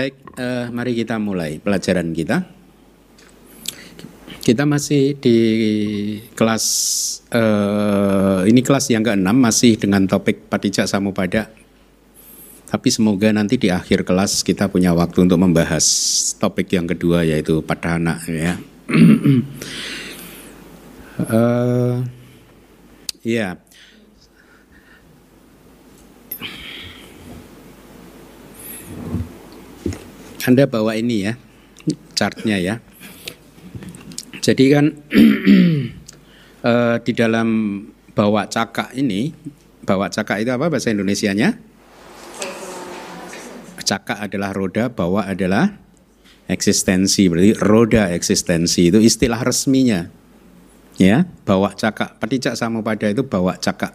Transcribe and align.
Baik, 0.00 0.16
uh, 0.40 0.72
mari 0.72 0.96
kita 0.96 1.20
mulai 1.20 1.60
pelajaran 1.60 2.16
kita. 2.16 2.48
Kita 4.40 4.64
masih 4.64 5.12
di 5.20 5.36
kelas 6.32 6.64
uh, 7.36 8.40
ini 8.48 8.64
kelas 8.64 8.88
yang 8.96 9.04
ke-6 9.04 9.28
masih 9.28 9.76
dengan 9.76 10.08
topik 10.08 10.48
Patijak 10.48 10.88
Samupada. 10.88 11.52
Tapi 12.72 12.88
semoga 12.88 13.28
nanti 13.28 13.60
di 13.60 13.68
akhir 13.68 14.08
kelas 14.08 14.40
kita 14.40 14.72
punya 14.72 14.96
waktu 14.96 15.28
untuk 15.28 15.36
membahas 15.36 15.84
topik 16.40 16.72
yang 16.72 16.88
kedua 16.88 17.20
yaitu 17.20 17.60
padhana 17.60 18.24
ya. 18.24 18.56
uh, 21.28 22.00
ya. 23.36 23.60
Anda 30.40 30.64
bawa 30.64 30.96
ini 30.96 31.28
ya, 31.28 31.36
chartnya 32.16 32.56
ya. 32.56 32.74
Jadi 34.40 34.64
kan 34.72 34.96
uh, 36.64 36.96
di 37.06 37.12
dalam 37.12 37.48
bawa 38.16 38.48
cakak 38.48 38.96
ini, 38.96 39.36
bawa 39.84 40.08
cakak 40.08 40.40
itu 40.40 40.48
apa 40.48 40.72
bahasa 40.72 40.88
Indonesianya? 40.88 41.60
Cakak 43.84 44.22
adalah 44.22 44.54
roda, 44.56 44.88
bawa 44.88 45.28
adalah 45.28 45.76
eksistensi. 46.48 47.28
Berarti 47.28 47.52
roda 47.60 48.08
eksistensi 48.14 48.88
itu 48.88 49.02
istilah 49.02 49.44
resminya. 49.44 50.08
Ya, 50.96 51.28
bawa 51.44 51.76
cakak. 51.76 52.16
Patijak 52.16 52.56
pada 52.56 53.06
itu 53.12 53.24
bawa 53.28 53.60
cakak. 53.60 53.92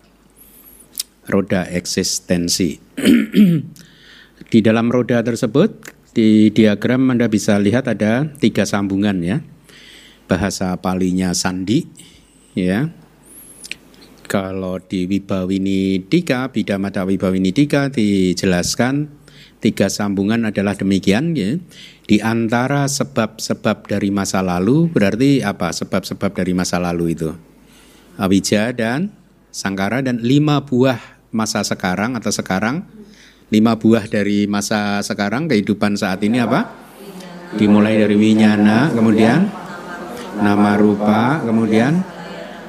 Roda 1.25 1.65
eksistensi. 1.73 2.77
di 4.51 4.59
dalam 4.61 4.91
roda 4.91 5.23
tersebut 5.23 5.95
di 6.15 6.47
diagram 6.55 7.11
Anda 7.11 7.27
bisa 7.27 7.59
lihat 7.59 7.91
ada 7.91 8.23
tiga 8.39 8.63
sambungan 8.63 9.19
ya. 9.19 9.43
Bahasa 10.31 10.71
palinya 10.79 11.35
sandi 11.35 11.83
ya. 12.55 12.87
Kalau 14.25 14.81
di 14.81 15.05
Wibawini 15.05 16.01
Dika, 16.01 16.49
Bidamata 16.49 17.05
Wibawini 17.05 17.53
Dika 17.53 17.93
dijelaskan 17.93 19.11
tiga 19.61 19.91
sambungan 19.91 20.49
adalah 20.49 20.73
demikian 20.73 21.37
ya. 21.37 21.61
Di 22.07 22.23
antara 22.23 22.89
sebab-sebab 22.89 23.85
dari 23.85 24.09
masa 24.09 24.41
lalu 24.41 24.89
berarti 24.89 25.45
apa? 25.45 25.69
Sebab-sebab 25.69 26.31
dari 26.31 26.57
masa 26.57 26.81
lalu 26.81 27.13
itu. 27.13 27.29
Awija 28.15 28.71
dan 28.71 29.11
Sangkara 29.55 30.03
dan 30.03 30.19
lima 30.19 30.67
buah 30.67 30.99
masa 31.31 31.63
sekarang 31.63 32.19
atau 32.19 32.27
sekarang 32.27 32.83
lima 33.53 33.77
buah 33.77 34.09
dari 34.09 34.49
masa 34.49 35.01
sekarang 35.05 35.45
kehidupan 35.45 35.93
saat 35.93 36.21
ini 36.25 36.41
apa? 36.41 36.65
Dimulai 37.55 38.01
dari 38.01 38.17
winyana, 38.17 38.89
kemudian 38.91 39.47
nama 40.41 40.75
rupa, 40.75 41.39
kemudian 41.45 42.01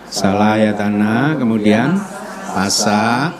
salayatana, 0.06 1.34
kemudian 1.40 1.96
asa 2.54 3.34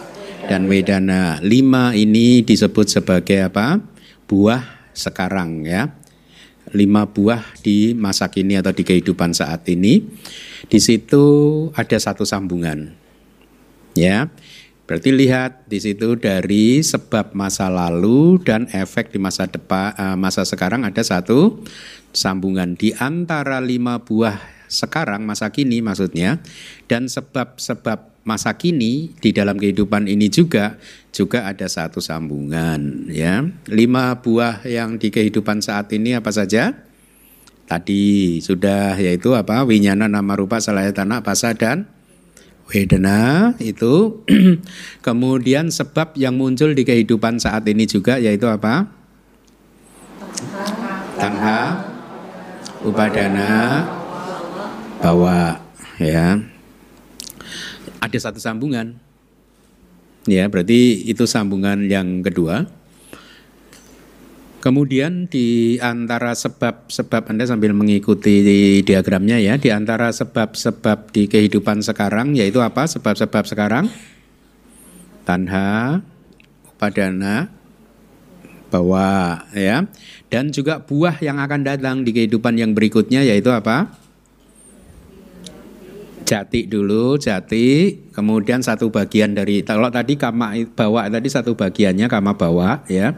dan 0.49 0.67
wedana. 0.67 1.39
Lima 1.43 1.93
ini 1.93 2.43
disebut 2.43 2.91
sebagai 2.91 3.47
apa? 3.47 3.79
Buah 4.27 4.91
sekarang 4.97 5.63
ya. 5.67 5.93
Lima 6.75 7.07
buah 7.07 7.47
di 7.63 7.95
masa 7.95 8.27
kini 8.27 8.59
atau 8.59 8.75
di 8.75 8.83
kehidupan 8.83 9.31
saat 9.31 9.63
ini. 9.71 10.03
Di 10.67 10.83
situ 10.83 11.25
ada 11.79 11.95
satu 11.95 12.27
sambungan. 12.27 12.91
Ya. 13.95 14.27
Berarti 14.87 15.11
lihat 15.11 15.67
di 15.67 15.83
situ 15.83 16.15
dari 16.15 16.79
sebab 16.79 17.35
masa 17.35 17.67
lalu 17.67 18.39
dan 18.47 18.71
efek 18.71 19.11
di 19.11 19.19
masa 19.19 19.51
depan 19.51 19.91
uh, 19.99 20.15
masa 20.15 20.47
sekarang 20.47 20.87
ada 20.87 21.03
satu 21.03 21.59
sambungan 22.15 22.79
di 22.79 22.95
antara 22.95 23.59
lima 23.59 23.99
buah 23.99 24.39
sekarang 24.71 25.27
masa 25.27 25.51
kini 25.51 25.83
maksudnya 25.83 26.39
dan 26.87 27.11
sebab-sebab 27.11 28.15
masa 28.27 28.55
kini 28.59 29.15
di 29.23 29.31
dalam 29.31 29.59
kehidupan 29.59 30.11
ini 30.11 30.27
juga 30.27 30.79
juga 31.15 31.47
ada 31.47 31.67
satu 31.71 32.03
sambungan 32.03 33.11
ya. 33.11 33.47
Lima 33.71 34.19
buah 34.23 34.67
yang 34.67 34.99
di 34.99 35.15
kehidupan 35.15 35.63
saat 35.63 35.91
ini 35.95 36.15
apa 36.19 36.31
saja? 36.35 36.75
Tadi 37.67 38.39
sudah 38.39 38.95
yaitu 38.99 39.35
apa? 39.35 39.67
Winyana 39.67 40.07
nama 40.07 40.39
rupa 40.39 40.63
salayatana 40.63 41.27
pasa 41.27 41.55
dan 41.55 41.91
Wedana 42.67 43.55
itu 43.63 44.27
kemudian 45.07 45.71
sebab 45.71 46.19
yang 46.19 46.35
muncul 46.35 46.75
di 46.75 46.83
kehidupan 46.83 47.39
saat 47.39 47.63
ini 47.71 47.87
juga 47.87 48.19
yaitu 48.19 48.51
apa? 48.51 48.91
Tanha, 51.17 51.87
upadana, 52.83 53.87
bawa 54.99 55.63
ya. 56.03 56.43
Ada 58.03 58.31
satu 58.31 58.43
sambungan. 58.43 58.99
Ya, 60.27 60.51
berarti 60.51 61.07
itu 61.07 61.23
sambungan 61.25 61.87
yang 61.87 62.21
kedua. 62.21 62.67
Kemudian 64.67 65.31
di 65.31 65.79
antara 65.79 66.35
sebab-sebab 66.35 67.31
Anda 67.31 67.47
sambil 67.47 67.71
mengikuti 67.71 68.43
di 68.43 68.61
diagramnya 68.83 69.39
ya, 69.39 69.55
di 69.63 69.71
antara 69.71 70.11
sebab-sebab 70.11 71.15
di 71.15 71.31
kehidupan 71.31 71.87
sekarang 71.87 72.35
yaitu 72.35 72.59
apa? 72.59 72.83
Sebab-sebab 72.91 73.47
sekarang 73.47 73.87
tanha, 75.23 76.03
upadana, 76.67 77.47
bawa 78.75 79.47
ya. 79.55 79.87
Dan 80.35 80.51
juga 80.51 80.83
buah 80.83 81.15
yang 81.23 81.39
akan 81.39 81.63
datang 81.63 82.03
di 82.03 82.11
kehidupan 82.11 82.59
yang 82.59 82.75
berikutnya 82.75 83.23
yaitu 83.23 83.55
apa? 83.55 83.95
Jati 86.27 86.67
dulu, 86.67 87.15
jati, 87.23 88.03
kemudian 88.11 88.67
satu 88.67 88.91
bagian 88.91 89.31
dari 89.31 89.63
kalau 89.63 89.95
tadi 89.95 90.19
kama 90.19 90.59
bawa 90.75 91.07
tadi 91.07 91.31
satu 91.31 91.55
bagiannya 91.55 92.11
kama 92.11 92.35
bawa 92.35 92.83
ya. 92.91 93.15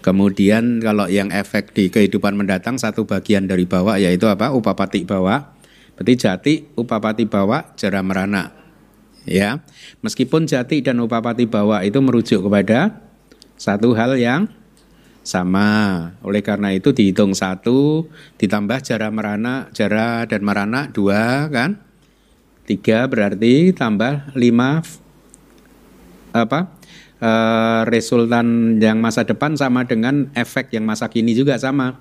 Kemudian 0.00 0.80
kalau 0.80 1.06
yang 1.12 1.28
efek 1.28 1.76
di 1.76 1.92
kehidupan 1.92 2.32
mendatang 2.32 2.80
satu 2.80 3.04
bagian 3.04 3.44
dari 3.44 3.68
bawah 3.68 4.00
yaitu 4.00 4.28
apa? 4.32 4.48
Upapati 4.52 5.04
bawah. 5.04 5.52
Berarti 6.00 6.14
jati, 6.16 6.54
upapati 6.80 7.28
bawah, 7.28 7.76
jara 7.76 8.00
merana. 8.00 8.56
Ya. 9.28 9.60
Meskipun 10.00 10.48
jati 10.48 10.80
dan 10.80 10.96
upapati 11.04 11.44
bawah 11.44 11.84
itu 11.84 12.00
merujuk 12.00 12.48
kepada 12.48 13.04
satu 13.60 13.92
hal 13.92 14.16
yang 14.16 14.48
sama. 15.20 16.10
Oleh 16.24 16.40
karena 16.40 16.72
itu 16.72 16.96
dihitung 16.96 17.36
satu 17.36 18.08
ditambah 18.40 18.80
jara 18.80 19.12
merana, 19.12 19.68
jara 19.76 20.24
dan 20.24 20.40
merana 20.40 20.88
dua 20.88 21.52
kan? 21.52 21.76
Tiga 22.64 23.04
berarti 23.04 23.76
tambah 23.76 24.32
lima 24.32 24.80
apa? 26.32 26.79
Uh, 27.20 27.86
resultan 27.86 28.76
yang 28.80 28.98
masa 28.98 29.22
depan 29.22 29.54
sama 29.54 29.84
dengan 29.86 30.32
efek 30.34 30.72
yang 30.74 30.88
masa 30.88 31.06
kini 31.06 31.36
juga 31.36 31.56
sama. 31.60 32.00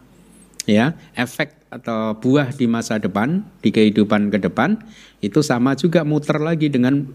Ya, 0.67 0.93
efek 1.17 1.59
atau 1.73 2.13
buah 2.17 2.53
di 2.53 2.69
masa 2.69 3.01
depan, 3.01 3.41
di 3.61 3.73
kehidupan 3.73 4.29
ke 4.29 4.37
depan 4.37 4.77
itu 5.17 5.41
sama 5.41 5.73
juga 5.73 6.05
muter 6.05 6.37
lagi 6.37 6.69
dengan 6.69 7.09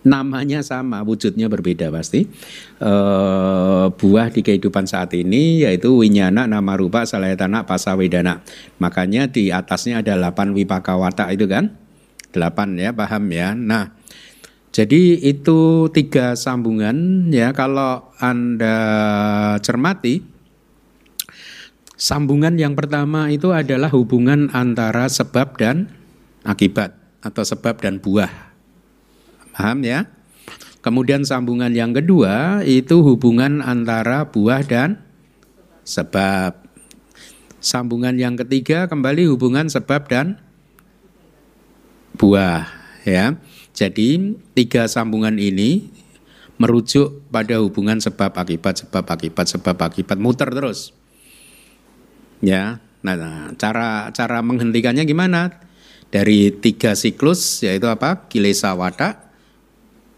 namanya 0.00 0.64
sama, 0.64 1.04
wujudnya 1.04 1.48
berbeda 1.52 1.92
pasti. 1.92 2.24
E, 2.80 2.92
buah 3.92 4.32
di 4.32 4.40
kehidupan 4.40 4.88
saat 4.88 5.12
ini 5.12 5.64
yaitu 5.64 5.92
winyana, 5.92 6.48
nama 6.48 6.72
rupa, 6.76 7.04
salayatana, 7.04 7.68
pasawedana. 7.68 8.40
Makanya 8.80 9.28
di 9.28 9.52
atasnya 9.52 10.00
ada 10.00 10.16
8 10.16 10.56
wipakawata 10.56 11.28
itu 11.36 11.44
kan? 11.44 11.76
8 12.32 12.80
ya, 12.80 12.96
paham 12.96 13.24
ya. 13.28 13.52
Nah, 13.52 13.92
jadi 14.70 15.18
itu 15.18 15.90
tiga 15.90 16.38
sambungan 16.38 17.26
ya 17.34 17.50
kalau 17.50 18.06
Anda 18.22 18.78
cermati 19.58 20.22
sambungan 21.98 22.54
yang 22.54 22.78
pertama 22.78 23.28
itu 23.34 23.50
adalah 23.50 23.90
hubungan 23.90 24.46
antara 24.54 25.10
sebab 25.10 25.58
dan 25.58 25.90
akibat 26.46 26.96
atau 27.20 27.44
sebab 27.44 27.76
dan 27.82 28.00
buah. 28.00 28.32
Paham 29.52 29.84
ya? 29.84 30.08
Kemudian 30.80 31.28
sambungan 31.28 31.76
yang 31.76 31.92
kedua 31.92 32.64
itu 32.64 33.04
hubungan 33.04 33.60
antara 33.60 34.24
buah 34.24 34.64
dan 34.64 34.96
sebab. 35.84 36.56
Sambungan 37.60 38.16
yang 38.16 38.40
ketiga 38.40 38.88
kembali 38.88 39.28
hubungan 39.28 39.68
sebab 39.68 40.08
dan 40.08 40.40
buah 42.16 42.64
ya. 43.04 43.36
Jadi 43.80 44.36
tiga 44.52 44.84
sambungan 44.84 45.40
ini 45.40 45.88
merujuk 46.60 47.24
pada 47.32 47.56
hubungan 47.64 47.96
sebab 47.96 48.36
akibat 48.36 48.84
sebab 48.84 49.08
akibat 49.08 49.48
sebab 49.48 49.76
akibat 49.80 50.20
muter 50.20 50.52
terus. 50.52 50.92
Ya, 52.44 52.84
nah 53.00 53.16
cara 53.56 54.12
cara 54.12 54.44
menghentikannya 54.44 55.08
gimana? 55.08 55.64
Dari 56.12 56.52
tiga 56.52 56.92
siklus 56.92 57.64
yaitu 57.64 57.88
apa? 57.88 58.28
Kilesa 58.28 58.76
wata, 58.76 59.32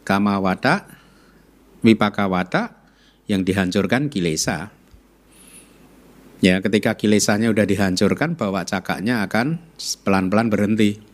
kama 0.02 0.42
wata, 0.42 0.90
wipaka 1.86 2.26
wata 2.26 2.82
yang 3.30 3.46
dihancurkan 3.46 4.10
kilesa. 4.10 4.74
Ya, 6.42 6.58
ketika 6.58 6.98
kilesanya 6.98 7.54
udah 7.54 7.62
dihancurkan, 7.62 8.34
bawa 8.34 8.66
cakaknya 8.66 9.22
akan 9.22 9.62
pelan-pelan 10.02 10.50
berhenti. 10.50 11.11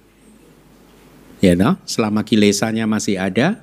Ya, 1.39 1.55
no? 1.55 1.79
selama 1.87 2.27
kilesanya 2.27 2.91
masih 2.91 3.15
ada, 3.15 3.63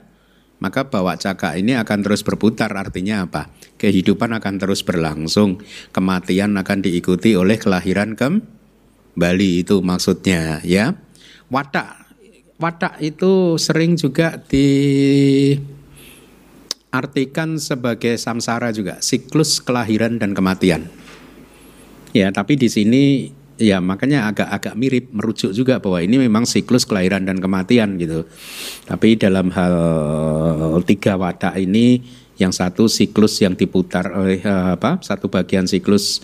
maka 0.64 0.88
bawa 0.88 1.20
cakak 1.20 1.60
ini 1.60 1.76
akan 1.76 2.00
terus 2.08 2.24
berputar. 2.24 2.72
Artinya 2.72 3.28
apa? 3.28 3.52
Kehidupan 3.76 4.32
akan 4.32 4.56
terus 4.56 4.80
berlangsung, 4.88 5.60
kematian 5.92 6.56
akan 6.56 6.80
diikuti 6.80 7.36
oleh 7.36 7.60
kelahiran 7.60 8.16
kembali 8.16 9.50
itu 9.60 9.84
maksudnya, 9.84 10.64
ya. 10.64 10.96
Watak, 11.52 12.16
watak 12.56 13.04
itu 13.04 13.60
sering 13.60 14.00
juga 14.00 14.40
diartikan 14.48 15.60
sebagai 17.60 18.16
samsara 18.16 18.72
juga, 18.72 19.04
siklus 19.04 19.60
kelahiran 19.60 20.16
dan 20.16 20.32
kematian. 20.32 20.88
Ya, 22.16 22.32
tapi 22.32 22.56
di 22.56 22.72
sini 22.72 23.28
ya 23.56 23.80
makanya 23.80 24.28
agak-agak 24.32 24.74
mirip 24.76 25.06
merujuk 25.16 25.52
juga 25.56 25.80
bahwa 25.80 26.04
ini 26.04 26.20
memang 26.20 26.44
siklus 26.44 26.84
kelahiran 26.84 27.24
dan 27.24 27.40
kematian 27.40 27.96
gitu. 28.00 28.28
Tapi 28.88 29.16
dalam 29.16 29.52
hal 29.52 29.76
tiga 30.84 31.16
wadah 31.16 31.56
ini 31.56 32.04
yang 32.36 32.52
satu 32.52 32.92
siklus 32.92 33.40
yang 33.40 33.56
diputar 33.56 34.12
oleh 34.12 34.44
uh, 34.44 34.76
apa? 34.76 35.00
Satu 35.00 35.32
bagian 35.32 35.68
siklus 35.68 36.24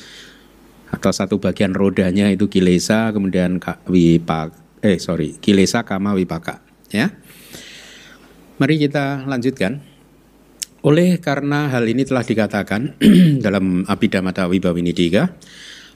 atau 0.92 1.12
satu 1.16 1.40
bagian 1.40 1.72
rodanya 1.72 2.28
itu 2.28 2.52
kilesa 2.52 3.16
kemudian 3.16 3.64
wipak 3.88 4.52
eh 4.84 5.00
sorry 5.00 5.40
kilesa 5.40 5.88
kama 5.88 6.12
wipaka 6.12 6.60
ya. 6.92 7.16
Mari 8.60 8.78
kita 8.78 9.26
lanjutkan. 9.26 9.82
Oleh 10.82 11.22
karena 11.22 11.70
hal 11.70 11.86
ini 11.86 12.06
telah 12.06 12.26
dikatakan 12.26 12.98
dalam 13.46 13.86
Abhidhamma 13.86 14.34
Wibawinidika 14.34 15.30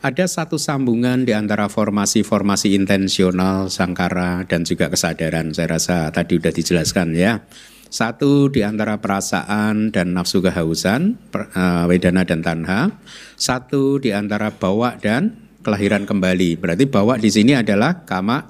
ada 0.06 0.30
satu 0.30 0.62
sambungan 0.62 1.26
di 1.26 1.34
antara 1.34 1.66
formasi-formasi 1.66 2.78
intensional, 2.78 3.74
sangkara, 3.74 4.46
dan 4.46 4.62
juga 4.62 4.94
kesadaran. 4.94 5.50
Saya 5.50 5.82
rasa 5.82 6.14
tadi 6.14 6.38
sudah 6.38 6.54
dijelaskan 6.54 7.18
ya. 7.18 7.42
Satu 7.90 8.54
di 8.54 8.62
antara 8.62 9.02
perasaan 9.02 9.90
dan 9.90 10.14
nafsu 10.14 10.46
kehausan, 10.46 11.18
uh, 11.34 11.90
wedana 11.90 12.22
dan 12.22 12.46
tanha. 12.46 12.94
Satu 13.34 13.98
di 13.98 14.14
antara 14.14 14.54
bawa 14.54 14.94
dan 15.02 15.42
kelahiran 15.66 16.06
kembali. 16.06 16.62
Berarti 16.62 16.86
bawa 16.86 17.18
di 17.18 17.34
sini 17.34 17.58
adalah 17.58 18.06
kama 18.06 18.46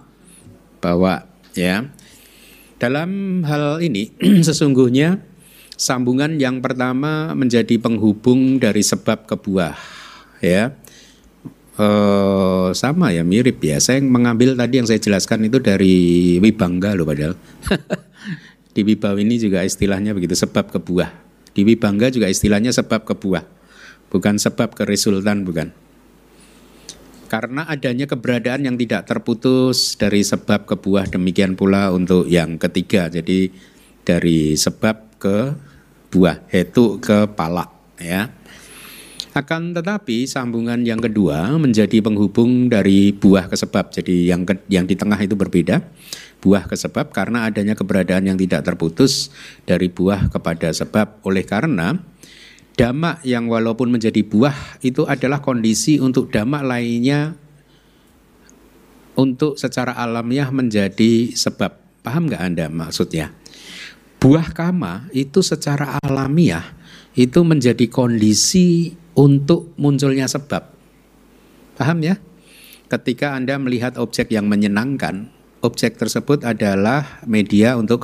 bawa 0.84 1.24
ya. 1.56 1.88
Dalam 2.84 3.42
hal 3.48 3.80
ini 3.80 4.12
sesungguhnya 4.48 5.24
sambungan 5.80 6.36
yang 6.36 6.60
pertama 6.60 7.31
menjadi 7.31 7.80
penghubung 7.80 8.60
dari 8.60 8.84
sebab 8.84 9.24
ke 9.24 9.40
buah 9.40 9.80
ya 10.44 10.75
Uh, 11.75 12.72
sama 12.72 13.12
ya 13.12 13.27
mirip 13.27 13.60
ya. 13.60 13.75
Saya 13.83 14.00
mengambil 14.00 14.56
tadi 14.56 14.80
yang 14.80 14.88
saya 14.88 15.00
jelaskan 15.00 15.51
itu 15.51 15.60
dari 15.60 15.95
Wibangga 16.39 16.95
loh 16.95 17.04
padahal. 17.04 17.36
di 18.75 18.81
Wibawa 18.83 19.19
ini 19.19 19.36
juga 19.36 19.63
istilahnya 19.63 20.16
begitu 20.16 20.39
sebab 20.39 20.72
ke 20.72 20.80
buah. 20.80 21.12
Di 21.51 21.68
Wibangga 21.68 22.12
juga 22.12 22.31
istilahnya 22.31 22.72
sebab 22.72 23.04
ke 23.04 23.16
buah. 23.16 23.44
Bukan 24.07 24.39
sebab 24.39 24.72
ke 24.72 24.88
resultan 24.88 25.44
bukan. 25.44 25.75
Karena 27.25 27.68
adanya 27.68 28.06
keberadaan 28.07 28.63
yang 28.63 28.78
tidak 28.80 29.10
terputus 29.10 30.00
dari 30.00 30.21
sebab 30.21 30.69
ke 30.69 30.80
buah 30.80 31.10
demikian 31.10 31.57
pula 31.57 31.92
untuk 31.92 32.30
yang 32.30 32.56
ketiga. 32.56 33.12
Jadi 33.12 33.50
dari 34.06 34.54
sebab 34.54 35.18
ke 35.19 35.38
buah, 36.13 36.48
itu 36.54 37.01
ke 37.01 37.28
palak 37.33 37.74
ya. 38.00 38.30
Akan 39.35 39.75
tetapi 39.75 40.23
sambungan 40.31 40.87
yang 40.87 41.03
kedua 41.03 41.59
menjadi 41.59 41.99
penghubung 41.99 42.71
dari 42.71 43.11
buah 43.11 43.51
ke 43.51 43.59
sebab. 43.59 43.91
Jadi 43.91 44.31
yang 44.31 44.47
ke, 44.47 44.55
yang 44.71 44.87
di 44.87 44.95
tengah 44.95 45.19
itu 45.19 45.35
berbeda. 45.35 45.83
Buah 46.39 46.63
ke 46.63 46.79
sebab 46.79 47.11
karena 47.11 47.43
adanya 47.43 47.75
keberadaan 47.75 48.31
yang 48.31 48.39
tidak 48.39 48.63
terputus 48.63 49.35
dari 49.67 49.91
buah 49.91 50.31
kepada 50.31 50.71
sebab. 50.71 51.19
Oleh 51.27 51.43
karena 51.43 51.99
damak 52.79 53.27
yang 53.27 53.51
walaupun 53.51 53.91
menjadi 53.91 54.23
buah 54.23 54.79
itu 54.79 55.03
adalah 55.03 55.43
kondisi 55.43 55.99
untuk 55.99 56.31
damak 56.31 56.63
lainnya 56.63 57.35
untuk 59.19 59.59
secara 59.59 59.99
alamiah 59.99 60.47
menjadi 60.47 61.35
sebab. 61.35 61.75
Paham 62.07 62.31
nggak 62.31 62.39
Anda 62.39 62.71
maksudnya? 62.71 63.35
Buah 64.15 64.55
kama 64.55 65.11
itu 65.11 65.43
secara 65.43 65.99
alamiah 65.99 66.63
itu 67.19 67.43
menjadi 67.43 67.83
kondisi 67.91 68.95
untuk 69.15 69.71
munculnya 69.79 70.27
sebab. 70.27 70.75
Paham 71.75 72.00
ya? 72.03 72.19
Ketika 72.91 73.33
Anda 73.33 73.57
melihat 73.57 73.97
objek 73.97 74.29
yang 74.29 74.45
menyenangkan, 74.45 75.33
objek 75.65 75.97
tersebut 75.97 76.45
adalah 76.45 77.25
media 77.25 77.73
untuk 77.75 78.03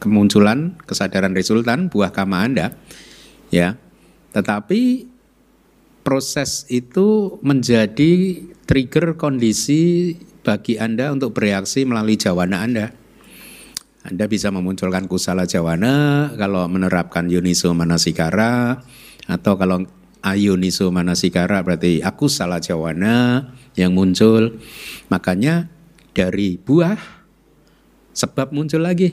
kemunculan 0.00 0.80
kesadaran 0.88 1.36
resultan 1.36 1.92
buah 1.92 2.10
kama 2.14 2.40
Anda. 2.40 2.72
Ya. 3.52 3.76
Tetapi 4.32 5.12
proses 6.02 6.64
itu 6.72 7.38
menjadi 7.44 8.42
trigger 8.64 9.20
kondisi 9.20 10.14
bagi 10.44 10.80
Anda 10.80 11.12
untuk 11.12 11.36
bereaksi 11.36 11.84
melalui 11.84 12.16
jawana 12.16 12.64
Anda. 12.64 12.86
Anda 14.04 14.28
bisa 14.28 14.52
memunculkan 14.52 15.08
kusala 15.08 15.48
jawana 15.48 16.28
kalau 16.36 16.68
menerapkan 16.68 17.24
yuniso 17.32 17.72
manasikara 17.72 18.84
atau 19.24 19.56
kalau 19.56 19.88
ayuniso 20.24 20.88
manasikara 20.88 21.60
berarti 21.60 22.00
aku 22.00 22.32
salah 22.32 22.58
jawana 22.58 23.52
yang 23.76 23.92
muncul. 23.92 24.56
Makanya 25.12 25.68
dari 26.16 26.56
buah 26.56 26.96
sebab 28.16 28.56
muncul 28.56 28.80
lagi. 28.80 29.12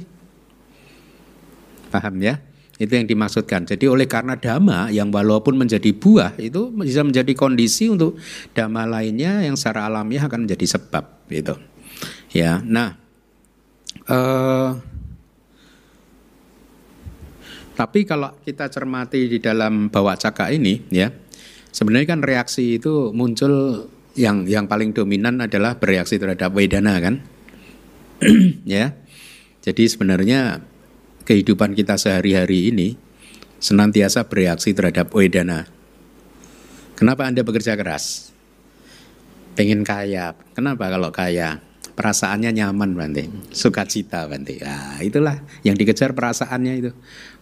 Paham 1.91 2.23
ya? 2.23 2.39
Itu 2.81 2.97
yang 2.97 3.05
dimaksudkan. 3.05 3.67
Jadi 3.67 3.85
oleh 3.85 4.09
karena 4.09 4.39
dhamma 4.39 4.89
yang 4.89 5.13
walaupun 5.13 5.53
menjadi 5.53 5.93
buah 5.93 6.39
itu 6.41 6.73
bisa 6.73 7.05
menjadi 7.05 7.35
kondisi 7.37 7.91
untuk 7.91 8.17
dhamma 8.57 8.89
lainnya 8.89 9.45
yang 9.45 9.53
secara 9.59 9.85
alamiah 9.85 10.25
akan 10.25 10.49
menjadi 10.49 10.79
sebab 10.79 11.27
gitu. 11.29 11.59
Ya. 12.33 12.63
Nah, 12.63 12.97
eh 14.09 14.90
tapi 17.81 18.05
kalau 18.05 18.29
kita 18.45 18.69
cermati 18.69 19.25
di 19.25 19.41
dalam 19.41 19.89
bawah 19.89 20.13
caka 20.13 20.53
ini 20.53 20.85
ya, 20.93 21.09
sebenarnya 21.73 22.13
kan 22.13 22.21
reaksi 22.21 22.77
itu 22.77 23.09
muncul 23.09 23.89
yang 24.13 24.45
yang 24.45 24.69
paling 24.69 24.93
dominan 24.93 25.41
adalah 25.41 25.81
bereaksi 25.81 26.21
terhadap 26.21 26.53
wedana 26.53 27.01
kan. 27.01 27.25
ya. 28.69 28.93
Jadi 29.65 29.89
sebenarnya 29.89 30.61
kehidupan 31.25 31.73
kita 31.73 31.97
sehari-hari 31.97 32.69
ini 32.69 33.01
senantiasa 33.57 34.29
bereaksi 34.29 34.77
terhadap 34.77 35.09
wedana. 35.17 35.65
Kenapa 36.93 37.25
Anda 37.25 37.41
bekerja 37.41 37.73
keras? 37.73 38.29
Pengen 39.57 39.81
kaya. 39.81 40.37
Kenapa 40.53 40.85
kalau 40.85 41.09
kaya? 41.09 41.65
Perasaannya 41.93 42.51
nyaman 42.55 42.95
Bante, 42.97 43.27
sukacita 43.51 44.25
Bante. 44.25 44.59
Nah, 44.61 44.99
itulah 45.03 45.41
yang 45.61 45.75
dikejar 45.75 46.11
perasaannya 46.15 46.73
itu, 46.79 46.91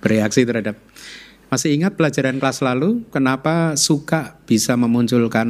bereaksi 0.04 0.44
terhadap. 0.46 0.78
Masih 1.50 1.74
ingat 1.74 1.98
pelajaran 1.98 2.38
kelas 2.38 2.62
lalu 2.62 3.10
kenapa 3.10 3.74
suka 3.74 4.38
bisa 4.46 4.78
memunculkan 4.78 5.50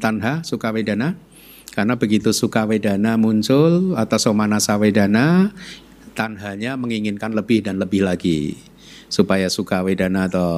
tanha, 0.00 0.40
suka 0.40 0.72
wedana? 0.72 1.20
Karena 1.68 2.00
begitu 2.00 2.32
suka 2.32 2.64
wedana 2.64 3.20
muncul 3.20 3.92
atau 3.92 4.16
somanasa 4.16 4.80
wedana, 4.80 5.52
tanhanya 6.16 6.80
menginginkan 6.80 7.36
lebih 7.36 7.60
dan 7.60 7.76
lebih 7.76 8.08
lagi 8.08 8.56
supaya 9.08 9.48
suka 9.48 9.80
wedana 9.80 10.28
atau 10.28 10.50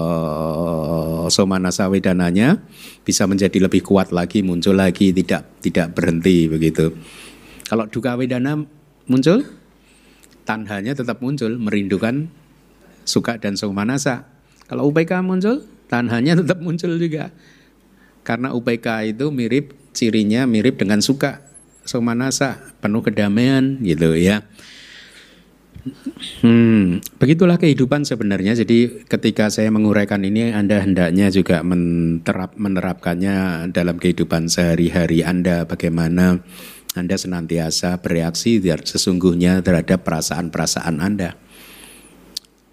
somanasa 1.30 1.86
wedananya 1.86 2.58
bisa 3.06 3.24
menjadi 3.30 3.62
lebih 3.62 3.86
kuat 3.86 4.10
lagi 4.10 4.42
muncul 4.42 4.74
lagi 4.74 5.14
tidak 5.14 5.62
tidak 5.62 5.94
berhenti 5.94 6.50
begitu 6.50 6.90
kalau 7.70 7.86
duka 7.86 8.18
wedana 8.18 8.66
muncul, 9.06 9.46
tanhanya 10.42 10.90
tetap 10.90 11.22
muncul, 11.22 11.54
merindukan 11.54 12.26
suka 13.06 13.38
dan 13.38 13.54
somanasa. 13.54 14.26
Kalau 14.66 14.90
UPK 14.90 15.22
muncul, 15.22 15.62
tanhanya 15.86 16.34
tetap 16.34 16.58
muncul 16.58 16.98
juga. 16.98 17.30
Karena 18.26 18.50
UPK 18.50 19.14
itu 19.14 19.30
mirip, 19.30 19.70
cirinya 19.94 20.50
mirip 20.50 20.82
dengan 20.82 20.98
suka, 20.98 21.46
somanasa, 21.86 22.74
penuh 22.82 23.06
kedamaian 23.06 23.78
gitu 23.86 24.18
ya. 24.18 24.42
Hmm, 26.42 27.00
begitulah 27.22 27.56
kehidupan 27.56 28.02
sebenarnya. 28.02 28.52
Jadi 28.58 29.06
ketika 29.06 29.48
saya 29.48 29.70
menguraikan 29.70 30.20
ini, 30.26 30.50
Anda 30.50 30.82
hendaknya 30.82 31.30
juga 31.30 31.62
menerap, 31.62 32.58
menerapkannya 32.58 33.70
dalam 33.70 33.96
kehidupan 33.96 34.50
sehari-hari 34.50 35.24
Anda. 35.24 35.64
Bagaimana 35.64 36.42
anda 36.98 37.14
senantiasa 37.14 38.02
bereaksi 38.02 38.58
sesungguhnya 38.58 39.62
terhadap 39.62 40.02
perasaan-perasaan 40.02 40.98
Anda. 40.98 41.38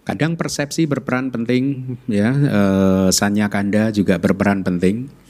Kadang 0.07 0.39
persepsi 0.39 0.89
berperan 0.89 1.29
penting, 1.29 1.95
ya. 2.09 2.31
E, 2.33 2.61
sanya 3.13 3.51
kanda 3.51 3.93
juga 3.93 4.17
berperan 4.17 4.65
penting. 4.65 5.27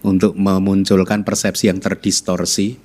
untuk 0.00 0.32
memunculkan 0.32 1.28
persepsi 1.28 1.68
yang 1.68 1.76
terdistorsi 1.76 2.80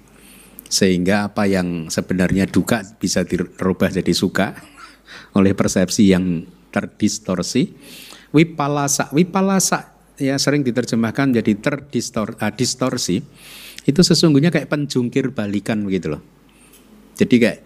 sehingga 0.68 1.32
apa 1.32 1.48
yang 1.48 1.88
sebenarnya 1.88 2.44
duka 2.44 2.84
bisa 3.00 3.24
dirubah 3.24 3.88
jadi 3.88 4.12
suka 4.12 4.52
oleh 5.32 5.56
persepsi 5.56 6.12
yang 6.12 6.44
terdistorsi. 6.76 7.72
Wipalasa, 8.36 9.08
wipalasa 9.16 9.96
ya 10.20 10.36
sering 10.36 10.68
diterjemahkan 10.68 11.40
jadi 11.40 11.56
terdistorsi. 11.56 13.24
Itu 13.86 14.02
sesungguhnya 14.02 14.50
kayak 14.50 14.68
penjungkir 14.68 15.30
balikan 15.32 15.86
begitu 15.86 16.18
loh. 16.18 16.22
Jadi 17.16 17.36
kayak 17.38 17.60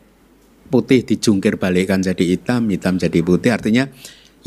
putih 0.70 1.02
dijungkir 1.02 1.58
balikan 1.58 2.04
jadi 2.04 2.22
hitam, 2.22 2.70
hitam 2.70 3.00
jadi 3.02 3.20
putih 3.26 3.56
artinya 3.56 3.90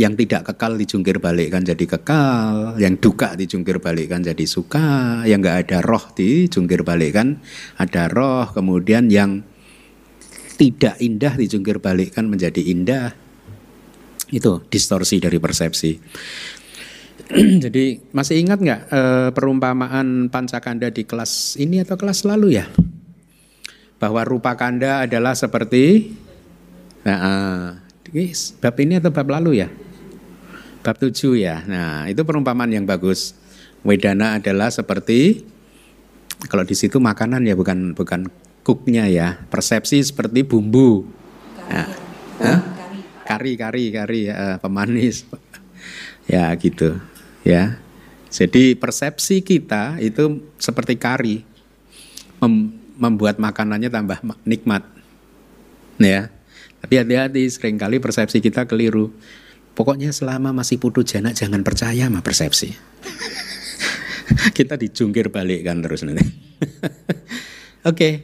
yang 0.00 0.16
tidak 0.16 0.48
kekal 0.48 0.80
dijungkir 0.80 1.20
balikkan 1.20 1.60
jadi 1.60 1.84
kekal, 1.84 2.80
yang 2.80 2.96
duka 2.96 3.36
dijungkir 3.36 3.76
balikkan 3.76 4.24
jadi 4.24 4.44
suka, 4.48 5.20
yang 5.28 5.44
nggak 5.44 5.68
ada 5.68 5.78
roh 5.84 6.00
dijungkir 6.16 6.80
balikkan 6.80 7.36
ada 7.76 8.08
roh, 8.08 8.48
kemudian 8.56 9.12
yang 9.12 9.44
tidak 10.56 10.96
indah 11.02 11.36
dijungkir 11.36 11.76
balikkan 11.82 12.24
menjadi 12.24 12.62
indah. 12.62 13.12
Itu 14.32 14.64
distorsi 14.72 15.20
dari 15.20 15.36
persepsi. 15.36 16.00
jadi 17.64 18.00
masih 18.12 18.44
ingat 18.44 18.60
nggak 18.60 18.80
e, 18.92 19.00
perumpamaan 19.32 20.28
pancakanda 20.28 20.92
di 20.92 21.08
kelas 21.08 21.56
ini 21.56 21.80
atau 21.80 21.96
kelas 21.96 22.28
lalu 22.28 22.60
ya? 22.60 22.68
Bahwa 23.96 24.20
rupa 24.26 24.52
kanda 24.58 25.06
adalah 25.08 25.32
seperti 25.32 26.12
nah, 27.08 27.78
ini 28.12 28.36
bab 28.60 28.76
ini 28.76 28.94
atau 29.00 29.10
bab 29.14 29.28
lalu 29.32 29.64
ya? 29.64 29.68
Bab 30.82 30.98
tujuh 30.98 31.38
ya. 31.40 31.64
Nah, 31.64 32.10
itu 32.10 32.20
perumpamaan 32.26 32.68
yang 32.68 32.84
bagus. 32.84 33.38
Wedana 33.86 34.36
adalah 34.36 34.68
seperti 34.68 35.46
kalau 36.50 36.66
di 36.66 36.74
situ 36.74 36.98
makanan 36.98 37.46
ya 37.46 37.54
bukan 37.56 37.96
bukan 37.96 38.28
cooknya 38.60 39.08
ya. 39.08 39.40
Persepsi 39.48 40.04
seperti 40.04 40.44
bumbu. 40.44 41.06
Kari, 41.70 41.88
ya. 42.42 42.56
kari, 43.24 43.52
kari, 43.54 43.84
kari 43.94 44.20
ya, 44.28 44.58
pemanis. 44.58 45.24
ya 46.32 46.50
gitu. 46.58 47.11
Ya. 47.42 47.78
Jadi 48.32 48.74
persepsi 48.78 49.44
kita 49.44 50.00
itu 50.00 50.40
seperti 50.56 50.96
kari. 50.96 51.44
Mem 52.40 52.80
membuat 52.96 53.42
makanannya 53.42 53.90
tambah 53.90 54.18
nikmat. 54.46 54.86
Ya. 55.98 56.30
Tapi 56.82 56.98
hati-hati, 56.98 57.46
sering 57.50 57.78
kali 57.78 57.98
persepsi 57.98 58.42
kita 58.42 58.66
keliru. 58.66 59.10
Pokoknya 59.72 60.12
selama 60.12 60.52
masih 60.52 60.76
putu 60.76 61.02
jana 61.02 61.32
jangan 61.32 61.64
percaya 61.64 62.06
sama 62.06 62.20
persepsi. 62.20 62.74
kita 64.58 64.76
dijungkir 64.76 65.32
balik 65.32 65.66
kan 65.66 65.80
terus 65.80 66.04
nanti. 66.04 66.22
Oke. 66.26 66.30
okay. 67.86 68.14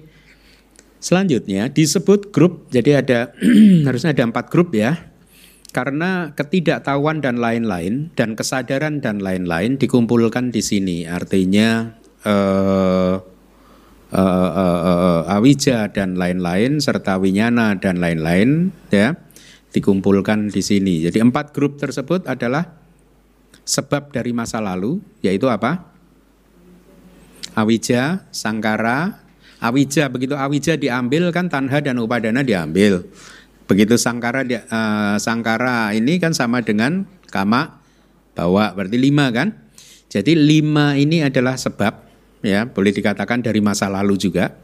Selanjutnya 0.98 1.70
disebut 1.70 2.34
grup. 2.34 2.66
Jadi 2.74 2.90
ada 2.90 3.30
harusnya 3.86 4.10
ada 4.10 4.26
empat 4.26 4.50
grup 4.50 4.74
ya. 4.74 4.98
Karena 5.68 6.32
ketidaktahuan 6.32 7.20
dan 7.20 7.38
lain-lain 7.38 8.08
dan 8.16 8.32
kesadaran 8.32 9.04
dan 9.04 9.20
lain-lain 9.20 9.76
dikumpulkan 9.76 10.48
di 10.48 10.64
sini. 10.64 11.04
Artinya 11.04 11.92
eh, 12.24 13.14
uh, 14.12 14.50
uh, 14.56 14.80
uh, 14.88 15.22
awija 15.28 15.92
dan 15.92 16.16
lain-lain 16.16 16.80
serta 16.80 17.20
winyana 17.20 17.76
dan 17.76 18.00
lain-lain 18.00 18.72
ya 18.88 19.12
dikumpulkan 19.72 20.48
di 20.48 20.62
sini. 20.64 21.04
Jadi 21.04 21.20
empat 21.20 21.52
grup 21.52 21.76
tersebut 21.76 22.24
adalah 22.24 22.64
sebab 23.68 24.08
dari 24.08 24.32
masa 24.32 24.64
lalu 24.64 25.04
yaitu 25.20 25.46
apa? 25.52 25.84
Awija, 27.58 28.30
sangkara, 28.30 29.18
awija 29.58 30.06
begitu 30.08 30.38
awija 30.38 30.78
diambil 30.78 31.28
kan 31.34 31.50
tanha 31.50 31.82
dan 31.82 31.98
upadana 32.00 32.40
diambil. 32.40 33.04
Begitu 33.68 34.00
sangkara 34.00 34.48
uh, 34.48 35.20
sangkara 35.20 35.92
ini 35.92 36.16
kan 36.16 36.32
sama 36.32 36.64
dengan 36.64 37.04
kama 37.28 37.84
bawa 38.32 38.72
berarti 38.72 38.96
lima 38.96 39.28
kan? 39.28 39.68
Jadi 40.08 40.32
lima 40.32 40.96
ini 40.96 41.20
adalah 41.20 41.60
sebab 41.60 42.08
ya 42.40 42.64
boleh 42.64 42.96
dikatakan 42.96 43.44
dari 43.44 43.60
masa 43.60 43.92
lalu 43.92 44.16
juga 44.16 44.56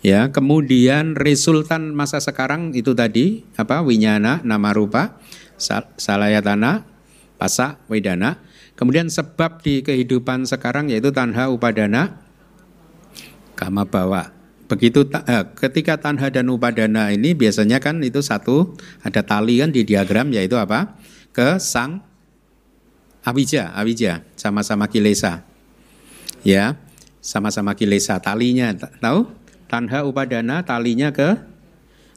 ya. 0.00 0.32
Kemudian 0.32 1.12
resultan 1.12 1.92
masa 1.92 2.24
sekarang 2.24 2.72
itu 2.72 2.96
tadi 2.96 3.44
apa 3.60 3.84
winyana 3.84 4.40
nama 4.40 4.72
rupa 4.72 5.20
sal 5.60 5.92
salayatana 6.00 6.88
pasa 7.36 7.84
wedana. 7.92 8.40
Kemudian 8.80 9.12
sebab 9.12 9.60
di 9.60 9.84
kehidupan 9.84 10.48
sekarang 10.48 10.88
yaitu 10.88 11.12
tanha 11.12 11.52
upadana 11.52 12.24
kama 13.58 13.84
bawa 13.84 14.37
begitu 14.68 15.08
eh, 15.08 15.44
ketika 15.56 15.96
tanha 15.96 16.28
dan 16.28 16.52
upadana 16.52 17.08
ini 17.08 17.32
biasanya 17.32 17.80
kan 17.80 18.04
itu 18.04 18.20
satu 18.20 18.76
ada 19.00 19.24
tali 19.24 19.64
kan 19.64 19.72
di 19.72 19.82
diagram 19.82 20.28
yaitu 20.30 20.60
apa? 20.60 21.00
Ke 21.32 21.56
sang 21.56 22.04
awija 23.24 23.72
awija 23.72 24.22
sama-sama 24.36 24.86
kilesa. 24.86 25.42
Ya 26.44 26.76
sama-sama 27.24 27.72
kilesa 27.74 28.20
talinya 28.20 28.70
tahu? 28.76 29.26
Tanha 29.68 30.04
upadana 30.04 30.64
talinya 30.64 31.12
ke 31.12 31.36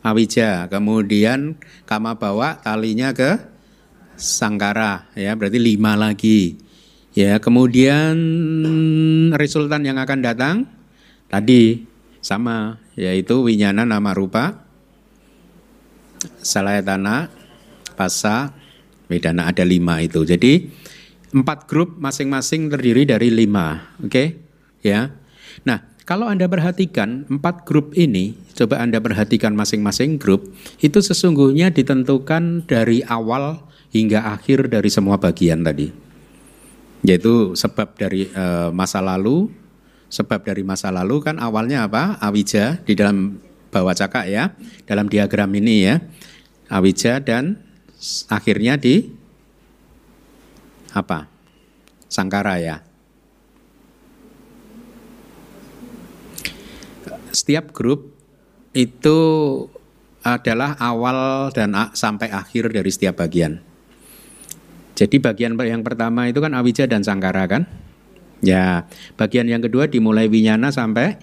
awija. 0.03 0.71
Kemudian 0.71 1.59
kama 1.83 2.15
bawa 2.15 2.59
talinya 2.63 3.11
ke 3.11 3.39
sangkara. 4.15 5.11
Ya 5.19 5.35
berarti 5.35 5.59
lima 5.59 5.99
lagi. 5.99 6.55
Ya 7.11 7.43
kemudian 7.43 8.15
resultan 9.35 9.83
yang 9.83 9.99
akan 9.99 10.19
datang 10.23 10.55
tadi 11.27 11.90
sama 12.21 12.77
yaitu 12.93 13.41
winyana 13.41 13.83
nama 13.83 14.13
rupa 14.13 14.61
salayatana 16.45 17.33
pasa 17.97 18.53
wedana 19.09 19.49
ada 19.49 19.65
lima 19.65 19.99
itu 19.99 20.23
jadi 20.23 20.69
empat 21.33 21.65
grup 21.65 21.97
masing-masing 21.97 22.69
terdiri 22.69 23.03
dari 23.09 23.33
lima 23.33 23.97
oke 23.99 24.07
okay? 24.07 24.27
ya. 24.85 25.13
Nah, 25.65 25.91
kalau 26.03 26.27
Anda 26.27 26.49
perhatikan 26.49 27.29
empat 27.29 27.63
grup 27.63 27.93
ini, 27.93 28.33
coba 28.57 28.81
Anda 28.81 28.97
perhatikan 28.99 29.53
masing-masing 29.53 30.17
grup, 30.17 30.49
itu 30.81 30.99
sesungguhnya 30.99 31.69
ditentukan 31.71 32.65
dari 32.65 33.05
awal 33.05 33.63
hingga 33.93 34.33
akhir 34.33 34.73
dari 34.73 34.89
semua 34.89 35.21
bagian 35.21 35.61
tadi. 35.61 35.93
Yaitu 37.05 37.57
sebab 37.57 37.97
dari 37.97 38.29
e, 38.29 38.45
masa 38.73 39.01
lalu, 39.01 39.49
sebab 40.11 40.43
dari 40.43 40.61
masa 40.61 40.91
lalu 40.91 41.23
kan 41.23 41.39
awalnya 41.39 41.87
apa? 41.87 42.19
Awija 42.19 42.83
di 42.83 42.93
dalam 42.93 43.39
bawah 43.71 43.95
cakak 43.95 44.27
ya, 44.27 44.51
dalam 44.83 45.07
diagram 45.07 45.49
ini 45.55 45.87
ya. 45.87 46.03
Awija 46.67 47.23
dan 47.23 47.57
akhirnya 48.27 48.75
di 48.75 49.07
apa? 50.91 51.31
Sangkara 52.11 52.59
ya. 52.59 52.91
setiap 57.31 57.71
grup 57.71 58.11
itu 58.75 59.19
adalah 60.21 60.77
awal 60.77 61.49
dan 61.49 61.73
sampai 61.97 62.29
akhir 62.29 62.69
dari 62.69 62.91
setiap 62.93 63.19
bagian. 63.19 63.57
Jadi 64.93 65.17
bagian 65.17 65.57
yang 65.57 65.81
pertama 65.81 66.29
itu 66.29 66.37
kan 66.37 66.53
awija 66.53 66.85
dan 66.85 67.01
sangkara 67.01 67.49
kan? 67.49 67.65
Ya, 68.41 68.89
bagian 69.21 69.45
yang 69.45 69.61
kedua 69.61 69.85
dimulai 69.85 70.25
winyana 70.25 70.73
sampai 70.73 71.21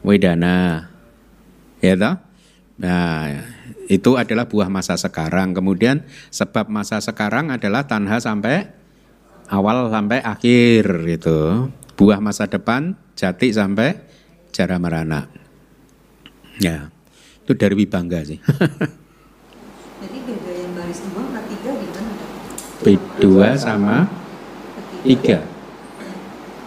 wedana. 0.00 0.88
Ya 1.84 1.96
toh? 1.96 2.16
Nah, 2.80 3.44
itu 3.92 4.16
adalah 4.16 4.48
buah 4.48 4.72
masa 4.72 4.96
sekarang. 4.96 5.52
Kemudian 5.52 6.08
sebab 6.32 6.72
masa 6.72 6.96
sekarang 7.04 7.52
adalah 7.52 7.84
tanha 7.84 8.16
sampai 8.16 8.72
awal 9.52 9.92
sampai 9.92 10.24
akhir 10.24 11.04
gitu. 11.04 11.68
Buah 12.00 12.24
masa 12.24 12.48
depan 12.48 12.96
jati 13.12 13.52
sampai 13.52 14.00
Jara 14.56 14.80
Marana. 14.80 15.28
Ya, 16.56 16.88
itu 17.44 17.52
dari 17.52 17.76
Wibangga 17.76 18.24
sih. 18.24 18.40
Jadi 20.00 20.18
beda 20.24 20.52
yang 20.56 20.72
baris 20.72 21.00
dua 21.04 21.20
sama 21.20 21.40
tiga 21.44 21.70
gimana? 21.76 22.12
B2 22.80 23.24
sama 23.60 23.96
tiga. 25.04 25.59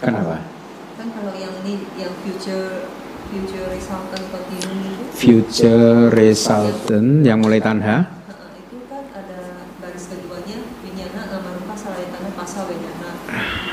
Kenapa? 0.04 0.36
Kan 1.00 1.08
kalau 1.16 1.32
yang 1.40 1.56
ini 1.64 1.88
yang 1.96 2.12
future 2.28 2.92
future 3.32 3.72
resultant 3.72 4.24
continuum 4.36 4.84
itu. 4.84 5.04
Future 5.16 6.12
resultant 6.12 7.24
yang 7.24 7.40
mulai 7.40 7.64
tanha. 7.64 8.12
Itu 8.60 8.84
kan 8.92 9.08
ada 9.16 9.64
baris 9.80 10.12
keduanya 10.12 10.60
winyana 10.84 11.22
nama 11.32 11.50
rupa 11.56 11.76
tanah 11.80 12.32
pasal 12.36 12.68
winyana. 12.68 13.12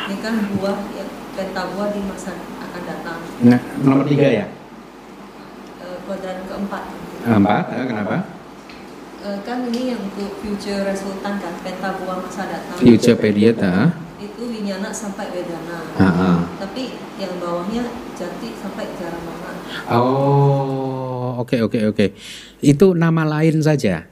Ini 0.07 0.17
kan 0.23 0.35
buah 0.55 0.79
yang 0.95 1.11
pentabuah 1.35 1.89
di 1.91 2.01
masa 2.07 2.39
akan 2.39 2.83
datang. 2.87 3.19
Nah, 3.43 3.61
nomor 3.83 4.07
tiga 4.07 4.31
ya? 4.31 4.47
Uh, 5.83 5.99
kuadran 6.07 6.47
keempat. 6.47 6.83
Empat, 7.27 7.65
eh, 7.75 7.85
kenapa? 7.91 8.17
Uh, 9.21 9.39
kan 9.43 9.67
ini 9.67 9.93
yang 9.93 10.01
untuk 10.01 10.39
future 10.41 10.87
resultant 10.87 11.43
kan, 11.43 11.55
penta 11.67 11.91
buah 11.99 12.23
masa 12.23 12.47
datang. 12.47 12.79
Future 12.79 13.19
period, 13.19 13.59
ah. 13.67 13.91
Itu 14.41 14.49
winyana 14.49 14.89
sampai 14.89 15.29
wedana. 15.37 15.85
Ha-ha. 16.01 16.31
Tapi 16.65 16.97
yang 17.21 17.37
bawahnya 17.37 17.85
jati 18.17 18.57
sampai 18.57 18.89
jaramana. 18.97 19.53
Oh, 19.93 21.45
oke 21.45 21.61
oke 21.61 21.93
oke. 21.93 22.17
Itu 22.65 22.97
nama 22.97 23.29
lain 23.29 23.61
saja. 23.61 24.09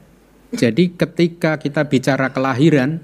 Jadi 0.53 0.93
ketika 0.93 1.57
kita 1.57 1.89
bicara 1.89 2.29
kelahiran 2.29 3.01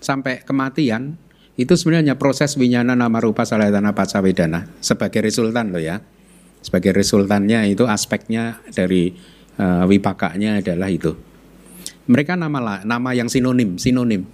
sampai 0.00 0.40
kematian, 0.48 1.20
itu 1.60 1.76
sebenarnya 1.76 2.16
proses 2.16 2.56
winyana 2.56 2.96
nama 2.96 3.20
rupa 3.20 3.44
salayatana 3.44 3.92
wedana 4.24 4.72
sebagai 4.80 5.20
resultan 5.20 5.76
loh 5.76 5.84
ya. 5.84 6.00
Sebagai 6.64 6.96
resultannya 6.96 7.68
itu 7.68 7.84
aspeknya 7.84 8.64
dari 8.72 9.12
uh, 9.60 9.84
wipakanya 9.84 10.64
adalah 10.64 10.88
itu. 10.88 11.12
Mereka 12.08 12.40
nama 12.40 12.80
nama 12.80 13.10
yang 13.12 13.28
sinonim, 13.28 13.76
sinonim. 13.76 14.24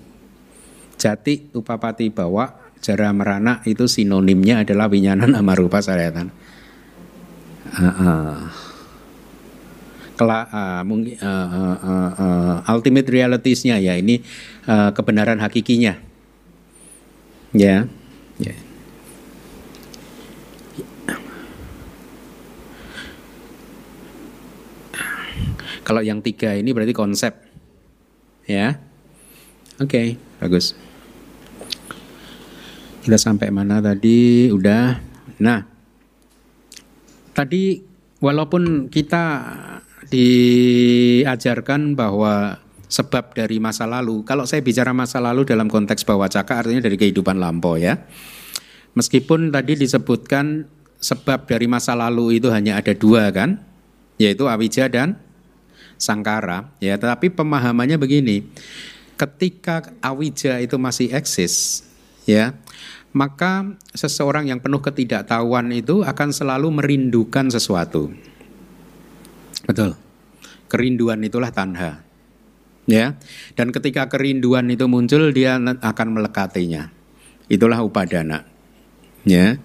Jati, 0.99 1.55
upapati, 1.55 2.11
bawa, 2.11 2.75
jara 2.83 3.15
merana 3.15 3.63
itu 3.67 3.87
sinonimnya 3.87 4.67
adalah 4.67 4.91
winyana 4.91 5.31
nama 5.31 5.53
rupa 5.55 5.79
salayatana. 5.79 6.35
Ah, 7.79 7.85
ah. 7.87 8.39
Kela, 10.19 10.51
ah, 10.51 10.81
mungkin 10.83 11.15
ah, 11.23 11.47
ah, 11.47 11.77
ah, 11.79 12.11
ah, 12.19 12.55
ultimate 12.75 13.07
realities-nya 13.07 13.79
ya 13.79 13.95
ini 13.95 14.19
ah, 14.67 14.91
kebenaran 14.91 15.39
hakikinya. 15.39 15.95
Ya. 17.55 17.87
ya. 18.43 18.55
Kalau 25.87 26.05
yang 26.05 26.21
tiga 26.21 26.53
ini 26.53 26.75
berarti 26.75 26.93
konsep. 26.93 27.33
Ya. 28.45 28.77
Oke, 29.79 30.19
bagus. 30.43 30.88
Kita 33.03 33.19
sampai 33.19 33.49
mana 33.55 33.79
tadi? 33.79 34.51
Udah. 34.51 34.99
Nah, 35.39 35.63
tadi 37.33 37.79
walaupun 38.19 38.91
kita 38.91 39.25
diajarkan 40.11 41.95
bahwa 41.95 42.59
sebab 42.89 43.37
dari 43.37 43.61
masa 43.63 43.85
lalu, 43.87 44.25
kalau 44.25 44.49
saya 44.49 44.65
bicara 44.65 44.91
masa 44.97 45.23
lalu 45.23 45.47
dalam 45.47 45.69
konteks 45.71 46.03
bawah 46.03 46.27
caka 46.27 46.65
artinya 46.65 46.83
dari 46.83 46.97
kehidupan 46.99 47.39
lampau 47.39 47.79
ya. 47.79 48.03
Meskipun 48.97 49.55
tadi 49.55 49.79
disebutkan 49.79 50.67
sebab 50.99 51.47
dari 51.47 51.71
masa 51.71 51.95
lalu 51.95 52.43
itu 52.43 52.51
hanya 52.51 52.81
ada 52.83 52.91
dua 52.97 53.31
kan, 53.31 53.63
yaitu 54.19 54.51
awija 54.51 54.91
dan 54.91 55.15
sangkara 56.01 56.75
ya, 56.83 56.99
tetapi 56.99 57.31
pemahamannya 57.31 57.95
begini. 57.95 58.43
Ketika 59.15 59.95
awija 60.03 60.59
itu 60.63 60.79
masih 60.79 61.11
eksis 61.15 61.87
ya, 62.29 62.61
maka 63.17 63.73
seseorang 63.97 64.53
yang 64.53 64.61
penuh 64.61 64.85
ketidaktahuan 64.85 65.73
itu 65.73 66.05
akan 66.05 66.29
selalu 66.29 66.69
merindukan 66.77 67.49
sesuatu. 67.49 68.13
Betul. 69.65 69.97
Kerinduan 70.69 71.25
itulah 71.25 71.49
tanha. 71.49 72.05
Ya. 72.85 73.17
Dan 73.57 73.73
ketika 73.73 74.13
kerinduan 74.13 74.69
itu 74.69 74.85
muncul 74.85 75.33
dia 75.33 75.57
akan 75.57 76.09
melekatinya. 76.21 76.93
Itulah 77.49 77.81
upadana. 77.81 78.45
Ya. 79.25 79.57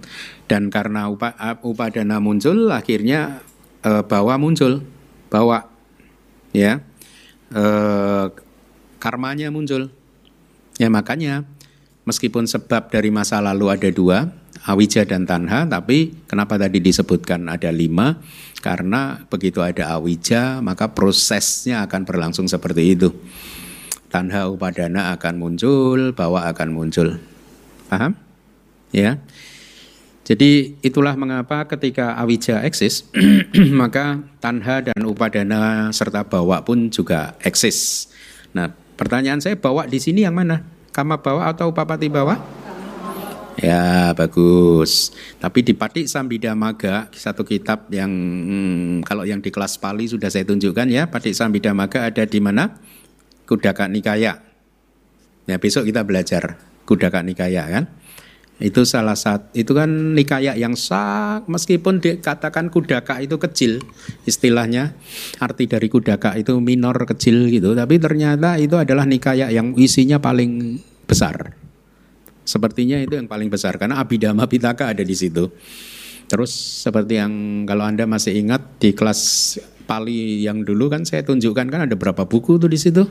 Dan 0.47 0.71
karena 0.71 1.11
upa, 1.11 1.35
upadana 1.63 2.23
muncul 2.23 2.71
akhirnya 2.71 3.43
e, 3.83 3.91
bawa 4.07 4.39
muncul. 4.39 4.87
Bawa 5.27 5.67
ya. 6.55 6.79
E, 7.51 7.63
karmanya 9.03 9.51
muncul. 9.51 9.91
Ya 10.79 10.87
makanya 10.87 11.47
meskipun 12.03 12.47
sebab 12.47 12.91
dari 12.91 13.09
masa 13.09 13.39
lalu 13.39 13.71
ada 13.71 13.89
dua, 13.91 14.31
awija 14.67 15.03
dan 15.03 15.27
tanha, 15.27 15.67
tapi 15.67 16.15
kenapa 16.27 16.55
tadi 16.55 16.79
disebutkan 16.79 17.47
ada 17.51 17.71
lima? 17.71 18.19
Karena 18.63 19.27
begitu 19.27 19.59
ada 19.59 19.91
awija, 19.99 20.63
maka 20.63 20.95
prosesnya 20.95 21.83
akan 21.83 22.07
berlangsung 22.07 22.47
seperti 22.47 22.95
itu. 22.95 23.11
Tanha 24.07 24.47
upadana 24.47 25.11
akan 25.17 25.35
muncul, 25.41 26.15
bawa 26.15 26.47
akan 26.53 26.69
muncul. 26.71 27.19
Paham? 27.91 28.15
Ya. 28.93 29.19
Jadi 30.23 30.79
itulah 30.79 31.19
mengapa 31.19 31.67
ketika 31.67 32.15
awija 32.15 32.63
eksis, 32.63 33.11
maka 33.81 34.23
tanha 34.39 34.79
dan 34.79 35.03
upadana 35.03 35.91
serta 35.91 36.23
bawa 36.23 36.63
pun 36.63 36.87
juga 36.87 37.35
eksis. 37.43 38.07
Nah, 38.55 38.71
pertanyaan 38.95 39.43
saya 39.43 39.59
bawa 39.59 39.83
di 39.83 39.99
sini 39.99 40.23
yang 40.23 40.39
mana? 40.39 40.63
Kama 40.93 41.17
bawa 41.17 41.49
atau 41.49 41.73
upapati 41.73 42.05
bawa? 42.05 42.37
Ya 43.57 44.13
bagus. 44.17 45.13
Tapi 45.37 45.65
di 45.65 45.73
Patik 45.73 46.05
Sambida 46.09 46.53
Maga 46.53 47.09
satu 47.13 47.41
kitab 47.41 47.89
yang 47.89 48.09
hmm, 48.09 49.05
kalau 49.05 49.25
yang 49.25 49.41
di 49.41 49.49
kelas 49.49 49.77
Pali 49.77 50.09
sudah 50.09 50.29
saya 50.29 50.45
tunjukkan 50.45 50.89
ya 50.89 51.09
Patik 51.09 51.37
Sambida 51.37 51.73
Maga 51.73 52.09
ada 52.09 52.25
di 52.25 52.37
mana? 52.37 52.77
Kudaka 53.49 53.89
Nikaya. 53.89 54.41
Ya 55.49 55.55
besok 55.57 55.89
kita 55.89 56.05
belajar 56.05 56.61
Kudaka 56.85 57.25
Nikaya 57.25 57.65
kan. 57.69 57.89
Itu 58.63 58.87
salah 58.87 59.19
satu 59.19 59.51
itu 59.51 59.75
kan 59.75 60.15
nikaya 60.15 60.55
yang 60.55 60.79
sak 60.79 61.51
meskipun 61.51 61.99
dikatakan 61.99 62.71
kudaka 62.71 63.19
itu 63.19 63.35
kecil 63.35 63.83
istilahnya 64.23 64.95
arti 65.43 65.67
dari 65.67 65.91
kudaka 65.91 66.31
itu 66.39 66.55
minor 66.63 66.95
kecil 67.03 67.51
gitu 67.51 67.75
tapi 67.75 67.99
ternyata 67.99 68.55
itu 68.55 68.79
adalah 68.79 69.03
nikaya 69.03 69.51
yang 69.51 69.75
isinya 69.75 70.23
paling 70.23 70.79
besar. 71.03 71.59
Sepertinya 72.47 73.03
itu 73.03 73.19
yang 73.19 73.27
paling 73.27 73.51
besar 73.51 73.75
karena 73.75 73.99
Abhidhamma 73.99 74.47
Pitaka 74.47 74.95
ada 74.95 75.03
di 75.03 75.15
situ. 75.15 75.51
Terus 76.31 76.51
seperti 76.87 77.19
yang 77.19 77.63
kalau 77.67 77.83
Anda 77.83 78.07
masih 78.07 78.39
ingat 78.39 78.79
di 78.79 78.95
kelas 78.95 79.59
Pali 79.83 80.47
yang 80.47 80.63
dulu 80.63 80.87
kan 80.87 81.03
saya 81.03 81.27
tunjukkan 81.27 81.67
kan 81.67 81.83
ada 81.83 81.95
berapa 81.99 82.23
buku 82.23 82.55
tuh 82.55 82.71
di 82.71 82.79
situ? 82.79 83.03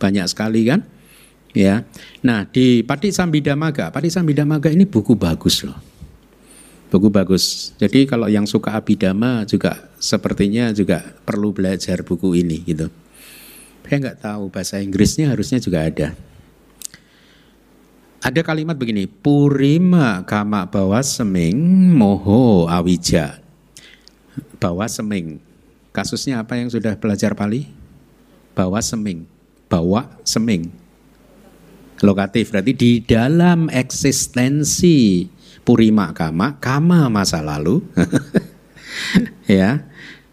Banyak 0.00 0.24
sekali 0.32 0.64
kan? 0.64 0.80
Ya. 1.52 1.84
Nah, 2.24 2.48
di 2.48 2.80
Pati 2.80 3.12
Sambidamaga, 3.12 3.92
Pati 3.92 4.08
Sambidamaga 4.08 4.72
ini 4.72 4.88
buku 4.88 5.12
bagus 5.12 5.60
loh. 5.64 5.76
Buku 6.88 7.08
bagus. 7.08 7.72
Jadi 7.80 8.04
kalau 8.04 8.28
yang 8.28 8.44
suka 8.44 8.76
Abhidhamma 8.76 9.48
juga 9.48 9.88
sepertinya 9.96 10.72
juga 10.76 11.00
perlu 11.24 11.52
belajar 11.52 12.04
buku 12.04 12.36
ini 12.36 12.60
gitu. 12.68 12.92
Saya 13.84 14.08
nggak 14.08 14.20
tahu 14.24 14.48
bahasa 14.48 14.80
Inggrisnya 14.80 15.28
harusnya 15.28 15.60
juga 15.60 15.84
ada. 15.84 16.16
Ada 18.24 18.40
kalimat 18.40 18.72
begini, 18.72 19.04
purima 19.04 20.24
kama 20.24 20.64
bawa 20.64 21.04
seming 21.04 21.56
moho 21.92 22.64
awija. 22.64 23.36
Bawa 24.56 24.88
seming. 24.88 25.36
Kasusnya 25.92 26.40
apa 26.40 26.56
yang 26.56 26.72
sudah 26.72 26.96
belajar 26.96 27.36
Pali? 27.36 27.68
Bawa 28.56 28.80
seming. 28.80 29.28
Bawa 29.68 30.08
seming. 30.24 30.81
Lokatif 32.02 32.50
berarti 32.50 32.72
di 32.74 32.92
dalam 32.98 33.70
eksistensi 33.70 35.30
purima 35.62 36.10
kama, 36.10 36.58
kama 36.58 37.06
masa 37.06 37.38
lalu. 37.38 37.78
ya. 39.46 39.86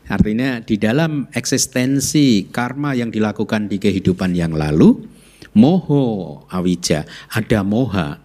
Artinya 0.10 0.58
di 0.66 0.82
dalam 0.82 1.30
eksistensi 1.38 2.50
karma 2.50 2.98
yang 2.98 3.14
dilakukan 3.14 3.70
di 3.70 3.78
kehidupan 3.78 4.34
yang 4.34 4.58
lalu, 4.58 5.06
moho 5.54 6.42
awija, 6.50 7.06
ada 7.30 7.62
moha. 7.62 8.18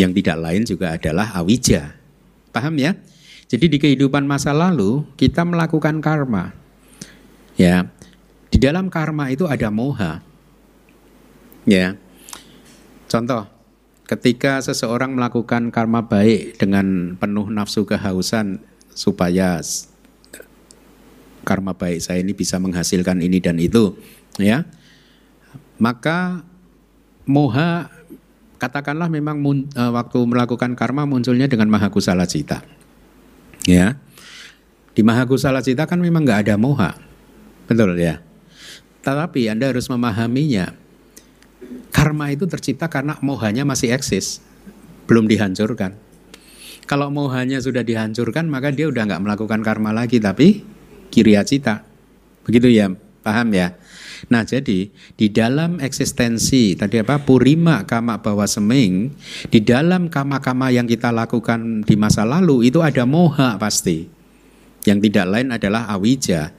Yang 0.00 0.24
tidak 0.24 0.36
lain 0.40 0.62
juga 0.64 0.96
adalah 0.96 1.36
awija. 1.36 1.92
Paham 2.56 2.80
ya? 2.80 2.96
Jadi 3.52 3.76
di 3.76 3.76
kehidupan 3.76 4.24
masa 4.24 4.56
lalu 4.56 5.04
kita 5.20 5.44
melakukan 5.44 6.00
karma. 6.00 6.56
Ya. 7.60 7.92
Di 8.48 8.56
dalam 8.56 8.88
karma 8.88 9.28
itu 9.28 9.44
ada 9.44 9.68
moha. 9.68 10.24
Ya. 11.68 11.96
Contoh, 13.10 13.48
ketika 14.06 14.62
seseorang 14.62 15.12
melakukan 15.12 15.74
karma 15.74 16.06
baik 16.06 16.56
dengan 16.56 17.16
penuh 17.18 17.50
nafsu 17.50 17.84
kehausan 17.84 18.62
supaya 18.94 19.60
karma 21.42 21.74
baik 21.74 22.04
saya 22.04 22.20
ini 22.22 22.36
bisa 22.36 22.60
menghasilkan 22.60 23.20
ini 23.24 23.42
dan 23.42 23.58
itu, 23.58 23.96
ya. 24.38 24.68
Maka 25.80 26.44
moha 27.24 27.88
katakanlah 28.60 29.08
memang 29.08 29.40
mun, 29.40 29.58
uh, 29.72 29.88
waktu 29.96 30.20
melakukan 30.20 30.76
karma 30.76 31.08
munculnya 31.08 31.48
dengan 31.48 31.72
mahakusala 31.72 32.28
cita. 32.28 32.60
Ya. 33.64 33.96
Di 34.92 35.00
mahakusala 35.00 35.64
cita 35.64 35.88
kan 35.88 35.96
memang 35.96 36.28
nggak 36.28 36.46
ada 36.46 36.54
moha. 36.60 37.00
Betul 37.64 37.96
ya. 37.96 38.20
Tetapi 39.00 39.48
Anda 39.48 39.72
harus 39.72 39.88
memahaminya. 39.88 40.76
Karma 41.90 42.32
itu 42.32 42.46
tercipta 42.46 42.86
karena 42.86 43.18
mohanya 43.20 43.66
masih 43.66 43.92
eksis, 43.94 44.40
belum 45.06 45.26
dihancurkan. 45.26 45.94
Kalau 46.86 47.06
mohanya 47.12 47.62
sudah 47.62 47.86
dihancurkan, 47.86 48.50
maka 48.50 48.74
dia 48.74 48.90
udah 48.90 49.06
nggak 49.06 49.22
melakukan 49.22 49.60
karma 49.62 49.94
lagi, 49.94 50.18
tapi 50.18 50.66
kiriya 51.14 51.46
cita. 51.46 51.86
Begitu 52.42 52.66
ya, 52.72 52.90
paham 53.22 53.54
ya? 53.54 53.78
Nah 54.28 54.44
jadi 54.44 54.92
di 54.92 55.26
dalam 55.32 55.80
eksistensi 55.80 56.76
tadi 56.76 57.00
apa 57.00 57.24
purima 57.24 57.88
kama 57.88 58.20
bawa 58.20 58.44
seming 58.44 59.16
di 59.48 59.64
dalam 59.64 60.12
kama-kama 60.12 60.68
yang 60.68 60.84
kita 60.84 61.08
lakukan 61.08 61.86
di 61.88 61.96
masa 61.96 62.28
lalu 62.28 62.68
itu 62.68 62.84
ada 62.84 63.08
moha 63.08 63.56
pasti. 63.56 64.10
Yang 64.84 65.08
tidak 65.08 65.26
lain 65.28 65.48
adalah 65.52 65.88
awija. 65.92 66.56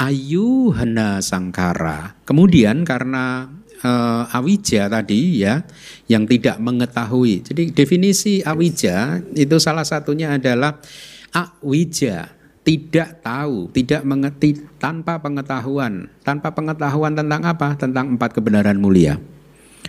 Ayu 0.00 0.72
hana 0.72 1.20
sangkara. 1.20 2.16
Kemudian 2.24 2.84
karena 2.88 3.44
uh, 3.82 4.28
awija 4.30 4.90
tadi 4.90 5.42
ya 5.44 5.62
yang 6.10 6.24
tidak 6.24 6.58
mengetahui. 6.58 7.44
Jadi 7.46 7.74
definisi 7.74 8.40
awija 8.42 9.22
itu 9.34 9.56
salah 9.58 9.84
satunya 9.84 10.34
adalah 10.34 10.78
awija 11.34 12.38
tidak 12.68 13.24
tahu, 13.24 13.72
tidak 13.72 14.04
mengerti 14.04 14.60
tanpa 14.76 15.16
pengetahuan. 15.16 16.12
Tanpa 16.20 16.52
pengetahuan 16.52 17.16
tentang 17.16 17.40
apa? 17.48 17.72
Tentang 17.80 18.12
empat 18.12 18.36
kebenaran 18.36 18.76
mulia. 18.76 19.16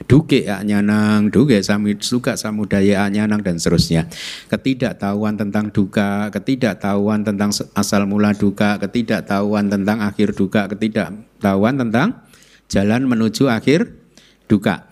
Duke 0.07 0.47
nyanang, 0.47 1.27
duke 1.27 1.59
samit 1.59 1.99
suka 2.07 2.39
samudaya 2.39 3.11
nyanang 3.11 3.43
dan 3.43 3.59
seterusnya. 3.59 4.07
Ketidaktahuan 4.47 5.35
tentang 5.35 5.75
duka, 5.75 6.31
ketidaktahuan 6.31 7.27
tentang 7.27 7.51
asal 7.75 8.07
mula 8.07 8.31
duka, 8.31 8.79
ketidaktahuan 8.79 9.67
tentang 9.67 9.99
akhir 9.99 10.31
duka, 10.39 10.71
ketidaktahuan 10.71 11.75
tentang 11.75 12.15
jalan 12.69 13.09
menuju 13.09 13.49
akhir 13.49 13.91
duka. 14.45 14.87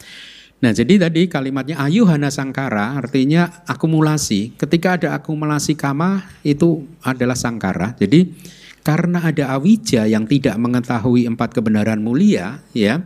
Nah, 0.57 0.73
jadi 0.73 0.97
tadi 0.97 1.29
kalimatnya 1.29 1.77
ayuhana 1.77 2.33
sangkara 2.33 2.97
artinya 2.97 3.61
akumulasi. 3.69 4.57
Ketika 4.57 4.97
ada 4.97 5.13
akumulasi 5.13 5.77
kama 5.77 6.25
itu 6.41 6.81
adalah 7.05 7.37
sangkara. 7.37 7.93
Jadi 8.01 8.33
karena 8.81 9.21
ada 9.29 9.53
awija 9.53 10.09
yang 10.09 10.25
tidak 10.25 10.57
mengetahui 10.57 11.29
empat 11.29 11.53
kebenaran 11.53 12.01
mulia, 12.01 12.65
ya, 12.73 13.05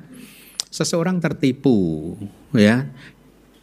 seseorang 0.71 1.19
tertipu, 1.19 2.15
ya. 2.55 2.87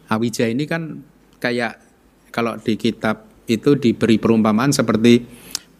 Awija 0.05 0.45
ini 0.53 0.69
kan 0.69 1.01
kayak 1.41 1.81
kalau 2.29 2.61
di 2.61 2.77
kitab 2.77 3.25
itu 3.49 3.73
diberi 3.73 4.21
perumpamaan 4.21 4.69
seperti 4.69 5.25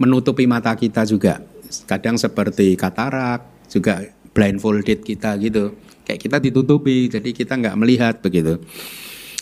menutupi 0.02 0.50
mata 0.50 0.74
kita 0.74 1.06
juga. 1.06 1.46
Kadang 1.86 2.18
seperti 2.18 2.74
katarak, 2.74 3.70
juga 3.70 4.02
blindfolded 4.40 5.04
kita 5.04 5.36
gitu. 5.44 5.76
Kayak 6.08 6.20
kita 6.24 6.38
ditutupi 6.40 7.12
jadi 7.12 7.30
kita 7.36 7.60
nggak 7.60 7.76
melihat 7.76 8.24
begitu. 8.24 8.64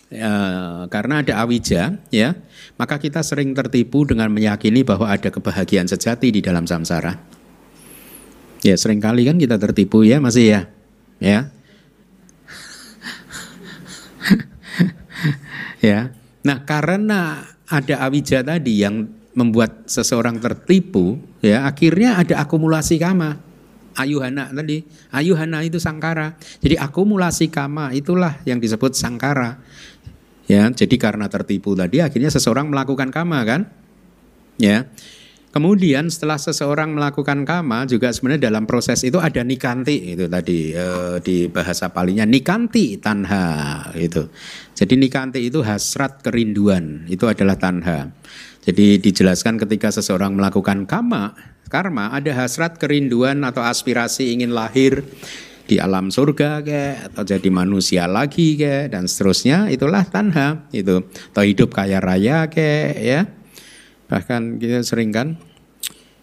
E, 0.09 0.31
karena 0.89 1.21
ada 1.21 1.45
awija 1.45 2.01
ya 2.09 2.29
maka 2.81 2.97
kita 2.97 3.21
sering 3.21 3.53
tertipu 3.53 4.07
dengan 4.09 4.33
meyakini 4.33 4.81
bahwa 4.81 5.05
ada 5.05 5.29
kebahagiaan 5.29 5.85
sejati 5.85 6.33
di 6.33 6.41
dalam 6.41 6.65
samsara. 6.65 7.13
Ya 8.65 8.73
sering 8.73 8.97
kali 8.97 9.29
kan 9.29 9.37
kita 9.37 9.61
tertipu 9.61 10.01
ya 10.01 10.17
masih 10.17 10.45
ya 10.49 10.61
ya. 11.21 11.39
Ya. 15.77 16.09
Nah 16.41 16.65
karena 16.65 17.45
ada 17.69 18.01
awija 18.01 18.41
tadi 18.41 18.81
yang 18.81 19.13
membuat 19.37 19.85
seseorang 19.85 20.41
tertipu 20.41 21.21
ya 21.45 21.69
akhirnya 21.69 22.17
ada 22.17 22.41
akumulasi 22.41 22.97
kama 22.97 23.46
ayuhana 23.97 24.53
tadi. 24.53 24.85
Ayuhana 25.09 25.65
itu 25.65 25.81
sangkara. 25.81 26.37
Jadi 26.61 26.77
akumulasi 26.77 27.49
kama 27.49 27.91
itulah 27.97 28.37
yang 28.45 28.61
disebut 28.61 28.93
sangkara. 28.93 29.57
Ya, 30.47 30.69
jadi 30.71 30.95
karena 30.95 31.27
tertipu 31.27 31.75
tadi 31.75 31.99
akhirnya 31.99 32.31
seseorang 32.31 32.71
melakukan 32.71 33.11
kama 33.11 33.43
kan? 33.43 33.67
Ya. 34.55 34.87
Kemudian 35.47 36.11
setelah 36.11 36.37
seseorang 36.37 36.93
melakukan 36.93 37.41
kama 37.41 37.89
juga 37.89 38.13
sebenarnya 38.13 38.51
dalam 38.51 38.69
proses 38.69 39.01
itu 39.01 39.17
ada 39.17 39.41
nikanti 39.41 40.13
itu 40.13 40.29
tadi 40.29 40.69
e, 40.69 40.85
di 41.23 41.49
bahasa 41.49 41.89
palinya 41.89 42.29
nikanti 42.29 42.99
tanha 43.01 43.89
itu. 43.97 44.29
Jadi 44.77 44.93
nikanti 45.01 45.49
itu 45.49 45.65
hasrat 45.65 46.21
kerinduan 46.21 47.09
itu 47.09 47.25
adalah 47.25 47.57
tanha. 47.57 48.13
Jadi 48.67 49.01
dijelaskan 49.01 49.57
ketika 49.57 49.89
seseorang 49.89 50.37
melakukan 50.37 50.85
kama 50.85 51.33
karma 51.67 52.11
ada 52.15 52.31
hasrat 52.33 52.79
kerinduan 52.79 53.43
atau 53.43 53.63
aspirasi 53.63 54.33
ingin 54.33 54.55
lahir 54.55 55.03
di 55.67 55.83
alam 55.83 56.07
surga 56.07 56.63
ke 56.63 57.11
atau 57.11 57.27
jadi 57.27 57.49
manusia 57.51 58.07
lagi 58.07 58.55
ke 58.55 58.87
dan 58.87 59.05
seterusnya 59.05 59.67
itulah 59.67 60.07
tanha 60.07 60.63
itu. 60.71 61.03
Atau 61.35 61.43
hidup 61.43 61.75
kaya 61.75 61.99
raya 61.99 62.47
ke 62.47 62.95
ya. 62.95 63.27
Bahkan 64.07 64.63
kita 64.63 64.87
sering 64.87 65.11
kan 65.11 65.35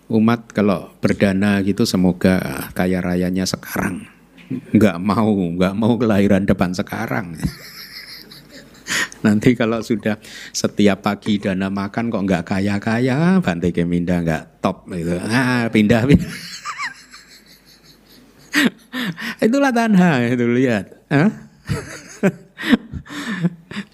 umat 0.09 0.49
kalau 0.57 0.93
berdana 1.05 1.61
gitu 1.61 1.85
semoga 1.85 2.41
kaya 2.73 3.05
rayanya 3.05 3.45
sekarang. 3.45 4.09
Nggak 4.73 4.97
mau 4.97 5.29
nggak 5.29 5.75
mau 5.77 6.01
kelahiran 6.01 6.49
depan 6.49 6.73
sekarang 6.73 7.37
Nanti 9.25 9.57
kalau 9.57 9.81
sudah 9.81 10.21
setiap 10.53 11.01
pagi 11.01 11.41
dana 11.41 11.73
makan 11.73 12.13
kok 12.13 12.25
nggak 12.29 12.45
kaya-kaya, 12.45 13.41
Bante 13.41 13.73
Keminda 13.73 14.21
nggak 14.21 14.61
top 14.61 14.85
gitu. 14.93 15.17
Ah, 15.17 15.69
pindah. 15.73 16.05
pindah. 16.05 16.33
Itulah 19.45 19.73
tanha 19.73 20.25
itu 20.29 20.45
lihat. 20.45 20.93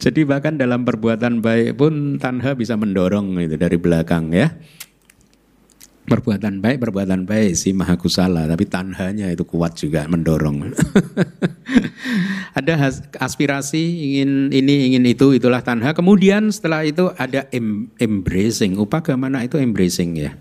Jadi 0.00 0.20
bahkan 0.26 0.58
dalam 0.58 0.84
perbuatan 0.84 1.40
baik 1.40 1.78
pun 1.78 2.18
tanha 2.20 2.52
bisa 2.58 2.76
mendorong 2.76 3.38
itu 3.40 3.56
dari 3.56 3.78
belakang 3.80 4.34
ya 4.34 4.52
perbuatan 6.10 6.58
baik 6.58 6.82
perbuatan 6.82 7.22
baik 7.22 7.54
si 7.54 7.70
maha 7.70 7.94
kusala. 7.94 8.50
Tapi 8.50 8.66
tanhanya 8.66 9.30
itu 9.30 9.46
kuat 9.46 9.78
juga 9.78 10.10
mendorong. 10.10 10.74
Ada 12.58 12.90
aspirasi 13.22 13.78
ingin 13.78 14.50
ini 14.50 14.90
ingin 14.90 15.06
itu 15.06 15.30
itulah 15.38 15.62
tanha 15.62 15.94
kemudian 15.94 16.50
setelah 16.50 16.82
itu 16.82 17.14
ada 17.14 17.46
em, 17.54 17.86
embracing. 18.02 18.74
Upagamana 18.74 19.46
itu 19.46 19.54
embracing 19.62 20.18
ya? 20.18 20.34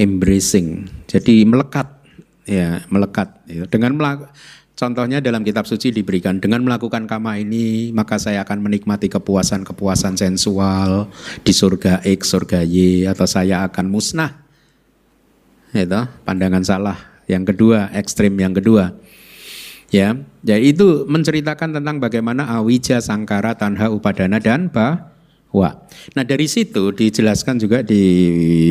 Embracing. 0.00 0.88
Jadi 1.04 1.44
melekat. 1.44 1.92
Ya 2.48 2.80
melekat. 2.88 3.36
Ya. 3.44 3.68
dengan 3.68 4.00
melakukan 4.00 4.32
Contohnya 4.72 5.22
dalam 5.22 5.46
kitab 5.46 5.68
suci 5.68 5.94
diberikan 5.94 6.42
dengan 6.42 6.64
melakukan 6.66 7.06
kama 7.06 7.38
ini 7.38 7.94
maka 7.94 8.18
saya 8.18 8.42
akan 8.42 8.66
menikmati 8.66 9.06
kepuasan-kepuasan 9.12 10.18
sensual 10.18 11.06
di 11.44 11.54
surga 11.54 12.02
X, 12.02 12.34
surga 12.34 12.66
Y 12.66 13.06
atau 13.06 13.28
saya 13.28 13.62
akan 13.68 13.86
musnah 13.92 14.41
itu 15.72 16.00
pandangan 16.28 16.60
salah 16.60 16.98
yang 17.24 17.48
kedua 17.48 17.88
ekstrim 17.96 18.36
yang 18.36 18.52
kedua. 18.52 18.92
Ya 19.92 20.16
jadi 20.40 20.72
itu 20.72 21.04
menceritakan 21.04 21.76
tentang 21.80 22.00
bagaimana 22.00 22.48
awija 22.48 23.00
sangkara 23.00 23.56
tanha 23.56 23.92
upadana 23.92 24.40
dan 24.40 24.72
bahwa 24.72 25.84
nah 26.16 26.24
dari 26.24 26.48
situ 26.48 26.92
dijelaskan 26.96 27.60
juga 27.60 27.84
di 27.84 28.00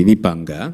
wibangga 0.06 0.74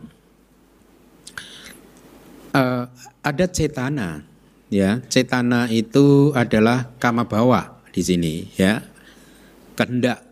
uh, 2.55 2.83
ada 3.23 3.45
cetana. 3.47 4.23
Ya 4.67 4.99
cetana 5.07 5.71
itu 5.71 6.35
adalah 6.35 6.91
kama 6.99 7.23
bawa 7.23 7.79
di 7.95 8.03
sini 8.03 8.51
ya. 8.59 8.83
Kehendak 9.79 10.26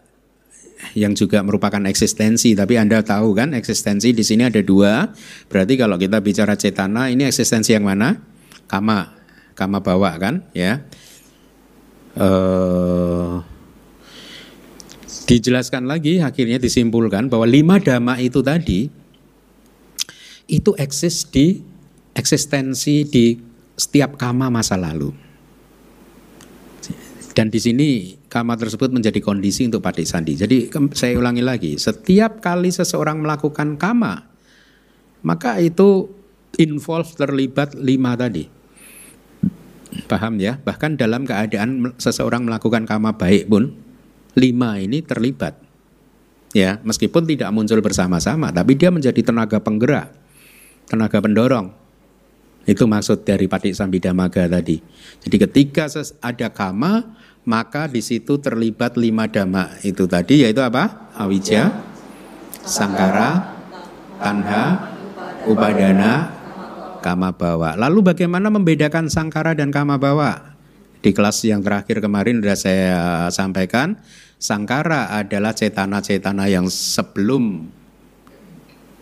yang 0.93 1.17
juga 1.17 1.41
merupakan 1.41 1.82
eksistensi. 1.89 2.54
Tapi 2.54 2.78
Anda 2.78 3.02
tahu 3.02 3.34
kan 3.34 3.58
eksistensi 3.58 4.13
di 4.13 4.21
sini 4.21 4.45
ada 4.45 4.62
dua. 4.62 5.10
Berarti 5.50 5.74
kalau 5.80 5.98
kita 5.98 6.21
bicara 6.21 6.54
cetana 6.54 7.10
ini 7.10 7.26
eksistensi 7.26 7.74
yang 7.74 7.89
mana? 7.89 8.21
Kama, 8.69 9.13
kama 9.58 9.82
bawa 9.82 10.13
kan, 10.21 10.45
ya. 10.54 10.86
Uh, 12.15 13.43
dijelaskan 15.26 15.89
lagi 15.89 16.21
akhirnya 16.21 16.62
disimpulkan 16.62 17.28
bahwa 17.28 17.43
lima 17.50 17.76
dhamma 17.82 18.21
itu 18.21 18.39
tadi 18.39 18.88
itu 20.45 20.71
eksis 20.78 21.28
di 21.28 21.60
eksistensi 22.13 23.04
di 23.04 23.36
setiap 23.76 24.15
kama 24.15 24.48
masa 24.48 24.80
lalu. 24.80 25.12
Dan 27.36 27.52
di 27.52 27.60
sini 27.60 28.15
kama 28.36 28.60
tersebut 28.60 28.91
menjadi 28.91 29.24
kondisi 29.24 29.63
untuk 29.63 29.80
patik 29.80 30.04
sandi. 30.04 30.36
Jadi 30.36 30.67
saya 30.91 31.15
ulangi 31.15 31.39
lagi, 31.39 31.80
setiap 31.80 32.43
kali 32.43 32.67
seseorang 32.67 33.24
melakukan 33.24 33.80
kama, 33.80 34.28
maka 35.24 35.56
itu 35.63 36.12
involve 36.60 37.08
terlibat 37.15 37.80
lima 37.80 38.19
tadi. 38.19 38.52
Paham 40.12 40.36
ya? 40.43 40.60
Bahkan 40.60 41.00
dalam 41.00 41.24
keadaan 41.24 41.95
seseorang 41.95 42.43
melakukan 42.43 42.84
kama 42.84 43.15
baik 43.15 43.48
pun, 43.48 43.71
lima 44.36 44.84
ini 44.84 45.00
terlibat. 45.00 45.56
Ya, 46.52 46.84
meskipun 46.84 47.24
tidak 47.24 47.56
muncul 47.56 47.80
bersama-sama, 47.80 48.52
tapi 48.52 48.76
dia 48.76 48.91
menjadi 48.91 49.24
tenaga 49.24 49.63
penggerak, 49.63 50.12
tenaga 50.91 51.24
pendorong. 51.24 51.71
Itu 52.67 52.84
maksud 52.84 53.24
dari 53.24 53.48
patik 53.48 53.76
sambidamaga 53.78 54.50
tadi. 54.52 54.84
Jadi 55.24 55.36
ketika 55.39 55.88
ada 56.19 56.48
kama, 56.52 57.15
maka 57.45 57.86
di 57.86 58.01
situ 58.01 58.41
terlibat 58.41 58.97
lima 58.97 59.29
dhamma 59.29 59.81
itu 59.86 60.10
tadi 60.10 60.45
yaitu 60.45 60.62
apa? 60.65 61.13
Awija, 61.15 61.71
sangkara, 62.65 63.55
tanha, 64.19 64.63
upadana, 65.45 66.36
Kama 67.05 67.38
bawa. 67.38 67.77
Lalu 67.77 68.01
bagaimana 68.01 68.49
membedakan 68.49 69.13
sangkara 69.13 69.53
dan 69.53 69.69
kama 69.69 70.01
bawa? 70.01 70.58
Di 71.05 71.13
kelas 71.13 71.38
yang 71.45 71.62
terakhir 71.62 72.01
kemarin 72.01 72.41
sudah 72.41 72.58
saya 72.58 72.97
sampaikan, 73.29 74.01
sangkara 74.41 75.13
adalah 75.13 75.53
cetana-cetana 75.53 76.49
yang 76.49 76.65
sebelum 76.65 77.69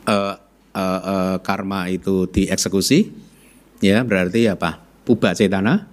uh, 0.03 0.35
uh, 0.75 0.99
uh, 0.99 1.35
karma 1.39 1.87
itu 1.87 2.27
dieksekusi, 2.27 3.07
ya 3.79 4.03
berarti 4.03 4.51
apa? 4.51 4.83
Puba 5.07 5.31
cetana. 5.31 5.87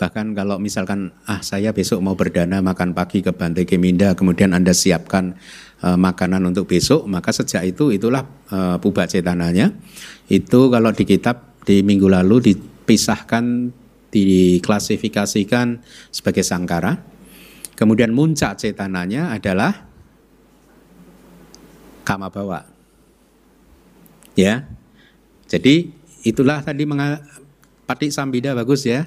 Bahkan 0.00 0.32
kalau 0.32 0.56
misalkan 0.56 1.12
ah 1.28 1.44
saya 1.44 1.76
besok 1.76 2.00
mau 2.00 2.16
berdana 2.16 2.64
makan 2.64 2.96
pagi 2.96 3.20
ke 3.20 3.36
Bante 3.36 3.68
Keminda, 3.68 4.16
kemudian 4.16 4.56
anda 4.56 4.72
siapkan 4.72 5.36
uh, 5.84 6.00
makanan 6.00 6.40
untuk 6.48 6.64
besok, 6.64 7.04
maka 7.04 7.36
sejak 7.36 7.68
itu 7.68 7.92
itulah 7.92 8.24
uh, 8.48 8.80
puba 8.80 9.04
cetananya. 9.04 9.76
Itu 10.24 10.72
kalau 10.72 10.96
di 10.96 11.04
kitab 11.04 11.60
di 11.68 11.84
minggu 11.84 12.08
lalu 12.08 12.48
dipisahkan, 12.48 13.68
diklasifikasikan 14.08 15.84
sebagai 16.08 16.48
sangkara. 16.48 16.96
Kemudian 17.76 18.16
muncak 18.16 18.56
cetananya 18.56 19.36
adalah 19.36 19.84
kama 22.08 22.32
bawa. 22.32 22.64
Ya. 24.32 24.64
Jadi 25.44 25.92
itulah 26.24 26.64
tadi 26.64 26.88
Patik 27.84 28.16
Sambida 28.16 28.56
bagus 28.56 28.88
ya. 28.88 29.04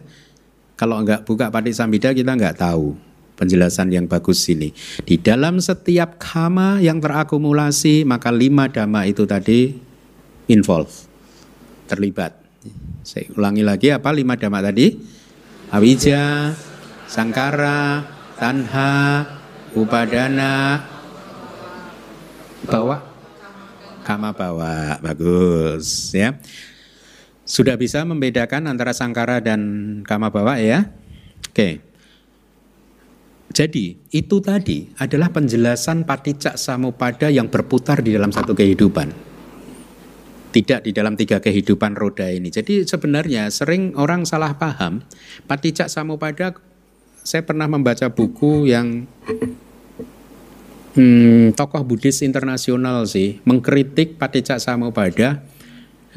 Kalau 0.74 1.00
enggak 1.02 1.24
buka 1.24 1.54
Patik 1.54 1.78
Sambida 1.78 2.12
kita 2.12 2.34
enggak 2.34 2.58
tahu 2.58 2.98
penjelasan 3.38 3.90
yang 3.90 4.06
bagus 4.06 4.46
ini. 4.50 4.74
Di 5.04 5.18
dalam 5.18 5.58
setiap 5.58 6.22
kama 6.22 6.82
yang 6.82 7.02
terakumulasi, 7.02 8.06
maka 8.06 8.30
lima 8.30 8.70
dhamma 8.70 9.06
itu 9.10 9.26
tadi 9.26 9.74
involve, 10.50 10.92
terlibat. 11.90 12.38
Saya 13.04 13.28
ulangi 13.36 13.64
lagi 13.66 13.92
apa 13.92 14.10
lima 14.16 14.40
dhamma 14.40 14.64
tadi? 14.64 14.96
Awija, 15.74 16.54
Sangkara, 17.10 18.06
Tanha, 18.38 19.26
Upadana, 19.74 20.86
Bawa, 22.70 22.98
Kama 24.06 24.32
Bawa. 24.32 25.02
Bagus 25.02 26.14
ya. 26.14 26.38
Sudah 27.44 27.76
bisa 27.76 28.08
membedakan 28.08 28.72
antara 28.72 28.96
Sangkara 28.96 29.44
dan 29.44 29.62
Kama 30.08 30.32
Bawa 30.32 30.64
ya? 30.64 30.88
Oke. 31.52 31.84
Jadi 33.54 34.00
itu 34.10 34.42
tadi 34.42 34.90
adalah 34.98 35.30
penjelasan 35.30 36.10
paticak 36.10 36.58
samupada 36.58 37.30
yang 37.30 37.52
berputar 37.52 38.02
di 38.02 38.16
dalam 38.16 38.34
satu 38.34 38.58
kehidupan. 38.58 39.14
Tidak 40.54 40.80
di 40.86 40.92
dalam 40.96 41.14
tiga 41.14 41.38
kehidupan 41.38 41.94
roda 41.94 42.26
ini. 42.32 42.50
Jadi 42.50 42.88
sebenarnya 42.88 43.52
sering 43.54 43.94
orang 43.94 44.26
salah 44.26 44.58
paham. 44.58 45.06
Paticak 45.46 45.90
samupada, 45.92 46.58
saya 47.22 47.46
pernah 47.46 47.70
membaca 47.70 48.10
buku 48.10 48.70
yang 48.70 49.06
hmm, 50.98 51.54
tokoh 51.58 51.82
Buddhis 51.86 52.22
internasional 52.26 53.06
sih 53.06 53.42
mengkritik 53.44 54.18
paticak 54.18 54.62
samupada 54.62 55.42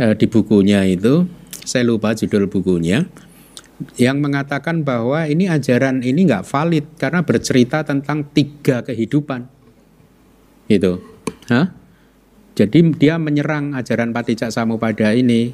eh, 0.01 0.15
di 0.17 0.27
bukunya 0.29 0.85
itu. 0.85 1.25
Saya 1.67 1.83
lupa 1.83 2.15
judul 2.15 2.47
bukunya 2.47 3.03
yang 4.01 4.25
mengatakan 4.25 4.81
bahwa 4.81 5.29
ini 5.29 5.53
ajaran 5.53 6.01
ini 6.01 6.25
nggak 6.25 6.49
valid 6.49 6.97
karena 6.97 7.21
bercerita 7.21 7.85
tentang 7.85 8.25
tiga 8.33 8.81
kehidupan. 8.81 9.45
Itu. 10.67 10.99
Hah? 11.53 11.71
Jadi 12.57 12.97
dia 12.97 13.21
menyerang 13.21 13.77
ajaran 13.77 14.17
Patijak 14.17 14.49
Samupada 14.49 15.13
ini. 15.13 15.53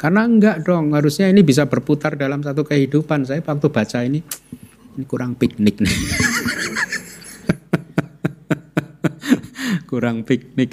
Karena 0.00 0.24
enggak 0.24 0.64
dong, 0.64 0.96
harusnya 0.96 1.28
ini 1.28 1.44
bisa 1.44 1.68
berputar 1.68 2.16
dalam 2.16 2.40
satu 2.40 2.64
kehidupan. 2.64 3.28
Saya 3.28 3.44
waktu 3.44 3.68
baca 3.68 4.00
ini, 4.00 4.24
ini 4.96 5.04
kurang 5.04 5.36
piknik 5.36 5.84
nih. 5.84 5.92
kurang 9.92 10.24
piknik. 10.24 10.72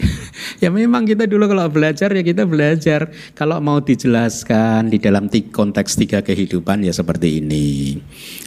Ya 0.58 0.70
memang 0.74 1.06
kita 1.06 1.30
dulu 1.30 1.46
kalau 1.50 1.70
belajar 1.70 2.10
ya 2.14 2.24
kita 2.26 2.44
belajar. 2.50 3.10
Kalau 3.38 3.62
mau 3.62 3.82
dijelaskan 3.82 4.90
di 4.90 4.98
dalam 4.98 5.30
konteks 5.30 5.98
tiga 5.98 6.20
kehidupan 6.26 6.82
ya 6.86 6.94
seperti 6.94 7.42
ini. 7.42 7.98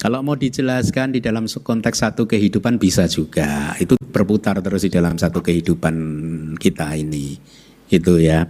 Kalau 0.02 0.22
mau 0.22 0.34
dijelaskan 0.34 1.14
di 1.16 1.20
dalam 1.22 1.46
konteks 1.46 1.98
satu 2.02 2.26
kehidupan 2.26 2.76
bisa 2.82 3.06
juga. 3.06 3.74
Itu 3.78 3.94
berputar 3.98 4.58
terus 4.62 4.86
di 4.86 4.90
dalam 4.90 5.16
satu 5.16 5.42
kehidupan 5.42 5.94
kita 6.58 6.94
ini. 6.98 7.38
Itu 7.90 8.18
ya. 8.18 8.46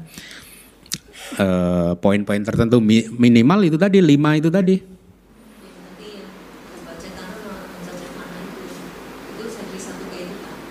Poin-poin 2.01 2.43
uh, 2.43 2.47
tertentu 2.47 2.83
minimal 3.15 3.61
itu 3.63 3.79
tadi 3.79 4.03
lima 4.03 4.35
itu 4.35 4.51
tadi. 4.51 4.77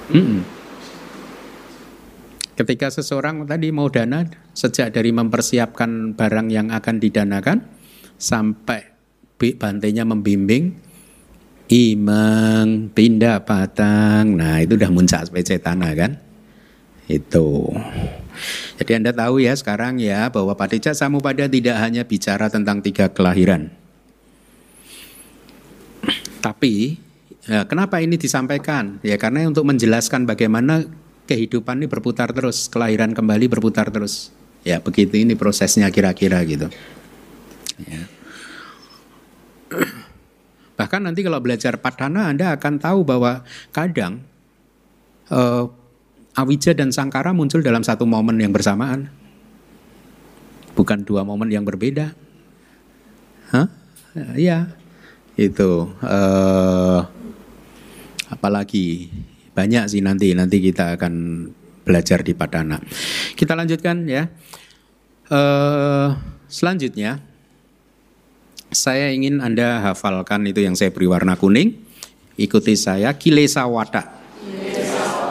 Mm 0.10 0.26
-mm. 0.26 0.59
Ketika 2.60 2.92
seseorang 2.92 3.48
tadi 3.48 3.72
mau 3.72 3.88
dana, 3.88 4.28
sejak 4.52 4.92
dari 4.92 5.16
mempersiapkan 5.16 6.12
barang 6.12 6.52
yang 6.52 6.76
akan 6.76 7.00
didanakan 7.00 7.64
sampai 8.20 8.84
bantainya 9.40 10.04
membimbing, 10.04 10.76
imang, 11.72 12.92
pindah 12.92 13.48
patang, 13.48 14.36
nah 14.36 14.60
itu 14.60 14.76
udah 14.76 14.92
muncak 14.92 15.32
sebagai 15.32 15.56
cetana 15.56 15.96
kan? 15.96 16.20
Itu. 17.08 17.72
Jadi 18.76 18.92
Anda 18.92 19.16
tahu 19.16 19.40
ya 19.40 19.56
sekarang 19.56 20.04
ya 20.04 20.28
bahwa 20.28 20.52
Padicca 20.52 20.92
Samupada 20.92 21.48
tidak 21.48 21.80
hanya 21.80 22.04
bicara 22.04 22.52
tentang 22.52 22.84
tiga 22.84 23.08
kelahiran. 23.08 23.72
Tapi 26.44 27.00
ya, 27.48 27.64
kenapa 27.72 28.04
ini 28.04 28.20
disampaikan? 28.20 29.00
Ya 29.00 29.16
karena 29.16 29.48
untuk 29.48 29.64
menjelaskan 29.64 30.28
bagaimana 30.28 31.08
kehidupan 31.30 31.86
ini 31.86 31.86
berputar 31.86 32.34
terus, 32.34 32.66
kelahiran 32.66 33.14
kembali 33.14 33.46
berputar 33.46 33.94
terus. 33.94 34.34
Ya 34.66 34.82
begitu 34.82 35.22
ini 35.22 35.38
prosesnya 35.38 35.88
kira-kira 35.94 36.42
gitu. 36.50 36.68
Ya. 37.86 38.10
Bahkan 40.76 41.06
nanti 41.06 41.22
kalau 41.22 41.38
belajar 41.38 41.78
padana 41.78 42.34
Anda 42.34 42.58
akan 42.58 42.82
tahu 42.82 43.06
bahwa 43.06 43.46
kadang 43.70 44.26
uh, 45.30 45.70
Awija 46.34 46.74
dan 46.74 46.90
Sangkara 46.90 47.36
muncul 47.36 47.62
dalam 47.62 47.86
satu 47.86 48.10
momen 48.10 48.42
yang 48.42 48.50
bersamaan. 48.50 49.12
Bukan 50.74 51.04
dua 51.04 51.28
momen 51.28 51.52
yang 51.52 51.68
berbeda. 51.68 52.16
Hah? 53.52 53.68
Ya, 54.40 54.72
itu. 55.36 55.92
Uh, 56.00 57.04
apalagi 58.32 59.12
banyak 59.54 59.90
sih 59.90 60.02
nanti 60.02 60.32
nanti 60.38 60.62
kita 60.62 60.96
akan 60.98 61.14
belajar 61.90 62.22
di 62.22 62.38
Padana. 62.38 62.78
Kita 63.34 63.58
lanjutkan 63.58 64.06
ya. 64.06 64.30
Uh, 65.30 66.18
selanjutnya 66.50 67.22
saya 68.74 69.14
ingin 69.14 69.42
Anda 69.42 69.82
hafalkan 69.82 70.46
itu 70.50 70.62
yang 70.62 70.78
saya 70.78 70.94
beri 70.94 71.10
warna 71.10 71.34
kuning. 71.38 71.86
Ikuti 72.40 72.78
saya 72.78 73.18
Kilesa 73.18 73.66
Wada. 73.66 74.20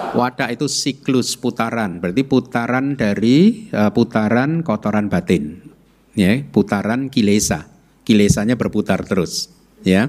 Wada 0.09 0.49
itu 0.49 0.65
siklus 0.73 1.37
putaran, 1.37 2.01
berarti 2.01 2.25
putaran 2.25 2.97
dari 2.97 3.69
uh, 3.77 3.93
putaran 3.93 4.65
kotoran 4.65 5.13
batin. 5.13 5.61
Ya, 6.17 6.43
putaran 6.49 7.13
kilesa. 7.13 7.69
Kilesanya 8.09 8.57
berputar 8.57 9.05
terus, 9.05 9.53
ya. 9.85 10.09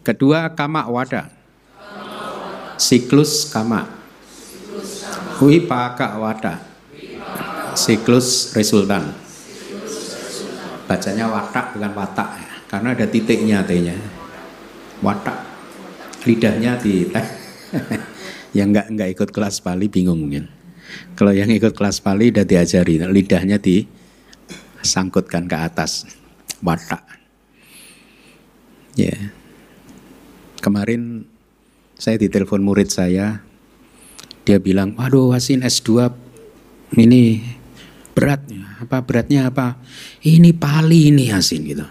Kedua 0.00 0.56
kama 0.56 0.88
wada 0.88 1.35
siklus 2.76 3.48
kama. 3.52 3.88
Wipaka 5.40 6.16
wada. 6.16 6.64
Siklus 7.76 8.56
resultan. 8.56 9.12
Bacanya 10.88 11.28
watak 11.28 11.76
bukan 11.76 11.92
watak 11.92 12.28
ya. 12.40 12.48
Karena 12.66 12.88
ada 12.96 13.04
titiknya 13.04 13.60
T-nya. 13.66 13.96
Watak. 15.04 15.44
Lidahnya 16.24 16.80
di 16.80 17.04
yang 18.56 18.72
enggak 18.72 18.88
enggak 18.88 19.08
ikut 19.12 19.28
kelas 19.34 19.60
Pali 19.60 19.92
bingung 19.92 20.24
mungkin. 20.24 20.48
Kalau 21.18 21.34
yang 21.34 21.50
ikut 21.52 21.76
kelas 21.76 22.00
Pali 22.00 22.32
udah 22.32 22.46
diajari, 22.46 23.02
lidahnya 23.04 23.60
disangkutkan 23.60 25.44
ke 25.44 25.56
atas. 25.58 26.08
Watak. 26.64 27.04
Ya. 28.96 29.12
Yeah. 29.12 29.20
Kemarin 30.64 31.28
saya 31.96 32.20
ditelepon 32.20 32.60
murid 32.60 32.92
saya, 32.92 33.40
dia 34.44 34.60
bilang, 34.60 34.94
waduh 34.94 35.32
Wasin 35.32 35.64
S2 35.64 36.12
ini 37.00 37.42
beratnya, 38.12 38.78
apa 38.84 39.02
beratnya 39.02 39.48
apa? 39.50 39.80
Ini 40.22 40.54
pali 40.54 41.10
ini 41.10 41.32
Hasin 41.32 41.66
gitu. 41.66 41.86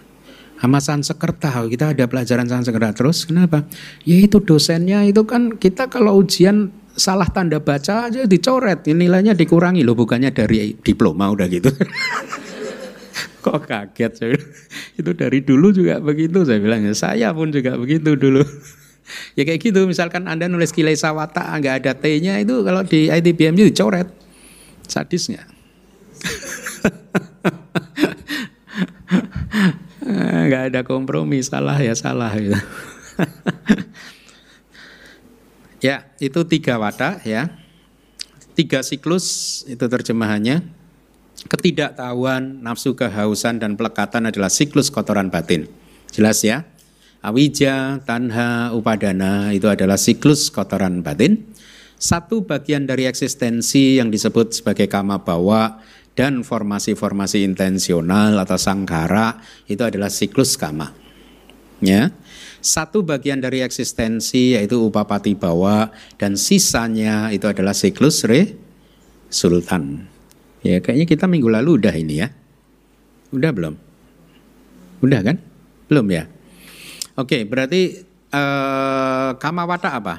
Sama 0.56 0.80
Sansekerta, 0.82 1.52
kita 1.68 1.94
ada 1.94 2.06
pelajaran 2.08 2.48
Sansekerta 2.48 2.96
terus, 2.96 3.28
kenapa? 3.28 3.68
Ya 4.08 4.18
itu 4.18 4.40
dosennya 4.40 5.04
itu 5.06 5.28
kan 5.28 5.60
kita 5.60 5.92
kalau 5.92 6.18
ujian 6.18 6.72
salah 6.96 7.28
tanda 7.28 7.60
baca 7.60 8.08
aja 8.08 8.24
dicoret, 8.24 8.88
nilainya 8.88 9.36
dikurangi 9.36 9.84
loh, 9.84 9.94
bukannya 9.94 10.32
dari 10.32 10.74
diploma 10.80 11.28
udah 11.28 11.48
gitu. 11.52 11.70
Kok 13.46 13.62
kaget 13.70 14.12
saya 14.18 14.34
itu 15.00 15.12
dari 15.14 15.46
dulu 15.46 15.70
juga 15.70 16.02
begitu 16.02 16.42
saya 16.42 16.58
bilang 16.58 16.82
saya 16.98 17.30
pun 17.36 17.54
juga 17.54 17.78
begitu 17.78 18.18
dulu. 18.18 18.42
ya 19.38 19.46
kayak 19.46 19.62
gitu 19.62 19.86
misalkan 19.86 20.26
Anda 20.26 20.50
nulis 20.50 20.74
kilesa 20.74 21.14
wata 21.14 21.54
nggak 21.58 21.86
ada 21.86 21.94
T-nya 21.94 22.42
itu 22.42 22.66
kalau 22.66 22.82
di 22.84 23.10
ITBM 23.10 23.56
itu 23.62 23.84
coret. 23.84 24.10
Sadisnya. 24.86 25.46
nggak 30.46 30.64
ada 30.74 30.82
kompromi 30.86 31.42
salah 31.42 31.82
ya 31.82 31.98
salah 31.98 32.30
gitu. 32.38 32.56
ya 35.86 36.06
itu 36.22 36.40
tiga 36.46 36.78
wadah 36.78 37.26
ya 37.26 37.50
tiga 38.54 38.86
siklus 38.86 39.62
itu 39.66 39.82
terjemahannya 39.82 40.62
ketidaktahuan 41.50 42.64
nafsu 42.64 42.96
kehausan 42.96 43.62
dan 43.62 43.76
pelekatan 43.76 44.30
adalah 44.30 44.50
siklus 44.50 44.90
kotoran 44.90 45.30
batin 45.30 45.70
jelas 46.10 46.42
ya 46.42 46.66
awija 47.26 48.06
tanha 48.06 48.70
upadana 48.78 49.50
itu 49.52 49.66
adalah 49.66 49.98
siklus 49.98 50.54
kotoran 50.54 51.02
batin 51.02 51.56
satu 51.96 52.44
bagian 52.44 52.86
dari 52.86 53.08
eksistensi 53.08 53.98
yang 53.98 54.12
disebut 54.12 54.62
sebagai 54.62 54.86
kama 54.92 55.24
bawa 55.24 55.80
dan 56.16 56.44
formasi-formasi 56.44 57.44
intensional 57.44 58.36
atau 58.40 58.60
sangkara 58.60 59.40
itu 59.68 59.84
adalah 59.84 60.12
siklus 60.12 60.60
kama. 60.60 60.92
Ya. 61.84 62.12
Satu 62.60 63.06
bagian 63.06 63.40
dari 63.40 63.62
eksistensi 63.62 64.58
yaitu 64.58 64.82
upapati 64.82 65.38
bawa 65.38 65.94
dan 66.18 66.34
sisanya 66.34 67.30
itu 67.30 67.46
adalah 67.46 67.78
siklus 67.78 68.26
re 68.26 68.58
sultan. 69.30 70.10
Ya, 70.66 70.82
kayaknya 70.82 71.06
kita 71.06 71.26
minggu 71.30 71.46
lalu 71.46 71.78
udah 71.78 71.94
ini 71.94 72.26
ya. 72.26 72.34
Udah 73.30 73.54
belum? 73.54 73.76
Udah 75.06 75.22
kan? 75.22 75.38
Belum 75.86 76.10
ya? 76.10 76.26
Oke, 77.16 77.48
berarti 77.48 78.04
eh, 78.32 79.30
kamawata 79.40 79.90
apa? 79.96 80.16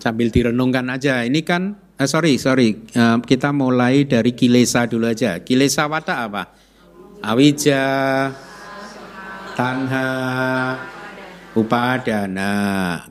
Sambil 0.00 0.28
direnungkan 0.32 0.88
aja. 0.88 1.24
Ini 1.24 1.40
kan 1.44 1.90
Uh, 2.00 2.08
sorry, 2.08 2.40
sorry. 2.40 2.80
Uh, 2.96 3.20
kita 3.20 3.52
mulai 3.52 4.08
dari 4.08 4.32
kilesa 4.32 4.88
dulu 4.88 5.04
aja. 5.04 5.36
Kilesa 5.44 5.84
wata 5.84 6.24
apa? 6.24 6.48
Awija, 7.20 7.84
tanha, 9.52 10.08
upadana. 11.52 12.54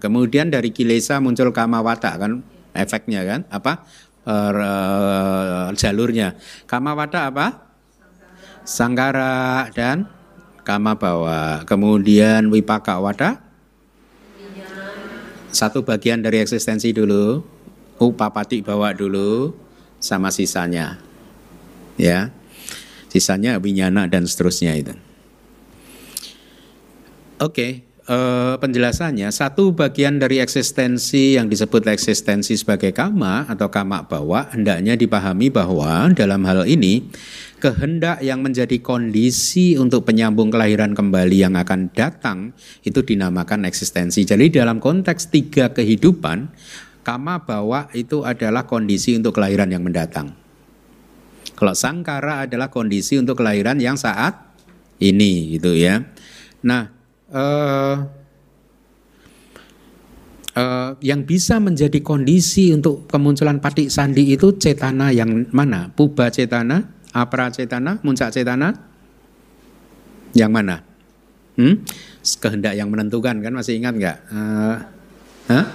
Kemudian 0.02 0.50
dari 0.50 0.74
kilesa 0.74 1.22
muncul 1.22 1.54
kama 1.54 1.86
wata 1.86 2.18
kan? 2.18 2.42
Efeknya 2.74 3.22
kan? 3.30 3.46
Apa? 3.54 3.86
Uh, 4.26 5.70
jalurnya. 5.78 6.34
Kama 6.66 6.98
wata 6.98 7.30
apa? 7.30 7.70
Sanggara 8.66 9.70
dan 9.70 10.10
kama 10.64 10.96
bawa. 10.96 11.64
Kemudian 11.66 12.48
wipaka 12.52 13.00
wata? 13.00 13.42
Satu 15.50 15.82
bagian 15.82 16.22
dari 16.22 16.46
eksistensi 16.46 16.94
dulu 16.94 17.42
upapati 17.98 18.62
bawa 18.62 18.94
dulu 18.94 19.58
sama 19.98 20.30
sisanya. 20.30 21.02
Ya. 21.98 22.32
Sisanya 23.10 23.58
winyana 23.58 24.06
dan 24.06 24.30
seterusnya 24.30 24.78
itu. 24.78 24.94
Oke, 27.42 27.89
eh, 28.10 28.56
penjelasannya 28.58 29.30
satu 29.30 29.78
bagian 29.78 30.18
dari 30.18 30.42
eksistensi 30.42 31.38
yang 31.38 31.46
disebut 31.46 31.86
eksistensi 31.94 32.58
sebagai 32.58 32.90
kama 32.90 33.46
atau 33.46 33.70
kama 33.70 34.10
bawa 34.10 34.50
hendaknya 34.50 34.98
dipahami 34.98 35.54
bahwa 35.54 36.10
dalam 36.18 36.42
hal 36.50 36.66
ini 36.66 37.06
kehendak 37.62 38.26
yang 38.26 38.42
menjadi 38.42 38.82
kondisi 38.82 39.78
untuk 39.78 40.10
penyambung 40.10 40.50
kelahiran 40.50 40.98
kembali 40.98 41.38
yang 41.46 41.54
akan 41.54 41.94
datang 41.94 42.58
itu 42.82 43.06
dinamakan 43.06 43.70
eksistensi. 43.70 44.26
Jadi 44.26 44.58
dalam 44.58 44.82
konteks 44.82 45.30
tiga 45.30 45.70
kehidupan 45.70 46.50
Kama 47.10 47.42
bawa 47.42 47.90
itu 47.98 48.22
adalah 48.22 48.70
kondisi 48.70 49.18
untuk 49.18 49.40
kelahiran 49.40 49.72
yang 49.72 49.82
mendatang. 49.82 50.36
Kalau 51.58 51.74
sangkara 51.74 52.46
adalah 52.46 52.70
kondisi 52.70 53.18
untuk 53.18 53.40
kelahiran 53.40 53.82
yang 53.82 53.98
saat 53.98 54.38
ini 55.02 55.58
gitu 55.58 55.74
ya. 55.74 56.06
Nah, 56.62 56.92
eh, 57.34 57.96
eh, 60.58 60.92
yang 61.06 61.22
bisa 61.24 61.58
menjadi 61.62 62.00
kondisi 62.02 62.74
untuk 62.74 63.06
kemunculan 63.10 63.62
patik 63.62 63.90
sandi 63.94 64.34
itu 64.34 64.56
cetana 64.58 65.14
yang 65.14 65.50
mana? 65.54 65.94
Puba 65.94 66.34
cetana, 66.34 66.90
apra 67.14 67.54
cetana, 67.54 68.02
muncak 68.02 68.34
cetana? 68.34 68.74
Yang 70.34 70.52
mana? 70.52 70.76
Hmm? 71.58 71.82
Kehendak 72.20 72.74
yang 72.78 72.94
menentukan 72.94 73.42
kan 73.42 73.54
masih 73.54 73.82
ingat 73.82 73.94
nggak? 73.98 74.18
Uh, 74.30 74.78
huh? 75.50 75.66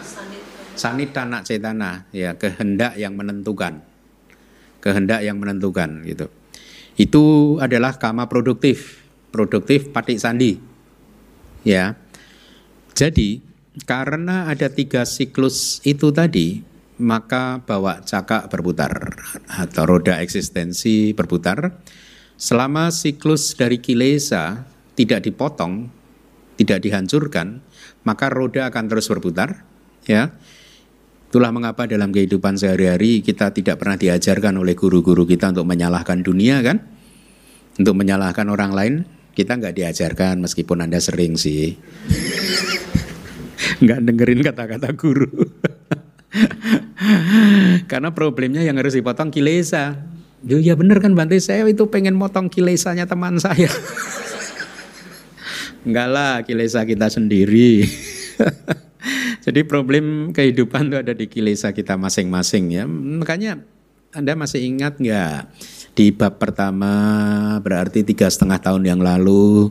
sanitana 0.74 1.40
cetana 1.46 2.06
ya 2.10 2.34
kehendak 2.34 2.98
yang 2.98 3.14
menentukan 3.14 3.80
kehendak 4.82 5.22
yang 5.22 5.38
menentukan 5.38 6.02
gitu 6.04 6.26
itu 6.98 7.24
adalah 7.62 7.96
kama 7.96 8.26
produktif 8.26 9.06
produktif 9.30 9.90
patik 9.94 10.18
sandi 10.18 10.58
ya. 11.66 11.98
Jadi 12.94 13.42
karena 13.88 14.46
ada 14.46 14.70
tiga 14.70 15.02
siklus 15.02 15.82
itu 15.82 16.14
tadi 16.14 16.62
maka 16.94 17.58
bawa 17.66 18.06
cakak 18.06 18.46
berputar 18.46 19.18
atau 19.50 19.82
roda 19.82 20.22
eksistensi 20.22 21.10
berputar. 21.10 21.82
Selama 22.38 22.94
siklus 22.94 23.58
dari 23.58 23.82
kilesa 23.82 24.62
tidak 24.94 25.26
dipotong 25.26 25.90
tidak 26.54 26.86
dihancurkan 26.86 27.58
maka 28.06 28.30
roda 28.30 28.70
akan 28.70 28.84
terus 28.86 29.10
berputar 29.10 29.66
ya. 30.06 30.30
Itulah 31.34 31.50
mengapa 31.50 31.90
dalam 31.90 32.14
kehidupan 32.14 32.54
sehari-hari 32.54 33.18
kita 33.18 33.50
tidak 33.50 33.82
pernah 33.82 33.98
diajarkan 33.98 34.54
oleh 34.54 34.78
guru-guru 34.78 35.26
kita 35.26 35.50
untuk 35.50 35.66
menyalahkan 35.66 36.22
dunia 36.22 36.62
kan? 36.62 36.78
Untuk 37.74 37.98
menyalahkan 37.98 38.46
orang 38.46 38.70
lain 38.70 38.94
kita 39.34 39.58
nggak 39.58 39.74
diajarkan 39.74 40.46
meskipun 40.46 40.86
Anda 40.86 41.02
sering 41.02 41.34
sih. 41.34 41.74
nggak 43.82 43.98
dengerin 44.06 44.40
kata-kata 44.46 44.94
guru. 44.94 45.28
Karena 47.90 48.14
problemnya 48.14 48.62
yang 48.62 48.78
harus 48.78 48.94
dipotong 48.94 49.34
kilesa. 49.34 49.98
Yo 50.44 50.60
ya 50.60 50.76
bener 50.76 51.00
kan 51.00 51.16
Bante 51.16 51.40
saya 51.40 51.64
itu 51.64 51.88
pengen 51.88 52.14
motong 52.14 52.52
kilesanya 52.52 53.08
teman 53.08 53.40
saya. 53.40 53.68
Enggak 55.88 56.08
lah 56.08 56.34
kilesa 56.44 56.84
kita 56.84 57.08
sendiri. 57.12 57.84
Jadi 59.44 59.60
problem 59.68 60.32
kehidupan 60.32 60.88
itu 60.88 60.96
ada 60.96 61.12
di 61.12 61.28
kilesa 61.28 61.76
kita 61.76 62.00
masing-masing 62.00 62.72
ya. 62.72 62.84
Makanya 62.88 63.60
Anda 64.16 64.32
masih 64.32 64.64
ingat 64.64 64.96
nggak 64.96 65.52
di 65.94 66.10
bab 66.10 66.42
pertama 66.42 66.92
berarti 67.62 68.02
tiga 68.02 68.26
setengah 68.26 68.58
tahun 68.58 68.82
yang 68.82 69.00
lalu 69.00 69.70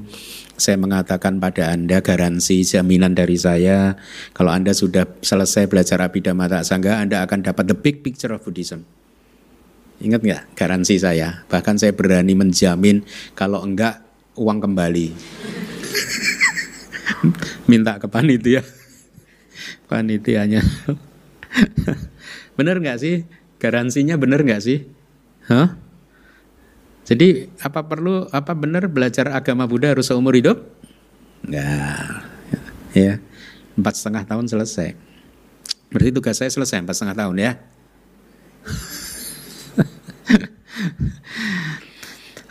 saya 0.55 0.79
mengatakan 0.79 1.43
pada 1.43 1.75
Anda 1.75 1.99
garansi 1.99 2.63
jaminan 2.63 3.11
dari 3.11 3.35
saya 3.35 3.99
kalau 4.31 4.55
Anda 4.55 4.71
sudah 4.71 5.03
selesai 5.19 5.67
belajar 5.67 5.99
Abhidhamma 5.99 6.47
Tak 6.47 6.63
Sangga 6.63 7.03
Anda 7.03 7.27
akan 7.27 7.43
dapat 7.43 7.67
the 7.67 7.75
big 7.75 7.99
picture 7.99 8.31
of 8.31 8.41
Buddhism. 8.47 8.87
Ingat 9.99 10.23
nggak 10.23 10.41
garansi 10.55 10.95
saya? 10.99 11.43
Bahkan 11.51 11.75
saya 11.75 11.91
berani 11.91 12.35
menjamin 12.35 13.03
kalau 13.35 13.59
enggak 13.59 14.03
uang 14.39 14.63
kembali. 14.63 15.07
Minta 17.69 17.99
ke 17.99 18.07
panitia 18.07 18.63
panitianya. 19.93 20.61
bener 22.57 22.81
nggak 22.81 22.97
sih? 22.97 23.29
Garansinya 23.61 24.17
bener 24.17 24.41
nggak 24.41 24.61
sih? 24.65 24.89
Hah? 25.45 25.82
Jadi 27.03 27.51
apa 27.59 27.83
perlu 27.83 28.31
apa 28.31 28.55
benar 28.55 28.87
belajar 28.87 29.27
agama 29.35 29.67
Buddha 29.67 29.91
harus 29.91 30.07
seumur 30.07 30.31
hidup? 30.35 30.63
Enggak. 31.43 32.23
Ya, 32.95 33.19
empat 33.75 33.93
setengah 33.99 34.23
tahun 34.23 34.47
selesai. 34.47 34.95
Berarti 35.91 36.11
tugas 36.15 36.39
saya 36.39 36.49
selesai 36.49 36.79
empat 36.79 36.95
setengah 36.95 37.17
tahun 37.19 37.35
ya. 37.41 37.51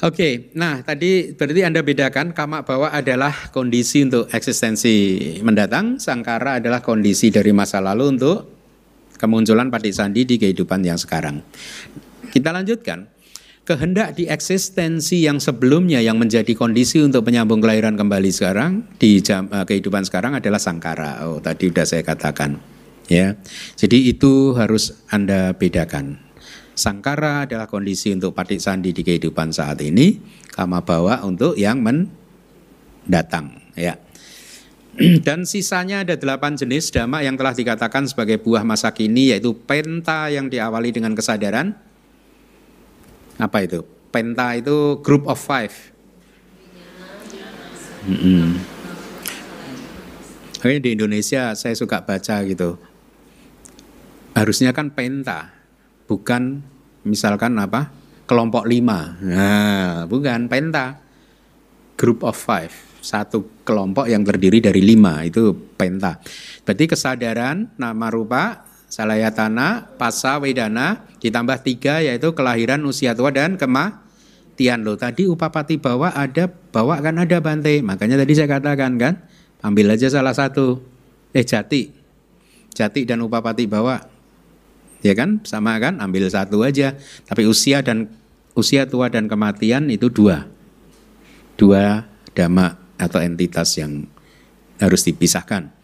Oke, 0.03 0.51
nah 0.59 0.83
tadi 0.83 1.31
berarti 1.31 1.63
Anda 1.63 1.87
bedakan 1.87 2.35
kama 2.35 2.67
bahwa 2.67 2.91
adalah 2.91 3.55
kondisi 3.55 4.03
untuk 4.03 4.27
eksistensi 4.35 5.39
mendatang, 5.47 6.03
sangkara 6.03 6.59
adalah 6.59 6.83
kondisi 6.83 7.31
dari 7.31 7.55
masa 7.55 7.79
lalu 7.79 8.19
untuk 8.19 8.51
kemunculan 9.15 9.71
pati 9.71 9.95
sandi 9.95 10.27
di 10.27 10.43
kehidupan 10.43 10.83
yang 10.83 10.99
sekarang. 10.99 11.39
Kita 12.35 12.51
lanjutkan. 12.51 13.12
Kehendak 13.63 14.19
di 14.19 14.27
eksistensi 14.27 15.23
yang 15.23 15.39
sebelumnya 15.39 16.03
yang 16.03 16.19
menjadi 16.19 16.51
kondisi 16.59 16.99
untuk 16.99 17.31
penyambung 17.31 17.63
kelahiran 17.63 17.95
kembali 17.95 18.35
sekarang 18.35 18.83
di 18.99 19.23
jam, 19.23 19.47
uh, 19.55 19.63
kehidupan 19.63 20.03
sekarang 20.03 20.35
adalah 20.35 20.59
sangkara. 20.59 21.23
Oh, 21.31 21.39
tadi 21.39 21.71
sudah 21.71 21.87
saya 21.87 22.03
katakan. 22.03 22.59
Ya. 23.07 23.39
Jadi 23.79 24.11
itu 24.11 24.59
harus 24.59 24.99
Anda 25.15 25.55
bedakan. 25.55 26.19
Sangkara 26.75 27.47
adalah 27.47 27.71
kondisi 27.71 28.11
untuk 28.11 28.35
patik 28.35 28.59
sandi 28.59 28.91
di 28.91 29.07
kehidupan 29.07 29.55
saat 29.55 29.79
ini, 29.79 30.19
kama 30.51 30.83
bawa 30.83 31.23
untuk 31.23 31.55
yang 31.55 31.87
mendatang. 31.87 33.63
Ya. 33.79 33.95
Dan 35.27 35.47
sisanya 35.47 36.03
ada 36.03 36.19
delapan 36.19 36.59
jenis 36.59 36.91
dhamma 36.91 37.23
yang 37.23 37.39
telah 37.39 37.55
dikatakan 37.55 38.11
sebagai 38.11 38.43
buah 38.43 38.67
masa 38.67 38.91
kini, 38.91 39.31
yaitu 39.31 39.55
penta 39.55 40.27
yang 40.35 40.51
diawali 40.51 40.91
dengan 40.91 41.15
kesadaran. 41.15 41.92
Apa 43.43 43.67
itu? 43.67 43.83
Penta 44.15 44.55
itu 44.55 45.03
group 45.03 45.27
of 45.27 45.35
five. 45.43 45.75
Mm-mm. 48.07 48.55
Oke, 50.63 50.79
di 50.79 50.95
Indonesia 50.95 51.59
saya 51.59 51.75
suka 51.75 52.07
baca 52.07 52.39
gitu. 52.47 52.79
Harusnya 54.39 54.71
kan 54.71 54.95
penta, 54.95 55.51
bukan 56.07 56.63
misalkan 57.03 57.59
apa 57.59 57.91
kelompok 58.31 58.63
lima. 58.71 59.19
Nah, 59.19 60.07
bukan 60.07 60.47
penta, 60.47 61.03
group 61.99 62.23
of 62.23 62.39
five, 62.39 62.71
satu 63.03 63.63
kelompok 63.67 64.07
yang 64.07 64.23
terdiri 64.23 64.63
dari 64.63 64.87
lima 64.87 65.27
itu 65.27 65.51
penta. 65.75 66.23
Berarti 66.63 66.85
kesadaran 66.87 67.75
nama 67.75 68.07
rupa 68.07 68.71
salayatana, 68.93 69.97
pasa, 69.97 70.37
wedana 70.37 71.09
ditambah 71.25 71.65
tiga 71.65 72.05
yaitu 72.05 72.37
kelahiran, 72.37 72.85
usia 72.85 73.17
tua 73.17 73.33
dan 73.33 73.57
kematian. 73.57 74.85
Loh. 74.85 75.01
Tadi 75.01 75.25
upapati 75.25 75.81
bawa 75.81 76.13
ada 76.13 76.53
bawa 76.53 77.01
kan 77.01 77.17
ada 77.17 77.41
bante, 77.41 77.81
makanya 77.81 78.21
tadi 78.21 78.37
saya 78.37 78.53
katakan 78.53 79.01
kan? 79.01 79.25
Ambil 79.65 79.97
aja 79.97 80.13
salah 80.13 80.37
satu. 80.37 80.85
Eh 81.33 81.49
jati, 81.49 81.89
jati 82.77 83.09
dan 83.09 83.25
upapati 83.25 83.65
bawa. 83.65 84.05
Ya 85.01 85.17
kan? 85.17 85.41
Sama 85.49 85.81
kan? 85.81 85.97
Ambil 85.97 86.29
satu 86.29 86.61
aja. 86.61 86.93
Tapi 87.25 87.49
usia 87.49 87.81
dan 87.81 88.13
usia 88.53 88.85
tua 88.85 89.09
dan 89.09 89.25
kematian 89.25 89.89
itu 89.89 90.13
dua. 90.13 90.45
Dua 91.57 92.05
dhamma 92.37 92.77
atau 93.01 93.25
entitas 93.25 93.73
yang 93.81 94.05
harus 94.77 95.07
dipisahkan 95.09 95.82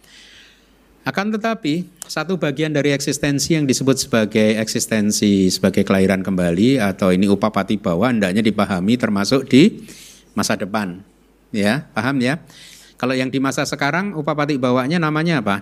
akan 1.09 1.40
tetapi 1.40 1.88
satu 2.04 2.36
bagian 2.36 2.68
dari 2.68 2.92
eksistensi 2.92 3.56
yang 3.56 3.64
disebut 3.64 3.96
sebagai 3.96 4.61
eksistensi 4.61 5.48
sebagai 5.48 5.80
kelahiran 5.88 6.20
kembali 6.20 6.76
atau 6.76 7.09
ini 7.09 7.24
upapati 7.24 7.80
bawa 7.80 8.12
hendaknya 8.12 8.44
dipahami 8.44 9.00
termasuk 9.00 9.48
di 9.48 9.88
masa 10.36 10.61
depan 10.61 11.00
ya 11.48 11.88
paham 11.96 12.20
ya 12.20 12.44
kalau 13.00 13.16
yang 13.16 13.32
di 13.32 13.40
masa 13.40 13.64
sekarang 13.64 14.12
upapati 14.12 14.61
bawanya 14.61 15.00
namanya 15.00 15.40
apa 15.40 15.56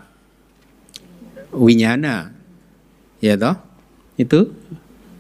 winyana 1.54 2.36
Ya 3.20 3.34
toh? 3.36 3.56
Itu 4.16 4.52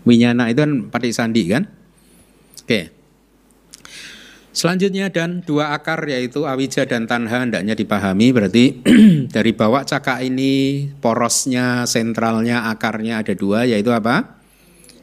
winyana 0.04 0.52
itu 0.52 0.60
kan 0.60 0.72
patik 0.92 1.12
sandi 1.16 1.48
kan? 1.48 1.68
Oke. 2.64 2.92
Selanjutnya 4.56 5.12
dan 5.12 5.44
dua 5.44 5.76
akar 5.76 6.08
yaitu 6.08 6.48
awija 6.48 6.88
dan 6.88 7.04
tanha 7.04 7.44
hendaknya 7.44 7.76
dipahami 7.76 8.32
berarti 8.32 8.80
dari 9.36 9.52
bawah 9.52 9.84
cakak 9.84 10.24
ini 10.24 10.88
porosnya, 10.96 11.84
sentralnya, 11.84 12.64
akarnya 12.72 13.20
ada 13.20 13.36
dua 13.36 13.68
yaitu 13.68 13.92
apa? 13.92 14.40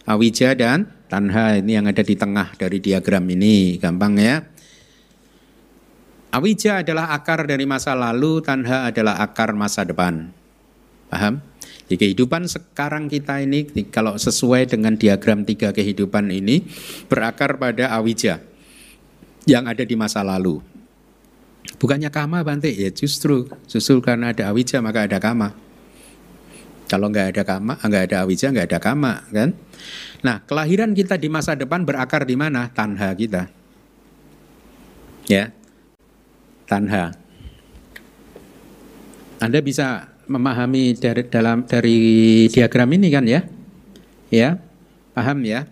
Awija 0.09 0.57
dan 0.57 0.89
tanha 1.05 1.61
ini 1.61 1.77
yang 1.77 1.85
ada 1.85 2.01
di 2.01 2.17
tengah 2.17 2.49
dari 2.57 2.81
diagram 2.81 3.29
ini 3.29 3.77
gampang 3.77 4.17
ya. 4.17 4.41
Awija 6.33 6.81
adalah 6.81 7.13
akar 7.13 7.45
dari 7.45 7.69
masa 7.69 7.93
lalu, 7.93 8.41
tanha 8.41 8.89
adalah 8.89 9.21
akar 9.21 9.53
masa 9.53 9.85
depan. 9.85 10.33
Paham? 11.13 11.45
Di 11.85 11.93
kehidupan 11.93 12.49
sekarang 12.49 13.05
kita 13.05 13.45
ini 13.45 13.69
kalau 13.93 14.17
sesuai 14.17 14.65
dengan 14.65 14.97
diagram 14.97 15.45
tiga 15.45 15.69
kehidupan 15.69 16.33
ini 16.33 16.65
berakar 17.05 17.61
pada 17.61 17.93
awija 17.93 18.52
yang 19.43 19.67
ada 19.67 19.83
di 19.83 19.95
masa 19.95 20.23
lalu. 20.23 20.63
Bukannya 21.79 22.11
kama 22.11 22.43
Bante, 22.43 22.71
ya 22.71 22.91
justru 22.91 23.47
justru 23.67 23.99
karena 23.99 24.31
ada 24.31 24.51
awija 24.51 24.79
maka 24.79 25.03
ada 25.03 25.19
kama. 25.19 25.51
Kalau 26.87 27.09
nggak 27.09 27.33
ada 27.33 27.43
kama, 27.47 27.73
nggak 27.79 28.03
ada 28.11 28.17
awija, 28.27 28.53
nggak 28.53 28.67
ada 28.69 28.79
kama, 28.79 29.25
kan? 29.31 29.55
Nah, 30.21 30.43
kelahiran 30.45 30.93
kita 30.93 31.17
di 31.17 31.27
masa 31.31 31.57
depan 31.57 31.83
berakar 31.83 32.27
di 32.27 32.37
mana? 32.37 32.69
Tanha 32.69 33.09
kita. 33.17 33.49
Ya, 35.25 35.55
tanha. 36.69 37.15
Anda 39.41 39.59
bisa 39.59 40.13
memahami 40.29 40.95
dari 40.95 41.23
dalam 41.27 41.67
dari 41.67 41.99
diagram 42.47 42.89
ini 42.95 43.07
kan 43.11 43.25
ya? 43.27 43.41
Ya, 44.31 44.61
paham 45.11 45.43
ya? 45.43 45.67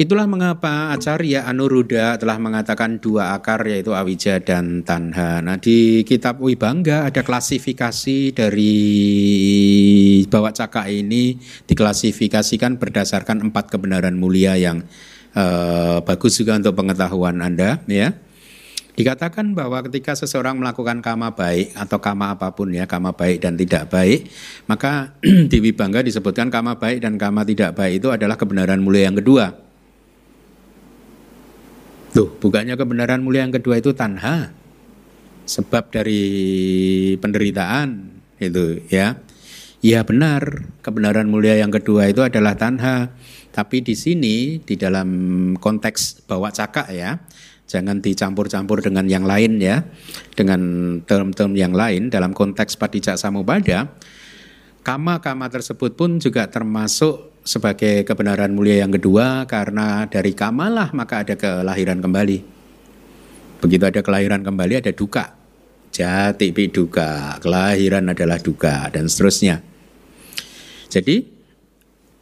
Itulah 0.00 0.24
mengapa 0.24 0.96
Acarya 0.96 1.44
Anuruddha 1.44 2.16
telah 2.16 2.40
mengatakan 2.40 3.04
dua 3.04 3.36
akar 3.36 3.60
yaitu 3.68 3.92
awija 3.92 4.40
dan 4.40 4.80
tanha. 4.80 5.44
Nah 5.44 5.60
di 5.60 6.08
kitab 6.08 6.40
Wibangga 6.40 7.04
ada 7.04 7.20
klasifikasi 7.20 8.32
dari 8.32 8.76
bawa 10.24 10.56
caka 10.56 10.88
ini 10.88 11.36
diklasifikasikan 11.68 12.80
berdasarkan 12.80 13.52
empat 13.52 13.76
kebenaran 13.76 14.16
mulia 14.16 14.56
yang 14.56 14.88
uh, 15.36 16.00
bagus 16.00 16.40
juga 16.40 16.56
untuk 16.56 16.80
pengetahuan 16.80 17.44
Anda 17.44 17.84
ya. 17.84 18.16
Dikatakan 18.96 19.52
bahwa 19.52 19.84
ketika 19.84 20.16
seseorang 20.16 20.56
melakukan 20.64 21.04
kama 21.04 21.36
baik 21.36 21.76
atau 21.76 22.00
kama 22.00 22.40
apa 22.40 22.56
pun 22.56 22.72
ya, 22.72 22.88
kama 22.88 23.12
baik 23.12 23.44
dan 23.44 23.52
tidak 23.60 23.92
baik, 23.92 24.32
maka 24.64 25.12
di 25.52 25.60
Wibangga 25.60 26.00
disebutkan 26.00 26.48
kama 26.48 26.80
baik 26.80 27.04
dan 27.04 27.20
kama 27.20 27.44
tidak 27.44 27.76
baik 27.76 28.00
itu 28.00 28.08
adalah 28.08 28.40
kebenaran 28.40 28.80
mulia 28.80 29.12
yang 29.12 29.20
kedua. 29.20 29.68
Tuh, 32.10 32.28
bukannya 32.42 32.74
kebenaran 32.74 33.22
mulia 33.22 33.46
yang 33.46 33.54
kedua 33.54 33.78
itu 33.78 33.94
tanha. 33.94 34.50
Sebab 35.46 35.90
dari 35.90 36.22
penderitaan 37.18 38.10
itu 38.42 38.82
ya. 38.90 39.18
Ya 39.80 40.04
benar, 40.04 40.68
kebenaran 40.84 41.30
mulia 41.30 41.56
yang 41.56 41.72
kedua 41.72 42.10
itu 42.10 42.20
adalah 42.20 42.58
tanha. 42.58 43.14
Tapi 43.50 43.82
di 43.82 43.96
sini 43.96 44.60
di 44.60 44.74
dalam 44.76 45.08
konteks 45.56 46.28
bawa 46.28 46.52
cakak 46.52 46.92
ya, 46.92 47.18
Jangan 47.70 48.02
dicampur-campur 48.02 48.82
dengan 48.82 49.06
yang 49.06 49.22
lain 49.22 49.62
ya, 49.62 49.86
dengan 50.34 50.58
term-term 51.06 51.54
yang 51.54 51.70
lain 51.70 52.10
dalam 52.10 52.34
konteks 52.34 52.74
padijak 52.74 53.14
samubada. 53.14 53.94
Kama-kama 54.82 55.46
tersebut 55.46 55.94
pun 55.94 56.18
juga 56.18 56.50
termasuk 56.50 57.29
sebagai 57.42 58.04
kebenaran 58.04 58.52
mulia 58.52 58.84
yang 58.84 58.92
kedua 58.92 59.48
karena 59.48 60.06
dari 60.06 60.36
kamalah 60.36 60.92
maka 60.92 61.24
ada 61.24 61.34
kelahiran 61.34 62.00
kembali. 62.00 62.38
Begitu 63.60 63.84
ada 63.84 64.00
kelahiran 64.00 64.40
kembali 64.44 64.80
ada 64.80 64.92
duka. 64.92 65.36
Jati 65.90 66.54
duka, 66.70 67.42
kelahiran 67.42 68.14
adalah 68.14 68.38
duka 68.38 68.88
dan 68.94 69.10
seterusnya. 69.10 69.58
Jadi 70.86 71.26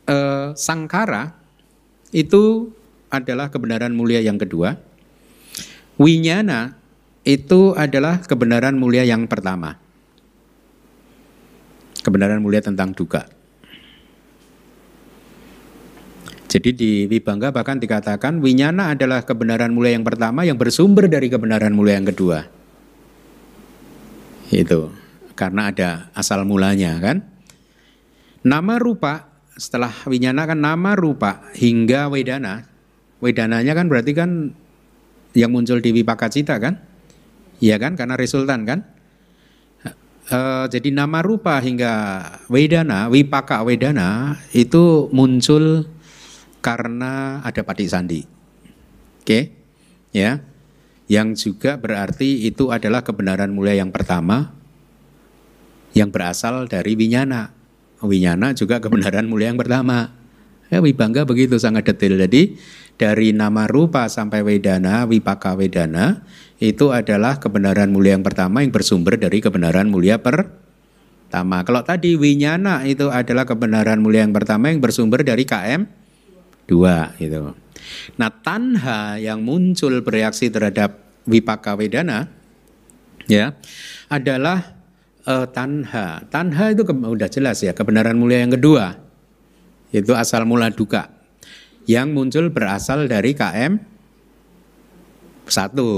eh, 0.09 0.49
sangkara 0.57 1.37
itu 2.11 2.73
adalah 3.13 3.53
kebenaran 3.53 3.93
mulia 3.93 4.25
yang 4.25 4.41
kedua 4.41 4.89
Winyana 5.99 6.79
itu 7.27 7.75
adalah 7.75 8.23
kebenaran 8.23 8.79
mulia 8.79 9.03
yang 9.03 9.27
pertama. 9.27 9.75
Kebenaran 12.07 12.39
mulia 12.39 12.63
tentang 12.63 12.95
duka. 12.95 13.27
Jadi 16.49 16.71
di 16.73 16.91
Wibangga 17.05 17.53
bahkan 17.53 17.77
dikatakan 17.77 18.41
winyana 18.41 18.97
adalah 18.97 19.21
kebenaran 19.21 19.69
mulia 19.69 19.93
yang 19.93 20.05
pertama 20.09 20.49
yang 20.49 20.57
bersumber 20.57 21.05
dari 21.05 21.29
kebenaran 21.29 21.77
mulia 21.77 22.01
yang 22.01 22.09
kedua. 22.09 22.49
Itu 24.49 24.89
karena 25.37 25.69
ada 25.69 26.09
asal 26.17 26.49
mulanya 26.49 26.97
kan. 27.05 27.21
Nama 28.41 28.81
rupa 28.81 29.29
setelah 29.61 29.93
winyana 30.09 30.49
kan 30.49 30.57
nama 30.57 30.97
rupa 30.97 31.53
hingga 31.53 32.09
wedana. 32.09 32.65
Wedananya 33.21 33.77
kan 33.77 33.93
berarti 33.93 34.17
kan 34.17 34.57
yang 35.37 35.53
muncul 35.53 35.85
di 35.85 35.93
Wipakacita 35.93 36.57
kan? 36.57 36.81
Iya 37.61 37.77
kan? 37.77 37.99
Karena 37.99 38.15
resultan 38.17 38.65
kan? 38.65 38.87
E, 40.29 40.39
jadi 40.71 40.95
nama 40.95 41.25
rupa 41.25 41.59
hingga 41.59 42.21
Wedana, 42.47 43.11
Wipaka 43.11 43.65
Wedana 43.67 44.39
itu 44.55 45.11
muncul 45.11 45.89
karena 46.69 47.41
ada 47.41 47.65
pati 47.65 47.89
sandi. 47.89 48.21
Oke? 49.25 49.57
Ya. 50.13 50.45
Yang 51.09 51.49
juga 51.49 51.81
berarti 51.81 52.45
itu 52.45 52.69
adalah 52.69 53.01
kebenaran 53.01 53.49
mulia 53.49 53.81
yang 53.81 53.89
pertama 53.89 54.53
yang 55.97 56.13
berasal 56.13 56.69
dari 56.69 56.93
Winyana. 56.93 57.57
Winyana 58.05 58.53
juga 58.53 58.85
kebenaran 58.85 59.25
mulia 59.25 59.49
yang 59.49 59.57
pertama. 59.57 60.13
Ya, 60.69 60.85
Wibangga 60.85 61.25
begitu 61.25 61.57
sangat 61.57 61.89
detail. 61.89 62.21
Jadi 62.21 62.61
dari 63.01 63.33
nama 63.33 63.65
rupa 63.65 64.05
sampai 64.13 64.45
wedana, 64.45 65.09
wipaka 65.09 65.57
wedana, 65.57 66.21
itu 66.61 66.93
adalah 66.93 67.41
kebenaran 67.41 67.89
mulia 67.89 68.13
yang 68.13 68.21
pertama 68.21 68.61
yang 68.61 68.69
bersumber 68.69 69.17
dari 69.17 69.41
kebenaran 69.41 69.89
mulia 69.89 70.21
per 70.21 70.53
pertama. 71.25 71.65
Kalau 71.65 71.81
tadi 71.89 72.21
winyana 72.21 72.85
itu 72.85 73.09
adalah 73.09 73.49
kebenaran 73.49 73.97
mulia 74.05 74.29
yang 74.29 74.37
pertama 74.37 74.69
yang 74.69 74.85
bersumber 74.85 75.25
dari 75.25 75.49
KM 75.49 76.08
2 76.69 77.19
gitu. 77.25 77.57
Nah, 78.21 78.31
tanha 78.31 79.17
yang 79.17 79.41
muncul 79.41 80.05
bereaksi 80.05 80.53
terhadap 80.53 81.01
wipaka 81.25 81.73
wedana 81.75 82.29
ya 83.25 83.57
adalah 84.13 84.77
uh, 85.25 85.49
tanha. 85.49 86.29
Tanha 86.29 86.77
itu 86.77 86.85
udah 86.85 87.29
jelas 87.33 87.65
ya, 87.65 87.73
kebenaran 87.73 88.21
mulia 88.21 88.45
yang 88.45 88.53
kedua. 88.53 89.01
Itu 89.89 90.13
asal 90.13 90.45
mula 90.45 90.69
duka. 90.69 91.09
Yang 91.89 92.09
muncul 92.13 92.45
berasal 92.53 93.09
dari 93.09 93.33
KM 93.33 93.81
satu 95.49 95.89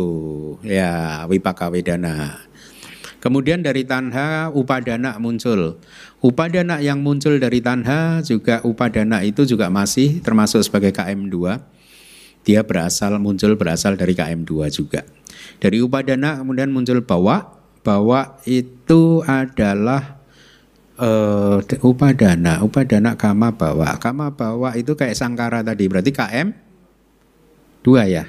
ya 0.63 1.27
wipaka 1.27 1.67
wedana. 1.67 2.47
Kemudian 3.21 3.61
dari 3.61 3.85
tanha 3.85 4.49
upadana 4.49 5.21
muncul. 5.21 5.77
Upadana 6.25 6.81
yang 6.81 7.05
muncul 7.05 7.37
dari 7.37 7.61
tanha 7.61 8.25
juga 8.25 8.65
upadana 8.65 9.21
itu 9.21 9.45
juga 9.45 9.69
masih 9.69 10.25
termasuk 10.25 10.65
sebagai 10.65 10.89
KM2. 10.97 11.37
Dia 12.49 12.65
berasal 12.65 13.21
muncul 13.21 13.61
berasal 13.61 14.01
dari 14.01 14.17
KM2 14.17 14.53
juga. 14.73 15.05
Dari 15.61 15.85
upadana 15.85 16.41
kemudian 16.41 16.73
muncul 16.73 17.05
bawa. 17.05 17.61
Bawa 17.81 18.41
itu 18.45 19.25
adalah 19.25 20.21
uh, 20.97 21.61
upadana. 21.85 22.65
Upadana 22.65 23.21
kama 23.21 23.53
bawa. 23.53 24.01
Kama 24.01 24.33
bawa 24.33 24.73
itu 24.81 24.97
kayak 24.97 25.17
sangkara 25.17 25.61
tadi. 25.61 25.85
Berarti 25.93 26.13
KM 26.13 26.49
2 27.85 28.17
ya. 28.17 28.25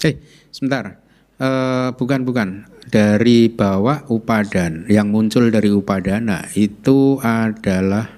Eh, 0.00 0.16
sebentar. 0.48 1.00
Uh, 1.38 1.92
bukan 1.94 2.24
bukan 2.24 2.66
dari 2.88 3.52
bawah 3.52 4.08
upadan. 4.08 4.88
Yang 4.88 5.08
muncul 5.12 5.44
dari 5.52 5.68
upadana 5.68 6.48
itu 6.56 7.20
adalah 7.20 8.08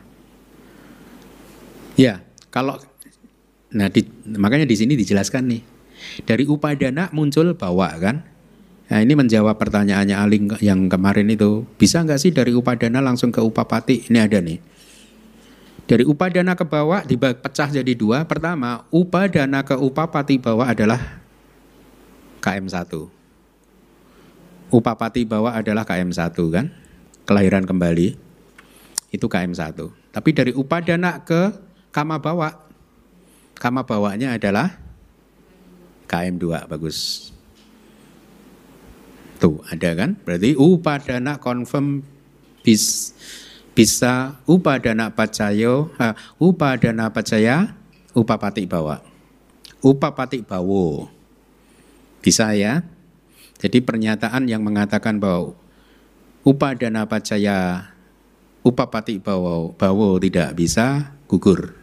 ya 1.99 2.23
kalau 2.49 2.79
nah 3.75 3.91
di, 3.91 4.07
makanya 4.39 4.65
di 4.65 4.77
sini 4.79 4.95
dijelaskan 4.95 5.45
nih. 5.51 5.63
Dari 6.25 6.49
upadana 6.49 7.13
muncul 7.13 7.53
bawah 7.53 7.93
kan? 8.01 8.25
Nah 8.91 8.99
ini 8.99 9.15
menjawab 9.15 9.55
pertanyaannya 9.61 10.17
Aling 10.17 10.45
yang 10.65 10.89
kemarin 10.89 11.29
itu. 11.29 11.69
Bisa 11.77 12.01
nggak 12.01 12.19
sih 12.19 12.33
dari 12.33 12.57
upadana 12.57 13.05
langsung 13.05 13.31
ke 13.31 13.39
upapati? 13.39 14.09
Ini 14.09 14.19
ada 14.25 14.41
nih. 14.41 14.59
Dari 15.87 16.07
upadana 16.07 16.55
ke 16.57 16.65
bawah 16.65 17.05
dipecah 17.05 17.69
jadi 17.69 17.93
dua. 17.99 18.25
Pertama 18.25 18.87
upadana 18.91 19.61
ke 19.67 19.77
upapati 19.77 20.41
bawah 20.41 20.71
adalah 20.73 21.21
KM 22.41 22.67
1 22.67 23.20
Upapati 24.71 25.27
bawah 25.27 25.59
adalah 25.59 25.83
KM1 25.83 26.31
kan? 26.55 26.71
Kelahiran 27.27 27.67
kembali. 27.67 28.15
Itu 29.11 29.27
KM1. 29.27 29.75
Tapi 30.15 30.31
dari 30.31 30.55
upadana 30.55 31.23
ke 31.27 31.51
kama 31.91 32.23
bawa. 32.23 32.55
Kama 33.59 33.83
bawanya 33.83 34.39
adalah 34.39 34.79
KM2. 36.07 36.71
Bagus. 36.71 37.31
Tuh, 39.43 39.59
ada 39.67 39.91
kan? 39.97 40.15
Berarti 40.23 40.55
upadana 40.55 41.41
confirm 41.41 42.05
bis, 42.61 43.17
bisa 43.73 44.37
upadana 44.45 45.09
pacayo, 45.11 45.89
uh, 45.97 46.15
upadana 46.37 47.09
pacaya, 47.09 47.73
upapati 48.13 48.69
bawa. 48.69 49.01
Upapati 49.81 50.45
bawo. 50.45 51.09
Bisa 52.21 52.53
ya? 52.53 52.85
Jadi 53.61 53.85
pernyataan 53.85 54.49
yang 54.49 54.65
mengatakan 54.65 55.21
bahwa 55.21 55.53
upadana 56.49 57.05
pacaya 57.05 57.93
upapati 58.65 59.21
bawo, 59.21 59.77
bawo 59.77 60.17
tidak 60.17 60.57
bisa 60.57 61.17
gugur. 61.29 61.77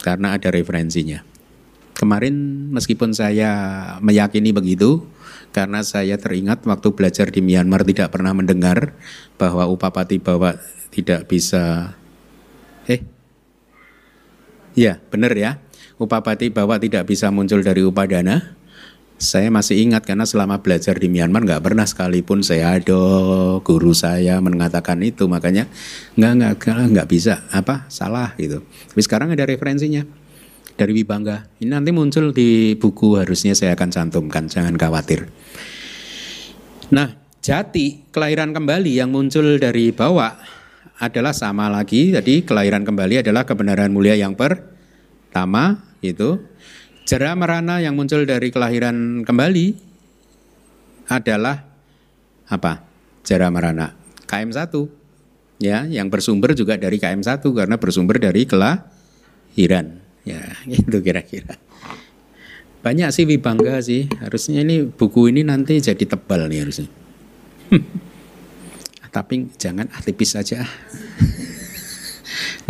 Karena 0.00 0.36
ada 0.36 0.52
referensinya. 0.52 1.24
Kemarin 1.96 2.68
meskipun 2.72 3.12
saya 3.12 3.52
meyakini 4.00 4.56
begitu 4.56 5.04
karena 5.52 5.84
saya 5.84 6.16
teringat 6.16 6.64
waktu 6.64 6.96
belajar 6.96 7.28
di 7.28 7.44
Myanmar 7.44 7.84
tidak 7.84 8.08
pernah 8.16 8.32
mendengar 8.32 8.96
bahwa 9.36 9.68
upapati 9.68 10.16
bawa 10.16 10.56
tidak 10.88 11.28
bisa. 11.28 11.92
Eh? 12.88 13.04
Ya 14.72 15.00
benar 15.12 15.36
ya. 15.36 15.60
Upapati 16.00 16.48
bawa 16.48 16.80
tidak 16.80 17.04
bisa 17.04 17.28
muncul 17.28 17.60
dari 17.60 17.84
upadana 17.84 18.56
saya 19.20 19.52
masih 19.52 19.84
ingat 19.84 20.08
karena 20.08 20.24
selama 20.24 20.64
belajar 20.64 20.96
di 20.96 21.12
Myanmar 21.12 21.44
nggak 21.44 21.60
pernah 21.60 21.84
sekalipun 21.84 22.40
saya 22.40 22.80
ada 22.80 22.96
guru 23.60 23.92
saya 23.92 24.40
mengatakan 24.40 24.96
itu 25.04 25.28
makanya 25.28 25.68
nggak 26.16 26.56
nggak 26.56 26.76
nggak 26.96 27.08
bisa 27.12 27.44
apa 27.52 27.84
salah 27.92 28.32
gitu. 28.40 28.64
Tapi 28.64 29.00
sekarang 29.04 29.28
ada 29.36 29.44
referensinya 29.44 30.08
dari 30.72 30.96
Wibangga. 30.96 31.52
Ini 31.60 31.68
nanti 31.68 31.92
muncul 31.92 32.32
di 32.32 32.72
buku 32.80 33.20
harusnya 33.20 33.52
saya 33.52 33.76
akan 33.76 33.92
cantumkan 33.92 34.48
jangan 34.48 34.80
khawatir. 34.80 35.28
Nah 36.88 37.12
jati 37.44 38.08
kelahiran 38.08 38.56
kembali 38.56 39.04
yang 39.04 39.12
muncul 39.12 39.60
dari 39.60 39.92
bawah 39.92 40.32
adalah 40.96 41.36
sama 41.36 41.68
lagi. 41.68 42.16
Jadi 42.16 42.48
kelahiran 42.48 42.88
kembali 42.88 43.20
adalah 43.20 43.44
kebenaran 43.44 43.92
mulia 43.92 44.16
yang 44.16 44.32
pertama 44.32 45.84
itu 46.00 46.40
Jera 47.10 47.34
merana 47.34 47.82
yang 47.82 47.98
muncul 47.98 48.22
dari 48.22 48.54
kelahiran 48.54 49.26
kembali 49.26 49.74
adalah 51.10 51.58
apa? 52.46 52.86
Jera 53.26 53.50
merana. 53.50 53.98
KM1 54.30 54.70
ya 55.58 55.90
yang 55.90 56.06
bersumber 56.06 56.54
juga 56.54 56.78
dari 56.78 57.02
KM1 57.02 57.42
karena 57.42 57.82
bersumber 57.82 58.22
dari 58.22 58.46
kelahiran. 58.46 59.98
Ya 60.22 60.54
itu 60.70 61.02
kira-kira. 61.02 61.58
Banyak 62.86 63.10
sih 63.10 63.26
wibangga 63.26 63.82
sih. 63.82 64.06
Harusnya 64.22 64.62
ini 64.62 64.86
buku 64.86 65.34
ini 65.34 65.42
nanti 65.42 65.82
jadi 65.82 66.06
tebal 66.06 66.46
nih 66.46 66.62
harusnya. 66.62 66.86
Tapi 69.18 69.50
jangan 69.58 69.90
ah, 69.90 69.98
tipis 69.98 70.38
saja. 70.38 70.62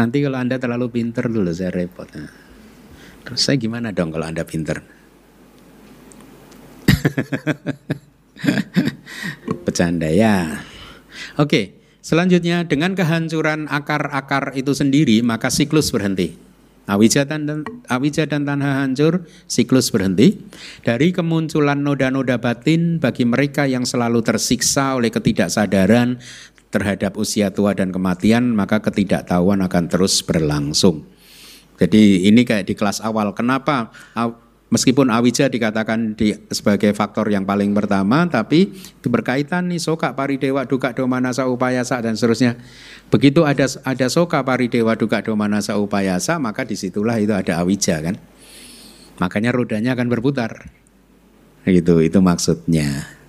Nanti 0.01 0.25
kalau 0.25 0.41
anda 0.41 0.57
terlalu 0.57 0.89
pinter 0.89 1.29
dulu 1.29 1.53
saya 1.53 1.69
repot. 1.69 2.09
Terus 3.25 3.41
saya 3.41 3.57
gimana 3.61 3.93
dong 3.93 4.13
kalau 4.13 4.27
Anda 4.27 4.45
pinter? 4.45 4.81
Bercanda 9.65 10.09
ya. 10.09 10.65
Oke, 11.37 11.77
selanjutnya 12.01 12.65
dengan 12.65 12.97
kehancuran 12.97 13.69
akar-akar 13.69 14.57
itu 14.57 14.73
sendiri 14.73 15.21
maka 15.21 15.53
siklus 15.53 15.93
berhenti. 15.93 16.49
Awija 16.91 17.23
dan, 17.23 17.63
awija 17.87 18.27
dan 18.27 18.43
tanah 18.43 18.83
hancur, 18.83 19.23
siklus 19.47 19.95
berhenti. 19.95 20.43
Dari 20.83 21.15
kemunculan 21.15 21.87
noda-noda 21.87 22.43
batin 22.43 22.99
bagi 22.99 23.23
mereka 23.23 23.71
yang 23.71 23.87
selalu 23.87 24.27
tersiksa 24.27 24.99
oleh 24.99 25.15
ketidaksadaran 25.15 26.19
terhadap 26.75 27.15
usia 27.15 27.55
tua 27.55 27.79
dan 27.79 27.95
kematian, 27.95 28.59
maka 28.59 28.83
ketidaktahuan 28.83 29.63
akan 29.63 29.85
terus 29.87 30.19
berlangsung. 30.27 31.07
Jadi 31.81 32.29
ini 32.29 32.45
kayak 32.45 32.69
di 32.69 32.77
kelas 32.77 33.01
awal. 33.01 33.33
Kenapa? 33.33 33.89
Meskipun 34.71 35.11
awija 35.11 35.51
dikatakan 35.51 36.15
di, 36.15 36.31
sebagai 36.53 36.95
faktor 36.95 37.27
yang 37.27 37.43
paling 37.43 37.75
pertama, 37.75 38.29
tapi 38.31 38.71
berkaitan 39.03 39.67
nih 39.67 39.83
soka 39.83 40.15
paridewa 40.15 40.63
duka 40.63 40.95
domanasa 40.95 41.49
upayasa 41.51 41.99
dan 41.99 42.15
seterusnya. 42.15 42.55
Begitu 43.11 43.43
ada 43.43 43.67
ada 43.83 44.07
soka 44.07 44.39
paridewa 44.47 44.95
duka 44.95 45.25
domanasa 45.27 45.75
upayasa, 45.75 46.39
maka 46.39 46.63
di 46.63 46.79
situlah 46.79 47.19
itu 47.19 47.35
ada 47.35 47.59
awija 47.59 47.99
kan. 47.99 48.15
Makanya 49.19 49.51
rodanya 49.51 49.99
akan 49.99 50.07
berputar. 50.07 50.71
Gitu, 51.67 52.01
itu 52.01 52.19
maksudnya. 52.23 53.20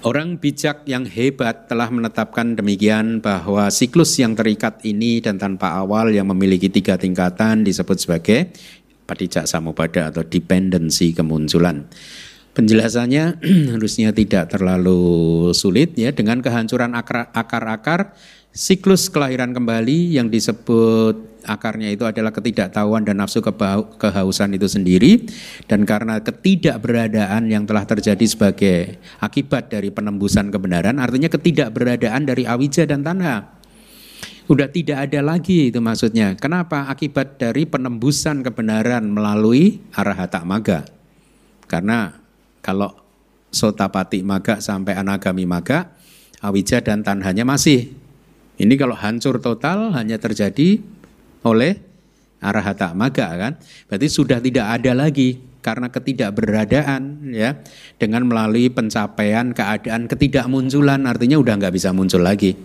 Orang 0.00 0.40
bijak 0.40 0.88
yang 0.88 1.04
hebat 1.04 1.68
telah 1.68 1.92
menetapkan 1.92 2.56
demikian 2.56 3.20
bahwa 3.20 3.68
siklus 3.68 4.16
yang 4.16 4.32
terikat 4.32 4.80
ini 4.80 5.20
dan 5.20 5.36
tanpa 5.36 5.76
awal 5.76 6.08
yang 6.08 6.24
memiliki 6.32 6.72
tiga 6.72 6.96
tingkatan 6.96 7.68
disebut 7.68 8.00
sebagai 8.00 8.48
padicak 9.04 9.44
samupada 9.44 10.08
atau 10.08 10.24
dependensi 10.24 11.12
kemunculan. 11.12 11.84
Penjelasannya 12.56 13.44
harusnya 13.76 14.16
tidak 14.16 14.56
terlalu 14.56 15.52
sulit 15.52 15.92
ya 16.00 16.16
dengan 16.16 16.40
kehancuran 16.40 16.96
akar-akar 17.36 18.16
siklus 18.56 19.12
kelahiran 19.12 19.52
kembali 19.52 20.16
yang 20.16 20.32
disebut 20.32 21.29
akarnya 21.46 21.92
itu 21.92 22.04
adalah 22.08 22.32
ketidaktahuan 22.32 23.04
dan 23.04 23.20
nafsu 23.20 23.40
kehausan 23.96 24.56
itu 24.56 24.66
sendiri. 24.66 25.24
Dan 25.64 25.88
karena 25.88 26.20
ketidakberadaan 26.20 27.48
yang 27.48 27.64
telah 27.64 27.84
terjadi 27.84 28.24
sebagai 28.26 29.00
akibat 29.20 29.72
dari 29.72 29.88
penembusan 29.94 30.52
kebenaran 30.52 30.98
artinya 31.00 31.28
ketidakberadaan 31.32 32.28
dari 32.28 32.44
awija 32.44 32.84
dan 32.84 33.00
tanha. 33.06 33.60
Udah 34.50 34.66
tidak 34.66 35.06
ada 35.06 35.22
lagi 35.22 35.70
itu 35.70 35.78
maksudnya. 35.78 36.34
Kenapa? 36.34 36.90
Akibat 36.90 37.38
dari 37.38 37.70
penembusan 37.70 38.42
kebenaran 38.42 39.06
melalui 39.06 39.78
arahata 39.94 40.42
maga. 40.42 40.82
Karena 41.70 42.18
kalau 42.58 42.90
sotapati 43.54 44.26
maga 44.26 44.58
sampai 44.58 44.98
anagami 44.98 45.46
maga 45.46 45.94
awija 46.42 46.82
dan 46.82 47.06
tanhanya 47.06 47.46
masih. 47.46 47.94
Ini 48.60 48.74
kalau 48.76 48.92
hancur 48.92 49.40
total 49.40 49.94
hanya 49.96 50.20
terjadi 50.20 50.84
oleh 51.44 51.80
arahata 52.40 52.96
maga 52.96 53.28
kan. 53.36 53.52
Berarti 53.86 54.08
sudah 54.08 54.40
tidak 54.40 54.66
ada 54.80 54.92
lagi 54.96 55.40
karena 55.60 55.92
ketidakberadaan 55.92 57.32
ya 57.36 57.60
dengan 58.00 58.24
melalui 58.24 58.72
pencapaian 58.72 59.52
keadaan 59.52 60.08
ketidakmunculan 60.08 61.04
artinya 61.04 61.36
udah 61.36 61.54
nggak 61.60 61.74
bisa 61.76 61.92
muncul 61.92 62.24
lagi. 62.24 62.56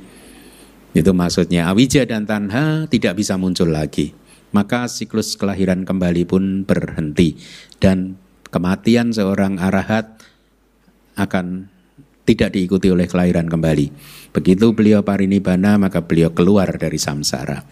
Itu 0.95 1.11
maksudnya 1.11 1.67
awija 1.67 2.07
dan 2.07 2.23
tanha 2.23 2.87
tidak 2.87 3.19
bisa 3.19 3.35
muncul 3.35 3.67
lagi. 3.67 4.15
Maka 4.55 4.87
siklus 4.87 5.35
kelahiran 5.35 5.83
kembali 5.83 6.23
pun 6.23 6.63
berhenti 6.63 7.35
dan 7.83 8.15
kematian 8.47 9.11
seorang 9.11 9.59
arahat 9.59 10.23
akan 11.19 11.67
tidak 12.23 12.55
diikuti 12.55 12.87
oleh 12.87 13.11
kelahiran 13.11 13.51
kembali. 13.51 13.91
Begitu 14.31 14.71
beliau 14.71 15.03
parinibbana 15.03 15.75
maka 15.75 15.99
beliau 16.07 16.31
keluar 16.31 16.71
dari 16.79 16.95
samsara. 16.95 17.67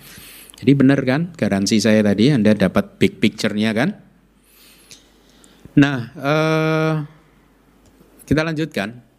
Jadi 0.58 0.72
benar 0.78 1.02
kan 1.04 1.34
garansi 1.34 1.82
saya 1.82 2.06
tadi 2.06 2.30
Anda 2.30 2.54
dapat 2.54 3.02
big 3.02 3.18
picture-nya 3.18 3.74
kan? 3.74 3.90
Nah, 5.74 5.98
eh, 6.14 6.94
kita 8.24 8.42
lanjutkan. 8.46 9.14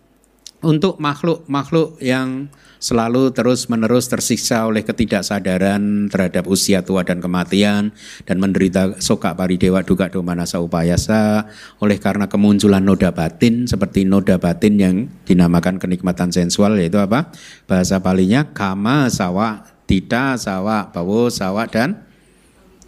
Untuk 0.65 0.97
makhluk-makhluk 0.97 2.01
yang 2.01 2.49
selalu 2.81 3.37
terus-menerus 3.37 4.09
tersiksa 4.09 4.65
oleh 4.65 4.81
ketidaksadaran 4.81 6.09
terhadap 6.09 6.49
usia 6.49 6.81
tua 6.81 7.05
dan 7.05 7.21
kematian 7.21 7.93
dan 8.25 8.37
menderita 8.41 8.97
soka 8.97 9.37
paridewa 9.37 9.85
duka 9.85 10.09
domanasa 10.09 10.65
upayasa 10.65 11.53
oleh 11.85 12.01
karena 12.01 12.33
kemunculan 12.33 12.81
noda 12.81 13.13
batin 13.13 13.69
seperti 13.69 14.09
noda 14.09 14.41
batin 14.41 14.81
yang 14.81 14.97
dinamakan 15.29 15.77
kenikmatan 15.77 16.33
sensual 16.33 16.81
yaitu 16.81 16.97
apa? 16.97 17.29
Bahasa 17.69 18.01
palinya 18.01 18.49
kama 18.49 19.13
sawa, 19.13 19.69
tita 19.85 20.37
sawa, 20.41 20.89
bawo 20.91 21.29
sawa 21.29 21.69
dan 21.69 22.05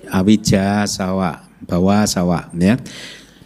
awija 0.09 0.85
sawa, 0.89 1.45
bawa 1.65 2.05
sawa 2.09 2.49
ya. 2.57 2.77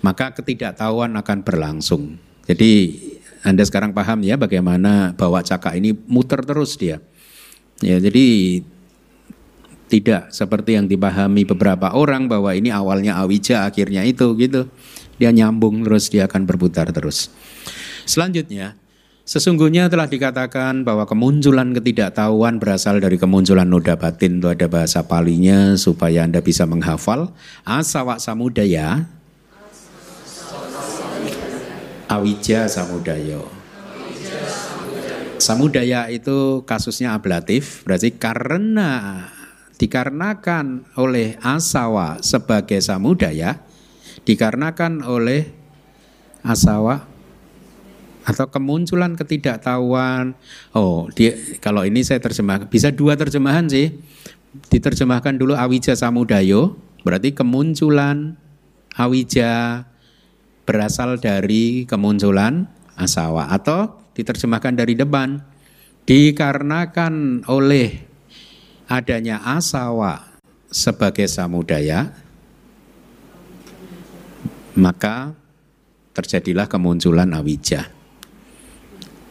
Maka 0.01 0.33
ketidaktahuan 0.33 1.13
akan 1.13 1.39
berlangsung. 1.45 2.17
Jadi 2.49 2.97
anda 3.45 3.65
sekarang 3.65 3.93
paham 3.97 4.21
ya 4.25 4.37
bagaimana 4.37 5.13
bawa 5.17 5.45
cakak 5.45 5.77
ini 5.77 5.97
muter 6.09 6.41
terus 6.45 6.77
dia. 6.77 7.01
Ya, 7.81 7.97
jadi 7.97 8.61
tidak 9.91 10.31
seperti 10.31 10.77
yang 10.77 10.87
dipahami 10.87 11.49
beberapa 11.49 11.97
orang 11.97 12.29
bahwa 12.29 12.53
ini 12.53 12.69
awalnya 12.71 13.17
awija 13.19 13.65
akhirnya 13.65 14.05
itu 14.05 14.37
gitu. 14.37 14.69
Dia 15.17 15.33
nyambung 15.33 15.85
terus 15.85 16.09
dia 16.09 16.29
akan 16.29 16.45
berputar 16.49 16.89
terus. 16.93 17.33
Selanjutnya, 18.05 18.77
sesungguhnya 19.31 19.87
telah 19.87 20.11
dikatakan 20.11 20.83
bahwa 20.83 21.07
kemunculan 21.07 21.71
ketidaktahuan 21.71 22.59
berasal 22.59 22.99
dari 22.99 23.15
kemunculan 23.15 23.71
noda 23.71 23.95
batin 23.95 24.43
itu 24.43 24.51
ada 24.51 24.67
bahasa 24.67 25.07
palinya 25.07 25.79
supaya 25.79 26.27
Anda 26.27 26.43
bisa 26.43 26.67
menghafal 26.67 27.31
asawa 27.63 28.19
samudaya 28.19 29.07
Awija 32.11 32.67
Samudayo. 32.67 33.47
Samudaya 35.39 36.11
itu 36.11 36.67
kasusnya 36.67 37.15
ablatif, 37.15 37.87
berarti 37.87 38.11
karena 38.11 39.31
dikarenakan 39.79 40.91
oleh 40.99 41.39
asawa 41.39 42.19
sebagai 42.19 42.83
samudaya, 42.83 43.63
dikarenakan 44.27 45.07
oleh 45.07 45.55
asawa 46.43 47.07
atau 48.25 48.47
kemunculan 48.53 49.17
ketidaktahuan. 49.17 50.37
Oh, 50.77 51.09
dia, 51.13 51.37
kalau 51.59 51.85
ini 51.87 52.05
saya 52.05 52.21
terjemah 52.21 52.69
bisa 52.69 52.93
dua 52.93 53.17
terjemahan 53.17 53.69
sih. 53.69 53.97
Diterjemahkan 54.51 55.39
dulu 55.39 55.55
awija 55.55 55.95
samudayo, 55.95 56.75
berarti 57.07 57.31
kemunculan 57.31 58.35
awija 58.99 59.85
berasal 60.67 61.23
dari 61.23 61.87
kemunculan 61.87 62.67
asawa 62.99 63.51
atau 63.55 63.97
diterjemahkan 64.15 64.75
dari 64.77 64.95
depan 64.99 65.41
dikarenakan 66.05 67.47
oleh 67.47 68.03
adanya 68.91 69.39
asawa 69.47 70.27
sebagai 70.71 71.27
samudaya 71.31 72.11
maka 74.75 75.35
terjadilah 76.15 76.67
kemunculan 76.71 77.31
awija 77.35 78.00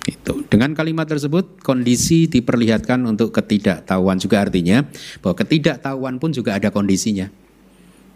itu. 0.08 0.46
Dengan 0.48 0.72
kalimat 0.78 1.10
tersebut 1.10 1.60
kondisi 1.60 2.30
diperlihatkan 2.30 3.04
untuk 3.04 3.36
ketidaktahuan 3.36 4.22
juga 4.22 4.46
artinya 4.46 4.86
bahwa 5.20 5.36
ketidaktahuan 5.40 6.16
pun 6.22 6.32
juga 6.32 6.56
ada 6.56 6.72
kondisinya. 6.72 7.28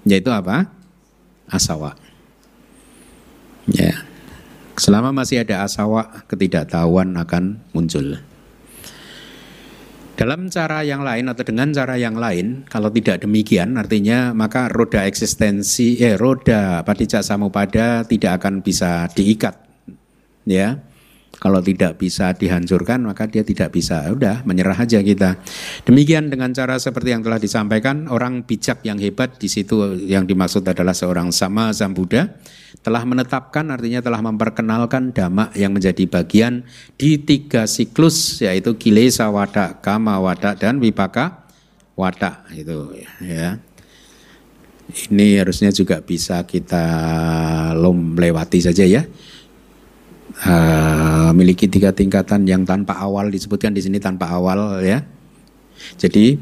Yaitu 0.08 0.32
apa? 0.32 0.72
Asawa. 1.48 1.96
Ya. 3.68 4.04
Selama 4.74 5.14
masih 5.14 5.46
ada 5.46 5.62
asawa, 5.64 6.26
ketidaktahuan 6.26 7.14
akan 7.14 7.62
muncul. 7.78 8.18
Dalam 10.14 10.46
cara 10.54 10.86
yang 10.86 11.02
lain 11.02 11.26
atau 11.26 11.42
dengan 11.42 11.74
cara 11.74 11.98
yang 11.98 12.14
lain, 12.14 12.70
kalau 12.70 12.94
tidak 12.94 13.26
demikian, 13.26 13.82
artinya 13.82 14.30
maka 14.34 14.70
roda 14.70 15.10
eksistensi, 15.10 15.98
eh 15.98 16.14
roda 16.18 16.86
padicak 16.86 17.26
samupada 17.26 18.06
tidak 18.06 18.42
akan 18.42 18.62
bisa 18.62 19.10
diikat, 19.10 19.58
ya. 20.46 20.93
Kalau 21.34 21.60
tidak 21.66 21.98
bisa 21.98 22.32
dihancurkan 22.38 23.04
maka 23.04 23.26
dia 23.26 23.42
tidak 23.42 23.74
bisa. 23.74 24.06
Udah 24.14 24.46
menyerah 24.46 24.78
aja 24.78 25.02
kita. 25.02 25.42
Demikian 25.84 26.30
dengan 26.30 26.54
cara 26.54 26.78
seperti 26.78 27.10
yang 27.12 27.26
telah 27.26 27.42
disampaikan 27.42 28.06
orang 28.08 28.46
bijak 28.46 28.86
yang 28.86 29.02
hebat 29.02 29.42
di 29.42 29.50
situ 29.50 29.98
yang 30.06 30.30
dimaksud 30.30 30.62
adalah 30.64 30.94
seorang 30.94 31.34
sama 31.34 31.74
Zambuddha 31.74 32.38
telah 32.84 33.04
menetapkan 33.08 33.70
artinya 33.72 34.04
telah 34.04 34.20
memperkenalkan 34.20 35.16
dhamma 35.16 35.50
yang 35.56 35.72
menjadi 35.74 36.04
bagian 36.06 36.68
di 37.00 37.16
tiga 37.18 37.64
siklus 37.66 38.44
yaitu 38.44 38.76
kilesa 38.76 39.32
wada, 39.32 39.80
kama 39.80 40.20
wada 40.20 40.54
dan 40.54 40.78
wipaka 40.84 41.48
wada 41.96 42.46
itu 42.54 42.94
ya. 43.24 43.58
Ini 44.94 45.42
harusnya 45.42 45.72
juga 45.72 46.04
bisa 46.04 46.44
kita 46.44 46.86
lom 47.74 48.20
lewati 48.20 48.60
saja 48.60 48.84
ya 48.84 49.08
uh, 50.42 51.30
memiliki 51.34 51.70
tiga 51.70 51.94
tingkatan 51.94 52.50
yang 52.50 52.66
tanpa 52.66 52.98
awal 52.98 53.30
disebutkan 53.30 53.74
di 53.74 53.82
sini 53.86 54.02
tanpa 54.02 54.34
awal 54.34 54.82
ya. 54.82 55.06
Jadi 56.00 56.38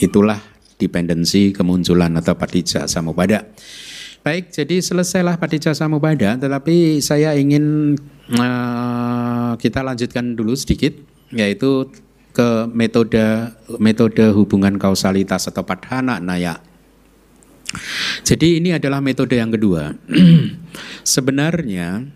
itulah 0.00 0.40
dependensi 0.80 1.52
kemunculan 1.52 2.14
atau 2.18 2.34
padija 2.36 2.88
samupada. 2.88 3.46
Baik, 4.24 4.56
jadi 4.56 4.80
selesailah 4.80 5.36
padija 5.36 5.76
samupada, 5.76 6.40
tetapi 6.40 6.96
saya 7.04 7.36
ingin 7.36 7.92
uh, 8.32 9.52
kita 9.60 9.84
lanjutkan 9.84 10.32
dulu 10.32 10.56
sedikit, 10.56 10.96
yaitu 11.28 11.92
ke 12.32 12.66
metode 12.72 13.52
metode 13.76 14.24
hubungan 14.32 14.80
kausalitas 14.80 15.44
atau 15.52 15.60
padhana 15.62 16.24
naya. 16.24 16.56
Jadi 18.24 18.64
ini 18.64 18.72
adalah 18.72 19.04
metode 19.04 19.36
yang 19.36 19.52
kedua. 19.52 19.92
Sebenarnya 21.14 22.08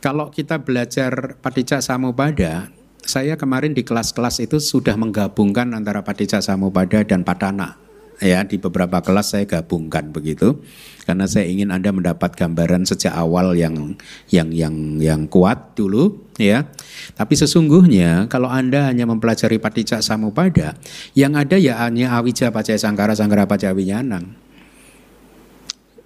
kalau 0.00 0.28
kita 0.28 0.60
belajar 0.60 1.40
Padicak 1.40 1.80
Samupada, 1.80 2.68
saya 3.06 3.38
kemarin 3.38 3.72
di 3.72 3.86
kelas-kelas 3.86 4.42
itu 4.42 4.58
sudah 4.58 4.98
menggabungkan 4.98 5.72
antara 5.72 6.02
Padicak 6.02 6.42
Samupada 6.42 7.06
dan 7.06 7.22
Padana. 7.22 7.78
Ya, 8.16 8.40
di 8.48 8.56
beberapa 8.56 9.04
kelas 9.04 9.36
saya 9.36 9.44
gabungkan 9.44 10.08
begitu. 10.08 10.64
Karena 11.04 11.28
saya 11.28 11.46
ingin 11.46 11.68
Anda 11.68 11.92
mendapat 11.92 12.32
gambaran 12.32 12.88
sejak 12.88 13.12
awal 13.12 13.52
yang 13.52 13.94
yang 14.32 14.48
yang 14.50 14.96
yang 14.98 15.28
kuat 15.28 15.76
dulu 15.76 16.24
ya. 16.40 16.64
Tapi 17.12 17.36
sesungguhnya 17.36 18.24
kalau 18.32 18.48
Anda 18.48 18.88
hanya 18.88 19.04
mempelajari 19.04 19.60
Padicak 19.60 20.00
Samupada, 20.00 20.80
yang 21.12 21.36
ada 21.36 21.60
ya 21.60 21.84
hanya 21.84 22.16
Awija 22.16 22.48
Pacaya 22.48 22.80
Sangkara 22.80 23.12
Sangkara 23.12 23.44
Pacaya 23.44 23.76
Winyanang 23.76 24.45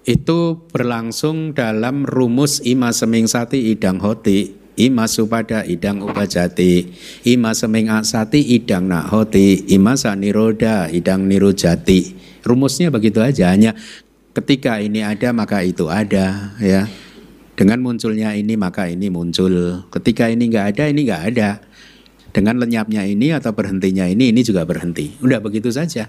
itu 0.05 0.65
berlangsung 0.73 1.53
dalam 1.53 2.03
rumus 2.07 2.61
ima 2.65 2.89
seming 2.89 3.29
sati 3.29 3.69
idang 3.69 4.01
hoti 4.01 4.57
ima 4.79 5.05
supada 5.05 5.61
idang 5.67 6.01
ubajati 6.01 6.89
ima 7.29 7.53
seming 7.53 7.91
asati 7.91 8.41
idang 8.57 8.89
nak 8.89 9.13
hoti 9.13 9.69
ima 9.69 9.93
saniroda 9.93 10.89
idang 10.89 11.29
nirujati 11.29 12.17
rumusnya 12.41 12.89
begitu 12.89 13.21
aja 13.21 13.53
hanya 13.53 13.77
ketika 14.31 14.79
ini 14.79 15.03
ada 15.03 15.35
maka 15.35 15.61
itu 15.63 15.91
ada 15.91 16.55
ya. 16.59 16.87
Dengan 17.51 17.83
munculnya 17.83 18.33
ini 18.33 18.57
maka 18.57 18.89
ini 18.89 19.11
muncul. 19.13 19.85
Ketika 19.93 20.31
ini 20.31 20.49
nggak 20.49 20.65
ada 20.75 20.83
ini 20.89 21.05
nggak 21.05 21.23
ada. 21.35 21.49
Dengan 22.31 22.57
lenyapnya 22.57 23.03
ini 23.05 23.35
atau 23.35 23.51
berhentinya 23.51 24.07
ini 24.07 24.31
ini 24.31 24.41
juga 24.41 24.63
berhenti. 24.63 25.19
Udah 25.19 25.43
begitu 25.43 25.67
saja 25.67 26.07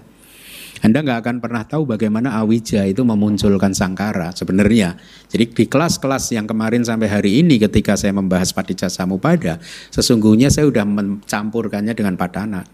Anda 0.83 0.99
nggak 0.99 1.19
akan 1.23 1.37
pernah 1.39 1.63
tahu 1.63 1.87
bagaimana 1.87 2.35
awija 2.43 2.83
itu 2.83 3.07
memunculkan 3.07 3.71
sangkara 3.71 4.35
sebenarnya. 4.35 4.99
Jadi 5.31 5.55
di 5.55 5.65
kelas-kelas 5.71 6.35
yang 6.35 6.43
kemarin 6.43 6.83
sampai 6.83 7.07
hari 7.07 7.39
ini 7.39 7.55
ketika 7.55 7.95
saya 7.95 8.11
membahas 8.11 8.51
paticca 8.51 8.91
samupada, 8.91 9.63
sesungguhnya 9.95 10.51
saya 10.51 10.67
sudah 10.67 10.83
mencampurkannya 10.83 11.95
dengan 11.95 12.19
padana. 12.19 12.67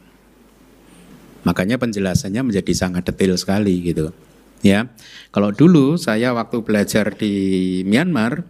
Makanya 1.45 1.77
penjelasannya 1.77 2.41
menjadi 2.49 2.73
sangat 2.73 3.05
detail 3.13 3.37
sekali 3.37 3.77
gitu. 3.85 4.09
Ya, 4.65 4.89
kalau 5.29 5.53
dulu 5.53 5.95
saya 5.95 6.33
waktu 6.33 6.65
belajar 6.65 7.13
di 7.13 7.31
Myanmar, 7.85 8.41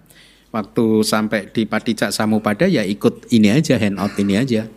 waktu 0.55 1.03
sampai 1.03 1.51
di 1.51 1.67
Paticca 1.67 2.15
Samupada 2.15 2.65
ya 2.65 2.81
ikut 2.87 3.27
ini 3.29 3.51
aja 3.51 3.75
handout 3.75 4.15
ini 4.17 4.39
aja. 4.39 4.71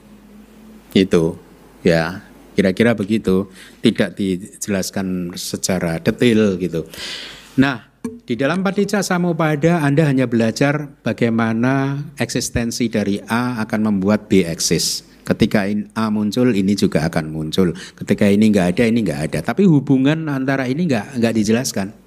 Itu. 0.92 1.38
Ya, 1.86 2.20
kira-kira 2.52 2.96
begitu. 2.96 3.48
Tidak 3.80 4.16
dijelaskan 4.16 5.36
secara 5.36 5.98
detail 6.00 6.56
gitu. 6.56 6.88
Nah, 7.58 7.92
di 8.22 8.34
dalam 8.34 8.64
Paticca 8.66 9.04
Samupada 9.04 9.84
Anda 9.84 10.08
hanya 10.08 10.26
belajar 10.26 10.90
bagaimana 11.06 12.02
eksistensi 12.18 12.90
dari 12.90 13.22
A 13.28 13.60
akan 13.62 13.80
membuat 13.92 14.26
B 14.26 14.42
eksis. 14.42 15.06
Ketika 15.22 15.70
A 15.94 16.10
muncul, 16.10 16.50
ini 16.50 16.74
juga 16.74 17.06
akan 17.06 17.30
muncul. 17.30 17.70
Ketika 17.94 18.26
ini 18.26 18.50
nggak 18.50 18.74
ada, 18.74 18.82
ini 18.90 19.06
nggak 19.06 19.20
ada. 19.30 19.38
Tapi 19.54 19.62
hubungan 19.70 20.26
antara 20.26 20.66
ini 20.66 20.90
nggak 20.90 21.22
nggak 21.22 21.34
dijelaskan. 21.38 22.01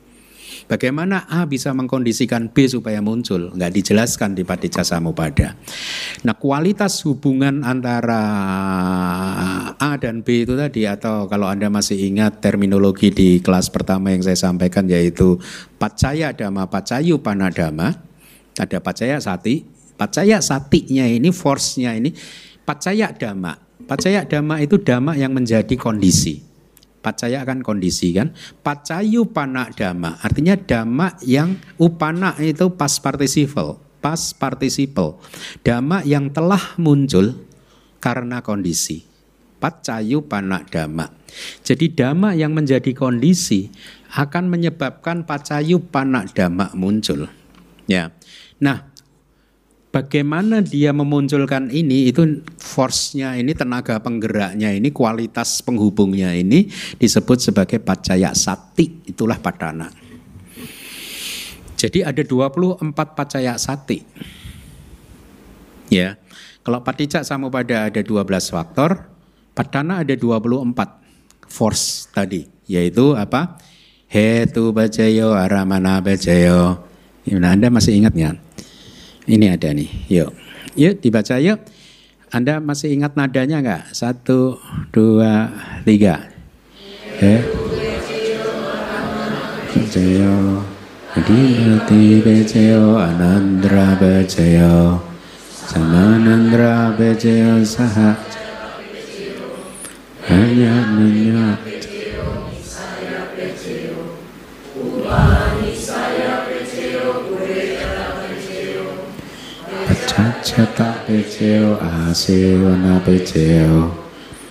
Bagaimana 0.66 1.30
A 1.30 1.46
bisa 1.46 1.70
mengkondisikan 1.78 2.50
B 2.50 2.66
supaya 2.66 2.98
muncul? 3.02 3.54
Nggak 3.54 3.72
dijelaskan 3.72 4.34
di 4.34 4.42
Paticca 4.42 4.82
Samupada. 4.82 5.54
Nah 6.26 6.34
kualitas 6.34 7.06
hubungan 7.06 7.62
antara 7.62 8.22
A 9.78 9.92
dan 10.02 10.26
B 10.26 10.48
itu 10.50 10.58
tadi 10.58 10.90
atau 10.90 11.30
kalau 11.30 11.46
Anda 11.46 11.70
masih 11.70 12.02
ingat 12.10 12.42
terminologi 12.42 13.14
di 13.14 13.40
kelas 13.46 13.70
pertama 13.70 14.10
yang 14.10 14.26
saya 14.26 14.38
sampaikan 14.38 14.90
yaitu 14.90 15.38
Pacaya 15.78 16.34
Dhamma, 16.34 16.66
Pacayu 16.66 17.22
Panadama. 17.22 17.94
Ada 18.56 18.82
Pacaya 18.82 19.22
Sati. 19.22 19.68
Pacaya 19.96 20.44
Satinya 20.44 21.08
ini, 21.08 21.32
force-nya 21.32 21.96
ini 21.96 22.12
Pacaya 22.66 23.14
dhamma. 23.14 23.54
Pacaya 23.86 24.26
dhamma 24.26 24.58
itu 24.58 24.82
dhamma 24.82 25.14
yang 25.14 25.30
menjadi 25.38 25.78
kondisi. 25.78 26.55
Pacaya 27.06 27.46
kan 27.46 27.62
kondisi 27.62 28.18
kan. 28.18 28.34
Pacayu 28.66 29.30
pana 29.30 29.70
dhamma. 29.70 30.18
Artinya 30.26 30.58
dhamma 30.58 31.22
yang 31.22 31.54
upana 31.78 32.34
itu 32.42 32.74
pas 32.74 32.98
participle. 32.98 33.78
Pas 34.02 34.34
participle. 34.34 35.22
Dhamma 35.62 36.02
yang 36.02 36.34
telah 36.34 36.74
muncul 36.82 37.38
karena 38.02 38.42
kondisi. 38.42 39.06
Pacayu 39.62 40.26
pana 40.26 40.66
dhamma. 40.66 41.14
Jadi 41.62 41.94
dhamma 41.94 42.34
yang 42.34 42.58
menjadi 42.58 42.90
kondisi 42.98 43.70
akan 44.18 44.50
menyebabkan 44.50 45.30
pacayu 45.30 45.86
pana 45.86 46.26
dhamma 46.26 46.74
muncul. 46.74 47.30
Ya. 47.86 48.18
Nah, 48.58 48.95
bagaimana 49.96 50.60
dia 50.60 50.92
memunculkan 50.92 51.72
ini? 51.72 52.12
Itu 52.12 52.44
force-nya 52.60 53.40
ini 53.40 53.56
tenaga 53.56 53.96
penggeraknya 54.04 54.76
ini 54.76 54.92
kualitas 54.92 55.64
penghubungnya 55.64 56.36
ini 56.36 56.68
disebut 57.00 57.40
sebagai 57.40 57.80
pacaya 57.80 58.36
sati. 58.36 59.08
Itulah 59.08 59.40
padana. 59.40 59.88
Jadi 61.80 62.04
ada 62.04 62.20
24 62.20 62.92
pacaya 62.92 63.56
sati. 63.56 64.04
Ya 65.88 66.20
kalau 66.66 66.84
paticak 66.84 67.24
sama 67.24 67.48
pada 67.48 67.88
ada 67.88 68.02
12 68.02 68.26
faktor 68.52 69.08
padana 69.56 70.04
ada 70.04 70.12
24 70.18 71.48
force 71.48 72.12
tadi 72.12 72.44
yaitu 72.68 73.16
apa? 73.16 73.56
Hetu 74.12 74.76
bacayo 74.76 75.34
aramana 75.34 76.04
bacayo 76.04 76.84
Nah, 77.26 77.58
Anda 77.58 77.74
masih 77.74 77.98
ingat 77.98 78.14
nggak? 78.14 78.38
Ini 79.26 79.58
ada 79.58 79.74
nih, 79.74 79.90
yuk. 80.06 80.38
Yuk 80.78 81.02
dibaca 81.02 81.42
yuk. 81.42 81.58
Anda 82.30 82.62
masih 82.62 82.94
ingat 82.94 83.18
nadanya 83.18 83.58
nggak? 83.58 83.84
Satu, 83.90 84.62
dua, 84.94 85.50
tiga. 85.82 86.30
Eh. 87.18 87.42
Bejayo, 89.76 90.62
Adipati 91.18 92.22
Bejayo, 92.22 93.02
Anandra 93.02 93.98
Bejayo, 93.98 95.02
Samanandra 95.50 96.94
Bejayo 96.94 97.66
Saha. 97.66 98.14
Hanya 100.26 100.86
차차다 110.08 111.06
베제오 111.06 111.78
아세오나 111.82 113.04
베제오. 113.04 113.92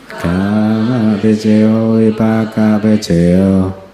가나 0.08 1.18
베제오 1.20 2.00
이바가 2.00 2.80
베제오. 2.80 3.84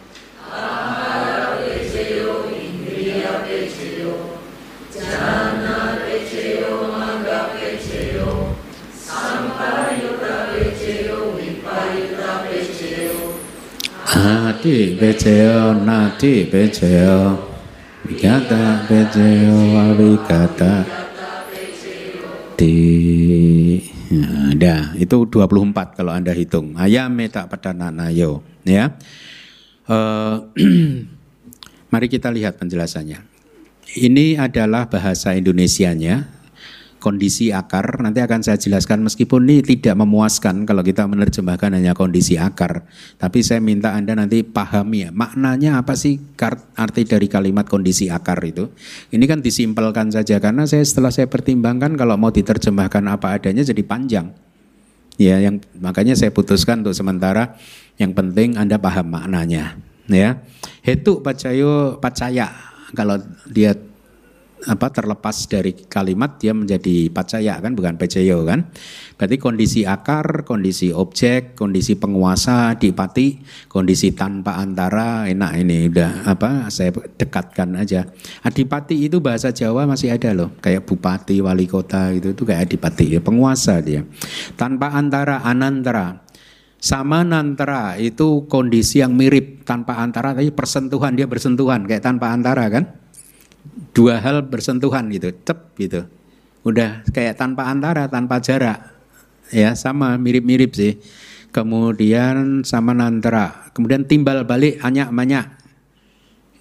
아디 14.12 14.96
베제오 15.00 15.72
나디 15.84 16.50
베제오. 16.50 17.50
미가다 18.02 18.86
베제오 18.88 19.78
아비가다. 19.78 21.09
Di 22.60 22.76
ya, 24.12 24.52
ada 24.52 24.76
itu 25.00 25.24
24 25.24 25.96
kalau 25.96 26.12
Anda 26.12 26.36
hitung. 26.36 26.76
Ayam 26.76 27.16
tak 27.32 27.48
pada 27.48 27.72
nayo 27.72 28.44
ya. 28.68 28.92
Uh, 29.88 30.44
mari 31.92 32.06
kita 32.12 32.28
lihat 32.28 32.60
penjelasannya. 32.60 33.24
Ini 33.90 34.38
adalah 34.38 34.86
bahasa 34.86 35.34
Indonesianya 35.34 36.39
kondisi 37.00 37.50
akar. 37.50 38.04
Nanti 38.04 38.20
akan 38.20 38.44
saya 38.44 38.60
jelaskan 38.60 39.02
meskipun 39.02 39.48
ini 39.48 39.64
tidak 39.64 39.98
memuaskan 39.98 40.68
kalau 40.68 40.84
kita 40.84 41.08
menerjemahkan 41.08 41.74
hanya 41.74 41.96
kondisi 41.96 42.36
akar. 42.36 42.86
Tapi 43.16 43.40
saya 43.40 43.58
minta 43.58 43.96
Anda 43.96 44.14
nanti 44.14 44.44
pahami 44.44 45.08
ya 45.08 45.10
maknanya 45.10 45.80
apa 45.80 45.96
sih 45.96 46.20
arti 46.76 47.08
dari 47.08 47.26
kalimat 47.26 47.66
kondisi 47.66 48.12
akar 48.12 48.38
itu? 48.44 48.70
Ini 49.10 49.24
kan 49.24 49.40
disimpelkan 49.40 50.12
saja 50.12 50.38
karena 50.38 50.68
saya 50.68 50.84
setelah 50.84 51.10
saya 51.10 51.26
pertimbangkan 51.26 51.96
kalau 51.96 52.14
mau 52.20 52.30
diterjemahkan 52.30 53.02
apa 53.08 53.40
adanya 53.40 53.64
jadi 53.64 53.82
panjang. 53.82 54.30
Ya 55.16 55.40
yang 55.40 55.58
makanya 55.80 56.14
saya 56.14 56.30
putuskan 56.30 56.84
untuk 56.84 56.94
sementara 56.94 57.58
yang 57.96 58.12
penting 58.12 58.60
Anda 58.60 58.76
paham 58.76 59.10
maknanya 59.10 59.80
ya. 60.06 60.40
Hetu 60.84 61.20
pacayo 61.24 62.00
pacaya 62.00 62.70
kalau 62.94 63.20
dia 63.48 63.76
apa 64.68 64.92
terlepas 64.92 65.48
dari 65.48 65.72
kalimat 65.72 66.36
dia 66.36 66.52
menjadi 66.52 67.08
pacaya 67.08 67.56
kan 67.62 67.72
bukan 67.72 67.96
pecayo 67.96 68.44
kan. 68.44 68.68
Berarti 69.16 69.36
kondisi 69.40 69.80
akar 69.88 70.44
kondisi 70.44 70.92
objek 70.92 71.56
kondisi 71.56 71.96
penguasa 71.96 72.76
dipati 72.76 73.40
kondisi 73.72 74.12
tanpa 74.12 74.60
antara 74.60 75.24
enak 75.28 75.52
ini 75.64 75.88
udah 75.88 76.28
apa 76.28 76.68
saya 76.68 76.92
dekatkan 76.92 77.80
aja. 77.80 78.04
Adipati 78.44 79.08
itu 79.08 79.24
bahasa 79.24 79.48
Jawa 79.54 79.88
masih 79.88 80.12
ada 80.12 80.36
loh 80.36 80.52
kayak 80.60 80.84
bupati 80.84 81.40
wali 81.40 81.64
kota 81.64 82.12
gitu 82.12 82.36
itu 82.36 82.42
kayak 82.44 82.68
adipati 82.68 83.16
ya 83.16 83.20
penguasa 83.24 83.80
dia. 83.80 84.04
Tanpa 84.60 84.92
antara 84.92 85.40
anantara. 85.40 86.28
Sama 86.80 87.20
nantara 87.28 88.00
itu 88.00 88.48
kondisi 88.48 89.04
yang 89.04 89.12
mirip 89.12 89.68
tanpa 89.68 90.00
antara 90.00 90.32
tapi 90.32 90.48
persentuhan 90.48 91.12
dia 91.12 91.28
bersentuhan 91.28 91.84
kayak 91.84 92.00
tanpa 92.00 92.32
antara 92.32 92.72
kan 92.72 92.99
dua 93.96 94.20
hal 94.20 94.46
bersentuhan 94.46 95.08
gitu, 95.10 95.32
cep 95.44 95.74
gitu. 95.80 96.06
Udah 96.62 97.04
kayak 97.10 97.40
tanpa 97.40 97.68
antara, 97.72 98.06
tanpa 98.06 98.38
jarak. 98.38 98.92
Ya, 99.50 99.74
sama 99.74 100.14
mirip-mirip 100.20 100.76
sih. 100.76 101.02
Kemudian 101.50 102.62
sama 102.62 102.94
nantara, 102.94 103.72
kemudian 103.74 104.06
timbal 104.06 104.46
balik 104.46 104.78
anyak-manyak. 104.78 105.58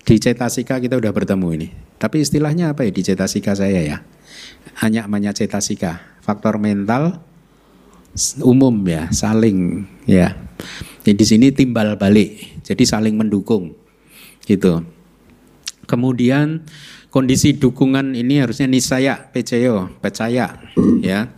Di 0.02 0.18
cetasika 0.18 0.82
kita 0.82 0.98
udah 0.98 1.14
bertemu 1.14 1.48
ini. 1.54 1.68
Tapi 2.02 2.26
istilahnya 2.26 2.74
apa 2.74 2.88
ya 2.88 2.90
di 2.90 3.06
cetasika 3.06 3.54
saya 3.54 3.86
ya? 3.86 3.98
Anyak-manyak 4.82 5.38
cetasika. 5.38 6.02
Faktor 6.26 6.58
mental 6.58 7.22
umum 8.42 8.74
ya, 8.90 9.06
saling 9.14 9.86
ya. 10.10 10.34
Jadi 11.06 11.14
di 11.14 11.26
sini 11.28 11.48
timbal 11.54 11.94
balik. 11.94 12.64
Jadi 12.66 12.84
saling 12.90 13.14
mendukung. 13.14 13.78
Gitu. 14.50 14.82
Kemudian 15.86 16.66
kondisi 17.10 17.58
dukungan 17.58 18.14
ini 18.14 18.42
harusnya 18.42 18.70
nisaya 18.70 19.18
percaya 19.34 19.90
percaya 20.02 20.46
ya 21.02 21.30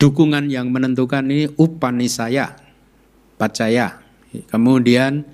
dukungan 0.00 0.48
yang 0.48 0.72
menentukan 0.72 1.24
ini 1.28 1.52
upanisaya 1.56 2.56
percaya 3.36 4.00
kemudian 4.48 5.24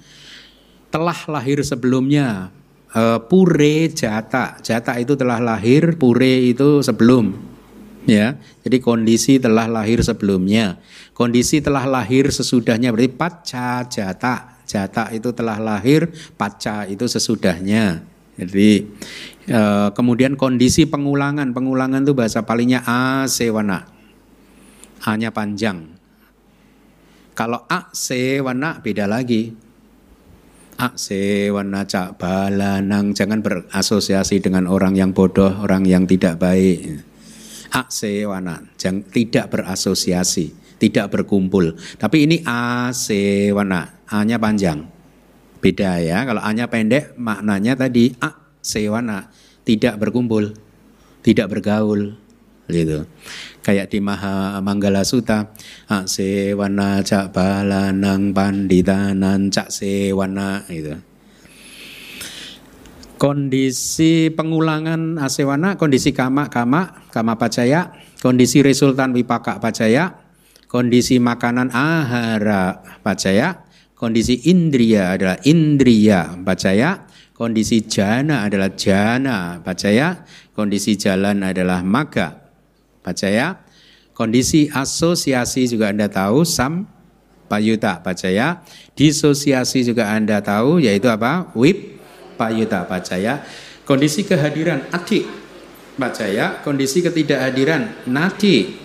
telah 0.95 1.19
lahir 1.27 1.59
sebelumnya. 1.67 2.55
Eh, 2.95 3.19
pure 3.27 3.91
jata, 3.91 4.63
jata 4.63 4.93
itu 5.03 5.19
telah 5.19 5.43
lahir, 5.43 5.99
pure 5.99 6.55
itu 6.55 6.79
sebelum. 6.87 7.35
Ya, 8.07 8.39
jadi 8.63 8.79
kondisi 8.79 9.43
telah 9.43 9.67
lahir 9.67 9.99
sebelumnya. 10.07 10.79
Kondisi 11.11 11.59
telah 11.59 11.83
lahir 11.89 12.31
sesudahnya 12.31 12.95
berarti 12.95 13.11
paca 13.11 13.83
jata. 13.91 14.63
Jata 14.65 15.11
itu 15.11 15.35
telah 15.35 15.59
lahir, 15.59 16.15
paca 16.39 16.87
itu 16.87 17.11
sesudahnya. 17.11 18.07
Jadi 18.39 18.87
eh, 19.49 19.89
kemudian 19.93 20.37
kondisi 20.37 20.89
pengulangan, 20.89 21.53
pengulangan 21.53 22.05
itu 22.05 22.13
bahasa 22.17 22.45
palingnya 22.45 22.85
asewana. 22.85 23.89
A-nya 25.05 25.29
panjang. 25.33 25.95
Kalau 27.35 27.67
A 27.67 27.91
sewana 27.91 28.79
beda 28.79 29.11
lagi. 29.11 29.53
A 30.75 30.95
sewana 30.95 31.87
cak 31.87 32.19
balanang 32.19 33.15
jangan 33.15 33.43
berasosiasi 33.43 34.43
dengan 34.43 34.67
orang 34.67 34.95
yang 34.95 35.11
bodoh, 35.11 35.63
orang 35.63 35.87
yang 35.87 36.07
tidak 36.07 36.39
baik. 36.39 37.05
A 37.75 37.91
sewana 37.91 38.63
jangan 38.79 39.03
tidak 39.11 39.51
berasosiasi, 39.51 40.79
tidak 40.79 41.11
berkumpul. 41.11 41.75
Tapi 41.99 42.27
ini 42.27 42.37
A 42.47 42.95
sewana, 42.95 44.07
A-nya 44.07 44.39
panjang. 44.39 44.87
Beda 45.59 45.99
ya. 45.99 46.23
Kalau 46.23 46.39
A-nya 46.39 46.71
pendek 46.71 47.19
maknanya 47.19 47.75
tadi 47.75 48.15
A 48.23 48.44
sewana 48.65 49.29
tidak 49.69 50.01
berkumpul, 50.01 50.57
tidak 51.21 51.53
bergaul 51.53 52.17
gitu. 52.69 53.05
Kayak 53.65 53.93
di 53.93 54.01
Maha 54.01 54.61
Manggala 54.61 55.05
Sutta 55.05 55.53
sewana 56.09 57.01
cak 57.05 57.33
balanang 57.33 58.33
panditanan 58.33 59.53
cak 59.53 59.69
sewana 59.69 60.65
gitu. 60.69 60.97
Kondisi 63.15 64.29
pengulangan 64.35 65.17
asewana 65.23 65.81
kondisi 65.81 66.13
kama 66.13 66.51
kama 66.53 67.09
kama 67.09 67.41
pacaya 67.41 67.95
kondisi 68.21 68.61
resultan 68.61 69.17
wipaka 69.17 69.63
pacaya 69.63 70.19
kondisi 70.69 71.23
makanan 71.23 71.73
ahara 71.73 72.85
pacaya 73.01 73.65
kondisi 73.95 74.45
indria 74.51 75.15
adalah 75.15 75.39
indria 75.47 76.37
pacaya 76.43 77.04
kondisi 77.35 77.83
jana 77.85 78.47
adalah 78.47 78.73
jana 78.73 79.59
pacaya 79.61 80.23
kondisi 80.55 80.95
jalan 80.95 81.43
adalah 81.43 81.83
maga 81.83 82.45
Pacaya. 83.05 83.61
Kondisi 84.17 84.73
asosiasi 84.73 85.69
juga 85.69 85.93
Anda 85.93 86.09
tahu 86.09 86.49
sam 86.49 86.89
payuta 87.53 88.01
pacaya. 88.01 88.65
Disosiasi 88.97 89.85
juga 89.85 90.09
Anda 90.09 90.41
tahu 90.41 90.81
yaitu 90.81 91.13
apa? 91.13 91.53
Wip 91.53 92.01
payuta 92.41 92.89
pacaya. 92.89 93.45
Kondisi 93.85 94.25
kehadiran 94.25 94.89
adik 94.89 95.29
pacaya, 96.01 96.65
kondisi 96.65 97.05
ketidakhadiran 97.05 98.09
nati. 98.09 98.81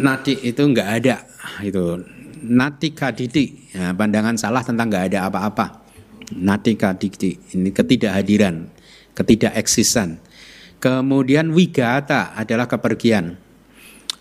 Nati 0.00 0.32
itu 0.44 0.60
enggak 0.64 0.88
ada 0.88 1.16
itu 1.64 2.04
nati 2.44 2.92
kaditi 2.92 3.72
ya, 3.72 3.96
pandangan 3.96 4.36
salah 4.36 4.60
tentang 4.60 4.92
enggak 4.92 5.08
ada 5.08 5.24
apa-apa 5.32 5.85
nati 6.34 6.74
kaditi 6.74 7.38
ini 7.54 7.70
ketidakhadiran 7.70 8.66
ketidakeksisan 9.14 10.18
Kemudian 10.76 11.56
wigata 11.56 12.36
adalah 12.36 12.68
kepergian. 12.68 13.40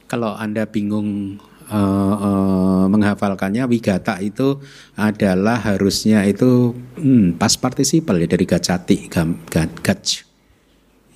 Kalau 0.07 0.33
Anda 0.33 0.63
bingung 0.63 1.37
uh, 1.67 2.15
uh, 2.15 2.85
menghafalkannya, 2.87 3.67
wigata 3.67 4.17
itu 4.23 4.63
adalah 4.95 5.59
harusnya 5.59 6.23
itu 6.23 6.73
hmm, 6.95 7.35
pas 7.35 7.53
partisipal 7.59 8.17
ya 8.17 8.27
dari 8.29 8.45
gacati, 8.47 9.11
gaj. 9.11 10.25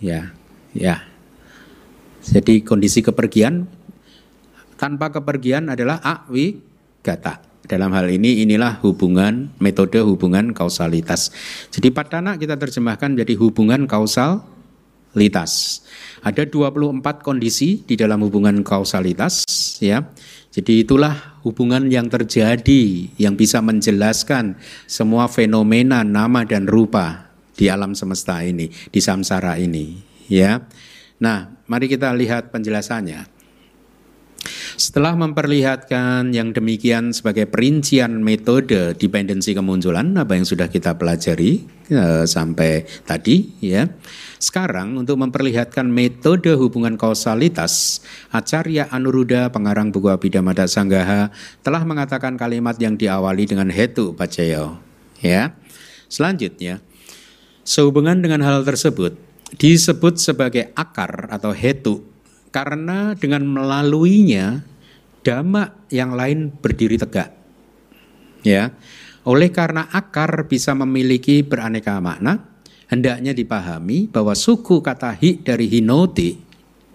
Ya, 0.04 0.36
ya. 0.76 1.08
Jadi 2.30 2.62
kondisi 2.62 3.00
kepergian 3.00 3.66
tanpa 4.76 5.10
kepergian 5.10 5.72
adalah 5.72 6.04
awi 6.04 6.60
gata. 7.00 7.49
Dalam 7.70 7.94
hal 7.94 8.10
ini 8.10 8.42
inilah 8.42 8.82
hubungan 8.82 9.54
metode 9.62 10.02
hubungan 10.02 10.58
kausalitas. 10.58 11.30
Jadi 11.70 11.94
padana 11.94 12.34
kita 12.34 12.58
terjemahkan 12.58 13.14
menjadi 13.14 13.38
hubungan 13.38 13.86
kausal 13.86 14.42
kausalitas. 15.10 15.82
Ada 16.22 16.46
24 16.46 17.26
kondisi 17.26 17.82
di 17.82 17.98
dalam 17.98 18.22
hubungan 18.22 18.62
kausalitas 18.62 19.46
ya. 19.82 20.06
Jadi 20.50 20.82
itulah 20.86 21.40
hubungan 21.46 21.88
yang 21.94 22.10
terjadi 22.10 23.14
yang 23.22 23.38
bisa 23.38 23.62
menjelaskan 23.62 24.58
semua 24.90 25.30
fenomena 25.30 26.02
nama 26.02 26.42
dan 26.42 26.66
rupa 26.66 27.30
di 27.54 27.70
alam 27.70 27.94
semesta 27.94 28.42
ini, 28.42 28.74
di 28.90 28.98
samsara 28.98 29.62
ini, 29.62 30.00
ya. 30.26 30.66
Nah, 31.22 31.54
mari 31.70 31.86
kita 31.86 32.10
lihat 32.18 32.50
penjelasannya. 32.50 33.39
Setelah 34.80 35.12
memperlihatkan 35.12 36.32
yang 36.32 36.56
demikian 36.56 37.12
sebagai 37.12 37.52
perincian 37.52 38.24
metode 38.24 38.96
dependensi 38.96 39.52
kemunculan 39.52 40.16
apa 40.16 40.40
yang 40.40 40.48
sudah 40.48 40.72
kita 40.72 40.96
pelajari 40.96 41.68
eh, 41.92 42.24
sampai 42.24 42.88
tadi 43.04 43.60
ya. 43.60 43.92
Sekarang 44.40 44.96
untuk 44.96 45.20
memperlihatkan 45.20 45.84
metode 45.84 46.56
hubungan 46.56 46.96
kausalitas, 46.96 48.00
Acarya 48.32 48.88
Anuruddha 48.88 49.52
pengarang 49.52 49.92
buku 49.92 50.16
Abhidhamma 50.16 50.56
Sanggaha 50.64 51.28
telah 51.60 51.84
mengatakan 51.84 52.40
kalimat 52.40 52.80
yang 52.80 52.96
diawali 52.96 53.52
dengan 53.52 53.68
hetu 53.68 54.16
pacayo. 54.16 54.80
Ya. 55.20 55.60
Selanjutnya, 56.08 56.80
sehubungan 57.68 58.24
dengan 58.24 58.48
hal 58.48 58.64
tersebut 58.64 59.20
disebut 59.60 60.24
sebagai 60.24 60.72
akar 60.72 61.28
atau 61.36 61.52
hetu 61.52 62.08
karena 62.50 63.14
dengan 63.14 63.46
melaluinya 63.46 64.62
dhamma 65.22 65.88
yang 65.94 66.18
lain 66.18 66.50
berdiri 66.54 66.98
tegak. 66.98 67.30
Ya. 68.42 68.74
Oleh 69.28 69.52
karena 69.54 69.86
akar 69.92 70.48
bisa 70.50 70.74
memiliki 70.74 71.44
beraneka 71.44 72.00
makna, 72.02 72.50
hendaknya 72.90 73.36
dipahami 73.36 74.10
bahwa 74.10 74.34
suku 74.34 74.82
kata 74.82 75.14
hi 75.14 75.38
dari 75.44 75.70
hinoti 75.70 76.49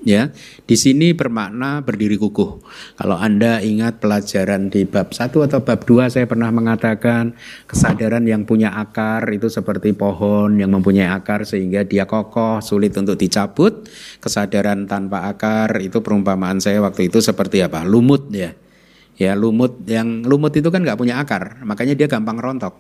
ya 0.05 0.31
di 0.69 0.77
sini 0.77 1.17
bermakna 1.17 1.81
berdiri 1.81 2.21
kukuh. 2.21 2.61
Kalau 3.01 3.17
Anda 3.17 3.65
ingat 3.65 3.99
pelajaran 3.99 4.69
di 4.69 4.85
bab 4.85 5.11
1 5.11 5.33
atau 5.33 5.59
bab 5.65 5.81
2 5.83 6.13
saya 6.13 6.29
pernah 6.29 6.53
mengatakan 6.53 7.35
kesadaran 7.65 8.23
yang 8.29 8.45
punya 8.45 8.77
akar 8.77 9.27
itu 9.33 9.49
seperti 9.49 9.97
pohon 9.97 10.61
yang 10.61 10.71
mempunyai 10.71 11.09
akar 11.09 11.49
sehingga 11.49 11.83
dia 11.89 12.05
kokoh, 12.05 12.61
sulit 12.61 12.95
untuk 12.95 13.17
dicabut. 13.17 13.89
Kesadaran 14.21 14.85
tanpa 14.87 15.27
akar 15.27 15.81
itu 15.81 16.05
perumpamaan 16.05 16.61
saya 16.61 16.85
waktu 16.85 17.09
itu 17.09 17.19
seperti 17.25 17.65
apa? 17.65 17.83
Lumut 17.83 18.29
ya. 18.31 18.53
Ya 19.15 19.33
lumut 19.39 19.83
yang 19.89 20.27
lumut 20.27 20.53
itu 20.59 20.69
kan 20.75 20.83
nggak 20.83 20.99
punya 20.99 21.23
akar, 21.23 21.63
makanya 21.63 21.95
dia 21.95 22.11
gampang 22.11 22.37
rontok. 22.37 22.75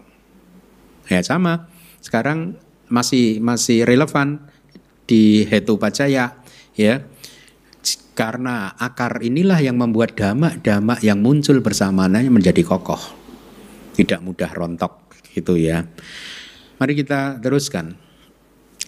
Ya 1.07 1.23
sama. 1.23 1.71
Sekarang 2.03 2.59
masih 2.91 3.41
masih 3.41 3.87
relevan 3.89 4.43
di 5.09 5.45
Hetu 5.49 5.81
Pacaya 5.81 6.37
ya 6.75 6.95
karena 8.15 8.71
akar 8.79 9.19
inilah 9.27 9.59
yang 9.59 9.75
membuat 9.75 10.15
damak-damak 10.15 11.03
yang 11.03 11.19
muncul 11.19 11.59
bersamanya 11.59 12.23
menjadi 12.31 12.63
kokoh. 12.63 13.03
Tidak 13.99 14.23
mudah 14.23 14.51
rontok 14.55 15.19
gitu 15.35 15.59
ya. 15.59 15.83
Mari 16.79 16.95
kita 16.95 17.43
teruskan. 17.43 17.99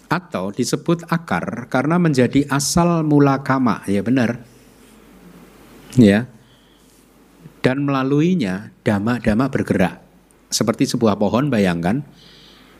Atau 0.07 0.55
disebut 0.55 1.03
akar 1.11 1.67
karena 1.67 1.99
menjadi 1.99 2.47
asal 2.47 3.03
mula 3.03 3.43
kama 3.43 3.83
ya 3.91 3.99
benar. 3.99 4.39
Ya. 5.99 6.31
Dan 7.59 7.83
melaluinya 7.83 8.71
damak-damak 8.87 9.51
bergerak. 9.51 9.99
Seperti 10.47 10.87
sebuah 10.87 11.19
pohon 11.19 11.51
bayangkan. 11.51 11.99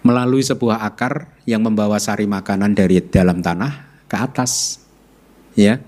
Melalui 0.08 0.40
sebuah 0.40 0.88
akar 0.88 1.36
yang 1.44 1.68
membawa 1.68 2.00
sari 2.00 2.24
makanan 2.24 2.72
dari 2.72 3.04
dalam 3.04 3.44
tanah 3.44 4.08
ke 4.08 4.16
atas. 4.16 4.80
Ya. 5.52 5.84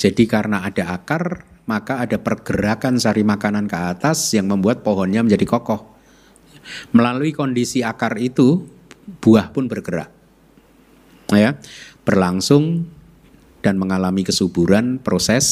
Jadi 0.00 0.24
karena 0.24 0.64
ada 0.64 0.96
akar, 0.96 1.44
maka 1.68 2.00
ada 2.00 2.16
pergerakan 2.16 2.96
sari 2.96 3.20
makanan 3.20 3.68
ke 3.68 3.76
atas 3.76 4.32
yang 4.32 4.48
membuat 4.48 4.80
pohonnya 4.80 5.20
menjadi 5.20 5.44
kokoh. 5.44 5.92
Melalui 6.96 7.36
kondisi 7.36 7.84
akar 7.84 8.16
itu, 8.16 8.64
buah 9.20 9.52
pun 9.52 9.68
bergerak. 9.68 10.08
Ya, 11.36 11.60
berlangsung 12.08 12.88
dan 13.60 13.76
mengalami 13.76 14.24
kesuburan 14.24 15.04
proses 15.04 15.44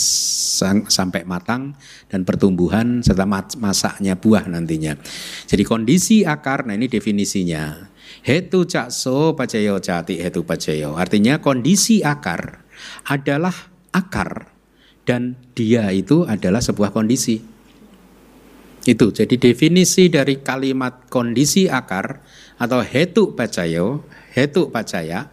sampai 0.88 1.28
matang 1.28 1.76
dan 2.08 2.24
pertumbuhan 2.24 3.04
serta 3.04 3.28
masaknya 3.60 4.16
buah 4.16 4.48
nantinya. 4.48 4.96
Jadi 5.44 5.62
kondisi 5.62 6.24
akar, 6.24 6.64
nah 6.64 6.72
ini 6.72 6.88
definisinya. 6.88 7.92
Hetu 8.24 8.64
cakso 8.64 9.36
pacayo 9.36 9.78
cati 9.78 10.18
hetu 10.24 10.42
pacayo. 10.42 10.96
Artinya 10.96 11.38
kondisi 11.38 12.00
akar 12.00 12.64
adalah 13.06 13.54
akar 13.92 14.52
dan 15.08 15.40
dia 15.56 15.88
itu 15.92 16.28
adalah 16.28 16.60
sebuah 16.60 16.92
kondisi. 16.92 17.40
Itu 18.84 19.12
jadi 19.12 19.36
definisi 19.36 20.08
dari 20.08 20.40
kalimat 20.40 21.08
kondisi 21.12 21.68
akar 21.68 22.24
atau 22.56 22.80
hetu 22.80 23.32
pacayo, 23.36 24.04
hetu 24.32 24.68
pacaya. 24.68 25.28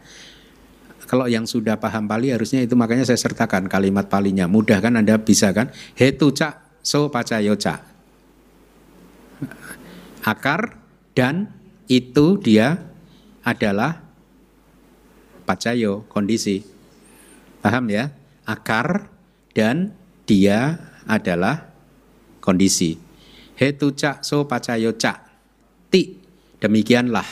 Kalau 1.06 1.30
yang 1.30 1.46
sudah 1.46 1.78
paham 1.78 2.10
Pali 2.10 2.34
harusnya 2.34 2.66
itu 2.66 2.74
makanya 2.74 3.06
saya 3.06 3.22
sertakan 3.22 3.70
kalimat 3.70 4.10
palinya. 4.10 4.50
Mudah 4.50 4.82
kan 4.82 4.98
Anda 4.98 5.22
bisa 5.22 5.54
kan? 5.54 5.70
Hetu 5.94 6.34
cak 6.34 6.82
so 6.82 7.14
pacayo 7.14 7.54
cak. 7.54 7.86
Akar 10.26 10.82
dan 11.14 11.54
itu 11.86 12.42
dia 12.42 12.82
adalah 13.46 14.02
pacayo, 15.46 16.10
kondisi. 16.10 16.66
Paham 17.62 17.86
ya? 17.94 18.10
Akar 18.46 19.10
dan 19.58 19.94
dia 20.30 20.78
adalah 21.10 21.74
kondisi. 22.42 22.98
Hetu 23.58 23.98
cak 23.98 24.22
so 24.22 24.46
pacayo 24.46 24.94
cak. 24.94 25.18
Ti. 25.90 26.04
Demikianlah 26.62 27.26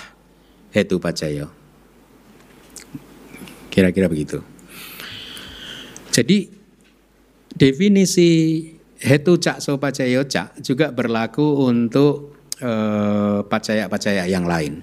hetu 0.73 0.97
pacayo. 0.97 1.49
Kira-kira 3.69 4.09
begitu. 4.09 4.41
Jadi 6.13 6.49
definisi 7.53 8.29
hetu 9.01 9.41
cak 9.41 9.57
so 9.61 9.81
pacayo 9.81 10.25
cak 10.25 10.61
juga 10.61 10.93
berlaku 10.93 11.65
untuk 11.65 12.37
eh, 12.61 13.39
pacaya-pacaya 13.45 14.29
yang 14.29 14.45
lain. 14.45 14.81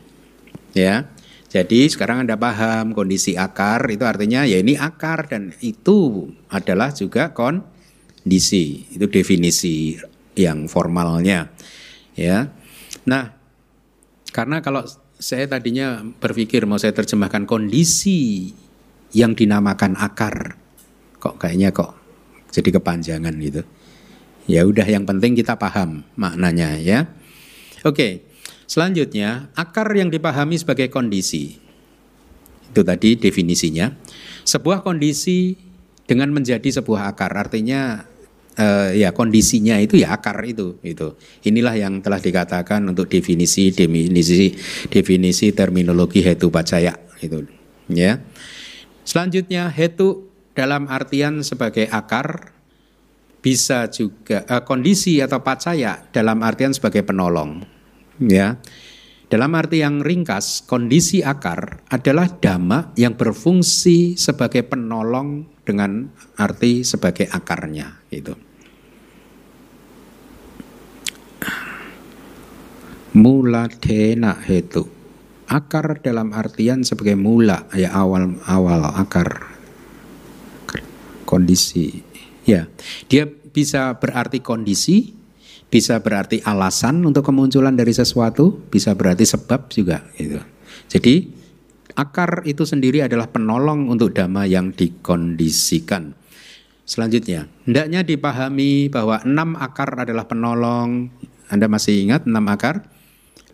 Ya. 0.74 1.10
Jadi 1.50 1.90
sekarang 1.90 2.22
Anda 2.22 2.38
paham 2.38 2.94
kondisi 2.94 3.34
akar 3.34 3.82
itu 3.90 4.06
artinya 4.06 4.46
ya 4.46 4.62
ini 4.62 4.78
akar 4.78 5.26
dan 5.26 5.50
itu 5.58 6.30
adalah 6.46 6.94
juga 6.94 7.34
kondisi. 7.34 8.86
Itu 8.94 9.10
definisi 9.10 9.98
yang 10.38 10.70
formalnya. 10.70 11.50
Ya. 12.14 12.54
Nah, 13.02 13.34
karena 14.30 14.62
kalau 14.62 14.86
saya 15.18 15.50
tadinya 15.50 16.06
berpikir 16.22 16.70
mau 16.70 16.78
saya 16.78 16.94
terjemahkan 16.94 17.50
kondisi 17.50 18.54
yang 19.10 19.34
dinamakan 19.34 19.98
akar. 19.98 20.54
Kok 21.18 21.34
kayaknya 21.34 21.74
kok 21.74 21.98
jadi 22.54 22.78
kepanjangan 22.78 23.34
gitu. 23.42 23.66
Ya 24.46 24.62
udah 24.62 24.86
yang 24.86 25.02
penting 25.02 25.34
kita 25.34 25.58
paham 25.58 26.06
maknanya 26.14 26.78
ya. 26.78 27.10
Oke. 27.82 28.29
Selanjutnya, 28.70 29.50
akar 29.58 29.90
yang 29.98 30.14
dipahami 30.14 30.54
sebagai 30.54 30.86
kondisi. 30.94 31.58
Itu 32.70 32.86
tadi 32.86 33.18
definisinya. 33.18 33.90
Sebuah 34.46 34.86
kondisi 34.86 35.58
dengan 36.06 36.30
menjadi 36.30 36.78
sebuah 36.78 37.10
akar, 37.10 37.34
artinya 37.34 38.06
uh, 38.54 38.94
ya 38.94 39.10
kondisinya 39.10 39.74
itu 39.82 39.98
ya 39.98 40.14
akar 40.14 40.38
itu 40.46 40.78
itu. 40.86 41.18
Inilah 41.42 41.82
yang 41.82 41.98
telah 41.98 42.22
dikatakan 42.22 42.86
untuk 42.86 43.10
definisi 43.10 43.74
definisi 43.74 44.54
definisi 44.86 45.50
terminologi 45.50 46.22
hetu 46.22 46.54
pacaya 46.54 46.94
itu 47.18 47.42
ya. 47.90 48.22
Selanjutnya 49.02 49.66
hetu 49.66 50.30
dalam 50.54 50.86
artian 50.86 51.42
sebagai 51.42 51.90
akar 51.90 52.54
bisa 53.42 53.90
juga 53.90 54.46
uh, 54.46 54.62
kondisi 54.62 55.18
atau 55.18 55.42
pacaya 55.42 56.06
dalam 56.14 56.38
artian 56.46 56.70
sebagai 56.70 57.02
penolong 57.02 57.79
ya. 58.20 58.60
Dalam 59.30 59.54
arti 59.54 59.78
yang 59.78 60.02
ringkas, 60.02 60.66
kondisi 60.66 61.22
akar 61.22 61.86
adalah 61.86 62.26
dhamma 62.26 62.90
yang 62.98 63.14
berfungsi 63.14 64.18
sebagai 64.18 64.66
penolong 64.66 65.46
dengan 65.62 66.10
arti 66.34 66.82
sebagai 66.82 67.30
akarnya 67.30 68.10
itu. 68.10 68.34
Mula 73.14 73.70
dena 73.70 74.34
hetu. 74.34 74.90
Akar 75.46 76.02
dalam 76.02 76.34
artian 76.34 76.82
sebagai 76.82 77.18
mula 77.18 77.70
ya 77.74 77.90
awal 77.94 78.38
awal 78.46 78.82
akar 78.98 79.50
kondisi. 81.22 82.02
Ya, 82.42 82.66
dia 83.06 83.30
bisa 83.30 83.94
berarti 84.02 84.42
kondisi, 84.42 85.14
bisa 85.70 86.02
berarti 86.02 86.42
alasan 86.42 87.06
untuk 87.06 87.22
kemunculan 87.22 87.78
dari 87.78 87.94
sesuatu, 87.94 88.58
bisa 88.68 88.92
berarti 88.98 89.22
sebab 89.22 89.70
juga 89.70 90.02
itu. 90.18 90.42
Jadi 90.90 91.30
akar 91.94 92.42
itu 92.42 92.66
sendiri 92.66 93.06
adalah 93.06 93.30
penolong 93.30 93.86
untuk 93.86 94.10
dhamma 94.10 94.50
yang 94.50 94.74
dikondisikan. 94.74 96.18
Selanjutnya, 96.82 97.46
hendaknya 97.70 98.02
dipahami 98.02 98.90
bahwa 98.90 99.22
enam 99.22 99.54
akar 99.54 99.94
adalah 99.94 100.26
penolong. 100.26 101.06
Anda 101.46 101.70
masih 101.70 102.02
ingat 102.02 102.26
enam 102.26 102.50
akar? 102.50 102.90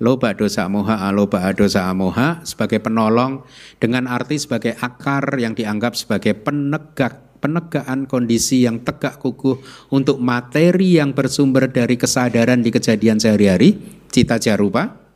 Loba 0.01 0.33
dosa 0.37 0.69
moha, 0.69 1.05
aloba 1.09 1.53
dosa 1.57 1.89
amoha 1.89 2.45
sebagai 2.45 2.81
penolong 2.85 3.45
dengan 3.81 4.09
arti 4.09 4.41
sebagai 4.41 4.77
akar 4.81 5.37
yang 5.41 5.57
dianggap 5.57 5.97
sebagai 5.97 6.37
penegak 6.37 7.26
penegakan 7.47 8.11
kondisi 8.11 8.67
yang 8.67 8.83
tegak 8.83 9.23
kukuh 9.23 9.63
untuk 9.95 10.19
materi 10.19 10.99
yang 10.99 11.15
bersumber 11.15 11.71
dari 11.71 11.95
kesadaran 11.95 12.59
di 12.59 12.75
kejadian 12.75 13.23
sehari-hari, 13.23 13.79
cita 14.11 14.43
jarupa. 14.43 15.07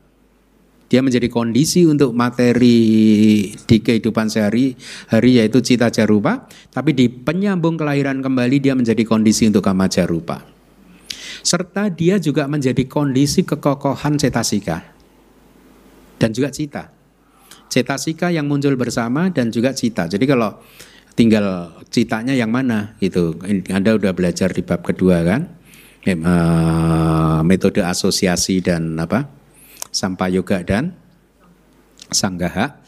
Dia 0.91 1.03
menjadi 1.03 1.31
kondisi 1.31 1.87
untuk 1.87 2.15
materi 2.15 2.79
di 3.55 3.77
kehidupan 3.79 4.27
sehari-hari 4.27 5.43
yaitu 5.43 5.63
cita 5.63 5.91
jarupa, 5.91 6.47
tapi 6.71 6.95
di 6.95 7.11
penyambung 7.11 7.79
kelahiran 7.79 8.23
kembali 8.23 8.57
dia 8.59 8.75
menjadi 8.75 9.03
kondisi 9.07 9.47
untuk 9.51 9.67
kama 9.67 9.87
jarupa. 9.91 10.43
Serta 11.43 11.91
dia 11.91 12.19
juga 12.19 12.47
menjadi 12.51 12.87
kondisi 12.91 13.47
kekokohan 13.47 14.19
cetasika 14.19 14.83
dan 16.19 16.31
juga 16.35 16.51
cita. 16.51 16.91
Cetasika 17.71 18.35
yang 18.35 18.51
muncul 18.51 18.75
bersama 18.75 19.31
dan 19.31 19.55
juga 19.55 19.71
cita. 19.71 20.11
Jadi 20.11 20.27
kalau 20.27 20.59
tinggal 21.21 21.77
citanya 21.93 22.33
yang 22.33 22.49
mana 22.49 22.97
gitu. 22.97 23.37
Anda 23.69 24.01
udah 24.01 24.17
belajar 24.17 24.57
di 24.57 24.65
bab 24.65 24.81
kedua 24.81 25.21
kan? 25.21 25.53
Eh, 26.09 26.17
metode 27.45 27.85
asosiasi 27.85 28.65
dan 28.65 28.97
apa? 28.97 29.29
Sampai 29.93 30.33
yoga 30.33 30.65
dan 30.65 30.97
sanggaha. 32.09 32.81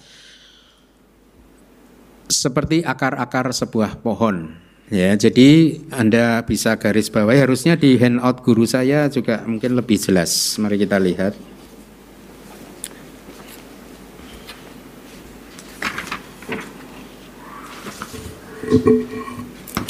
Seperti 2.33 2.81
akar-akar 2.81 3.53
sebuah 3.53 4.01
pohon. 4.01 4.57
Ya, 4.89 5.13
jadi 5.13 5.81
Anda 5.93 6.41
bisa 6.49 6.73
garis 6.81 7.13
bawahi 7.13 7.45
harusnya 7.45 7.77
di 7.77 8.01
handout 8.01 8.41
guru 8.41 8.65
saya 8.65 9.13
juga 9.13 9.45
mungkin 9.45 9.77
lebih 9.77 10.01
jelas. 10.01 10.57
Mari 10.57 10.81
kita 10.81 10.97
lihat. 10.97 11.37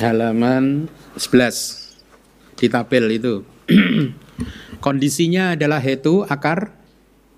Halaman 0.02 0.90
11 1.14 2.58
di 2.58 2.66
tabel 2.66 3.04
itu. 3.14 3.46
Kondisinya 4.84 5.54
adalah 5.54 5.78
hetu 5.78 6.26
akar. 6.26 6.82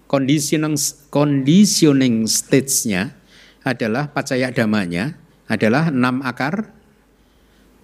Conditioning 0.04 0.76
conditioning 1.10 2.28
stage-nya 2.28 3.18
adalah 3.64 4.12
pacaya 4.12 4.52
damanya 4.52 5.16
adalah 5.48 5.90
enam 5.90 6.22
akar. 6.22 6.70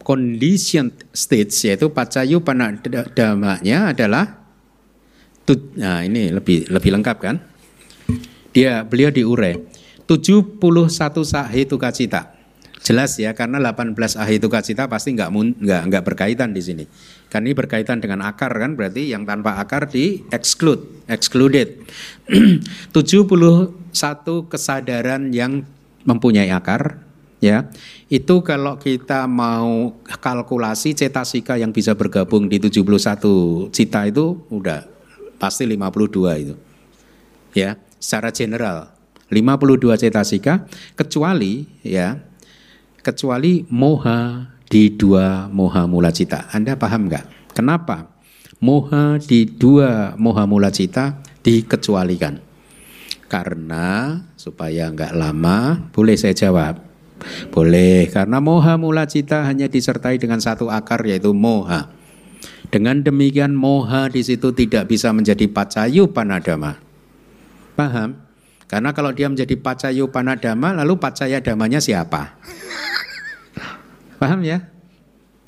Condition 0.00 0.96
stage 1.12 1.52
yaitu 1.68 1.92
pacayu 1.92 2.40
damanya 3.12 3.92
adalah 3.92 4.40
nah 5.76 6.00
ini 6.06 6.30
lebih 6.30 6.70
lebih 6.70 6.90
lengkap 6.94 7.16
kan? 7.20 7.36
Dia 8.54 8.86
beliau 8.86 9.10
diure 9.12 9.68
71 10.08 10.56
sahitu 11.26 11.76
kacita 11.76 12.39
Jelas 12.80 13.20
ya, 13.20 13.36
karena 13.36 13.60
18 13.60 13.92
ahituka 14.16 14.64
cita 14.64 14.88
pasti 14.88 15.12
nggak 15.12 15.28
nggak 15.60 15.82
nggak 15.92 16.04
berkaitan 16.04 16.56
di 16.56 16.64
sini. 16.64 16.84
Kan 17.28 17.44
ini 17.44 17.52
berkaitan 17.52 18.00
dengan 18.00 18.24
akar 18.24 18.56
kan, 18.56 18.72
berarti 18.72 19.12
yang 19.12 19.28
tanpa 19.28 19.60
akar 19.60 19.92
di 19.92 20.24
exclude, 20.32 21.04
excluded. 21.04 21.84
71 22.96 23.76
kesadaran 24.48 25.28
yang 25.28 25.68
mempunyai 26.08 26.48
akar, 26.48 27.04
ya 27.44 27.68
itu 28.08 28.40
kalau 28.40 28.80
kita 28.80 29.28
mau 29.28 30.00
kalkulasi 30.08 30.96
cetasika 30.96 31.60
yang 31.60 31.76
bisa 31.76 31.92
bergabung 31.92 32.48
di 32.48 32.56
71 32.56 33.68
cita 33.76 34.08
itu 34.08 34.40
udah 34.48 34.88
pasti 35.36 35.68
52 35.68 36.42
itu. 36.48 36.56
Ya, 37.52 37.76
secara 38.00 38.32
general 38.32 38.88
52 39.28 40.00
cetasika 40.00 40.64
kecuali 40.96 41.68
ya 41.84 42.29
kecuali 43.00 43.64
moha 43.68 44.48
di 44.70 44.94
dua 44.94 45.50
moha 45.50 45.84
mula 45.88 46.14
cita. 46.14 46.46
Anda 46.54 46.78
paham 46.78 47.10
nggak? 47.10 47.56
Kenapa 47.56 48.06
moha 48.62 49.18
di 49.18 49.48
dua 49.48 50.14
moha 50.14 50.46
mula 50.46 50.70
cita 50.70 51.18
dikecualikan? 51.42 52.38
Karena 53.30 54.18
supaya 54.34 54.90
nggak 54.90 55.14
lama, 55.14 55.90
boleh 55.94 56.18
saya 56.18 56.34
jawab? 56.34 56.82
Boleh, 57.52 58.08
karena 58.08 58.40
moha 58.40 58.80
mula 58.80 59.04
cita 59.04 59.44
hanya 59.44 59.68
disertai 59.68 60.16
dengan 60.16 60.40
satu 60.40 60.72
akar 60.72 61.04
yaitu 61.04 61.36
moha. 61.36 61.92
Dengan 62.70 63.02
demikian 63.02 63.52
moha 63.52 64.08
di 64.08 64.22
situ 64.22 64.54
tidak 64.54 64.88
bisa 64.88 65.10
menjadi 65.10 65.50
pacayu 65.50 66.10
panadama. 66.10 66.78
Paham? 67.74 68.30
Karena 68.70 68.94
kalau 68.94 69.10
dia 69.10 69.26
menjadi 69.26 69.58
pacayu 69.58 70.14
panadama, 70.14 70.70
lalu 70.70 70.94
pacaya 71.02 71.42
damanya 71.42 71.82
siapa? 71.82 72.38
Paham 74.20 74.44
ya? 74.44 74.68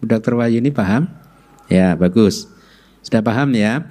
Dr. 0.00 0.40
Wahyu 0.40 0.64
ini 0.64 0.72
paham? 0.72 1.06
Ya, 1.68 1.92
bagus. 1.94 2.48
Sudah 3.04 3.20
paham 3.20 3.52
ya? 3.52 3.86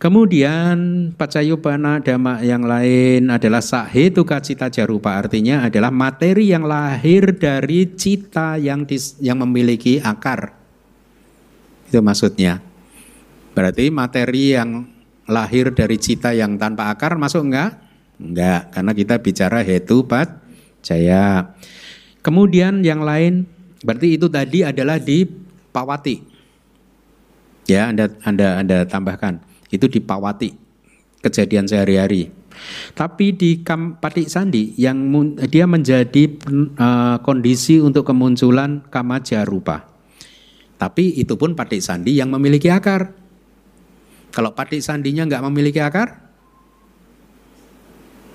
Kemudian 0.00 1.12
pacayupana 1.12 2.00
dhamma 2.00 2.40
yang 2.40 2.64
lain 2.64 3.28
adalah 3.28 3.60
sahetuka 3.60 4.40
cita 4.40 4.72
jarupa 4.72 5.12
artinya 5.20 5.68
adalah 5.68 5.92
materi 5.92 6.48
yang 6.48 6.64
lahir 6.64 7.36
dari 7.36 7.84
cita 8.00 8.56
yang 8.56 8.88
dis, 8.88 9.20
yang 9.20 9.44
memiliki 9.44 10.00
akar. 10.00 10.56
Itu 11.84 12.00
maksudnya. 12.00 12.64
Berarti 13.52 13.92
materi 13.92 14.56
yang 14.56 14.88
lahir 15.28 15.76
dari 15.76 16.00
cita 16.00 16.32
yang 16.32 16.56
tanpa 16.56 16.88
akar 16.88 17.20
masuk 17.20 17.52
enggak? 17.52 17.76
Enggak, 18.16 18.72
karena 18.72 18.92
kita 18.96 19.14
bicara 19.20 19.60
hetu 19.60 20.08
pat 20.08 20.40
jaya. 20.80 21.52
Kemudian 22.24 22.80
yang 22.80 23.04
lain 23.04 23.44
berarti 23.80 24.16
itu 24.16 24.26
tadi 24.28 24.64
adalah 24.64 25.00
di 25.00 25.24
pawati. 25.72 26.16
Ya, 27.70 27.86
Anda 27.92 28.10
Anda 28.26 28.58
Anda 28.58 28.78
tambahkan 28.82 29.50
itu 29.70 29.86
di 29.86 30.02
Pawati 30.02 30.50
kejadian 31.22 31.70
sehari-hari. 31.70 32.34
Tapi 32.92 33.32
di 33.32 33.62
Pati 33.64 34.28
Sandi 34.28 34.76
yang 34.76 35.00
dia 35.48 35.64
menjadi 35.64 36.28
uh, 36.76 37.16
kondisi 37.24 37.80
untuk 37.80 38.04
kemunculan 38.04 38.84
kamaja 38.90 39.46
rupa. 39.48 39.88
Tapi 40.76 41.16
itu 41.16 41.38
pun 41.40 41.56
Pati 41.56 41.80
Sandi 41.80 42.18
yang 42.18 42.28
memiliki 42.28 42.68
akar. 42.68 43.16
Kalau 44.34 44.52
Pati 44.52 44.82
Sandinya 44.82 45.24
nggak 45.24 45.44
memiliki 45.48 45.80
akar, 45.80 46.20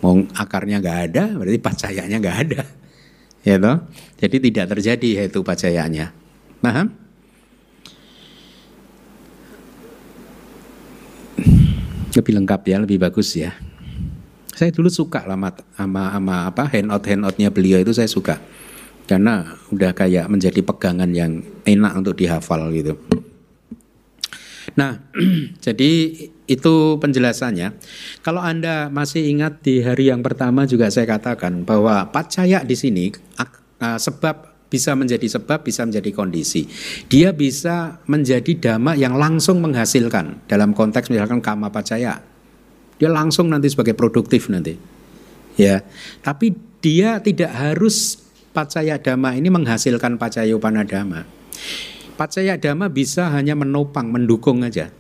mau 0.02 0.18
akarnya 0.34 0.82
nggak 0.82 1.00
ada, 1.12 1.24
berarti 1.38 1.60
pacayanya 1.62 2.18
nggak 2.18 2.38
ada. 2.50 2.62
Ya 3.46 3.62
toh? 3.62 3.86
Jadi 4.18 4.42
tidak 4.50 4.74
terjadi 4.74 5.30
itu 5.30 5.40
pacayanya. 5.46 6.12
Paham? 6.60 7.06
lebih 12.16 12.34
lengkap 12.42 12.62
ya, 12.64 12.78
lebih 12.80 12.98
bagus 12.98 13.36
ya. 13.36 13.52
Saya 14.56 14.72
dulu 14.72 14.88
suka 14.88 15.28
lah 15.28 15.36
sama 15.76 16.16
sama 16.16 16.36
apa 16.48 16.64
handout 16.72 17.04
handoutnya 17.04 17.52
beliau 17.52 17.76
itu 17.84 17.92
saya 17.92 18.08
suka 18.08 18.40
karena 19.04 19.44
udah 19.70 19.92
kayak 19.92 20.32
menjadi 20.32 20.64
pegangan 20.64 21.12
yang 21.12 21.44
enak 21.68 21.92
untuk 22.00 22.16
dihafal 22.16 22.72
gitu. 22.72 22.96
Nah, 24.80 25.04
jadi 25.66 25.92
itu 26.46 27.02
penjelasannya. 27.02 27.74
Kalau 28.22 28.42
Anda 28.42 28.94
masih 28.94 29.26
ingat 29.26 29.66
di 29.66 29.82
hari 29.82 30.14
yang 30.14 30.22
pertama 30.22 30.70
juga 30.70 30.94
saya 30.94 31.10
katakan 31.10 31.66
bahwa 31.66 32.06
pacaya 32.14 32.62
di 32.62 32.78
sini 32.78 33.10
sebab 33.82 34.54
bisa 34.66 34.92
menjadi 34.98 35.26
sebab, 35.30 35.62
bisa 35.66 35.86
menjadi 35.86 36.10
kondisi. 36.12 36.68
Dia 37.08 37.32
bisa 37.32 38.02
menjadi 38.10 38.54
dhamma 38.58 38.98
yang 38.98 39.16
langsung 39.16 39.62
menghasilkan 39.62 40.46
dalam 40.50 40.74
konteks 40.76 41.10
misalkan 41.10 41.40
kama 41.40 41.70
pacaya. 41.72 42.20
Dia 42.96 43.10
langsung 43.12 43.50
nanti 43.50 43.72
sebagai 43.72 43.94
produktif 43.96 44.50
nanti. 44.52 44.76
Ya, 45.56 45.82
tapi 46.20 46.52
dia 46.84 47.24
tidak 47.24 47.56
harus 47.56 48.20
pacaya 48.52 49.00
dhamma 49.00 49.40
ini 49.40 49.48
menghasilkan 49.48 50.20
pacaya 50.20 50.52
dhamma. 50.52 51.24
Pacaya 52.20 52.60
dhamma 52.60 52.92
bisa 52.92 53.32
hanya 53.32 53.56
menopang, 53.56 54.12
mendukung 54.12 54.64
aja. 54.64 54.92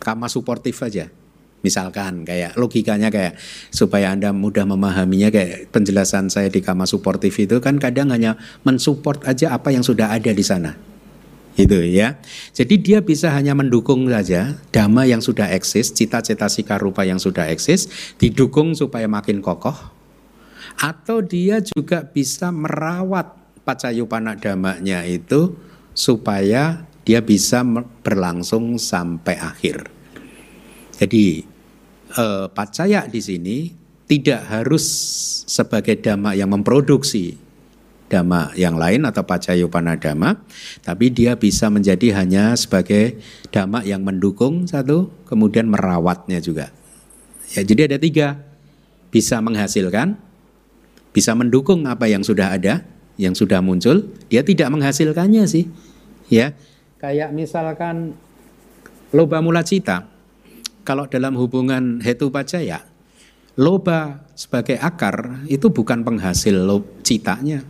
Kama 0.00 0.32
suportif 0.32 0.80
aja. 0.80 1.12
Misalkan 1.60 2.24
kayak 2.24 2.56
logikanya 2.56 3.12
kayak 3.12 3.36
supaya 3.68 4.16
Anda 4.16 4.32
mudah 4.32 4.64
memahaminya 4.64 5.28
kayak 5.28 5.68
penjelasan 5.68 6.32
saya 6.32 6.48
di 6.48 6.64
Kama 6.64 6.88
Suportif 6.88 7.36
itu 7.36 7.60
kan 7.60 7.76
kadang 7.76 8.08
hanya 8.16 8.40
mensupport 8.64 9.20
aja 9.28 9.52
apa 9.52 9.68
yang 9.68 9.84
sudah 9.84 10.08
ada 10.08 10.32
di 10.32 10.40
sana. 10.40 10.72
Itu 11.60 11.84
ya. 11.84 12.16
Jadi 12.56 12.80
dia 12.80 13.04
bisa 13.04 13.28
hanya 13.36 13.52
mendukung 13.52 14.08
saja 14.08 14.56
dhamma 14.72 15.04
yang 15.04 15.20
sudah 15.20 15.52
eksis, 15.52 15.92
cita-cita 15.92 16.48
sika 16.48 16.80
rupa 16.80 17.04
yang 17.04 17.20
sudah 17.20 17.52
eksis, 17.52 17.92
didukung 18.16 18.72
supaya 18.72 19.04
makin 19.04 19.44
kokoh. 19.44 19.76
Atau 20.80 21.20
dia 21.20 21.60
juga 21.60 22.08
bisa 22.08 22.48
merawat 22.48 23.36
pacayupana 23.68 24.40
dhammanya 24.40 25.04
itu 25.04 25.60
supaya 25.92 26.88
dia 27.10 27.18
bisa 27.26 27.66
berlangsung 28.06 28.78
sampai 28.78 29.34
akhir. 29.34 29.90
Jadi 30.94 31.42
eh, 32.14 32.46
pacaya 32.54 33.10
di 33.10 33.18
sini 33.18 33.74
tidak 34.06 34.46
harus 34.46 34.86
sebagai 35.50 35.98
dhamma 35.98 36.38
yang 36.38 36.54
memproduksi 36.54 37.34
dhamma 38.06 38.54
yang 38.54 38.78
lain 38.78 39.06
atau 39.10 39.26
pacayupana 39.26 39.98
dhamma, 39.98 40.38
tapi 40.86 41.10
dia 41.10 41.34
bisa 41.34 41.66
menjadi 41.66 42.14
hanya 42.22 42.54
sebagai 42.54 43.18
dhamma 43.50 43.82
yang 43.82 44.06
mendukung 44.06 44.70
satu, 44.70 45.10
kemudian 45.26 45.66
merawatnya 45.66 46.38
juga. 46.38 46.70
Ya, 47.58 47.66
jadi 47.66 47.90
ada 47.90 47.98
tiga, 47.98 48.38
bisa 49.10 49.42
menghasilkan, 49.42 50.14
bisa 51.10 51.34
mendukung 51.34 51.90
apa 51.90 52.06
yang 52.06 52.22
sudah 52.22 52.54
ada, 52.54 52.86
yang 53.18 53.34
sudah 53.34 53.58
muncul, 53.58 54.06
dia 54.30 54.46
tidak 54.46 54.70
menghasilkannya 54.70 55.46
sih, 55.50 55.66
ya. 56.30 56.54
Kayak 57.00 57.32
misalkan 57.32 58.12
loba 59.16 59.40
mula 59.40 59.64
cita, 59.64 60.04
kalau 60.84 61.08
dalam 61.08 61.32
hubungan 61.32 62.04
hetu 62.04 62.28
pacaya, 62.28 62.84
loba 63.56 64.28
sebagai 64.36 64.76
akar 64.76 65.48
itu 65.48 65.72
bukan 65.72 66.04
penghasil 66.04 66.60
citanya. 67.00 67.64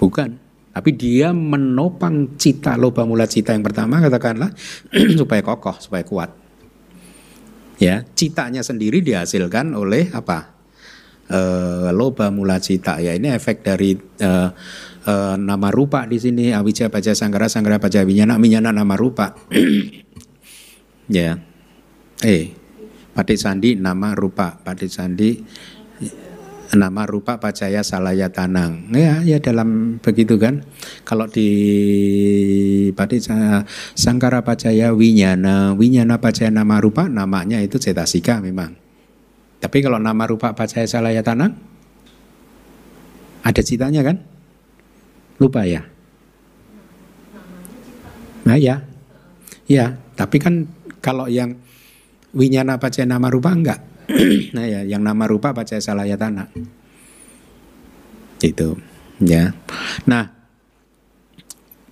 Bukan. 0.00 0.40
Tapi 0.72 0.90
dia 0.94 1.36
menopang 1.36 2.38
cita 2.38 2.80
loba 2.80 3.04
mula 3.04 3.28
cita 3.28 3.52
yang 3.52 3.66
pertama 3.66 4.00
katakanlah 4.00 4.56
supaya 5.20 5.44
kokoh, 5.44 5.76
supaya 5.76 6.00
kuat. 6.06 6.30
Ya, 7.76 8.08
citanya 8.16 8.64
sendiri 8.64 9.04
dihasilkan 9.04 9.76
oleh 9.76 10.08
apa? 10.16 10.54
E, 11.28 11.40
loba 11.92 12.32
mula 12.32 12.56
cita 12.56 13.02
ya 13.04 13.12
ini 13.12 13.28
efek 13.28 13.60
dari 13.60 13.98
e, 13.98 14.30
e, 15.08 15.14
nama 15.40 15.72
rupa 15.72 16.04
di 16.04 16.20
sini 16.20 16.52
awija 16.52 16.92
baca 16.92 17.16
sanggara 17.16 17.48
sanggara 17.48 17.80
baca 17.80 18.04
winyana 18.04 18.36
winyana 18.36 18.76
nama 18.76 18.92
rupa. 19.00 19.32
ya. 21.08 21.40
Eh, 22.20 22.52
Pati 23.16 23.34
Sandi 23.34 23.74
nama 23.74 24.14
rupa, 24.14 24.60
Pati 24.62 24.86
Sandi 24.86 25.42
nama 26.76 27.08
rupa 27.08 27.40
Pacaya 27.40 27.80
Salaya 27.80 28.28
Tanang. 28.28 28.92
Ya, 28.92 29.24
ya 29.24 29.40
dalam 29.40 29.96
begitu 30.04 30.36
kan. 30.36 30.66
Kalau 31.08 31.24
di 31.30 31.48
Pati 32.92 33.16
Sangkara 33.96 34.44
Pacaya 34.44 34.92
Winyana, 34.92 35.72
Winyana 35.72 36.20
Pacaya 36.20 36.52
nama 36.52 36.76
rupa 36.82 37.08
namanya 37.08 37.62
itu 37.64 37.80
cetasika 37.80 38.44
memang. 38.44 38.76
Tapi 39.58 39.78
kalau 39.80 39.96
nama 39.96 40.28
rupa 40.28 40.52
Pacaya 40.52 40.84
Salaya 40.84 41.24
Tanang 41.24 41.56
ada 43.42 43.62
citanya 43.64 44.04
kan? 44.04 44.37
Lupa 45.38 45.62
ya? 45.64 45.86
Nah 48.44 48.58
ya, 48.58 48.82
ya. 49.70 49.94
Tapi 50.18 50.36
kan 50.42 50.66
kalau 50.98 51.30
yang 51.30 51.54
Winyana 52.34 52.76
baca 52.76 53.02
nama 53.08 53.30
rupa 53.32 53.54
enggak? 53.54 53.80
nah 54.56 54.64
ya, 54.66 54.84
yang 54.84 55.00
nama 55.00 55.24
rupa 55.24 55.56
baca 55.56 55.78
salaya 55.80 56.18
tanah. 56.18 56.50
Itu, 58.38 58.78
ya. 59.18 59.54
Nah, 60.06 60.30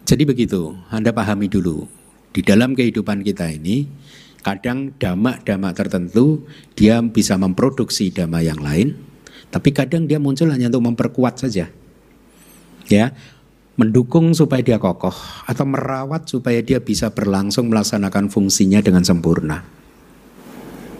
jadi 0.07 0.23
begitu, 0.23 0.77
Anda 0.93 1.11
pahami 1.11 1.51
dulu. 1.51 1.91
Di 2.31 2.45
dalam 2.45 2.79
kehidupan 2.79 3.27
kita 3.27 3.51
ini, 3.51 3.89
kadang 4.47 4.95
dhamma-dhamma 4.95 5.75
tertentu 5.75 6.47
dia 6.79 7.03
bisa 7.03 7.35
memproduksi 7.35 8.15
dhamma 8.15 8.39
yang 8.47 8.63
lain, 8.63 8.95
tapi 9.51 9.75
kadang 9.75 10.07
dia 10.07 10.23
muncul 10.23 10.47
hanya 10.55 10.71
untuk 10.71 10.87
memperkuat 10.87 11.43
saja. 11.43 11.67
Ya, 12.87 13.11
mendukung 13.77 14.33
supaya 14.33 14.65
dia 14.65 14.81
kokoh 14.81 15.15
atau 15.45 15.65
merawat 15.69 16.29
supaya 16.29 16.65
dia 16.65 16.81
bisa 16.81 17.13
berlangsung 17.13 17.69
melaksanakan 17.69 18.33
fungsinya 18.33 18.81
dengan 18.81 19.05
sempurna. 19.05 19.63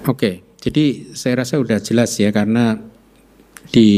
Oke, 0.07 0.45
jadi 0.61 1.13
saya 1.17 1.43
rasa 1.43 1.59
sudah 1.59 1.81
jelas 1.81 2.13
ya 2.21 2.31
karena 2.31 2.79
di 3.73 3.89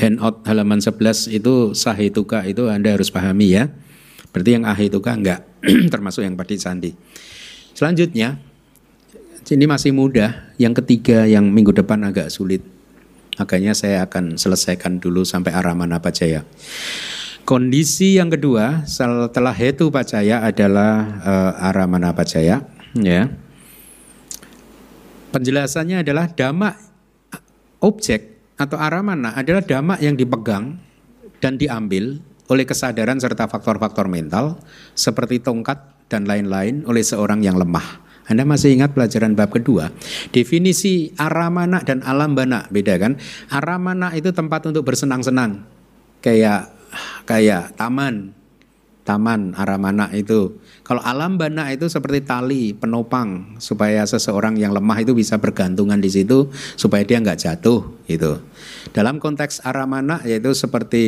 handout 0.00 0.42
halaman 0.48 0.80
11 0.80 1.30
itu 1.30 1.76
sahituka 1.76 2.42
itu 2.48 2.66
Anda 2.72 2.96
harus 2.96 3.12
pahami 3.12 3.54
ya. 3.54 3.70
Berarti 4.32 4.50
yang 4.56 4.64
ahituka 4.64 5.14
enggak 5.14 5.44
termasuk 5.92 6.24
yang 6.24 6.34
pati 6.34 6.56
sandi. 6.58 6.90
Selanjutnya 7.76 8.40
ini 9.48 9.64
masih 9.64 9.96
mudah, 9.96 10.52
yang 10.60 10.76
ketiga 10.76 11.24
yang 11.24 11.48
minggu 11.48 11.72
depan 11.72 12.04
agak 12.04 12.28
sulit. 12.28 12.60
Makanya 13.40 13.72
saya 13.72 14.04
akan 14.04 14.36
selesaikan 14.36 15.00
dulu 15.00 15.24
sampai 15.24 15.56
Aramana 15.56 16.02
Pajaya. 16.02 16.44
Kondisi 17.48 18.20
yang 18.20 18.28
kedua 18.28 18.84
setelah 18.84 19.56
hetu 19.56 19.88
pacaya 19.88 20.44
adalah 20.44 21.16
uh, 21.24 21.66
aramana 21.72 22.12
pacaya, 22.12 22.60
ya. 22.92 23.24
Penjelasannya 25.32 26.04
adalah 26.04 26.28
dhamma 26.28 26.76
objek 27.80 28.52
atau 28.60 28.76
aramana 28.76 29.32
adalah 29.32 29.64
dhamma 29.64 29.96
yang 29.96 30.12
dipegang 30.12 30.76
dan 31.40 31.56
diambil 31.56 32.20
oleh 32.52 32.68
kesadaran 32.68 33.16
serta 33.16 33.48
faktor-faktor 33.48 34.12
mental 34.12 34.60
seperti 34.92 35.40
tongkat 35.40 35.80
dan 36.12 36.28
lain-lain 36.28 36.84
oleh 36.84 37.00
seorang 37.00 37.40
yang 37.40 37.56
lemah. 37.56 38.04
Anda 38.28 38.44
masih 38.44 38.76
ingat 38.76 38.92
pelajaran 38.92 39.32
bab 39.32 39.48
kedua? 39.56 39.88
Definisi 40.36 41.16
aramana 41.16 41.80
dan 41.80 42.04
alambana 42.04 42.68
beda 42.68 43.00
kan? 43.00 43.16
Aramana 43.48 44.12
itu 44.12 44.36
tempat 44.36 44.68
untuk 44.68 44.84
bersenang-senang. 44.84 45.64
Kayak 46.20 46.76
kayak 47.28 47.76
taman, 47.76 48.36
taman 49.08 49.56
aramana 49.56 50.12
itu. 50.12 50.60
Kalau 50.84 51.00
alam 51.00 51.40
bana 51.40 51.72
itu 51.72 51.88
seperti 51.88 52.24
tali 52.28 52.76
penopang 52.76 53.56
supaya 53.56 54.04
seseorang 54.04 54.60
yang 54.60 54.76
lemah 54.76 55.00
itu 55.00 55.16
bisa 55.16 55.40
bergantungan 55.40 55.96
di 55.96 56.12
situ 56.12 56.52
supaya 56.76 57.04
dia 57.08 57.16
nggak 57.20 57.40
jatuh 57.40 57.88
itu. 58.04 58.36
Dalam 58.92 59.16
konteks 59.16 59.64
aramana 59.64 60.20
yaitu 60.28 60.52
seperti 60.52 61.00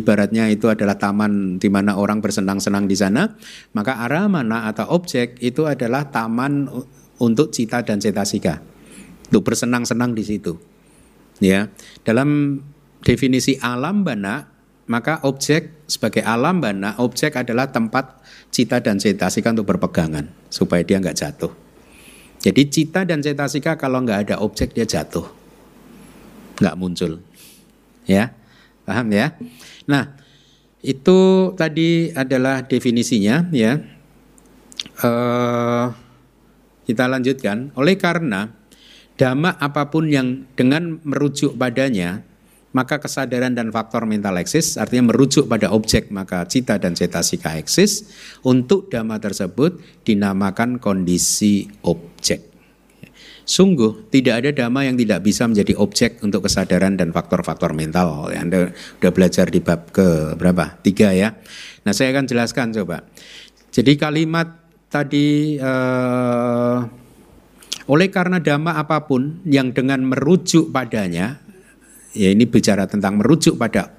ibaratnya 0.00 0.48
itu 0.48 0.72
adalah 0.72 0.96
taman 0.96 1.60
di 1.60 1.68
mana 1.68 2.00
orang 2.00 2.24
bersenang-senang 2.24 2.88
di 2.88 2.96
sana, 2.96 3.36
maka 3.76 4.00
aramana 4.00 4.68
atau 4.68 4.88
objek 4.96 5.36
itu 5.44 5.68
adalah 5.68 6.08
taman 6.08 6.68
untuk 7.20 7.52
cita 7.52 7.84
dan 7.84 8.00
cetasika. 8.00 8.64
Untuk 9.28 9.44
bersenang-senang 9.44 10.16
di 10.16 10.24
situ. 10.24 10.56
Ya. 11.44 11.68
Dalam 12.04 12.60
definisi 13.04 13.60
alam 13.60 14.00
bana 14.04 14.57
maka 14.88 15.20
objek 15.22 15.84
sebagai 15.84 16.24
alam 16.24 16.64
bana, 16.64 16.96
objek 16.98 17.36
adalah 17.36 17.68
tempat 17.68 18.18
cita 18.48 18.80
dan 18.80 18.96
cetasika 18.96 19.52
untuk 19.52 19.68
berpegangan 19.68 20.32
supaya 20.48 20.80
dia 20.80 20.96
nggak 20.98 21.16
jatuh. 21.16 21.52
Jadi 22.40 22.62
cita 22.72 23.04
dan 23.04 23.20
cetasika 23.20 23.76
kalau 23.76 24.00
nggak 24.00 24.28
ada 24.28 24.36
objek 24.40 24.72
dia 24.72 24.88
jatuh, 24.88 25.28
nggak 26.58 26.76
muncul, 26.80 27.20
ya 28.08 28.32
paham 28.88 29.12
ya? 29.12 29.36
Nah 29.84 30.16
itu 30.80 31.52
tadi 31.58 32.08
adalah 32.16 32.64
definisinya 32.64 33.52
ya. 33.52 33.76
Uh, 34.98 35.92
kita 36.88 37.04
lanjutkan. 37.04 37.74
Oleh 37.76 38.00
karena 38.00 38.48
dhamma 39.20 39.58
apa 39.60 39.92
pun 39.92 40.08
yang 40.08 40.48
dengan 40.56 41.02
merujuk 41.04 41.58
padanya 41.58 42.24
maka 42.76 43.00
kesadaran 43.00 43.56
dan 43.56 43.72
faktor 43.72 44.04
mental 44.04 44.36
eksis 44.36 44.76
artinya 44.76 45.08
merujuk 45.08 45.48
pada 45.48 45.72
objek 45.72 46.12
maka 46.12 46.44
cita 46.44 46.76
dan 46.76 46.92
cetasika 46.92 47.56
eksis 47.56 48.12
untuk 48.44 48.92
dhamma 48.92 49.16
tersebut 49.16 49.80
dinamakan 50.04 50.76
kondisi 50.76 51.68
objek. 51.84 52.44
Sungguh 53.48 54.12
tidak 54.12 54.44
ada 54.44 54.50
dhamma 54.52 54.84
yang 54.84 55.00
tidak 55.00 55.24
bisa 55.24 55.48
menjadi 55.48 55.72
objek 55.80 56.20
untuk 56.20 56.44
kesadaran 56.44 57.00
dan 57.00 57.16
faktor-faktor 57.16 57.72
mental. 57.72 58.28
Anda 58.28 58.76
sudah 59.00 59.12
belajar 59.16 59.48
di 59.48 59.64
bab 59.64 59.88
ke 59.88 60.36
berapa? 60.36 60.76
Tiga 60.84 61.16
ya. 61.16 61.32
Nah 61.88 61.96
saya 61.96 62.12
akan 62.12 62.28
jelaskan 62.28 62.76
coba. 62.76 63.08
Jadi 63.72 63.96
kalimat 63.96 64.52
tadi 64.92 65.56
uh, 65.56 66.84
oleh 67.88 68.08
karena 68.12 68.36
dhamma 68.36 68.76
apa 68.76 69.08
pun 69.08 69.40
yang 69.48 69.72
dengan 69.72 70.04
merujuk 70.04 70.68
padanya 70.68 71.40
ya 72.18 72.34
ini 72.34 72.50
bicara 72.50 72.90
tentang 72.90 73.22
merujuk 73.22 73.54
pada 73.54 73.94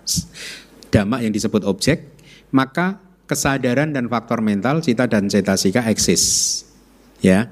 dhamma 0.91 1.23
yang 1.23 1.31
disebut 1.31 1.63
objek, 1.63 2.19
maka 2.51 2.99
kesadaran 3.23 3.95
dan 3.95 4.11
faktor 4.11 4.43
mental 4.43 4.83
cita 4.83 5.07
dan 5.07 5.31
cetasika 5.31 5.87
eksis. 5.87 6.23
Ya. 7.23 7.47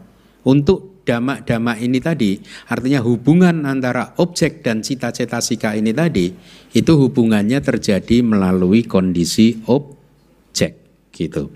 Untuk 0.48 1.04
dhamma-dhamma 1.04 1.76
ini 1.80 2.00
tadi, 2.00 2.40
artinya 2.72 3.04
hubungan 3.04 3.68
antara 3.68 4.16
objek 4.20 4.64
dan 4.64 4.80
cita 4.84 5.12
cetasika 5.12 5.76
ini 5.76 5.92
tadi, 5.92 6.32
itu 6.72 6.92
hubungannya 6.96 7.60
terjadi 7.60 8.24
melalui 8.24 8.88
kondisi 8.88 9.60
objek 9.68 10.80
gitu. 11.12 11.52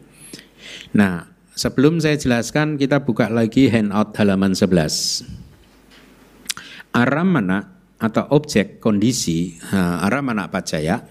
Nah, 0.91 1.23
sebelum 1.55 2.03
saya 2.03 2.19
jelaskan 2.19 2.75
kita 2.75 3.03
buka 3.03 3.31
lagi 3.31 3.71
handout 3.71 4.11
halaman 4.19 4.55
11. 4.55 5.23
Aramana 6.91 7.80
atau 8.01 8.25
objek 8.33 8.81
kondisi 8.81 9.61
aramana 9.69 10.49
pacaya 10.49 11.05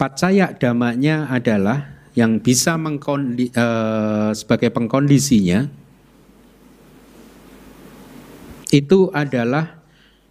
pacaya 0.00 0.54
damanya 0.56 1.28
adalah 1.28 1.98
yang 2.14 2.42
bisa 2.42 2.74
mengkondi, 2.74 3.50
uh, 3.54 4.34
sebagai 4.34 4.74
pengkondisinya 4.74 5.70
itu 8.74 9.10
adalah 9.14 9.82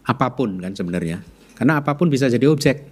apa 0.03 0.27
pun 0.35 0.59
kan 0.59 0.75
sebenarnya. 0.75 1.23
Karena 1.55 1.79
apa 1.79 1.95
pun 1.95 2.07
bisa 2.07 2.27
jadi 2.27 2.47
objek. 2.47 2.85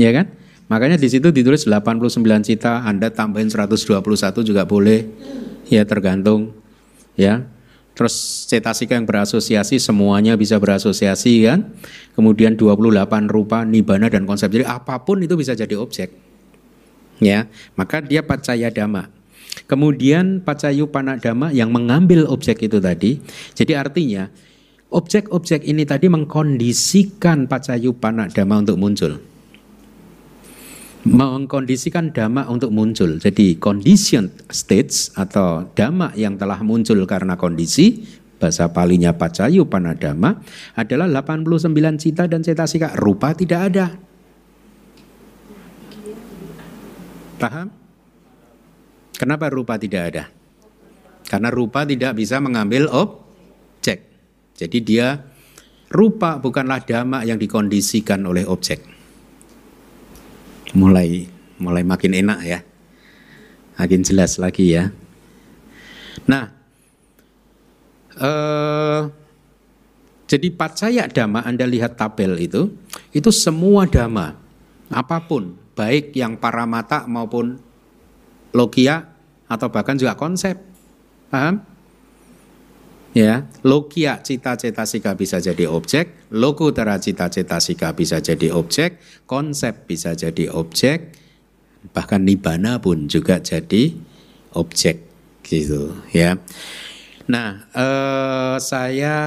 Ya 0.00 0.10
kan? 0.16 0.32
Makanya 0.72 0.96
di 0.96 1.06
situ 1.12 1.30
ditulis 1.30 1.68
89 1.68 2.18
cita 2.42 2.82
Anda 2.82 3.12
tambahin 3.12 3.52
121 3.52 4.00
juga 4.42 4.64
boleh. 4.64 5.06
Ya 5.70 5.86
tergantung. 5.86 6.56
Ya 7.14 7.46
Terus 7.94 8.46
cetasika 8.48 8.96
yang 8.96 9.04
berasosiasi 9.04 9.76
semuanya 9.76 10.38
bisa 10.38 10.56
berasosiasi 10.56 11.44
kan. 11.44 11.68
Kemudian 12.16 12.56
28 12.56 13.28
rupa 13.28 13.66
nibana 13.66 14.08
dan 14.08 14.24
konsep. 14.24 14.48
Jadi 14.48 14.64
apa 14.64 15.02
pun 15.04 15.20
itu 15.20 15.36
bisa 15.36 15.52
jadi 15.52 15.76
objek. 15.76 16.12
Ya, 17.20 17.52
maka 17.76 18.00
dia 18.00 18.24
pacaya 18.24 18.72
dhamma. 18.72 19.12
Kemudian 19.68 20.40
pacayu 20.40 20.88
panak 20.88 21.20
dhamma 21.20 21.52
yang 21.52 21.68
mengambil 21.68 22.24
objek 22.26 22.64
itu 22.64 22.80
tadi. 22.80 23.20
Jadi 23.52 23.76
artinya 23.76 24.32
objek-objek 24.88 25.62
ini 25.68 25.84
tadi 25.84 26.08
mengkondisikan 26.08 27.46
pacayu 27.46 27.94
panak 27.94 28.32
dhamma 28.32 28.64
untuk 28.64 28.80
muncul 28.80 29.29
mengkondisikan 31.04 32.12
dhamma 32.12 32.44
untuk 32.52 32.68
muncul. 32.74 33.16
Jadi 33.16 33.56
condition 33.56 34.28
states 34.52 35.14
atau 35.16 35.64
dhamma 35.72 36.12
yang 36.16 36.36
telah 36.36 36.60
muncul 36.60 37.00
karena 37.08 37.40
kondisi 37.40 38.04
bahasa 38.40 38.68
palinya 38.72 39.16
pacayu 39.16 39.68
panadama 39.68 40.40
adalah 40.76 41.08
89 41.08 42.00
cita 42.00 42.24
dan 42.28 42.44
cetasika 42.44 42.96
rupa 42.96 43.32
tidak 43.32 43.60
ada. 43.72 43.86
Paham? 47.40 47.72
Kenapa 49.16 49.48
rupa 49.48 49.80
tidak 49.80 50.02
ada? 50.12 50.24
Karena 51.24 51.48
rupa 51.48 51.88
tidak 51.88 52.16
bisa 52.16 52.40
mengambil 52.40 52.88
objek. 52.92 54.04
Jadi 54.56 54.78
dia 54.84 55.16
rupa 55.88 56.36
bukanlah 56.36 56.84
dhamma 56.84 57.24
yang 57.24 57.40
dikondisikan 57.40 58.20
oleh 58.28 58.44
objek 58.44 58.99
mulai 60.74 61.28
mulai 61.60 61.84
makin 61.84 62.16
enak 62.16 62.40
ya. 62.44 62.60
Makin 63.80 64.04
jelas 64.04 64.36
lagi 64.36 64.76
ya. 64.76 64.92
Nah, 66.28 66.52
eh, 68.20 69.02
jadi 70.28 70.48
pacaya 70.52 71.08
dhamma 71.08 71.42
Anda 71.42 71.64
lihat 71.64 71.96
tabel 71.96 72.36
itu, 72.38 72.76
itu 73.10 73.30
semua 73.32 73.88
dhamma, 73.88 74.36
apa 74.92 75.18
pun, 75.24 75.56
baik 75.72 76.12
yang 76.12 76.36
paramata 76.36 77.08
maupun 77.08 77.56
logia 78.52 79.10
atau 79.48 79.72
bahkan 79.72 79.96
juga 79.96 80.14
konsep. 80.14 80.60
Paham? 81.32 81.69
Ya, 83.10 83.50
logia 83.66 84.22
cita-cita 84.22 84.86
sika 84.86 85.18
bisa 85.18 85.42
jadi 85.42 85.66
objek, 85.66 86.30
lokutera 86.30 86.94
cita-cita 87.02 87.58
sika 87.58 87.90
bisa 87.90 88.22
jadi 88.22 88.54
objek, 88.54 89.02
konsep 89.26 89.90
bisa 89.90 90.14
jadi 90.14 90.46
objek, 90.54 91.18
bahkan 91.90 92.22
nibana 92.22 92.78
pun 92.78 93.10
juga 93.10 93.42
jadi 93.42 93.98
objek 94.54 95.10
gitu 95.42 95.90
ya. 96.14 96.38
Nah, 97.26 97.66
eh, 97.74 98.56
saya 98.62 99.18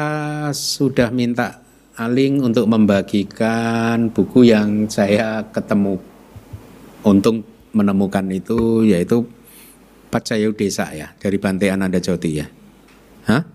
sudah 0.56 1.12
minta 1.12 1.64
Aling 1.94 2.42
untuk 2.42 2.66
membagikan 2.66 4.10
buku 4.10 4.50
yang 4.50 4.90
saya 4.90 5.46
ketemu. 5.54 6.02
Untung 7.06 7.46
menemukan 7.70 8.26
itu 8.34 8.82
yaitu 8.82 9.30
Pacayu 10.10 10.58
Desa 10.58 10.90
ya 10.90 11.14
dari 11.22 11.38
Bante 11.38 11.70
Ananda 11.70 12.02
Joti 12.02 12.42
ya. 12.42 12.50
Hah? 13.30 13.53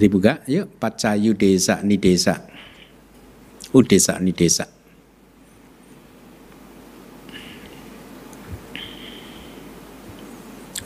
Dibuka 0.00 0.40
yuk 0.48 0.72
pacayu 0.80 1.36
desa 1.36 1.84
ni 1.84 2.00
desa 2.00 2.40
udesa 3.76 4.16
ni 4.16 4.32
desa 4.32 4.64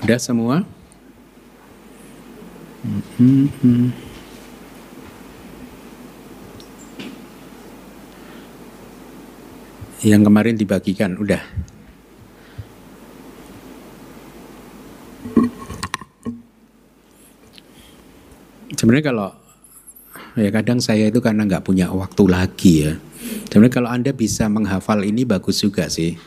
udah 0.02 0.18
semua 0.18 0.66
hmm, 3.22 3.46
hmm. 3.62 3.88
yang 10.04 10.20
kemarin 10.20 10.60
dibagikan 10.60 11.16
udah. 11.16 11.40
Sebenarnya 18.74 19.06
kalau 19.10 19.30
ya 20.34 20.50
kadang 20.50 20.82
saya 20.82 21.06
itu 21.10 21.22
karena 21.22 21.46
nggak 21.46 21.64
punya 21.64 21.90
waktu 21.90 22.24
lagi 22.26 22.86
ya. 22.86 22.92
Sebenarnya 23.48 23.74
kalau 23.74 23.88
anda 23.90 24.10
bisa 24.12 24.50
menghafal 24.50 25.02
ini 25.06 25.24
bagus 25.24 25.62
juga 25.62 25.88
sih. 25.88 26.18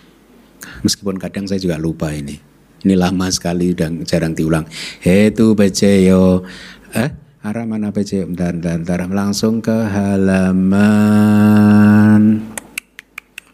Meskipun 0.82 1.19
kadang 1.22 1.45
saya 1.45 1.60
juga 1.61 1.78
lupa 1.78 2.10
ini. 2.11 2.40
Ini 2.88 2.95
lama 2.95 3.28
sekali 3.30 3.74
dan 3.74 4.06
jarang 4.07 4.34
diulang. 4.38 4.65
Hetu 5.03 5.53
beceyo. 5.57 6.45
Eh, 6.94 7.10
arah 7.44 7.65
mana 7.65 7.91
beceyo? 7.91 8.26
Bentar, 8.30 8.53
bentar, 8.56 8.80
bentar. 8.80 9.10
Langsung 9.11 9.60
ke 9.61 9.74
halaman 9.74 10.94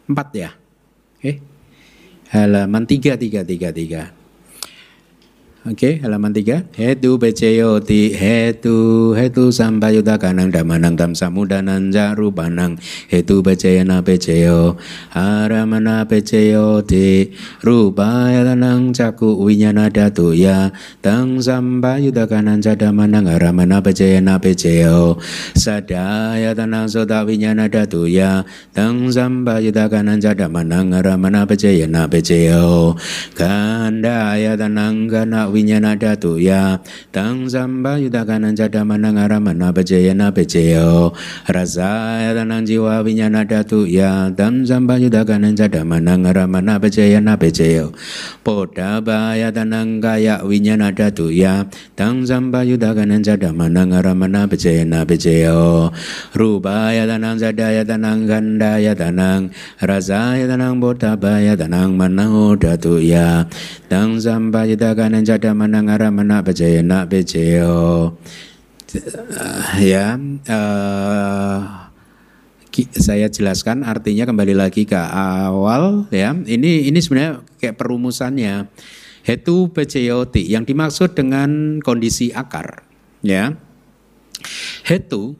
4 0.06 0.30
ya. 0.36 0.52
Eh, 1.24 1.40
halaman 2.36 2.84
3, 2.86 3.16
3, 3.16 3.42
3, 3.48 3.72
3. 3.72 4.23
Oke, 5.64 5.96
okay, 5.96 6.04
halaman 6.04 6.36
3. 6.36 6.76
Hetu 6.76 7.16
beceyoti 7.16 8.12
hetu 8.12 9.16
hetu 9.16 9.48
sambayuta 9.48 10.20
kanang 10.20 10.52
damanang 10.52 11.00
jaru 11.88 12.36
banang. 12.36 12.76
Hetu 13.08 13.40
beceyana 13.40 14.04
beceyo 14.04 14.76
aramana 15.16 16.04
beceyoti 16.04 17.32
rupaya 17.64 18.44
tanang 18.44 18.92
caku 18.92 19.40
winyana 19.40 19.88
datu 19.88 20.36
ya. 20.36 20.76
Tang 21.00 21.40
sambayuta 21.40 22.28
kanang 22.28 22.60
jadamanang 22.60 23.32
aramana 23.32 23.80
beceyana 23.80 24.44
beceyo 24.44 25.16
sadaya 25.56 26.52
tanang 26.52 26.92
sota 26.92 27.24
winyana 27.24 27.72
datu 27.72 28.04
ya. 28.04 28.44
Tang 28.76 29.08
sambayuta 29.08 29.88
kanang 29.88 30.20
jadamanang 30.20 30.92
aramana 30.92 31.48
beceyana 31.48 32.12
beceyo 32.12 33.00
kandaya 33.32 34.60
tanang 34.60 35.08
kana 35.08 35.53
winyana 35.54 35.94
datu 35.94 36.42
ya. 36.42 36.82
Tang 37.14 37.46
samba 37.46 38.02
yudakanan 38.02 38.58
jadamana 38.58 39.14
ngaramana 39.14 39.70
bejayana 39.70 40.34
bejeyo 40.34 41.14
rasa 41.46 42.18
tanang 42.34 42.66
jiwa 42.66 43.06
winyana 43.06 43.46
datu 43.46 43.86
ya. 43.86 44.34
Tang 44.34 44.66
samba 44.66 44.98
yudakanan 44.98 45.54
jadamana 45.54 46.18
ngaramana 46.18 46.82
bejayana 46.82 47.38
bejeyo 47.38 47.94
poda 48.42 48.98
baya 49.06 49.54
tanang 49.54 50.02
gaya 50.02 50.42
winyana 50.42 50.90
datu 50.90 51.30
ya. 51.30 51.70
Tang 51.94 52.26
samba 52.26 52.66
yudakanan 52.66 53.22
jadamana 53.22 53.86
ngaramana 53.86 54.50
bejayana 54.50 55.06
bejeyo 55.06 55.94
rubaya 56.34 57.06
tanang 57.06 57.38
zadaya 57.38 57.86
tanang 57.86 58.26
gandaya 58.26 58.98
tanang 58.98 59.54
rasa 59.78 60.34
tanang 60.50 60.82
boda 60.82 61.14
baya 61.14 61.54
tanang 61.54 61.94
manang 61.94 62.58
datu 62.58 62.98
ya. 62.98 63.46
Tang 63.92 64.18
samba 64.18 64.66
yudakanan 64.66 65.22
jadamana 65.22 65.43
ada 65.44 65.52
manangara 65.52 66.08
mana 66.08 66.40
bejayana 66.40 67.04
bejeyo 67.04 68.16
ya 69.84 70.16
uh, 70.48 71.84
saya 72.96 73.28
jelaskan 73.28 73.84
artinya 73.84 74.24
kembali 74.24 74.56
lagi 74.56 74.88
ke 74.88 74.96
awal 74.96 76.08
ya. 76.10 76.32
Ini 76.32 76.88
ini 76.88 77.00
sebenarnya 77.04 77.44
kayak 77.60 77.76
perumusannya. 77.76 78.72
Hetu 79.28 79.70
bejeyoti 79.70 80.48
yang 80.48 80.64
dimaksud 80.64 81.12
dengan 81.12 81.84
kondisi 81.84 82.32
akar 82.32 82.88
ya. 83.20 83.54
Hetu 84.88 85.36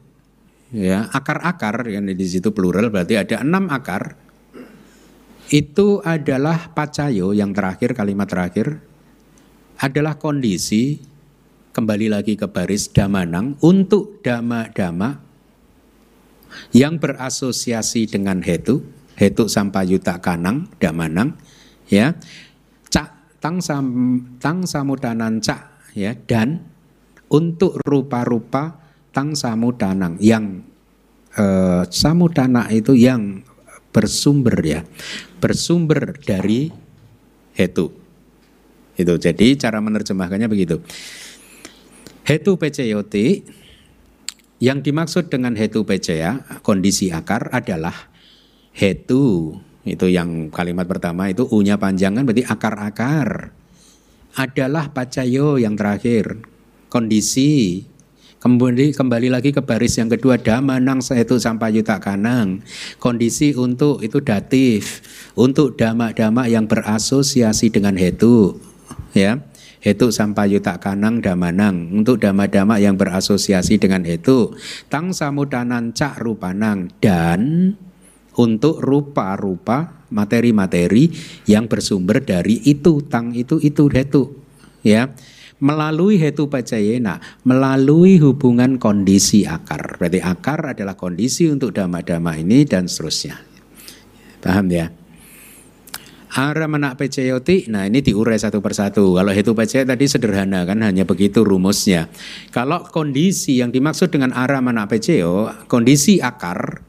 ya 0.68 1.08
akar-akar 1.10 1.88
yang 1.88 2.06
di 2.06 2.26
situ 2.28 2.52
plural 2.52 2.92
berarti 2.92 3.18
ada 3.18 3.40
enam 3.40 3.72
akar 3.72 4.20
itu 5.48 6.04
adalah 6.04 6.70
pacayo 6.76 7.32
yang 7.34 7.56
terakhir 7.56 7.96
kalimat 7.96 8.28
terakhir 8.30 8.93
adalah 9.78 10.18
kondisi 10.18 11.00
kembali 11.74 12.06
lagi 12.06 12.38
ke 12.38 12.46
baris 12.46 12.86
damanang 12.86 13.58
untuk 13.58 14.22
dama-dama 14.22 15.18
yang 16.70 17.02
berasosiasi 17.02 18.06
dengan 18.06 18.38
hetu, 18.46 18.86
hetu 19.18 19.50
sampayuta 19.50 20.22
kanang, 20.22 20.70
damanang, 20.78 21.34
ya, 21.90 22.14
cak 22.86 23.42
tang 23.42 23.58
sam 23.58 23.86
tang 24.38 24.62
samudanan 24.62 25.42
cak, 25.42 25.90
ya, 25.98 26.14
dan 26.30 26.62
untuk 27.26 27.82
rupa-rupa 27.82 28.78
tang 29.10 29.34
samudanang 29.34 30.14
yang 30.22 30.62
eh, 31.34 31.82
samudana 31.90 32.70
itu 32.70 32.94
yang 32.94 33.42
bersumber 33.90 34.54
ya, 34.62 34.86
bersumber 35.42 36.14
dari 36.22 36.70
hetu. 37.58 38.03
Itu 38.94 39.18
jadi 39.18 39.58
cara 39.58 39.82
menerjemahkannya 39.82 40.46
begitu. 40.46 40.78
Hetu 42.24 42.56
peceyoti 42.56 43.44
yang 44.62 44.80
dimaksud 44.80 45.28
dengan 45.28 45.52
hetu 45.58 45.84
peceya 45.84 46.40
kondisi 46.64 47.12
akar 47.12 47.52
adalah 47.52 47.92
hetu 48.72 49.58
itu 49.84 50.08
yang 50.08 50.48
kalimat 50.48 50.88
pertama 50.88 51.28
itu 51.28 51.44
u-nya 51.44 51.76
panjangan 51.76 52.24
berarti 52.24 52.48
akar-akar. 52.48 53.52
Adalah 54.34 54.90
pacayo 54.90 55.60
yang 55.60 55.76
terakhir. 55.78 56.40
Kondisi. 56.88 57.84
Kembali 58.40 58.92
kembali 58.92 59.32
lagi 59.32 59.56
ke 59.56 59.64
baris 59.64 59.96
yang 59.96 60.12
kedua 60.12 60.36
damanang 60.36 61.00
itu 61.00 61.36
sampai 61.40 61.80
yuta 61.80 61.96
kanang. 61.96 62.60
Kondisi 63.00 63.52
untuk 63.54 64.00
itu 64.00 64.20
datif. 64.24 65.04
Untuk 65.36 65.76
dama-dama 65.76 66.48
yang 66.48 66.66
berasosiasi 66.66 67.70
dengan 67.70 67.94
hetu 68.00 68.58
ya. 69.14 69.40
Itu 69.84 70.10
sampayuta 70.10 70.80
kanang 70.80 71.20
damanang. 71.20 71.92
Untuk 71.92 72.20
dama-dama 72.20 72.80
yang 72.80 72.96
berasosiasi 72.96 73.76
dengan 73.80 74.02
itu 74.04 74.52
tang 74.88 75.12
samudanan 75.12 75.92
cak 75.92 76.20
rupanang. 76.20 76.90
Dan 76.98 77.72
untuk 78.34 78.82
rupa-rupa 78.82 80.04
materi-materi 80.10 81.12
yang 81.44 81.70
bersumber 81.70 82.24
dari 82.24 82.64
itu. 82.64 83.04
Tang 83.06 83.36
itu 83.36 83.60
itu 83.60 83.86
hetu 83.92 84.40
ya. 84.82 85.12
Melalui 85.60 86.16
hetu 86.16 86.48
pacayena. 86.48 87.20
Melalui 87.44 88.18
hubungan 88.18 88.80
kondisi 88.80 89.44
akar. 89.44 90.00
Berarti 90.00 90.20
akar 90.24 90.74
adalah 90.74 90.96
kondisi 90.96 91.46
untuk 91.52 91.76
dama-dama 91.76 92.34
ini 92.40 92.64
dan 92.64 92.88
seterusnya. 92.88 93.36
Paham 94.40 94.68
ya 94.72 95.03
Ara 96.34 96.66
menak 96.66 96.98
peceyoti, 96.98 97.70
nah 97.70 97.86
ini 97.86 98.02
diurai 98.02 98.34
satu 98.34 98.58
persatu. 98.58 99.14
Kalau 99.14 99.30
itu 99.30 99.54
pecey 99.54 99.86
tadi 99.86 100.10
sederhana 100.10 100.66
kan 100.66 100.82
hanya 100.82 101.06
begitu 101.06 101.46
rumusnya. 101.46 102.10
Kalau 102.50 102.82
kondisi 102.90 103.62
yang 103.62 103.70
dimaksud 103.70 104.10
dengan 104.10 104.34
ara 104.34 104.58
menak 104.58 104.90
peceyo, 104.90 105.46
kondisi 105.70 106.18
akar, 106.18 106.82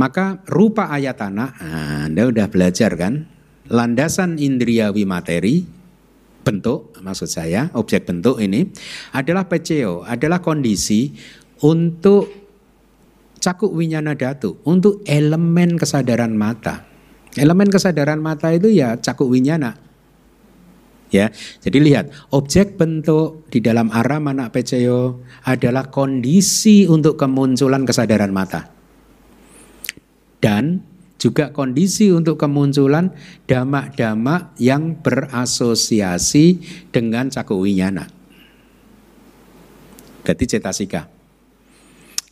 maka 0.00 0.40
rupa 0.48 0.88
ayatana, 0.88 1.52
nah, 1.52 2.08
Anda 2.08 2.32
udah 2.32 2.48
belajar 2.48 2.96
kan? 2.96 3.28
Landasan 3.68 4.40
indriawi 4.40 5.04
materi, 5.04 5.68
bentuk 6.40 6.96
maksud 7.04 7.28
saya, 7.28 7.68
objek 7.76 8.08
bentuk 8.08 8.40
ini 8.40 8.72
adalah 9.12 9.44
peceo, 9.44 10.00
adalah 10.08 10.40
kondisi 10.40 11.12
untuk 11.60 12.32
cakuk 13.36 13.68
winyana 13.68 14.16
datu, 14.16 14.64
untuk 14.64 15.04
elemen 15.04 15.76
kesadaran 15.76 16.32
mata. 16.32 16.87
Elemen 17.38 17.70
kesadaran 17.70 18.18
mata 18.18 18.50
itu 18.50 18.68
ya 18.68 18.98
cakuk 18.98 19.30
winyana. 19.30 19.78
Ya, 21.08 21.32
jadi 21.64 21.80
lihat 21.80 22.12
objek 22.28 22.76
bentuk 22.76 23.48
di 23.48 23.64
dalam 23.64 23.88
arah 23.88 24.20
mana 24.20 24.52
peceo 24.52 25.24
adalah 25.40 25.88
kondisi 25.88 26.84
untuk 26.84 27.16
kemunculan 27.16 27.88
kesadaran 27.88 28.28
mata 28.28 28.68
dan 30.44 30.82
juga 31.18 31.50
kondisi 31.50 32.14
untuk 32.14 32.38
kemunculan 32.38 33.10
damak-damak 33.50 34.54
yang 34.62 35.02
berasosiasi 35.02 36.62
dengan 36.94 37.26
cakuk 37.26 37.58
winyana. 37.58 38.06
Berarti 40.22 40.44
cetasika. 40.46 41.17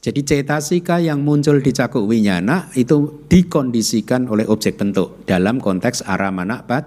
Jadi 0.07 0.23
cetasika 0.23 1.03
yang 1.03 1.27
muncul 1.27 1.59
di 1.59 1.75
cakuk 1.75 2.07
winyana 2.07 2.71
itu 2.79 3.27
dikondisikan 3.27 4.31
oleh 4.31 4.47
objek 4.47 4.79
bentuk 4.79 5.27
dalam 5.27 5.59
konteks 5.59 6.07
aramana 6.07 6.63
pat 6.63 6.87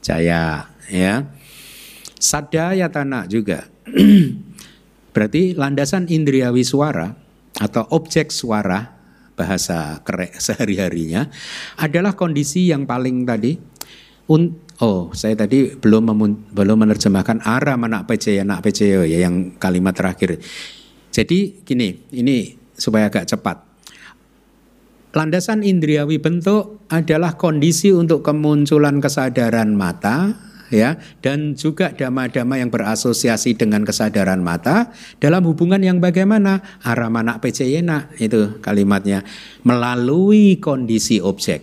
jaya 0.00 0.72
ya. 0.88 1.28
Sadaya 2.16 2.88
tanah 2.88 3.28
juga. 3.28 3.68
Berarti 5.12 5.52
landasan 5.52 6.08
indriawi 6.08 6.64
suara 6.64 7.12
atau 7.60 7.84
objek 7.92 8.32
suara 8.32 8.88
bahasa 9.36 10.00
kerek 10.00 10.40
sehari-harinya 10.48 11.28
adalah 11.76 12.16
kondisi 12.16 12.72
yang 12.72 12.88
paling 12.88 13.28
tadi 13.28 13.52
un, 14.32 14.48
oh 14.80 15.12
saya 15.12 15.36
tadi 15.36 15.76
belum 15.76 16.08
belum 16.56 16.76
menerjemahkan 16.88 17.44
ara 17.44 17.76
manak 17.76 18.08
pecaya 18.08 18.48
nak 18.48 18.64
pecaya 18.64 19.04
ya 19.04 19.28
yang 19.28 19.60
kalimat 19.60 19.92
terakhir 19.92 20.40
jadi 21.14 21.62
gini, 21.62 21.94
ini 22.10 22.58
supaya 22.74 23.06
agak 23.06 23.30
cepat. 23.30 23.62
landasan 25.14 25.62
indriawi 25.62 26.18
bentuk 26.18 26.90
adalah 26.90 27.38
kondisi 27.38 27.94
untuk 27.94 28.26
kemunculan 28.26 28.98
kesadaran 28.98 29.70
mata 29.78 30.34
ya 30.74 30.98
dan 31.22 31.54
juga 31.54 31.94
dhamma-dhamma 31.94 32.58
yang 32.58 32.66
berasosiasi 32.74 33.54
dengan 33.54 33.86
kesadaran 33.86 34.42
mata. 34.42 34.90
Dalam 35.22 35.46
hubungan 35.46 35.78
yang 35.78 36.02
bagaimana? 36.02 36.82
Aramana 36.82 37.38
peceyena 37.38 38.10
itu 38.18 38.58
kalimatnya. 38.58 39.22
Melalui 39.62 40.58
kondisi 40.58 41.22
objek. 41.22 41.62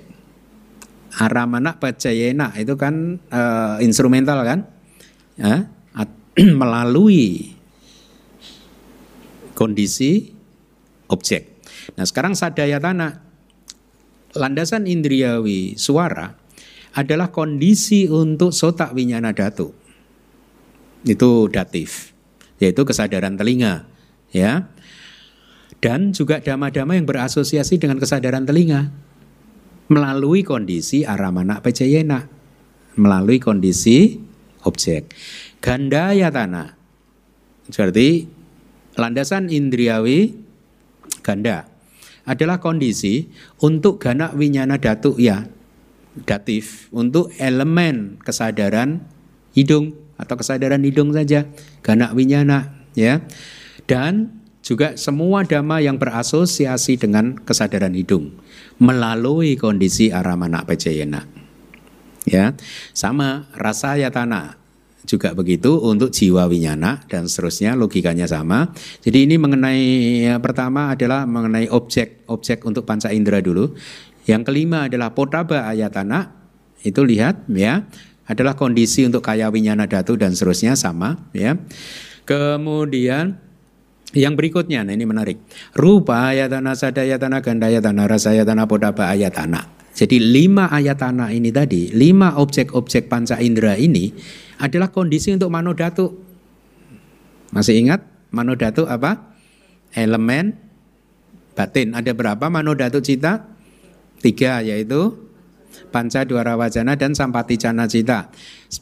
Aramana 1.19 1.75
peceyena 1.75 2.55
itu 2.55 2.79
kan 2.79 3.19
uh, 3.35 3.83
instrumental 3.83 4.47
kan? 4.47 4.63
Ya, 5.35 5.67
melalui 6.61 7.51
kondisi 9.61 10.33
objek 11.05 11.61
nah 11.93 12.05
sekarang 12.09 12.33
sadaya 12.33 12.81
tanah 12.81 13.21
landasan 14.33 14.89
indriawi 14.89 15.77
suara 15.77 16.41
adalah 16.95 17.31
kondisi 17.31 18.07
untuk 18.11 18.51
sotak 18.51 18.91
winyana 18.91 19.31
datu. 19.31 19.71
Itu 21.07 21.47
datif, 21.49 22.13
yaitu 22.61 22.83
kesadaran 22.83 23.39
telinga, 23.39 23.87
ya. 24.29 24.69
Dan 25.81 26.13
juga 26.13 26.37
dama-dama 26.37 26.93
yang 26.93 27.09
berasosiasi 27.09 27.81
dengan 27.81 27.97
kesadaran 27.97 28.45
telinga 28.45 28.93
melalui 29.89 30.45
kondisi 30.45 31.01
aramana 31.01 31.57
pecayena, 31.63 32.29
melalui 32.99 33.41
kondisi 33.41 34.21
objek. 34.61 35.09
Gandaya 35.57 36.29
tanah, 36.29 36.77
berarti 37.73 38.29
landasan 38.95 39.47
indriawi 39.47 40.35
ganda 41.21 41.67
adalah 42.25 42.61
kondisi 42.61 43.29
untuk 43.63 43.97
gana 43.97 44.29
winyana 44.31 44.77
datu 44.77 45.17
ya 45.17 45.49
datif 46.27 46.91
untuk 46.91 47.31
elemen 47.39 48.19
kesadaran 48.21 49.01
hidung 49.55 49.95
atau 50.19 50.35
kesadaran 50.37 50.83
hidung 50.83 51.15
saja 51.15 51.47
gana 51.81 52.13
winyana 52.13 52.85
ya. 52.93 53.23
Dan 53.89 54.39
juga 54.61 54.93
semua 54.93 55.41
dhamma 55.41 55.81
yang 55.81 55.97
berasosiasi 55.97 57.01
dengan 57.01 57.33
kesadaran 57.41 57.97
hidung 57.97 58.37
melalui 58.77 59.57
kondisi 59.57 60.13
aramana 60.13 60.61
pecayana 60.63 61.25
ya. 62.29 62.53
Sama 62.93 63.49
rasa 63.57 63.97
yatana 63.97 64.60
juga 65.05 65.33
begitu 65.33 65.81
untuk 65.81 66.13
jiwa 66.13 66.45
winyana 66.45 67.01
dan 67.09 67.25
seterusnya 67.25 67.73
logikanya 67.73 68.29
sama. 68.29 68.69
Jadi 69.01 69.25
ini 69.29 69.35
mengenai 69.41 69.83
ya, 70.29 70.35
pertama 70.37 70.93
adalah 70.93 71.25
mengenai 71.25 71.67
objek-objek 71.69 72.63
untuk 72.65 72.85
panca 72.85 73.09
indera 73.09 73.41
dulu. 73.41 73.73
Yang 74.29 74.41
kelima 74.53 74.85
adalah 74.85 75.13
potaba 75.13 75.65
ayatana. 75.65 76.37
Itu 76.81 77.05
lihat 77.05 77.45
ya, 77.49 77.85
adalah 78.25 78.57
kondisi 78.57 79.05
untuk 79.05 79.21
kaya 79.21 79.49
winyana 79.53 79.85
datu 79.85 80.17
dan 80.17 80.33
seterusnya 80.33 80.73
sama 80.77 81.29
ya. 81.33 81.57
Kemudian 82.25 83.50
yang 84.11 84.35
berikutnya, 84.35 84.83
nah 84.83 84.91
ini 84.91 85.07
menarik. 85.07 85.39
Rupa 85.71 86.35
ayatana, 86.35 86.75
sadayatana, 86.75 87.39
gandayatana, 87.39 88.03
rasayatana, 88.07 88.67
potaba 88.67 89.07
ayatana. 89.07 89.71
Jadi 89.91 90.19
lima 90.19 90.71
ayatana 90.71 91.35
ini 91.35 91.51
tadi, 91.51 91.91
lima 91.91 92.39
objek-objek 92.39 93.11
panca 93.11 93.39
indera 93.43 93.75
ini 93.75 94.11
adalah 94.59 94.91
kondisi 94.91 95.35
untuk 95.35 95.51
manodatu. 95.51 96.15
Masih 97.51 97.75
ingat 97.75 98.07
manodatu 98.31 98.87
apa? 98.87 99.35
Elemen 99.91 100.55
batin. 101.55 101.91
Ada 101.91 102.15
berapa 102.15 102.47
manodatu 102.47 103.03
cita? 103.03 103.51
Tiga 104.23 104.63
yaitu 104.63 105.17
panca 105.91 106.23
dwara 106.23 106.55
wajana 106.55 106.95
dan 106.95 107.11
sampati 107.11 107.59
cana 107.59 107.83
cita. 107.91 108.31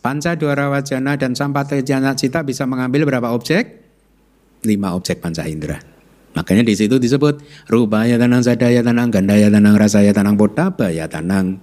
Panca 0.06 0.38
dwara 0.38 0.70
wajana 0.70 1.18
dan 1.18 1.34
sampati 1.34 1.82
cana 1.82 2.14
cita 2.14 2.46
bisa 2.46 2.70
mengambil 2.70 3.10
berapa 3.10 3.34
objek? 3.34 3.89
Lima 4.64 4.92
objek 4.96 5.24
panca 5.24 5.48
indera. 5.48 5.80
Makanya 6.36 6.62
di 6.62 6.78
situ 6.78 7.02
disebut 7.02 7.42
rubaya 7.68 8.16
tanang 8.16 8.46
sadaya 8.46 8.86
tanang 8.86 9.10
gandaya 9.10 9.50
tanang 9.50 9.76
rasaya 9.76 10.14
tanang 10.14 10.38
ya 10.94 11.10
tanang 11.10 11.58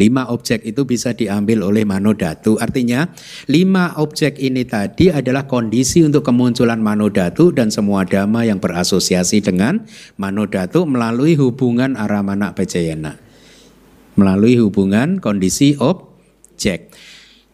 Lima 0.00 0.24
objek 0.32 0.64
itu 0.64 0.88
bisa 0.88 1.12
diambil 1.12 1.60
oleh 1.68 1.84
manodatu. 1.84 2.56
Artinya 2.56 3.12
lima 3.44 3.92
objek 4.00 4.40
ini 4.40 4.64
tadi 4.64 5.12
adalah 5.12 5.44
kondisi 5.44 6.00
untuk 6.00 6.24
kemunculan 6.24 6.80
manodatu 6.80 7.52
dan 7.52 7.68
semua 7.68 8.08
dhamma 8.08 8.48
yang 8.48 8.56
berasosiasi 8.56 9.44
dengan 9.44 9.84
manodatu 10.16 10.88
melalui 10.88 11.36
hubungan 11.36 12.00
aramana 12.00 12.56
pejayana. 12.56 13.20
Melalui 14.16 14.56
hubungan 14.64 15.20
kondisi 15.20 15.76
objek. 15.76 16.88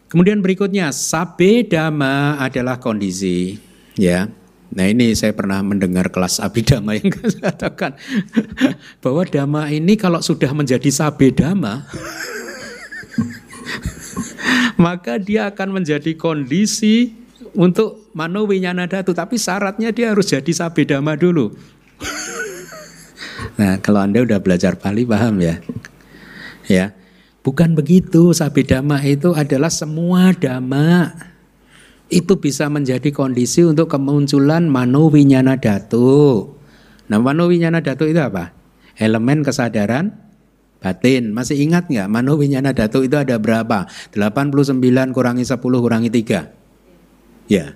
Kemudian 0.07 0.39
berikutnya 0.39 0.95
sabe 0.95 1.67
dhamma 1.67 2.39
adalah 2.39 2.79
kondisi 2.79 3.68
ya. 3.99 4.31
Nah 4.69 4.85
ini 4.85 5.17
saya 5.17 5.33
pernah 5.33 5.59
mendengar 5.65 6.13
kelas 6.13 6.37
abidama 6.39 6.93
yang 6.93 7.09
katakan 7.43 7.97
bahwa 9.01 9.25
dhamma 9.25 9.73
ini 9.73 9.97
kalau 9.97 10.21
sudah 10.21 10.53
menjadi 10.53 10.93
sabe 10.93 11.33
dhamma 11.33 11.89
maka 14.85 15.17
dia 15.17 15.49
akan 15.49 15.81
menjadi 15.81 16.13
kondisi 16.13 17.17
untuk 17.57 18.13
mano 18.13 18.45
datu 18.85 19.09
tapi 19.09 19.41
syaratnya 19.41 19.89
dia 19.89 20.13
harus 20.13 20.29
jadi 20.31 20.51
sabedama 20.53 21.19
dulu. 21.19 21.51
Nah 23.59 23.75
kalau 23.83 23.99
anda 23.99 24.23
udah 24.23 24.39
belajar 24.39 24.79
Bali 24.79 25.03
paham 25.03 25.43
ya? 25.43 25.59
Ya. 26.71 26.95
Bukan 27.43 27.75
begitu. 27.75 28.31
Sabedama 28.31 29.03
itu 29.03 29.35
adalah 29.35 29.67
semua 29.67 30.31
dhamma 30.31 31.11
itu 32.09 32.37
bisa 32.41 32.67
menjadi 32.67 33.13
kondisi 33.13 33.63
untuk 33.65 33.89
kemunculan 33.89 34.65
mano 34.65 35.07
winyana 35.13 35.57
datu 35.57 36.49
nah 37.09 37.17
mano 37.21 37.45
winyana 37.49 37.81
datu 37.81 38.05
itu 38.09 38.19
apa 38.19 38.53
elemen 38.99 39.41
kesadaran 39.41 40.29
batin. 40.79 41.35
Masih 41.35 41.59
ingat 41.59 41.91
nggak 41.91 42.07
Mano 42.07 42.39
Winyana 42.39 42.71
Datu 42.71 43.03
itu 43.03 43.15
ada 43.19 43.35
berapa? 43.37 43.85
89 44.15 44.79
kurangi 45.13 45.43
10 45.43 45.59
kurangi 45.59 46.09
3. 46.09 47.51
Ya, 47.51 47.75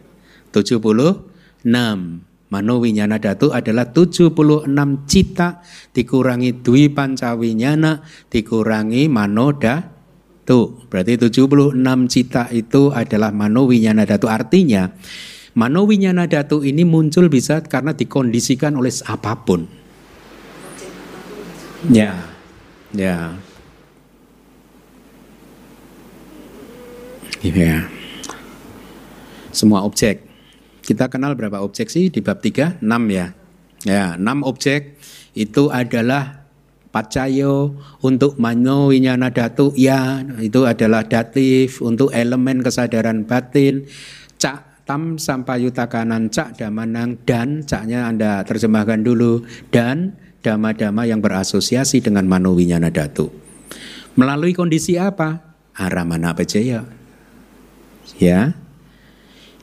76. 0.55 1.67
Mano 2.53 2.75
Winyana 2.77 3.17
Datu 3.17 3.49
adalah 3.49 3.89
76 3.89 4.69
cita 5.09 5.65
dikurangi 5.89 6.61
Dwi 6.61 6.93
Pancawinyana 6.93 8.05
dikurangi 8.29 9.09
Mano 9.09 9.57
Datu. 10.43 10.75
Berarti 10.91 11.15
76 11.15 11.71
cita 12.11 12.51
itu 12.51 12.91
adalah 12.91 13.31
Mano 13.31 13.63
Winyana 13.63 14.03
Datu. 14.03 14.27
Artinya 14.27 14.91
Mano 15.55 15.87
Winyana 15.87 16.27
Datu 16.27 16.67
ini 16.67 16.83
muncul 16.83 17.31
bisa 17.31 17.63
karena 17.63 17.95
dikondisikan 17.95 18.75
oleh 18.75 18.91
apa 19.07 19.39
pun. 19.39 19.63
Ya, 21.87 22.27
Ya. 22.91 23.39
Ya. 27.43 27.87
Semua 29.55 29.87
objek. 29.87 30.27
Kita 30.83 31.07
kenal 31.07 31.39
berapa 31.39 31.63
objek 31.63 31.87
sih 31.87 32.11
di 32.11 32.19
bab 32.19 32.43
3? 32.43 32.83
6 32.83 33.07
ya. 33.07 33.31
Ya, 33.87 34.19
6 34.19 34.43
objek 34.43 34.99
itu 35.35 35.71
adalah 35.71 36.42
pacayo 36.93 37.73
untuk 38.05 38.37
mano 38.37 38.93
winyana 38.93 39.33
datu 39.33 39.73
ya 39.73 40.21
itu 40.37 40.69
adalah 40.69 41.01
datif 41.09 41.81
untuk 41.81 42.13
elemen 42.13 42.61
kesadaran 42.61 43.25
batin 43.25 43.89
cak 44.37 44.85
tam 44.85 45.17
sampayuta 45.17 45.89
kanan 45.89 46.29
cak 46.29 46.61
damanang 46.61 47.17
dan 47.25 47.65
caknya 47.65 48.05
anda 48.05 48.45
terjemahkan 48.45 49.01
dulu 49.01 49.41
dan 49.73 50.13
dama-dama 50.43 51.07
yang 51.07 51.23
berasosiasi 51.23 52.03
dengan 52.03 52.27
manowinyana 52.27 52.91
datu. 52.91 53.31
Melalui 54.19 54.53
kondisi 54.53 54.99
apa? 54.99 55.55
Aramana 55.73 56.35
pejaya. 56.37 56.85
Ya. 58.21 58.53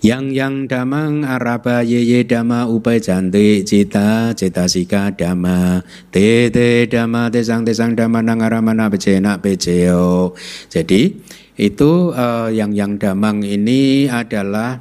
Yang 0.01 0.25
yang 0.33 0.55
damang 0.65 1.29
araba 1.29 1.85
ye 1.85 2.25
dama 2.25 2.65
upai 2.65 3.05
janti 3.05 3.61
cita 3.69 4.33
cita 4.33 4.65
sika 4.65 5.13
dama 5.13 5.85
te 6.09 6.49
te 6.49 6.89
dama 6.89 7.29
tesang 7.29 7.69
tesang 7.69 7.93
dama 7.93 8.25
nang 8.25 8.41
aramana 8.41 8.89
pejena 8.89 9.37
pejeyo. 9.45 10.33
Jadi 10.73 11.21
itu 11.61 12.17
uh, 12.17 12.49
yang 12.49 12.73
yang 12.73 12.97
damang 12.97 13.45
ini 13.45 14.09
adalah 14.09 14.81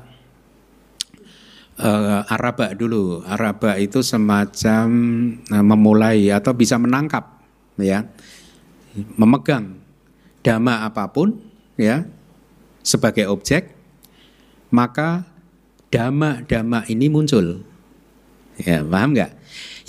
uh, 1.83 2.23
araba 2.31 2.71
dulu. 2.71 3.19
Araba 3.27 3.75
itu 3.75 3.99
semacam 3.99 4.87
uh, 5.51 5.65
memulai 5.67 6.31
atau 6.31 6.55
bisa 6.55 6.79
menangkap 6.79 7.43
ya. 7.75 8.07
Memegang 9.19 9.83
dhamma 10.47 10.87
apa 10.87 11.11
pun 11.11 11.43
ya 11.75 12.07
sebagai 12.87 13.27
objek 13.27 13.78
maka 14.69 15.25
dhamma-dhamma 15.93 16.85
ini 16.89 17.09
muncul. 17.09 17.65
Ya, 18.59 18.83
paham 18.83 19.15
nggak? 19.15 19.31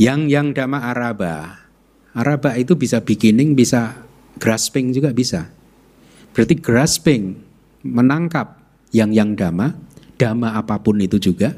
Yang 0.00 0.20
yang 0.30 0.46
dhamma 0.54 0.78
araba 0.94 1.60
Araba 2.10 2.58
itu 2.58 2.74
bisa 2.74 2.98
beginning, 2.98 3.54
bisa 3.54 4.02
grasping 4.42 4.90
juga 4.90 5.14
bisa. 5.14 5.46
Berarti 6.34 6.58
grasping, 6.58 7.38
menangkap 7.86 8.58
yang 8.90 9.14
yang 9.14 9.38
dama, 9.38 9.78
dama 10.18 10.58
apa 10.58 10.82
pun 10.82 10.98
itu 10.98 11.22
juga. 11.22 11.54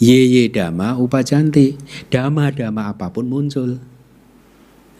Ye 0.00 0.24
ye 0.24 0.48
dama 0.48 0.96
upajanti, 0.96 1.76
dama-dama 2.08 2.96
apa 2.96 3.12
pun 3.12 3.28
muncul. 3.28 3.76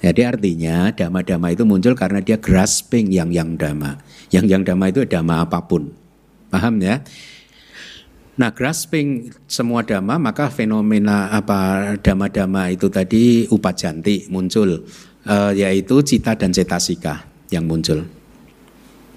Jadi 0.05 0.20
artinya 0.20 0.93
dama-dama 0.93 1.49
itu 1.55 1.65
muncul 1.65 1.97
karena 1.97 2.20
dia 2.20 2.36
grasping 2.36 3.09
yang 3.09 3.32
yang 3.32 3.57
dama. 3.57 4.05
Yang 4.28 4.47
yang 4.53 4.62
dama 4.69 4.85
itu 4.93 5.01
dama 5.09 5.49
apa 5.49 5.65
pun. 5.65 6.01
Paham 6.52 6.84
ya? 6.84 7.00
Nah, 8.36 8.52
grasping 8.52 9.32
semua 9.48 9.84
dhamma 9.84 10.20
maka 10.20 10.52
fenomena 10.52 11.32
apa 11.32 11.92
dhamma-dhamma 12.00 12.72
itu 12.72 12.92
tadi 12.92 13.48
upajanti 13.48 14.28
muncul 14.28 14.84
uh, 15.24 15.52
yaitu 15.52 16.04
cita 16.04 16.36
dan 16.36 16.52
cetasika 16.52 17.24
yang 17.48 17.64
muncul. 17.64 18.04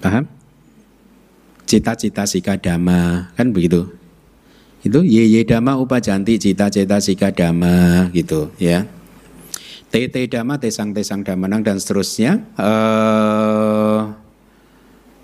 Paham? 0.00 0.28
Cita-cita 1.66 2.24
sika 2.24 2.56
dhamma 2.56 3.32
kan 3.36 3.52
begitu. 3.52 3.90
Itu 4.80 5.02
ye 5.02 5.28
ye 5.28 5.42
dhamma 5.44 5.76
upajanti 5.76 6.40
cita 6.40 6.72
cetasika 6.72 7.32
dhamma 7.32 8.08
gitu 8.16 8.52
ya. 8.56 8.84
TT 9.90 10.28
dhamma 10.28 10.60
tesang 10.60 10.92
tesang 10.92 11.24
damanang 11.24 11.64
dan 11.64 11.80
seterusnya. 11.80 12.44
Uh, 12.54 14.12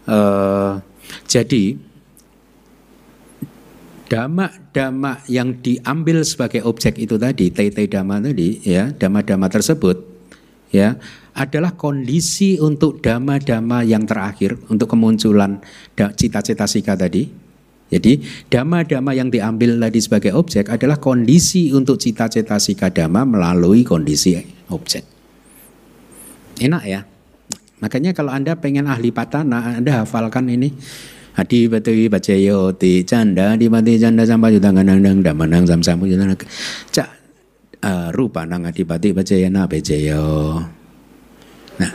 uh, 0.09 0.81
jadi 1.29 1.77
dhamma-dhamma 4.13 5.25
yang 5.33 5.57
diambil 5.65 6.21
sebagai 6.21 6.61
objek 6.69 7.01
itu 7.01 7.17
tadi, 7.17 7.49
tete 7.49 7.89
dhamma 7.89 8.21
tadi, 8.21 8.61
ya, 8.61 8.93
dhamma-dhamma 8.93 9.49
tersebut, 9.49 9.97
ya, 10.69 11.01
adalah 11.33 11.73
kondisi 11.73 12.61
untuk 12.61 13.01
dhamma-dhamma 13.01 13.81
yang 13.89 14.05
terakhir 14.05 14.61
untuk 14.69 14.93
kemunculan 14.93 15.65
cita-cita 15.97 16.69
sika 16.69 16.93
tadi. 16.93 17.25
Jadi 17.89 18.21
dhamma-dhamma 18.53 19.17
yang 19.17 19.33
diambil 19.33 19.81
tadi 19.81 20.01
sebagai 20.05 20.37
objek 20.37 20.69
adalah 20.69 21.01
kondisi 21.01 21.73
untuk 21.73 21.97
cita-cita 21.97 22.61
sika 22.61 22.93
dhamma 22.93 23.25
melalui 23.25 23.81
kondisi 23.81 24.37
objek. 24.69 25.09
Enak 26.61 26.85
ya. 26.85 27.01
Makanya 27.81 28.13
kalau 28.13 28.33
Anda 28.33 28.61
pengen 28.61 28.89
ahli 28.89 29.09
patana, 29.09 29.81
Anda 29.81 30.05
hafalkan 30.05 30.53
ini 30.53 30.73
Hadi 31.33 31.65
batu 31.65 31.97
bacayo 32.13 32.77
ti 32.77 33.01
canda 33.09 33.57
di 33.57 33.73
mati 33.73 33.97
canda 33.97 34.21
sampai 34.29 34.53
juta 34.53 34.69
nang 34.69 35.01
nang 35.01 35.25
damanang 35.25 35.65
sam 35.65 35.81
nang 35.81 36.37
cak 36.93 37.09
rupa 38.13 38.45
nang 38.45 38.69
adipati 38.69 39.17
bacaya 39.17 39.49
na 39.49 39.65
bacayo. 39.65 40.61
Nah. 41.81 41.93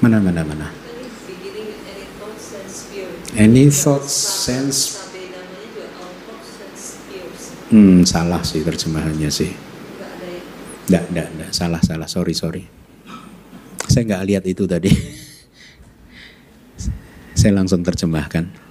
Mana 0.00 0.16
mana 0.22 0.42
mana. 0.46 0.68
Any 3.36 3.68
thoughts, 3.68 4.16
sense. 4.16 4.96
Hmm, 7.68 8.00
salah 8.08 8.40
sih 8.40 8.64
terjemahannya 8.64 9.28
sih. 9.28 9.52
Enggak, 10.88 11.04
enggak, 11.12 11.28
enggak, 11.36 11.50
salah, 11.52 11.80
salah, 11.84 12.08
sorry, 12.08 12.32
sorry. 12.32 12.77
Saya 13.88 14.02
nggak 14.04 14.24
lihat 14.28 14.44
itu 14.44 14.68
tadi. 14.68 14.92
Saya 17.38 17.56
langsung 17.56 17.80
terjemahkan. 17.80 18.68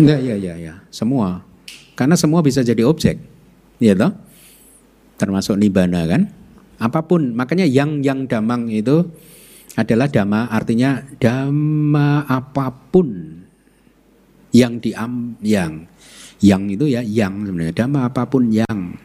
Enggak, 0.00 0.20
ya, 0.24 0.36
ya, 0.40 0.54
ya, 0.56 0.74
semua. 0.88 1.44
Karena 1.92 2.16
semua 2.16 2.40
bisa 2.40 2.64
jadi 2.64 2.88
objek, 2.88 3.20
ya 3.76 3.92
toh? 3.92 4.16
Termasuk 5.20 5.60
nibana 5.60 6.08
kan? 6.08 6.32
Apa 6.80 7.04
pun, 7.04 7.36
makanya 7.36 7.68
yang 7.68 8.00
yang 8.00 8.24
damang 8.24 8.72
itu 8.72 9.04
adalah 9.76 10.08
dhamma, 10.08 10.48
artinya 10.48 11.04
dhamma 11.20 12.24
apa 12.24 12.72
pun 12.72 13.40
yang 14.50 14.82
diam 14.82 15.38
yang 15.44 15.86
yang 16.42 16.66
itu 16.66 16.90
ya 16.90 17.04
yang 17.04 17.46
sebenarnya 17.46 17.74
dhamma 17.76 18.10
apa 18.10 18.26
pun 18.26 18.50
yang 18.50 18.98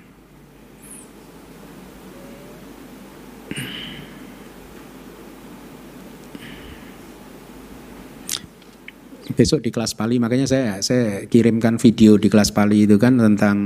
besok 9.34 9.66
di 9.66 9.74
kelas 9.74 9.98
Pali. 9.98 10.22
Makanya 10.22 10.46
saya 10.46 10.78
saya 10.86 11.26
kirimkan 11.26 11.82
video 11.82 12.22
di 12.22 12.30
kelas 12.30 12.54
Pali 12.54 12.86
itu 12.86 13.02
kan 13.02 13.18
tentang 13.18 13.58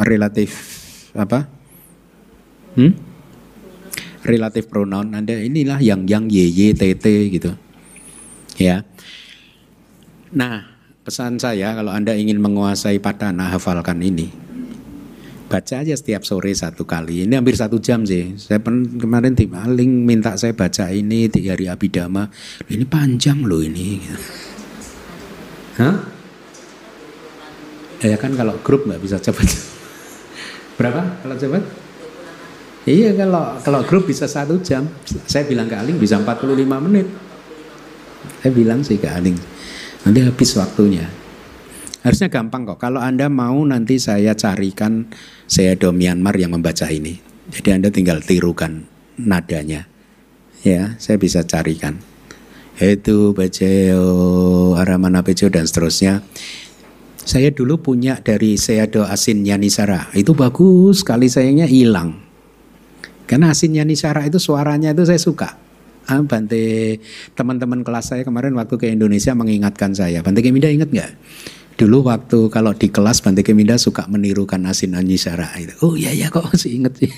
relatif 0.00 0.50
apa? 1.12 1.44
Hmm? 2.72 3.12
relatif 4.22 4.70
pronoun. 4.70 5.12
Ada 5.12 5.42
inilah 5.42 5.82
yang 5.82 6.06
yang 6.06 6.30
y 6.30 6.46
y 6.46 6.70
t 6.72 6.82
t 6.94 7.06
gitu. 7.34 7.52
Ya. 8.56 8.86
Nah 10.32 10.72
pesan 11.02 11.42
saya 11.42 11.74
kalau 11.74 11.90
anda 11.90 12.14
ingin 12.14 12.38
menguasai 12.38 13.02
padana 13.02 13.50
hafalkan 13.50 13.98
ini 13.98 14.30
baca 15.52 15.84
aja 15.84 15.92
setiap 15.92 16.24
sore 16.24 16.56
satu 16.56 16.88
kali. 16.88 17.28
Ini 17.28 17.36
hampir 17.36 17.52
satu 17.52 17.76
jam 17.76 18.08
sih. 18.08 18.40
Saya 18.40 18.56
pen, 18.64 18.96
kemarin 18.96 19.36
tim 19.36 19.52
Aling 19.52 20.08
minta 20.08 20.32
saya 20.40 20.56
baca 20.56 20.88
ini 20.88 21.28
di 21.28 21.44
hari 21.44 21.68
Abidama. 21.68 22.24
Ini 22.72 22.88
panjang 22.88 23.44
loh 23.44 23.60
ini. 23.60 24.00
Hah? 25.80 25.96
Ya 28.00 28.16
kan 28.16 28.32
kalau 28.32 28.56
grup 28.64 28.88
nggak 28.88 29.04
bisa 29.04 29.20
cepat. 29.20 29.44
Berapa 30.80 31.20
kalau 31.20 31.36
cepat? 31.36 31.62
Iya 32.88 33.12
kalau 33.14 33.60
kalau 33.60 33.80
grup 33.84 34.08
bisa 34.08 34.24
satu 34.24 34.56
jam. 34.64 34.88
Saya 35.28 35.44
bilang 35.44 35.68
ke 35.68 35.76
Aling 35.76 36.00
bisa 36.00 36.16
45 36.16 36.48
menit. 36.88 37.12
Saya 38.40 38.52
bilang 38.56 38.80
sih 38.80 38.96
ke 38.96 39.06
Aling. 39.06 39.36
Nanti 40.08 40.18
habis 40.24 40.56
waktunya. 40.56 41.21
Harusnya 42.02 42.28
gampang 42.28 42.66
kok. 42.66 42.82
Kalau 42.82 42.98
Anda 42.98 43.30
mau 43.30 43.62
nanti 43.62 44.02
saya 44.02 44.34
carikan 44.34 45.06
saya 45.46 45.78
do 45.78 45.94
Myanmar 45.94 46.34
yang 46.34 46.50
membaca 46.50 46.90
ini. 46.90 47.18
Jadi 47.54 47.68
Anda 47.70 47.88
tinggal 47.94 48.22
tirukan 48.22 48.82
nadanya. 49.22 49.86
Ya, 50.66 50.98
saya 50.98 51.18
bisa 51.18 51.46
carikan. 51.46 51.98
Itu 52.78 53.34
Bajeo, 53.34 54.74
Aramana 54.74 55.22
Bejo 55.22 55.46
dan 55.46 55.66
seterusnya. 55.66 56.26
Saya 57.22 57.54
dulu 57.54 57.78
punya 57.78 58.18
dari 58.18 58.58
Seado 58.58 59.06
Asin 59.06 59.46
Yanisara. 59.46 60.10
Itu 60.18 60.34
bagus 60.34 61.06
sekali 61.06 61.30
sayangnya 61.30 61.70
hilang. 61.70 62.18
Karena 63.30 63.54
Asin 63.54 63.78
Yanisara 63.78 64.26
itu 64.26 64.42
suaranya 64.42 64.90
itu 64.90 65.06
saya 65.06 65.22
suka. 65.22 65.54
Ah, 66.10 66.18
Bante 66.18 66.98
teman-teman 67.38 67.86
kelas 67.86 68.10
saya 68.10 68.26
kemarin 68.26 68.58
waktu 68.58 68.74
ke 68.74 68.90
Indonesia 68.90 69.30
mengingatkan 69.38 69.94
saya. 69.94 70.18
Bante 70.18 70.42
Keminda 70.42 70.66
ingat 70.66 70.90
nggak? 70.90 71.12
Dulu 71.76 72.04
waktu 72.04 72.52
kalau 72.52 72.76
di 72.76 72.92
kelas 72.92 73.24
Bante 73.24 73.40
Keminda 73.40 73.80
suka 73.80 74.04
menirukan 74.06 74.60
Asin 74.68 74.92
Anyisara 74.92 75.48
itu. 75.56 75.72
Oh 75.80 75.96
iya 75.96 76.12
ya 76.12 76.28
kok 76.28 76.52
masih 76.52 76.76
inget 76.78 76.92
sih. 77.00 77.12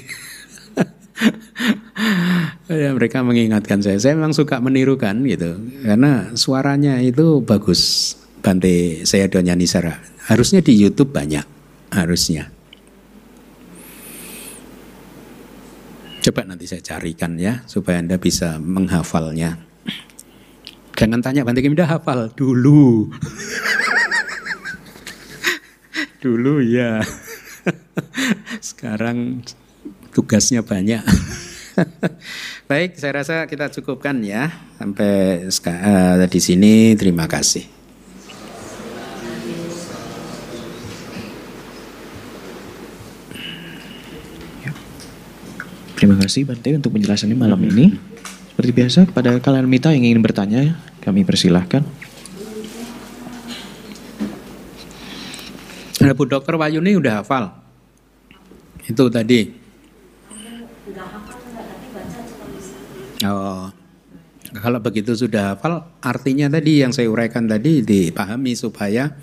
ya, 2.71 2.91
mereka 2.95 3.23
mengingatkan 3.27 3.83
saya. 3.83 3.99
Saya 3.99 4.15
memang 4.15 4.33
suka 4.35 4.63
menirukan 4.63 5.21
gitu. 5.27 5.59
Karena 5.83 6.35
suaranya 6.39 7.03
itu 7.03 7.43
bagus. 7.43 8.15
Bante 8.45 9.09
saya 9.09 9.25
Donya 9.25 9.57
Nisara. 9.57 9.97
Harusnya 10.29 10.61
di 10.61 10.77
YouTube 10.77 11.17
banyak. 11.17 11.45
Harusnya. 11.89 12.53
Coba 16.25 16.41
nanti 16.49 16.65
saya 16.65 16.81
carikan 16.81 17.37
ya 17.37 17.65
supaya 17.69 18.01
Anda 18.01 18.17
bisa 18.21 18.57
menghafalnya. 18.61 19.61
Jangan 20.95 21.21
tanya 21.21 21.43
Bante 21.45 21.61
Keminda 21.61 21.89
hafal 21.89 22.33
dulu. 22.37 23.09
Dulu 26.25 26.65
ya. 26.65 27.05
Sekarang 28.73 29.45
tugasnya 30.17 30.65
banyak. 30.65 31.05
Baik, 32.71 32.97
saya 32.97 33.21
rasa 33.21 33.45
kita 33.45 33.69
cukupkan 33.69 34.25
ya 34.25 34.49
sampai 34.81 35.45
uh, 35.45 36.25
di 36.25 36.41
sini. 36.41 36.97
Terima 36.97 37.29
kasih. 37.29 37.69
Terima 45.95 46.21
kasih 46.21 46.45
Bante 46.45 46.69
untuk 46.73 46.97
penjelasannya 46.97 47.37
malam 47.37 47.61
ini. 47.65 47.97
Seperti 48.53 48.71
biasa, 48.77 48.99
kepada 49.09 49.41
kalian 49.41 49.65
Mita 49.69 49.89
yang 49.93 50.05
ingin 50.05 50.21
bertanya, 50.21 50.77
kami 51.01 51.25
persilahkan. 51.25 52.04
Ada 56.05 56.13
Bu 56.13 56.29
Dokter 56.29 56.55
Wayuni 56.61 57.01
udah 57.01 57.25
hafal. 57.25 57.49
Itu 58.85 59.09
tadi. 59.09 59.49
Oh. 63.25 63.73
Kalau 64.55 64.79
begitu 64.79 65.17
sudah 65.17 65.57
hafal, 65.57 65.83
artinya 65.99 66.47
tadi 66.47 66.85
yang 66.85 66.93
saya 66.95 67.11
uraikan 67.11 67.49
tadi 67.49 67.83
dipahami 67.83 68.55
supaya 68.55 69.17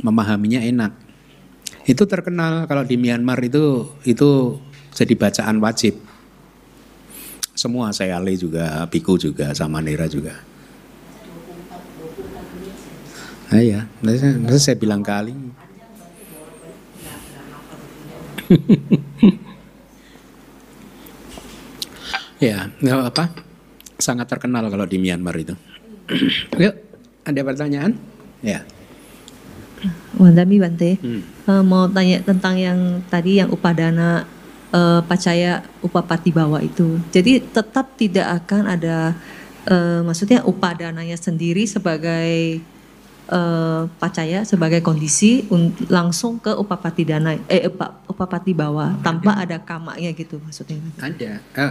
memahaminya 0.00 0.62
enak. 0.62 0.92
Itu 1.84 2.08
terkenal 2.08 2.64
kalau 2.70 2.86
di 2.86 2.96
Myanmar 2.96 3.42
itu 3.42 3.90
itu 4.06 4.56
jadi 4.96 5.12
bacaan 5.12 5.60
wajib. 5.60 6.00
Semua 7.52 7.92
saya 7.92 8.16
ale 8.20 8.36
juga, 8.38 8.84
Biku 8.88 9.20
juga, 9.20 9.52
sama 9.52 9.84
Nera 9.84 10.08
juga. 10.08 10.40
Ah, 13.46 13.62
iya, 13.62 13.86
saya, 14.02 14.58
saya 14.58 14.76
bilang 14.76 15.00
kali. 15.00 15.32
ya, 22.46 22.70
nggak 22.80 22.98
apa 23.10 23.24
sangat 23.96 24.28
terkenal 24.28 24.68
kalau 24.68 24.86
di 24.86 25.00
Myanmar 25.00 25.36
itu. 25.36 25.54
Yuk, 26.62 26.74
ada 27.24 27.40
pertanyaan? 27.42 27.96
Ya. 28.44 28.62
Wandami 30.16 30.56
Bante, 30.56 30.96
Hmm. 31.00 31.22
Eh, 31.46 31.62
mau 31.62 31.86
tanya 31.86 32.18
tentang 32.24 32.58
yang 32.58 33.04
tadi 33.06 33.38
yang 33.38 33.52
upadana 33.52 34.26
eh, 34.74 35.00
pacaya 35.06 35.62
upapati 35.84 36.34
bawa 36.34 36.58
itu. 36.64 36.98
Jadi 37.14 37.38
tetap 37.38 37.94
tidak 37.94 38.42
akan 38.44 38.66
ada, 38.66 39.14
eh, 39.68 40.00
maksudnya 40.02 40.42
upadananya 40.42 41.14
sendiri 41.14 41.68
sebagai 41.68 42.58
eh, 43.26 43.82
pacaya 43.98 44.46
sebagai 44.46 44.80
kondisi 44.82 45.46
un- 45.50 45.74
langsung 45.90 46.38
ke 46.38 46.54
upapati 46.54 47.02
dana, 47.02 47.34
eh 47.50 47.66
upa- 47.66 48.02
upapati 48.06 48.54
bawa 48.54 48.98
tanpa 49.02 49.38
ada 49.38 49.58
kamanya 49.62 50.10
gitu 50.14 50.38
maksudnya. 50.42 50.78
Ada. 51.02 51.42
Eh, 51.42 51.70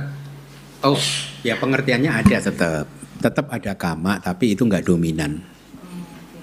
oh, 0.83 0.99
ya 1.41 1.55
pengertiannya 1.55 2.11
ada 2.11 2.37
tetap. 2.39 2.87
Tetap 3.15 3.47
ada 3.47 3.73
kama, 3.73 4.19
tapi 4.19 4.53
itu 4.53 4.67
nggak 4.67 4.85
dominan. 4.85 5.39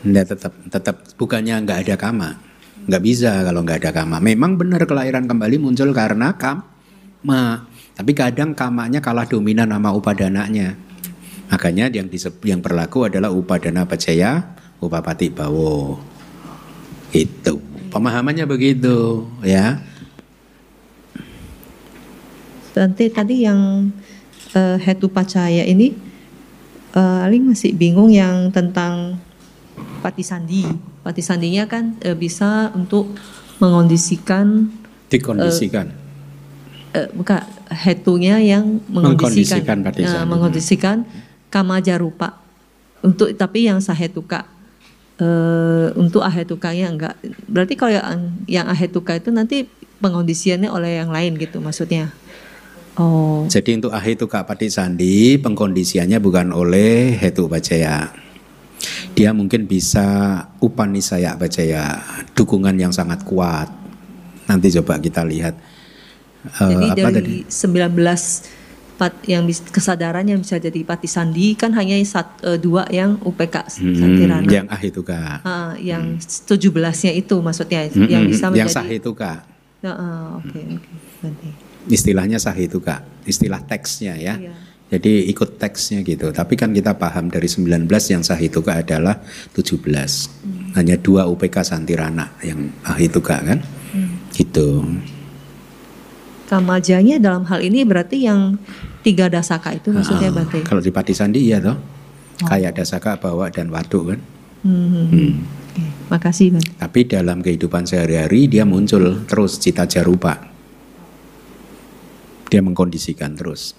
Nggak 0.03 0.35
tetap, 0.35 0.53
tetap 0.73 0.97
bukannya 1.21 1.63
nggak 1.63 1.79
ada 1.87 1.95
kama. 2.01 2.41
Nggak 2.89 3.03
bisa 3.05 3.45
kalau 3.45 3.61
nggak 3.63 3.79
ada 3.87 3.91
kama. 3.93 4.19
Memang 4.19 4.59
benar 4.59 4.83
kelahiran 4.89 5.29
kembali 5.29 5.63
muncul 5.63 5.93
karena 5.95 6.35
kama. 6.35 7.69
Tapi 7.93 8.13
kadang 8.17 8.57
kamanya 8.57 9.05
kalah 9.05 9.29
dominan 9.29 9.69
sama 9.69 9.93
upadananya. 9.93 10.75
Makanya 11.53 11.93
yang 11.93 12.09
disebut 12.09 12.49
yang 12.49 12.65
berlaku 12.65 13.05
adalah 13.07 13.29
upadana 13.29 13.85
pacaya, 13.85 14.57
upapati 14.83 15.31
bawo. 15.31 16.03
Itu. 17.15 17.63
Pemahamannya 17.93 18.49
begitu, 18.49 19.29
ya. 19.45 19.79
Nanti 22.73 23.13
tadi 23.13 23.45
yang 23.45 23.93
eh, 24.57 24.77
hetu 24.81 25.13
pacaya 25.13 25.61
ini, 25.69 25.93
eh, 26.97 27.25
Aling 27.29 27.53
masih 27.53 27.77
bingung 27.77 28.09
yang 28.09 28.49
tentang 28.49 29.21
pati 30.01 30.25
sandi. 30.25 30.65
Pati 31.05 31.21
sandinya 31.21 31.69
kan 31.69 32.01
eh, 32.01 32.17
bisa 32.17 32.73
untuk 32.73 33.13
mengondisikan, 33.61 34.73
Dikondisikan. 35.13 35.93
eh, 36.97 37.13
bukan 37.13 37.45
hetunya 37.69 38.41
yang 38.41 38.81
Mengkondisikan 38.89 39.85
mengondisikan, 39.85 40.01
eh, 40.01 40.09
sandi. 40.09 40.31
mengondisikan 40.33 40.97
kama 41.53 41.85
jarupa. 41.85 42.41
Untuk 43.05 43.37
tapi 43.37 43.69
yang 43.69 43.85
sahetuka 43.85 44.49
eh, 45.21 45.89
untuk 45.99 46.23
ahetukanya 46.25 46.87
enggak. 46.89 47.15
Berarti 47.51 47.75
kalau 47.77 47.93
yang, 47.93 48.33
yang 48.49 48.67
ahetuka 48.69 49.17
itu 49.19 49.29
nanti 49.29 49.69
pengondisiannya 50.03 50.69
oleh 50.69 51.03
yang 51.03 51.11
lain 51.11 51.39
gitu 51.39 51.61
maksudnya. 51.61 52.11
Oh. 53.01 53.49
Jadi 53.49 53.81
untuk 53.81 53.93
ahitu 53.95 54.29
pati 54.29 54.69
sandi 54.69 55.41
pengkondisiannya 55.41 56.21
bukan 56.21 56.53
oleh 56.53 57.17
hetu 57.17 57.49
bacaya. 57.49 58.13
Dia 59.17 59.31
mungkin 59.33 59.65
bisa 59.71 60.05
upanisaya 60.61 61.39
bacaya, 61.39 62.03
dukungan 62.37 62.77
yang 62.77 62.93
sangat 62.93 63.25
kuat. 63.25 63.71
Nanti 64.51 64.69
coba 64.77 64.99
kita 64.99 65.23
lihat 65.25 65.55
Jadi 66.43 66.87
apa 66.91 67.09
dari 67.15 67.47
tadi? 67.47 67.49
19 67.49 68.62
pat 68.93 69.15
yang 69.25 69.43
bis- 69.43 69.65
kesadaran 69.65 70.23
yang 70.23 70.39
bisa 70.39 70.57
jadi 70.57 70.81
pati 70.83 71.07
sandi 71.07 71.53
kan 71.53 71.73
hanya 71.73 71.97
sat, 72.03 72.39
eh, 72.41 72.57
dua 72.57 72.87
yang 72.89 73.19
UPK 73.21 73.57
Hmm, 73.79 73.95
Santirana. 73.95 74.47
yang. 74.47 74.67
Ah, 75.43 75.73
yang 75.77 76.17
17-nya 76.17 77.13
itu 77.13 77.37
maksudnya 77.39 77.89
Hmm, 77.89 78.07
yang 78.07 78.23
hmm, 78.25 78.31
bisa 78.31 78.47
yang 78.49 78.67
menjadi 78.67 78.75
sahituka. 78.75 79.33
Ah, 79.83 79.89
ah, 79.89 80.25
oke 80.39 80.55
oke 80.55 80.93
nanti. 81.21 81.49
Istilahnya 81.85 82.39
sahituka, 82.39 83.03
istilah 83.25 83.59
teksnya 83.61 84.15
ya. 84.15 84.39
Iya. 84.39 84.55
Jadi 84.93 85.25
ikut 85.27 85.57
teksnya 85.57 86.05
gitu. 86.05 86.29
Tapi 86.31 86.53
kan 86.53 86.69
kita 86.71 86.93
paham 86.95 87.27
dari 87.27 87.49
19 87.49 87.89
yang 88.13 88.21
sahituka 88.21 88.77
adalah 88.77 89.25
17. 89.51 90.29
Hanya 90.77 91.01
dua 91.01 91.25
UPK 91.27 91.65
Santirana 91.65 92.37
yang 92.41 92.69
ahituka 92.85 93.41
kan. 93.41 93.59
Gitu. 94.31 94.85
Kamajanya 96.53 97.17
dalam 97.17 97.49
hal 97.49 97.65
ini 97.65 97.81
berarti 97.81 98.29
yang 98.29 98.61
tiga 99.01 99.33
dasaka 99.33 99.73
itu 99.73 99.89
maksudnya 99.89 100.29
Ah, 100.29 100.37
Bante. 100.37 100.61
Kalau 100.69 100.85
di 100.85 100.93
Pati 100.93 101.17
Sandi 101.17 101.49
iya 101.49 101.65
toh. 101.65 101.81
Kayak 102.45 102.77
dasaka, 102.77 103.17
bawa 103.17 103.49
dan 103.49 103.73
waduk 103.73 104.13
kan. 104.13 104.21
Hmm, 104.61 104.87
hmm, 104.93 105.07
hmm. 105.09 105.33
Oke, 105.73 105.85
makasih 106.13 106.53
Bante. 106.53 106.77
Tapi 106.77 107.09
dalam 107.09 107.41
kehidupan 107.41 107.89
sehari-hari 107.89 108.53
dia 108.53 108.69
muncul 108.69 109.25
terus 109.25 109.57
cita 109.57 109.89
jarupa. 109.89 110.45
Dia 112.53 112.61
mengkondisikan 112.61 113.33
terus. 113.33 113.73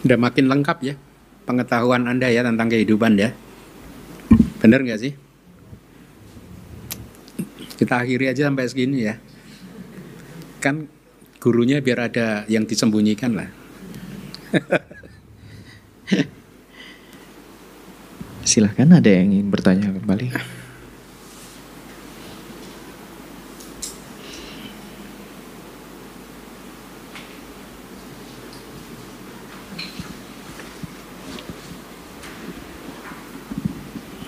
Udah 0.00 0.16
makin 0.16 0.48
lengkap 0.48 0.78
ya 0.80 0.96
pengetahuan 1.44 2.08
Anda 2.08 2.32
ya 2.32 2.40
tentang 2.40 2.72
kehidupan 2.72 3.20
ya. 3.20 3.36
Bener 4.64 4.80
nggak 4.80 5.00
sih? 5.00 5.12
Kita 7.82 7.98
akhiri 7.98 8.30
aja 8.30 8.46
sampai 8.46 8.70
segini 8.70 9.10
ya. 9.10 9.18
Kan 10.62 10.86
gurunya 11.42 11.82
biar 11.82 12.06
ada 12.06 12.46
yang 12.46 12.62
disembunyikan 12.62 13.34
lah. 13.34 13.50
Silahkan 18.46 18.86
ada 18.86 19.10
yang 19.10 19.34
ingin 19.34 19.50
bertanya 19.50 19.90
kembali. 19.90 20.30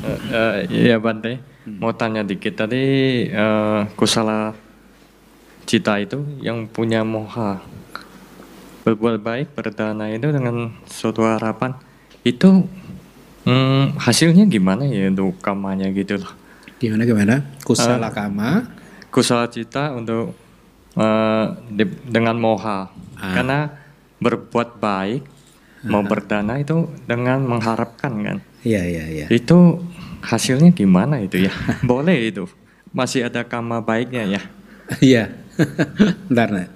Eh, 0.03 0.19
eh, 0.35 0.67
Iya 0.91 0.99
Bante, 0.99 1.54
mau 1.67 1.93
tanya 1.93 2.21
dikit 2.21 2.55
tadi 2.57 2.85
eh, 3.27 3.81
kusala 3.95 4.53
cita 5.65 5.97
itu 5.97 6.21
yang 6.39 6.69
punya 6.69 7.01
moha 7.03 7.65
berbuat 8.85 9.17
baik 9.19 9.57
berdana 9.57 10.13
itu 10.13 10.29
dengan 10.29 10.77
suatu 10.85 11.25
harapan 11.25 11.73
itu 12.21 12.69
hmm, 13.45 13.97
hasilnya 13.97 14.45
gimana 14.45 14.85
ya 14.85 15.09
untuk 15.09 15.41
kamanya 15.41 15.89
gitu 15.89 16.21
loh. 16.21 16.33
Gimana 16.77 17.09
gimana? 17.09 17.35
Kusala 17.65 18.13
kama. 18.13 18.69
Kusala 19.09 19.49
cita 19.49 19.97
untuk 19.97 20.37
eh, 20.95 21.45
di- 21.73 22.01
dengan 22.05 22.37
moha 22.37 22.93
Ah. 23.15 23.31
karena 23.33 23.59
berbuat 24.21 24.77
baik 24.77 25.23
mau 25.87 26.03
berdana 26.03 26.59
itu 26.59 26.91
dengan 27.05 27.41
mengharapkan 27.41 28.13
kan. 28.21 28.39
Iya 28.65 28.83
iya 28.89 29.05
iya. 29.13 29.27
Itu 29.29 29.85
hasilnya 30.25 30.73
gimana 30.73 31.21
itu 31.21 31.45
ya? 31.45 31.53
Boleh 31.85 32.33
itu. 32.33 32.49
Masih 32.97 33.29
ada 33.29 33.45
kama 33.45 33.85
baiknya 33.85 34.25
ya. 34.25 34.43
Iya. 35.05 35.25
Bentar, 36.33 36.49
Nak. 36.51 36.69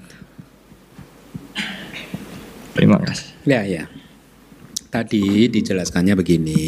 Terima 2.77 3.01
kasih. 3.03 3.29
Ya, 3.43 3.65
ya. 3.67 3.91
Tadi 4.93 5.51
dijelaskannya 5.51 6.15
begini. 6.15 6.65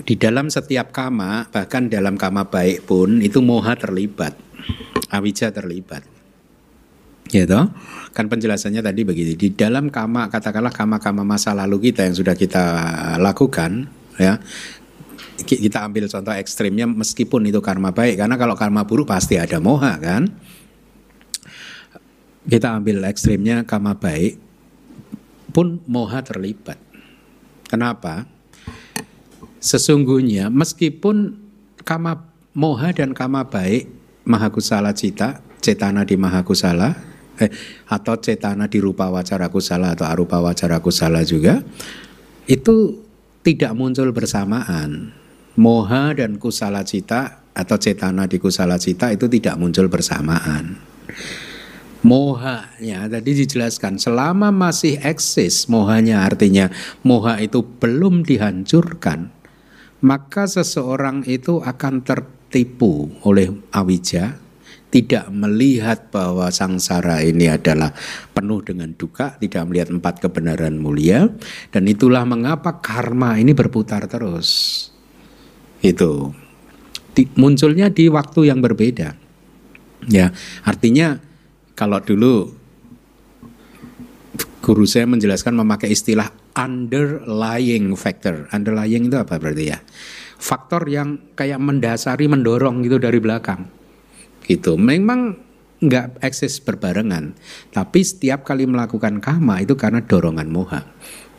Di 0.00 0.14
dalam 0.18 0.50
setiap 0.50 0.90
kama, 0.90 1.46
bahkan 1.52 1.86
dalam 1.86 2.16
kama 2.16 2.48
baik 2.48 2.88
pun 2.88 3.20
itu 3.20 3.38
moha 3.44 3.76
terlibat. 3.76 4.34
Awija 5.12 5.52
terlibat. 5.54 6.19
Toh? 7.46 7.70
Kan 8.10 8.26
penjelasannya 8.26 8.82
tadi 8.82 9.06
begini. 9.06 9.38
Di 9.38 9.54
dalam 9.54 9.88
kama, 9.88 10.26
katakanlah 10.26 10.74
kama-kama 10.74 11.22
masa 11.22 11.54
lalu 11.54 11.90
kita 11.90 12.02
yang 12.02 12.16
sudah 12.18 12.34
kita 12.34 12.64
lakukan, 13.22 13.86
ya. 14.18 14.42
Ki- 15.40 15.62
Kita 15.62 15.86
ambil 15.86 16.10
contoh 16.10 16.34
ekstrimnya 16.36 16.84
meskipun 16.84 17.48
itu 17.48 17.62
karma 17.64 17.94
baik 17.96 18.20
karena 18.20 18.36
kalau 18.36 18.52
karma 18.58 18.84
buruk 18.84 19.08
pasti 19.08 19.40
ada 19.40 19.56
moha 19.56 19.96
kan? 19.96 20.28
kita 22.50 22.72
ambil 22.76 23.04
ekstrimnya 23.06 23.62
kama 23.68 23.94
baik 23.94 24.40
pun 25.54 25.78
moha 25.86 26.24
terlibat. 26.24 26.78
Kenapa? 27.68 28.26
Sesungguhnya 29.60 30.48
meskipun 30.48 31.36
kama 31.84 32.26
moha 32.56 32.90
dan 32.96 33.12
kama 33.12 33.44
baik 33.46 33.86
mahakusala 34.24 34.96
cita, 34.96 35.44
cetana 35.60 36.02
di 36.02 36.16
mahakusala 36.16 36.96
eh, 37.40 37.50
atau 37.88 38.14
cetana 38.20 38.68
di 38.68 38.78
rupa 38.78 39.08
wacara 39.08 39.48
kusala 39.48 39.96
atau 39.96 40.06
arupa 40.06 40.38
wacara 40.38 40.78
kusala 40.78 41.24
juga 41.24 41.64
itu 42.46 43.00
tidak 43.40 43.72
muncul 43.72 44.12
bersamaan. 44.12 45.16
Moha 45.58 46.14
dan 46.14 46.38
kusala 46.38 46.86
cita 46.86 47.42
atau 47.52 47.76
cetana 47.76 48.24
di 48.30 48.38
kusala 48.38 48.78
cita 48.78 49.10
itu 49.10 49.26
tidak 49.26 49.58
muncul 49.58 49.90
bersamaan. 49.90 50.78
Mohanya 52.00 53.12
tadi 53.12 53.44
dijelaskan 53.44 54.00
selama 54.00 54.48
masih 54.48 54.96
eksis 55.04 55.68
mohanya 55.68 56.24
artinya 56.24 56.72
moha 57.04 57.36
itu 57.44 57.60
belum 57.60 58.24
dihancurkan 58.24 59.40
maka 60.00 60.48
seseorang 60.48 61.28
itu 61.28 61.60
akan 61.60 62.00
tertipu 62.00 63.12
oleh 63.24 63.52
awija 63.72 64.40
tidak 64.90 65.30
melihat 65.30 66.10
bahwa 66.10 66.50
sangsara 66.50 67.22
ini 67.22 67.46
adalah 67.46 67.94
penuh 68.34 68.58
dengan 68.60 68.90
duka, 68.98 69.38
tidak 69.38 69.70
melihat 69.70 69.88
empat 69.94 70.18
kebenaran 70.18 70.76
mulia, 70.82 71.30
dan 71.70 71.86
itulah 71.86 72.26
mengapa 72.26 72.82
karma 72.82 73.38
ini 73.38 73.54
berputar 73.54 74.10
terus. 74.10 74.90
Itu 75.80 76.34
munculnya 77.38 77.88
di 77.88 78.10
waktu 78.10 78.50
yang 78.50 78.58
berbeda. 78.58 79.14
Ya, 80.10 80.34
artinya 80.66 81.22
kalau 81.78 82.02
dulu 82.02 82.50
guru 84.60 84.84
saya 84.84 85.08
menjelaskan 85.08 85.56
memakai 85.56 85.94
istilah 85.94 86.28
underlying 86.58 87.94
factor. 87.94 88.50
Underlying 88.50 89.08
itu 89.08 89.16
apa 89.16 89.38
berarti 89.38 89.64
ya? 89.70 89.78
Faktor 90.40 90.88
yang 90.88 91.36
kayak 91.36 91.60
mendasari, 91.60 92.26
mendorong 92.26 92.80
gitu 92.84 92.96
dari 92.96 93.20
belakang. 93.20 93.79
Gitu. 94.50 94.74
Memang 94.74 95.38
nggak 95.80 96.18
eksis 96.26 96.58
berbarengan, 96.60 97.38
tapi 97.70 98.02
setiap 98.02 98.44
kali 98.44 98.66
melakukan 98.66 99.22
kama 99.22 99.62
itu 99.62 99.78
karena 99.78 100.02
dorongan 100.04 100.50
moha 100.50 100.84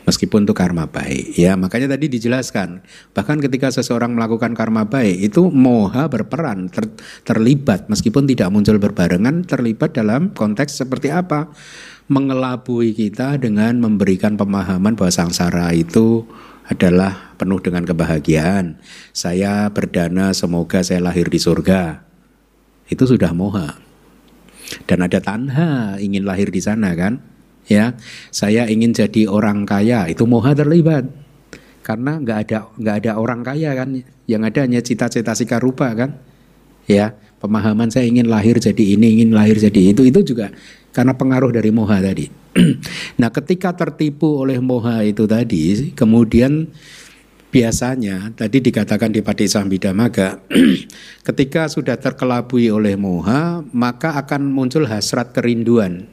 meskipun 0.05 0.49
itu 0.49 0.53
karma 0.57 0.89
baik. 0.89 1.38
Ya, 1.38 1.53
makanya 1.57 1.97
tadi 1.97 2.09
dijelaskan, 2.09 2.81
bahkan 3.13 3.38
ketika 3.38 3.69
seseorang 3.69 4.13
melakukan 4.17 4.53
karma 4.57 4.85
baik 4.89 5.31
itu 5.31 5.49
moha 5.49 6.09
berperan 6.09 6.69
ter, 6.69 6.89
terlibat 7.25 7.88
meskipun 7.88 8.25
tidak 8.25 8.49
muncul 8.49 8.77
berbarengan 8.81 9.45
terlibat 9.45 9.93
dalam 9.93 10.33
konteks 10.33 10.81
seperti 10.81 11.13
apa? 11.13 11.51
Mengelabui 12.11 12.91
kita 12.91 13.39
dengan 13.39 13.79
memberikan 13.79 14.35
pemahaman 14.35 14.99
bahwa 14.99 15.11
sangsara 15.13 15.71
itu 15.71 16.27
adalah 16.67 17.35
penuh 17.39 17.63
dengan 17.63 17.88
kebahagiaan. 17.88 18.79
Saya 19.15 19.71
berdana 19.71 20.35
semoga 20.35 20.83
saya 20.83 20.99
lahir 20.99 21.31
di 21.31 21.39
surga. 21.39 22.10
Itu 22.91 23.07
sudah 23.07 23.31
moha. 23.31 23.80
Dan 24.84 25.07
ada 25.07 25.23
tanha 25.23 25.95
ingin 25.97 26.27
lahir 26.27 26.51
di 26.51 26.59
sana 26.59 26.91
kan? 26.93 27.31
ya 27.72 27.95
saya 28.35 28.68
ingin 28.68 28.91
jadi 28.91 29.31
orang 29.31 29.63
kaya. 29.63 30.11
Itu 30.11 30.27
moha 30.27 30.51
terlibat. 30.51 31.07
Karena 31.81 32.22
nggak 32.22 32.38
ada 32.47 32.57
nggak 32.77 32.95
ada 33.05 33.11
orang 33.18 33.41
kaya 33.41 33.72
kan? 33.73 33.95
Yang 34.27 34.41
ada 34.53 34.59
hanya 34.68 34.81
cita-cita 34.84 35.31
sika 35.34 35.57
rupa 35.57 35.88
kan? 35.95 36.19
Ya 36.85 37.15
pemahaman 37.41 37.89
saya 37.89 38.05
ingin 38.05 38.30
lahir 38.30 38.59
jadi 38.59 38.99
ini 38.99 39.22
ingin 39.22 39.31
lahir 39.31 39.55
jadi 39.55 39.95
itu. 39.95 40.03
Itu 40.05 40.22
juga 40.22 40.51
karena 40.91 41.15
pengaruh 41.15 41.55
dari 41.55 41.72
moha 41.72 42.03
tadi. 42.03 42.27
Nah 43.22 43.31
ketika 43.31 43.72
tertipu 43.72 44.43
oleh 44.43 44.59
moha 44.59 45.07
itu 45.07 45.23
tadi 45.23 45.95
kemudian 45.95 46.68
biasanya 47.51 48.31
tadi 48.31 48.63
dikatakan 48.63 49.11
di 49.11 49.19
Padisambhidamaga 49.19 50.39
ketika 51.27 51.67
sudah 51.67 51.99
terkelabui 51.99 52.71
oleh 52.71 52.95
moha 52.95 53.61
maka 53.75 54.15
akan 54.15 54.47
muncul 54.49 54.87
hasrat 54.87 55.35
kerinduan 55.35 56.07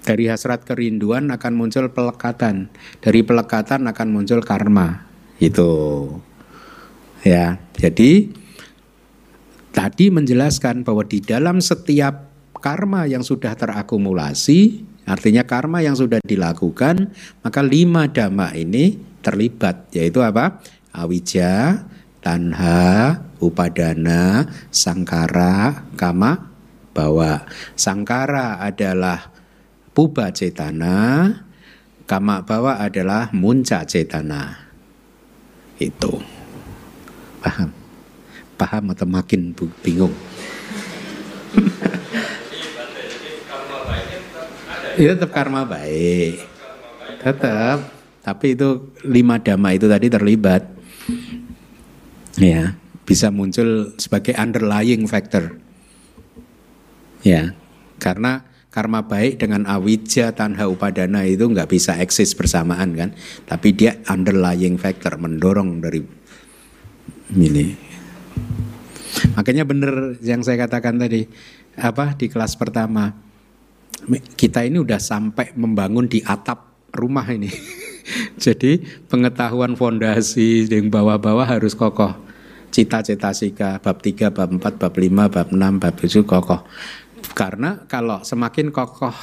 dari 0.00 0.32
hasrat 0.32 0.64
kerinduan 0.64 1.28
akan 1.28 1.52
muncul 1.54 1.92
pelekatan. 1.92 2.72
Dari 3.04 3.20
pelekatan 3.20 3.84
akan 3.84 4.08
muncul 4.08 4.40
karma. 4.40 5.04
Itu. 5.36 6.08
Ya, 7.20 7.60
jadi 7.76 8.32
tadi 9.76 10.08
menjelaskan 10.08 10.88
bahwa 10.88 11.04
di 11.04 11.20
dalam 11.20 11.60
setiap 11.60 12.32
karma 12.56 13.04
yang 13.04 13.20
sudah 13.20 13.52
terakumulasi, 13.52 14.84
artinya 15.04 15.44
karma 15.44 15.84
yang 15.84 15.96
sudah 15.96 16.20
dilakukan, 16.24 17.12
maka 17.44 17.60
lima 17.60 18.08
dhamma 18.08 18.56
ini 18.56 18.96
terlibat, 19.20 19.92
yaitu 19.94 20.24
apa? 20.24 20.64
Awija, 20.90 21.86
tanha, 22.20 23.22
upadana, 23.40 24.44
sangkara, 24.68 25.88
kama, 25.96 26.52
bahwa 26.92 27.48
sangkara 27.78 28.60
adalah 28.60 29.32
puba 29.94 30.34
cetana, 30.34 31.30
kama 32.04 32.42
bawa 32.42 32.82
adalah 32.82 33.30
munca 33.30 33.86
cetana. 33.86 34.70
Itu. 35.80 36.20
Paham? 37.40 37.72
Paham 38.60 38.92
atau 38.92 39.08
makin 39.08 39.56
bingung? 39.80 40.12
Itu 45.00 45.16
tetap 45.16 45.32
karma 45.32 45.64
baik. 45.64 46.44
Tetap. 47.24 47.99
Tapi 48.30 48.54
itu 48.54 48.94
lima 49.02 49.42
dhamma 49.42 49.74
itu 49.74 49.90
tadi 49.90 50.06
terlibat. 50.06 50.62
Ya, 52.38 52.78
bisa 53.02 53.34
muncul 53.34 53.90
sebagai 53.98 54.38
underlying 54.38 55.10
factor. 55.10 55.58
Ya, 57.26 57.58
karena 57.98 58.46
karma 58.70 59.02
baik 59.02 59.42
dengan 59.42 59.66
awija 59.66 60.30
tanha 60.30 60.70
upadana 60.70 61.26
itu 61.26 61.42
nggak 61.42 61.74
bisa 61.74 61.98
eksis 61.98 62.38
bersamaan 62.38 62.94
kan 62.94 63.10
tapi 63.42 63.74
dia 63.74 63.98
underlying 64.06 64.78
factor 64.78 65.18
mendorong 65.18 65.82
dari 65.82 66.06
ini 67.34 67.74
makanya 69.34 69.66
benar 69.66 70.14
yang 70.22 70.46
saya 70.46 70.70
katakan 70.70 71.02
tadi 71.02 71.26
apa 71.82 72.14
di 72.14 72.30
kelas 72.30 72.54
pertama 72.54 73.10
kita 74.38 74.62
ini 74.62 74.78
udah 74.78 75.02
sampai 75.02 75.50
membangun 75.58 76.06
di 76.06 76.22
atap 76.22 76.70
rumah 76.94 77.26
ini 77.26 77.50
jadi 78.44 78.80
pengetahuan 79.06 79.74
fondasi 79.74 80.66
yang 80.68 80.88
bawah-bawah 80.88 81.46
harus 81.46 81.76
kokoh 81.76 82.16
cita-cita 82.70 83.34
sika 83.34 83.82
bab 83.82 83.98
3, 83.98 84.30
bab 84.30 84.48
4, 84.54 84.62
bab 84.78 84.94
5, 84.94 85.34
bab 85.34 85.48
6, 85.50 85.82
bab 85.82 85.94
7 85.98 86.22
kokoh 86.22 86.60
karena 87.34 87.84
kalau 87.86 88.22
semakin 88.24 88.72
kokoh 88.72 89.14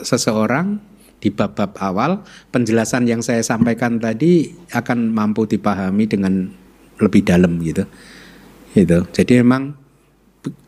seseorang 0.00 0.78
di 1.16 1.32
bab-bab 1.32 1.72
awal, 1.80 2.22
penjelasan 2.52 3.08
yang 3.08 3.24
saya 3.24 3.40
sampaikan 3.40 3.96
tadi 3.96 4.52
akan 4.70 5.10
mampu 5.10 5.48
dipahami 5.48 6.04
dengan 6.04 6.52
lebih 7.00 7.24
dalam 7.24 7.56
gitu. 7.64 7.88
Itu. 8.76 9.08
Jadi 9.08 9.40
memang 9.40 9.72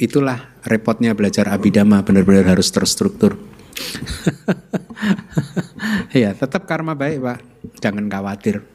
itulah 0.01 0.59
repotnya 0.65 1.13
belajar 1.13 1.53
abidama 1.53 2.01
benar-benar 2.01 2.57
harus 2.57 2.73
terstruktur. 2.73 3.37
ya, 6.23 6.35
tetap 6.35 6.67
karma 6.67 6.99
baik, 6.99 7.23
Pak. 7.23 7.39
Jangan 7.79 8.11
khawatir. 8.11 8.67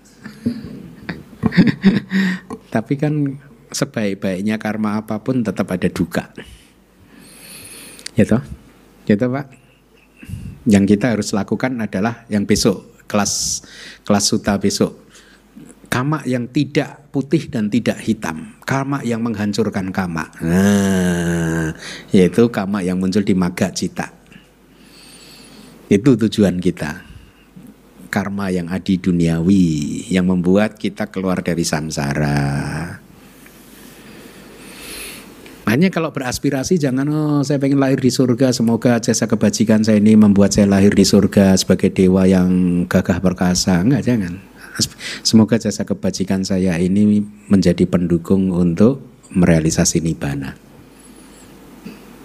Tapi 2.73 2.93
kan 2.97 3.37
sebaik-baiknya 3.73 4.61
karma 4.61 5.01
apa 5.01 5.19
pun 5.19 5.41
tetap 5.41 5.67
ada 5.73 5.89
duka. 5.89 6.29
Ya 8.13 8.23
toh? 8.29 8.41
Ya 9.09 9.17
toh 9.17 9.33
Pak? 9.33 9.45
Yang 10.69 10.95
kita 10.95 11.17
harus 11.17 11.33
lakukan 11.35 11.75
adalah 11.81 12.23
yang 12.31 12.47
besok 12.47 13.03
kelas 13.09 13.65
kelas 14.07 14.25
suta 14.25 14.55
besok. 14.57 15.03
Kama 15.91 16.25
yang 16.25 16.49
tidak 16.49 17.13
putih 17.13 17.53
dan 17.53 17.69
tidak 17.69 18.01
hitam. 18.01 18.57
Kama 18.65 19.05
yang 19.05 19.21
menghancurkan 19.21 19.93
kama. 19.93 20.25
Nah, 20.41 21.69
yaitu 22.09 22.49
kama 22.49 22.81
yang 22.81 22.97
muncul 22.97 23.21
di 23.21 23.37
maga 23.37 23.69
cita. 23.69 24.09
Itu 25.91 26.15
tujuan 26.15 26.59
kita. 26.63 27.03
Karma 28.13 28.53
yang 28.53 28.69
adi 28.69 29.01
duniawi 29.01 30.05
yang 30.13 30.29
membuat 30.29 30.77
kita 30.77 31.09
keluar 31.09 31.41
dari 31.41 31.65
samsara. 31.65 33.01
Hanya 35.63 35.89
kalau 35.89 36.13
beraspirasi 36.13 36.77
jangan 36.77 37.07
oh 37.09 37.41
saya 37.41 37.57
pengen 37.57 37.81
lahir 37.81 37.97
di 37.97 38.13
surga 38.13 38.53
semoga 38.53 39.01
jasa 39.01 39.25
kebajikan 39.25 39.81
saya 39.81 39.97
ini 39.97 40.13
membuat 40.13 40.53
saya 40.53 40.69
lahir 40.69 40.93
di 40.93 41.01
surga 41.01 41.57
sebagai 41.57 41.89
dewa 41.89 42.29
yang 42.29 42.85
gagah 42.85 43.17
perkasa. 43.17 43.81
Enggak, 43.81 44.05
jangan. 44.05 44.37
Semoga 45.25 45.57
jasa 45.57 45.81
kebajikan 45.81 46.45
saya 46.45 46.77
ini 46.77 47.25
menjadi 47.49 47.89
pendukung 47.89 48.53
untuk 48.53 49.01
merealisasi 49.33 50.05
nibbana. 50.05 50.72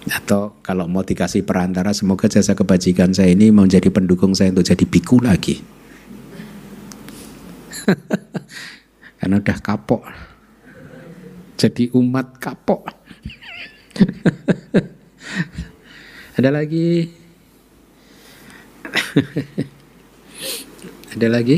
Atau 0.07 0.55
kalau 0.63 0.87
mau 0.87 1.03
dikasih 1.03 1.43
perantara 1.43 1.91
semoga 1.91 2.31
jasa 2.31 2.55
kebajikan 2.55 3.11
saya 3.11 3.35
ini 3.35 3.51
menjadi 3.51 3.91
pendukung 3.91 4.31
saya 4.31 4.55
untuk 4.55 4.63
jadi 4.63 4.85
biku 4.87 5.19
lagi. 5.19 5.59
Karena 9.19 9.43
udah 9.43 9.59
kapok. 9.59 10.07
Jadi 11.59 11.91
umat 11.91 12.39
kapok. 12.39 12.87
Ada 16.39 16.55
lagi 16.55 17.19
Ada 21.15 21.27
lagi? 21.27 21.57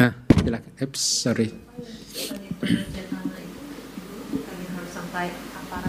Ah, 0.00 0.16
silakan. 0.40 0.72
Eps, 0.80 1.02
sorry. 1.02 1.48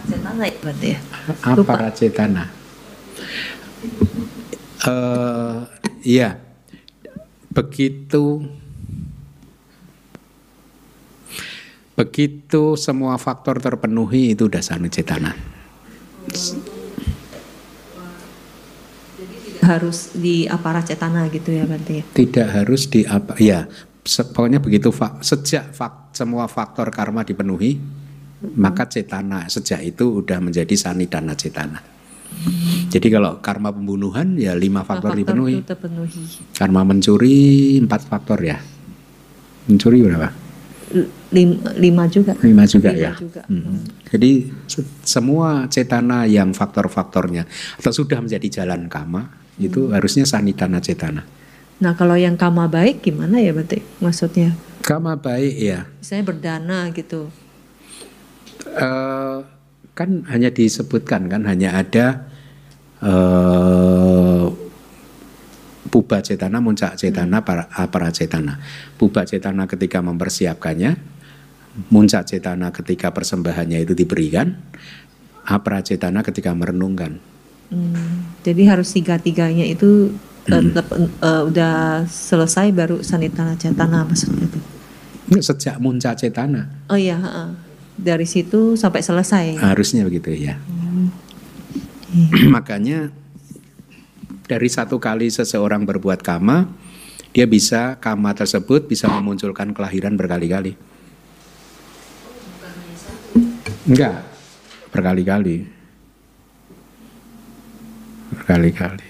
Harus 0.01 0.19
sampai 0.21 0.31
aparat 0.31 0.33
cetana 0.33 0.43
ya 0.45 0.57
berarti 0.61 0.87
ya? 0.87 0.99
Lupa. 1.53 1.73
Apa 1.77 1.89
cetana? 1.93 2.43
Eh, 4.81 5.57
iya. 6.05 6.29
Begitu 7.51 8.47
begitu 11.91 12.79
semua 12.79 13.19
faktor 13.19 13.61
terpenuhi 13.61 14.33
itu 14.33 14.47
udah 14.49 14.63
sanu 14.63 14.87
cetana. 14.89 15.35
Harus 19.61 20.09
di 20.17 20.49
aparat 20.49 20.89
cetana 20.89 21.29
gitu 21.29 21.53
ya 21.53 21.69
berarti 21.69 22.01
ya? 22.01 22.03
Tidak 22.17 22.47
harus 22.49 22.89
di 22.89 23.05
apa 23.05 23.37
ya 23.37 23.69
pokoknya 24.33 24.57
begitu 24.57 24.89
fak- 24.89 25.21
sejak 25.21 25.77
fak- 25.77 26.09
semua 26.17 26.49
faktor 26.49 26.89
karma 26.89 27.21
dipenuhi 27.21 27.77
maka 28.57 28.89
cetana 28.89 29.45
sejak 29.47 29.85
itu 29.85 30.21
udah 30.25 30.41
menjadi 30.41 30.73
sanidana 30.73 31.37
cetana. 31.37 31.79
Jadi 32.91 33.07
kalau 33.11 33.39
karma 33.39 33.69
pembunuhan 33.69 34.35
ya 34.35 34.55
lima 34.57 34.81
faktor, 34.81 35.13
dipenuhi. 35.13 35.61
itu 35.61 35.67
terpenuhi. 35.67 36.23
Karma 36.57 36.81
mencuri 36.83 37.77
empat 37.77 38.07
faktor 38.07 38.39
ya. 38.41 38.57
Mencuri 39.69 40.01
berapa? 40.03 40.29
Lima 41.79 42.03
juga. 42.11 42.35
Lima 42.43 42.67
juga 42.67 42.89
Lima 42.91 42.99
ya. 42.99 43.11
juga. 43.15 43.41
Hmm. 43.47 43.79
Jadi 44.11 44.51
se- 44.67 44.87
semua 45.07 45.69
cetana 45.71 46.27
yang 46.27 46.51
faktor-faktornya 46.51 47.47
atau 47.79 47.91
sudah 47.95 48.19
menjadi 48.19 48.63
jalan 48.63 48.91
kama 48.91 49.31
itu 49.55 49.93
harusnya 49.95 50.27
sanidana 50.27 50.83
cetana. 50.83 51.23
Nah 51.79 51.93
kalau 51.95 52.19
yang 52.19 52.35
kama 52.35 52.67
baik 52.67 53.05
gimana 53.07 53.39
ya 53.39 53.55
berarti 53.55 53.79
maksudnya? 54.03 54.51
Kama 54.83 55.15
baik 55.15 55.55
ya. 55.55 55.87
Misalnya 56.03 56.25
berdana 56.27 56.79
gitu. 56.91 57.31
Eh, 58.71 59.37
kan 59.91 60.09
hanya 60.31 60.47
disebutkan 60.47 61.27
kan 61.27 61.43
hanya 61.43 61.75
ada 61.75 62.23
eh 63.03 64.45
puba 65.91 66.23
cetana, 66.23 66.63
muncak 66.63 66.95
cetana, 66.95 67.43
para, 67.43 67.67
para 67.67 68.07
cetana. 68.15 68.63
Puba 68.95 69.27
cetana 69.27 69.67
ketika 69.67 69.99
mempersiapkannya, 69.99 70.95
muncak 71.91 72.23
cetana 72.31 72.71
ketika 72.71 73.11
persembahannya 73.11 73.83
itu 73.83 73.91
diberikan, 73.91 74.55
apra 75.43 75.83
cetana 75.83 76.23
ketika 76.23 76.55
merenungkan. 76.55 77.19
Hmm, 77.67 78.23
jadi 78.43 78.71
harus 78.71 78.95
tiga-tiganya 78.95 79.67
itu 79.67 80.15
Hmm. 80.41 80.73
eh, 80.73 81.41
udah 81.45 82.01
selesai 82.09 82.73
baru 82.73 83.05
sanitana 83.05 83.53
cetana 83.61 84.01
maksudnya 84.01 84.49
itu. 84.49 84.59
Sejak 85.37 85.77
muncak 85.77 86.17
cetana 86.17 86.65
Oh 86.89 86.97
iya, 86.97 87.13
heeh. 87.15 87.70
Dari 88.01 88.25
situ 88.25 88.73
sampai 88.73 89.05
selesai. 89.05 89.61
harusnya 89.61 90.01
begitu 90.03 90.33
ya. 90.33 90.57
Makanya 92.55 93.13
dari 94.49 94.67
satu 94.67 94.97
kali 94.97 95.29
seseorang 95.29 95.85
berbuat 95.85 96.25
kama, 96.25 96.67
dia 97.31 97.47
bisa 97.47 97.95
kama 98.01 98.35
tersebut 98.35 98.89
bisa 98.89 99.07
memunculkan 99.07 99.71
kelahiran 99.71 100.19
berkali-kali. 100.19 100.75
Enggak, 103.87 104.27
berkali-kali. 104.91 105.63
Berkali-kali. 108.35 109.07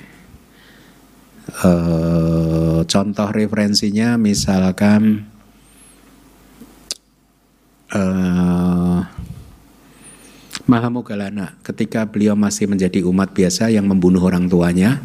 Eh, 1.52 2.80
contoh 2.86 3.30
referensinya 3.34 4.16
misalkan 4.16 5.31
eh 7.92 9.02
Mahamogalana 10.72 11.60
ketika 11.68 12.08
beliau 12.08 12.38
masih 12.38 12.64
menjadi 12.64 13.04
umat 13.04 13.36
biasa 13.36 13.68
yang 13.68 13.92
membunuh 13.92 14.24
orang 14.24 14.48
tuanya 14.48 15.04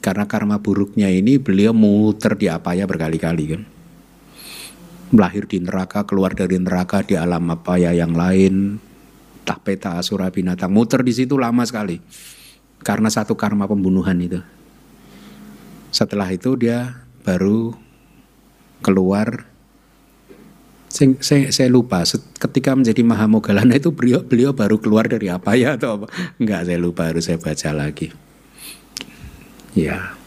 karena 0.00 0.24
karma 0.24 0.60
buruknya 0.64 1.12
ini 1.12 1.36
beliau 1.36 1.76
muter 1.76 2.32
di 2.40 2.48
apaya 2.48 2.88
berkali-kali 2.88 3.44
kan? 3.52 3.62
Lahir 5.12 5.44
di 5.44 5.60
neraka 5.60 6.08
keluar 6.08 6.32
dari 6.32 6.56
neraka 6.56 7.04
di 7.04 7.16
alam 7.20 7.52
apaya 7.52 7.92
yang 7.92 8.16
lain 8.16 8.80
tahpeta 9.44 9.96
asura 10.00 10.32
binatang 10.32 10.72
muter 10.72 11.00
di 11.00 11.12
situ 11.12 11.36
lama 11.36 11.64
sekali 11.64 12.00
karena 12.80 13.12
satu 13.12 13.36
karma 13.36 13.64
pembunuhan 13.64 14.16
itu. 14.20 14.40
Setelah 15.92 16.28
itu 16.32 16.56
dia 16.56 17.04
baru 17.24 17.72
keluar 18.84 19.47
Sing- 20.98 21.22
saya, 21.22 21.46
saya 21.54 21.70
lupa 21.70 22.02
ketika 22.42 22.74
menjadi 22.74 23.06
Mahamogalana 23.06 23.78
itu 23.78 23.94
beliau 23.94 24.18
beliau 24.18 24.50
baru 24.50 24.82
keluar 24.82 25.06
dari 25.06 25.30
apa 25.30 25.54
ya 25.54 25.78
atau 25.78 26.02
apa 26.02 26.06
enggak 26.42 26.66
saya 26.66 26.78
lupa 26.82 27.06
harus 27.06 27.22
saya 27.30 27.38
baca 27.38 27.70
lagi 27.70 28.10
ya 29.78 30.18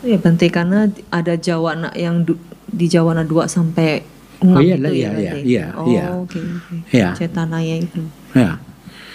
itu 0.00 0.06
ya 0.08 0.16
Bante 0.16 0.48
karena 0.48 0.88
ada 1.12 1.36
jawana 1.36 1.92
yang 1.92 2.24
du- 2.24 2.40
di 2.64 2.88
jawana 2.88 3.20
2 3.20 3.44
sampai 3.44 4.00
6 4.40 4.48
Oh 4.48 4.60
iya, 4.60 4.76
itu 4.80 4.92
iya, 4.92 4.92
ya 4.92 5.12
iya, 5.12 5.12
Bante? 5.12 5.40
iya, 5.44 5.66
oh, 5.76 5.86
iya. 5.88 6.04
oke 6.16 6.40
oke. 6.40 6.74
Iya. 6.88 7.08
Cetananya 7.12 7.76
itu. 7.84 8.00
ya 8.32 8.50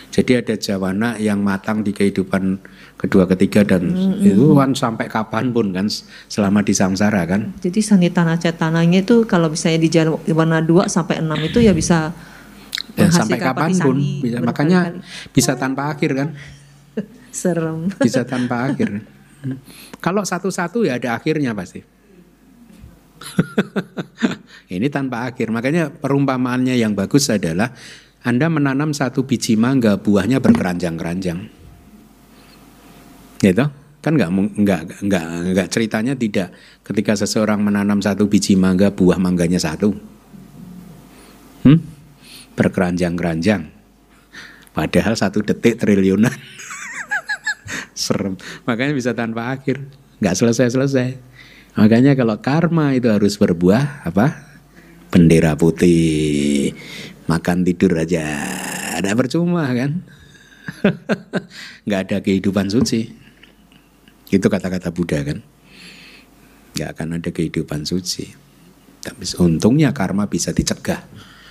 jadi 0.09 0.31
ada 0.45 0.55
jawana 0.57 1.09
yang 1.17 1.41
matang 1.41 1.81
di 1.81 1.89
kehidupan 1.89 2.57
kedua 2.99 3.23
ketiga 3.31 3.63
dan 3.63 3.95
itu 4.19 4.51
kan 4.59 4.75
sampai 4.75 5.07
kapan 5.07 5.55
pun 5.55 5.71
kan 5.71 5.87
selama 6.27 6.59
di 6.59 6.75
samsara 6.75 7.23
kan 7.23 7.55
Jadi 7.63 7.79
sanitana 7.79 8.35
cetananya 8.35 8.99
itu 8.99 9.23
kalau 9.23 9.47
misalnya 9.47 9.79
di 9.79 9.89
jawana 9.89 10.59
2 10.59 10.91
sampai 10.91 11.23
6 11.23 11.47
itu 11.47 11.59
ya 11.63 11.71
bisa 11.71 12.11
ya, 12.99 13.07
sampai 13.07 13.39
kapan 13.39 13.71
pun 13.79 13.95
bisa 14.19 14.37
makanya 14.43 14.99
bisa 15.31 15.55
tanpa 15.55 15.95
akhir 15.95 16.11
kan 16.11 16.29
serem. 17.31 17.87
bisa 18.03 18.27
tanpa 18.27 18.67
akhir 18.67 18.99
kalau 20.03 20.27
satu-satu 20.27 20.83
ya 20.83 20.99
ada 20.99 21.15
akhirnya 21.15 21.55
pasti 21.55 21.79
Ini 24.75 24.87
tanpa 24.87 25.27
akhir. 25.27 25.51
Makanya 25.51 25.91
perumpamaannya 25.91 26.79
yang 26.79 26.95
bagus 26.95 27.27
adalah 27.27 27.73
Anda 28.23 28.51
menanam 28.51 28.91
satu 28.91 29.23
biji 29.23 29.55
mangga, 29.55 29.95
buahnya 29.99 30.43
berkeranjang-keranjang. 30.43 31.58
Gitu? 33.39 33.65
Kan 33.99 34.15
nggak 34.15 34.31
nggak 34.31 34.81
nggak 35.03 35.23
nggak 35.55 35.67
ceritanya 35.71 36.15
tidak. 36.15 36.55
Ketika 36.87 37.19
seseorang 37.19 37.59
menanam 37.59 37.99
satu 37.99 38.31
biji 38.31 38.55
mangga, 38.55 38.91
buah 38.91 39.19
mangganya 39.19 39.59
satu. 39.59 39.91
Hmm? 41.67 41.79
Berkeranjang-keranjang. 42.55 43.67
Padahal 44.71 45.19
satu 45.19 45.43
detik 45.43 45.83
triliunan. 45.83 46.31
Serem. 47.95 48.39
Makanya 48.63 48.95
bisa 48.95 49.11
tanpa 49.11 49.51
akhir. 49.51 49.83
Nggak 50.23 50.35
selesai-selesai. 50.39 51.19
Makanya 51.75 52.15
kalau 52.15 52.39
karma 52.39 52.95
itu 52.95 53.11
harus 53.11 53.35
berbuah 53.35 54.07
apa? 54.07 54.35
Bendera 55.11 55.59
putih. 55.59 56.71
Makan 57.27 57.67
tidur 57.67 57.99
aja. 57.99 58.23
Ada 58.99 59.15
percuma 59.15 59.67
kan? 59.75 60.03
Nggak 61.85 62.01
ada 62.07 62.17
kehidupan 62.23 62.71
suci. 62.71 63.28
Itu 64.29 64.47
kata-kata 64.49 64.93
Buddha 64.93 65.21
kan. 65.25 65.41
Nggak 66.77 66.89
akan 66.95 67.07
ada 67.17 67.29
kehidupan 67.33 67.85
suci. 67.85 68.29
Tapi 68.99 69.23
untungnya 69.41 69.89
karma 69.95 70.29
bisa 70.29 70.53
dicegah 70.53 71.01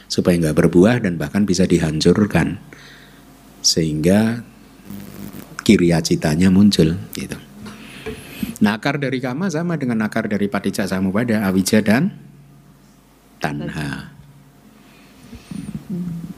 supaya 0.08 0.40
nggak 0.40 0.56
berbuah 0.56 1.04
dan 1.04 1.20
bahkan 1.20 1.44
bisa 1.44 1.68
dihancurkan 1.68 2.56
sehingga 3.60 4.40
kiriya 5.66 6.00
citanya 6.00 6.48
muncul 6.48 6.96
gitu. 7.12 7.36
Nah, 8.58 8.74
akar 8.74 8.98
dari 8.98 9.22
kama 9.22 9.46
sama 9.52 9.78
dengan 9.78 10.02
akar 10.02 10.26
dari 10.26 10.50
paticca 10.50 10.82
samubada, 10.88 11.46
awija 11.46 11.78
dan 11.78 12.10
tanha. 13.38 14.10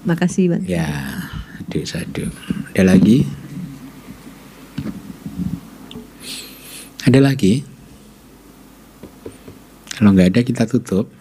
Makasih, 0.04 0.52
Bang. 0.52 0.62
Ya, 0.68 0.90
aduh 1.64 1.86
sadu. 1.88 2.28
Ada 2.74 2.92
lagi? 2.96 3.24
Ada 7.00 7.16
lagi? 7.16 7.64
Kalau 9.96 10.12
nggak 10.12 10.36
ada 10.36 10.40
kita 10.44 10.64
tutup. 10.68 11.19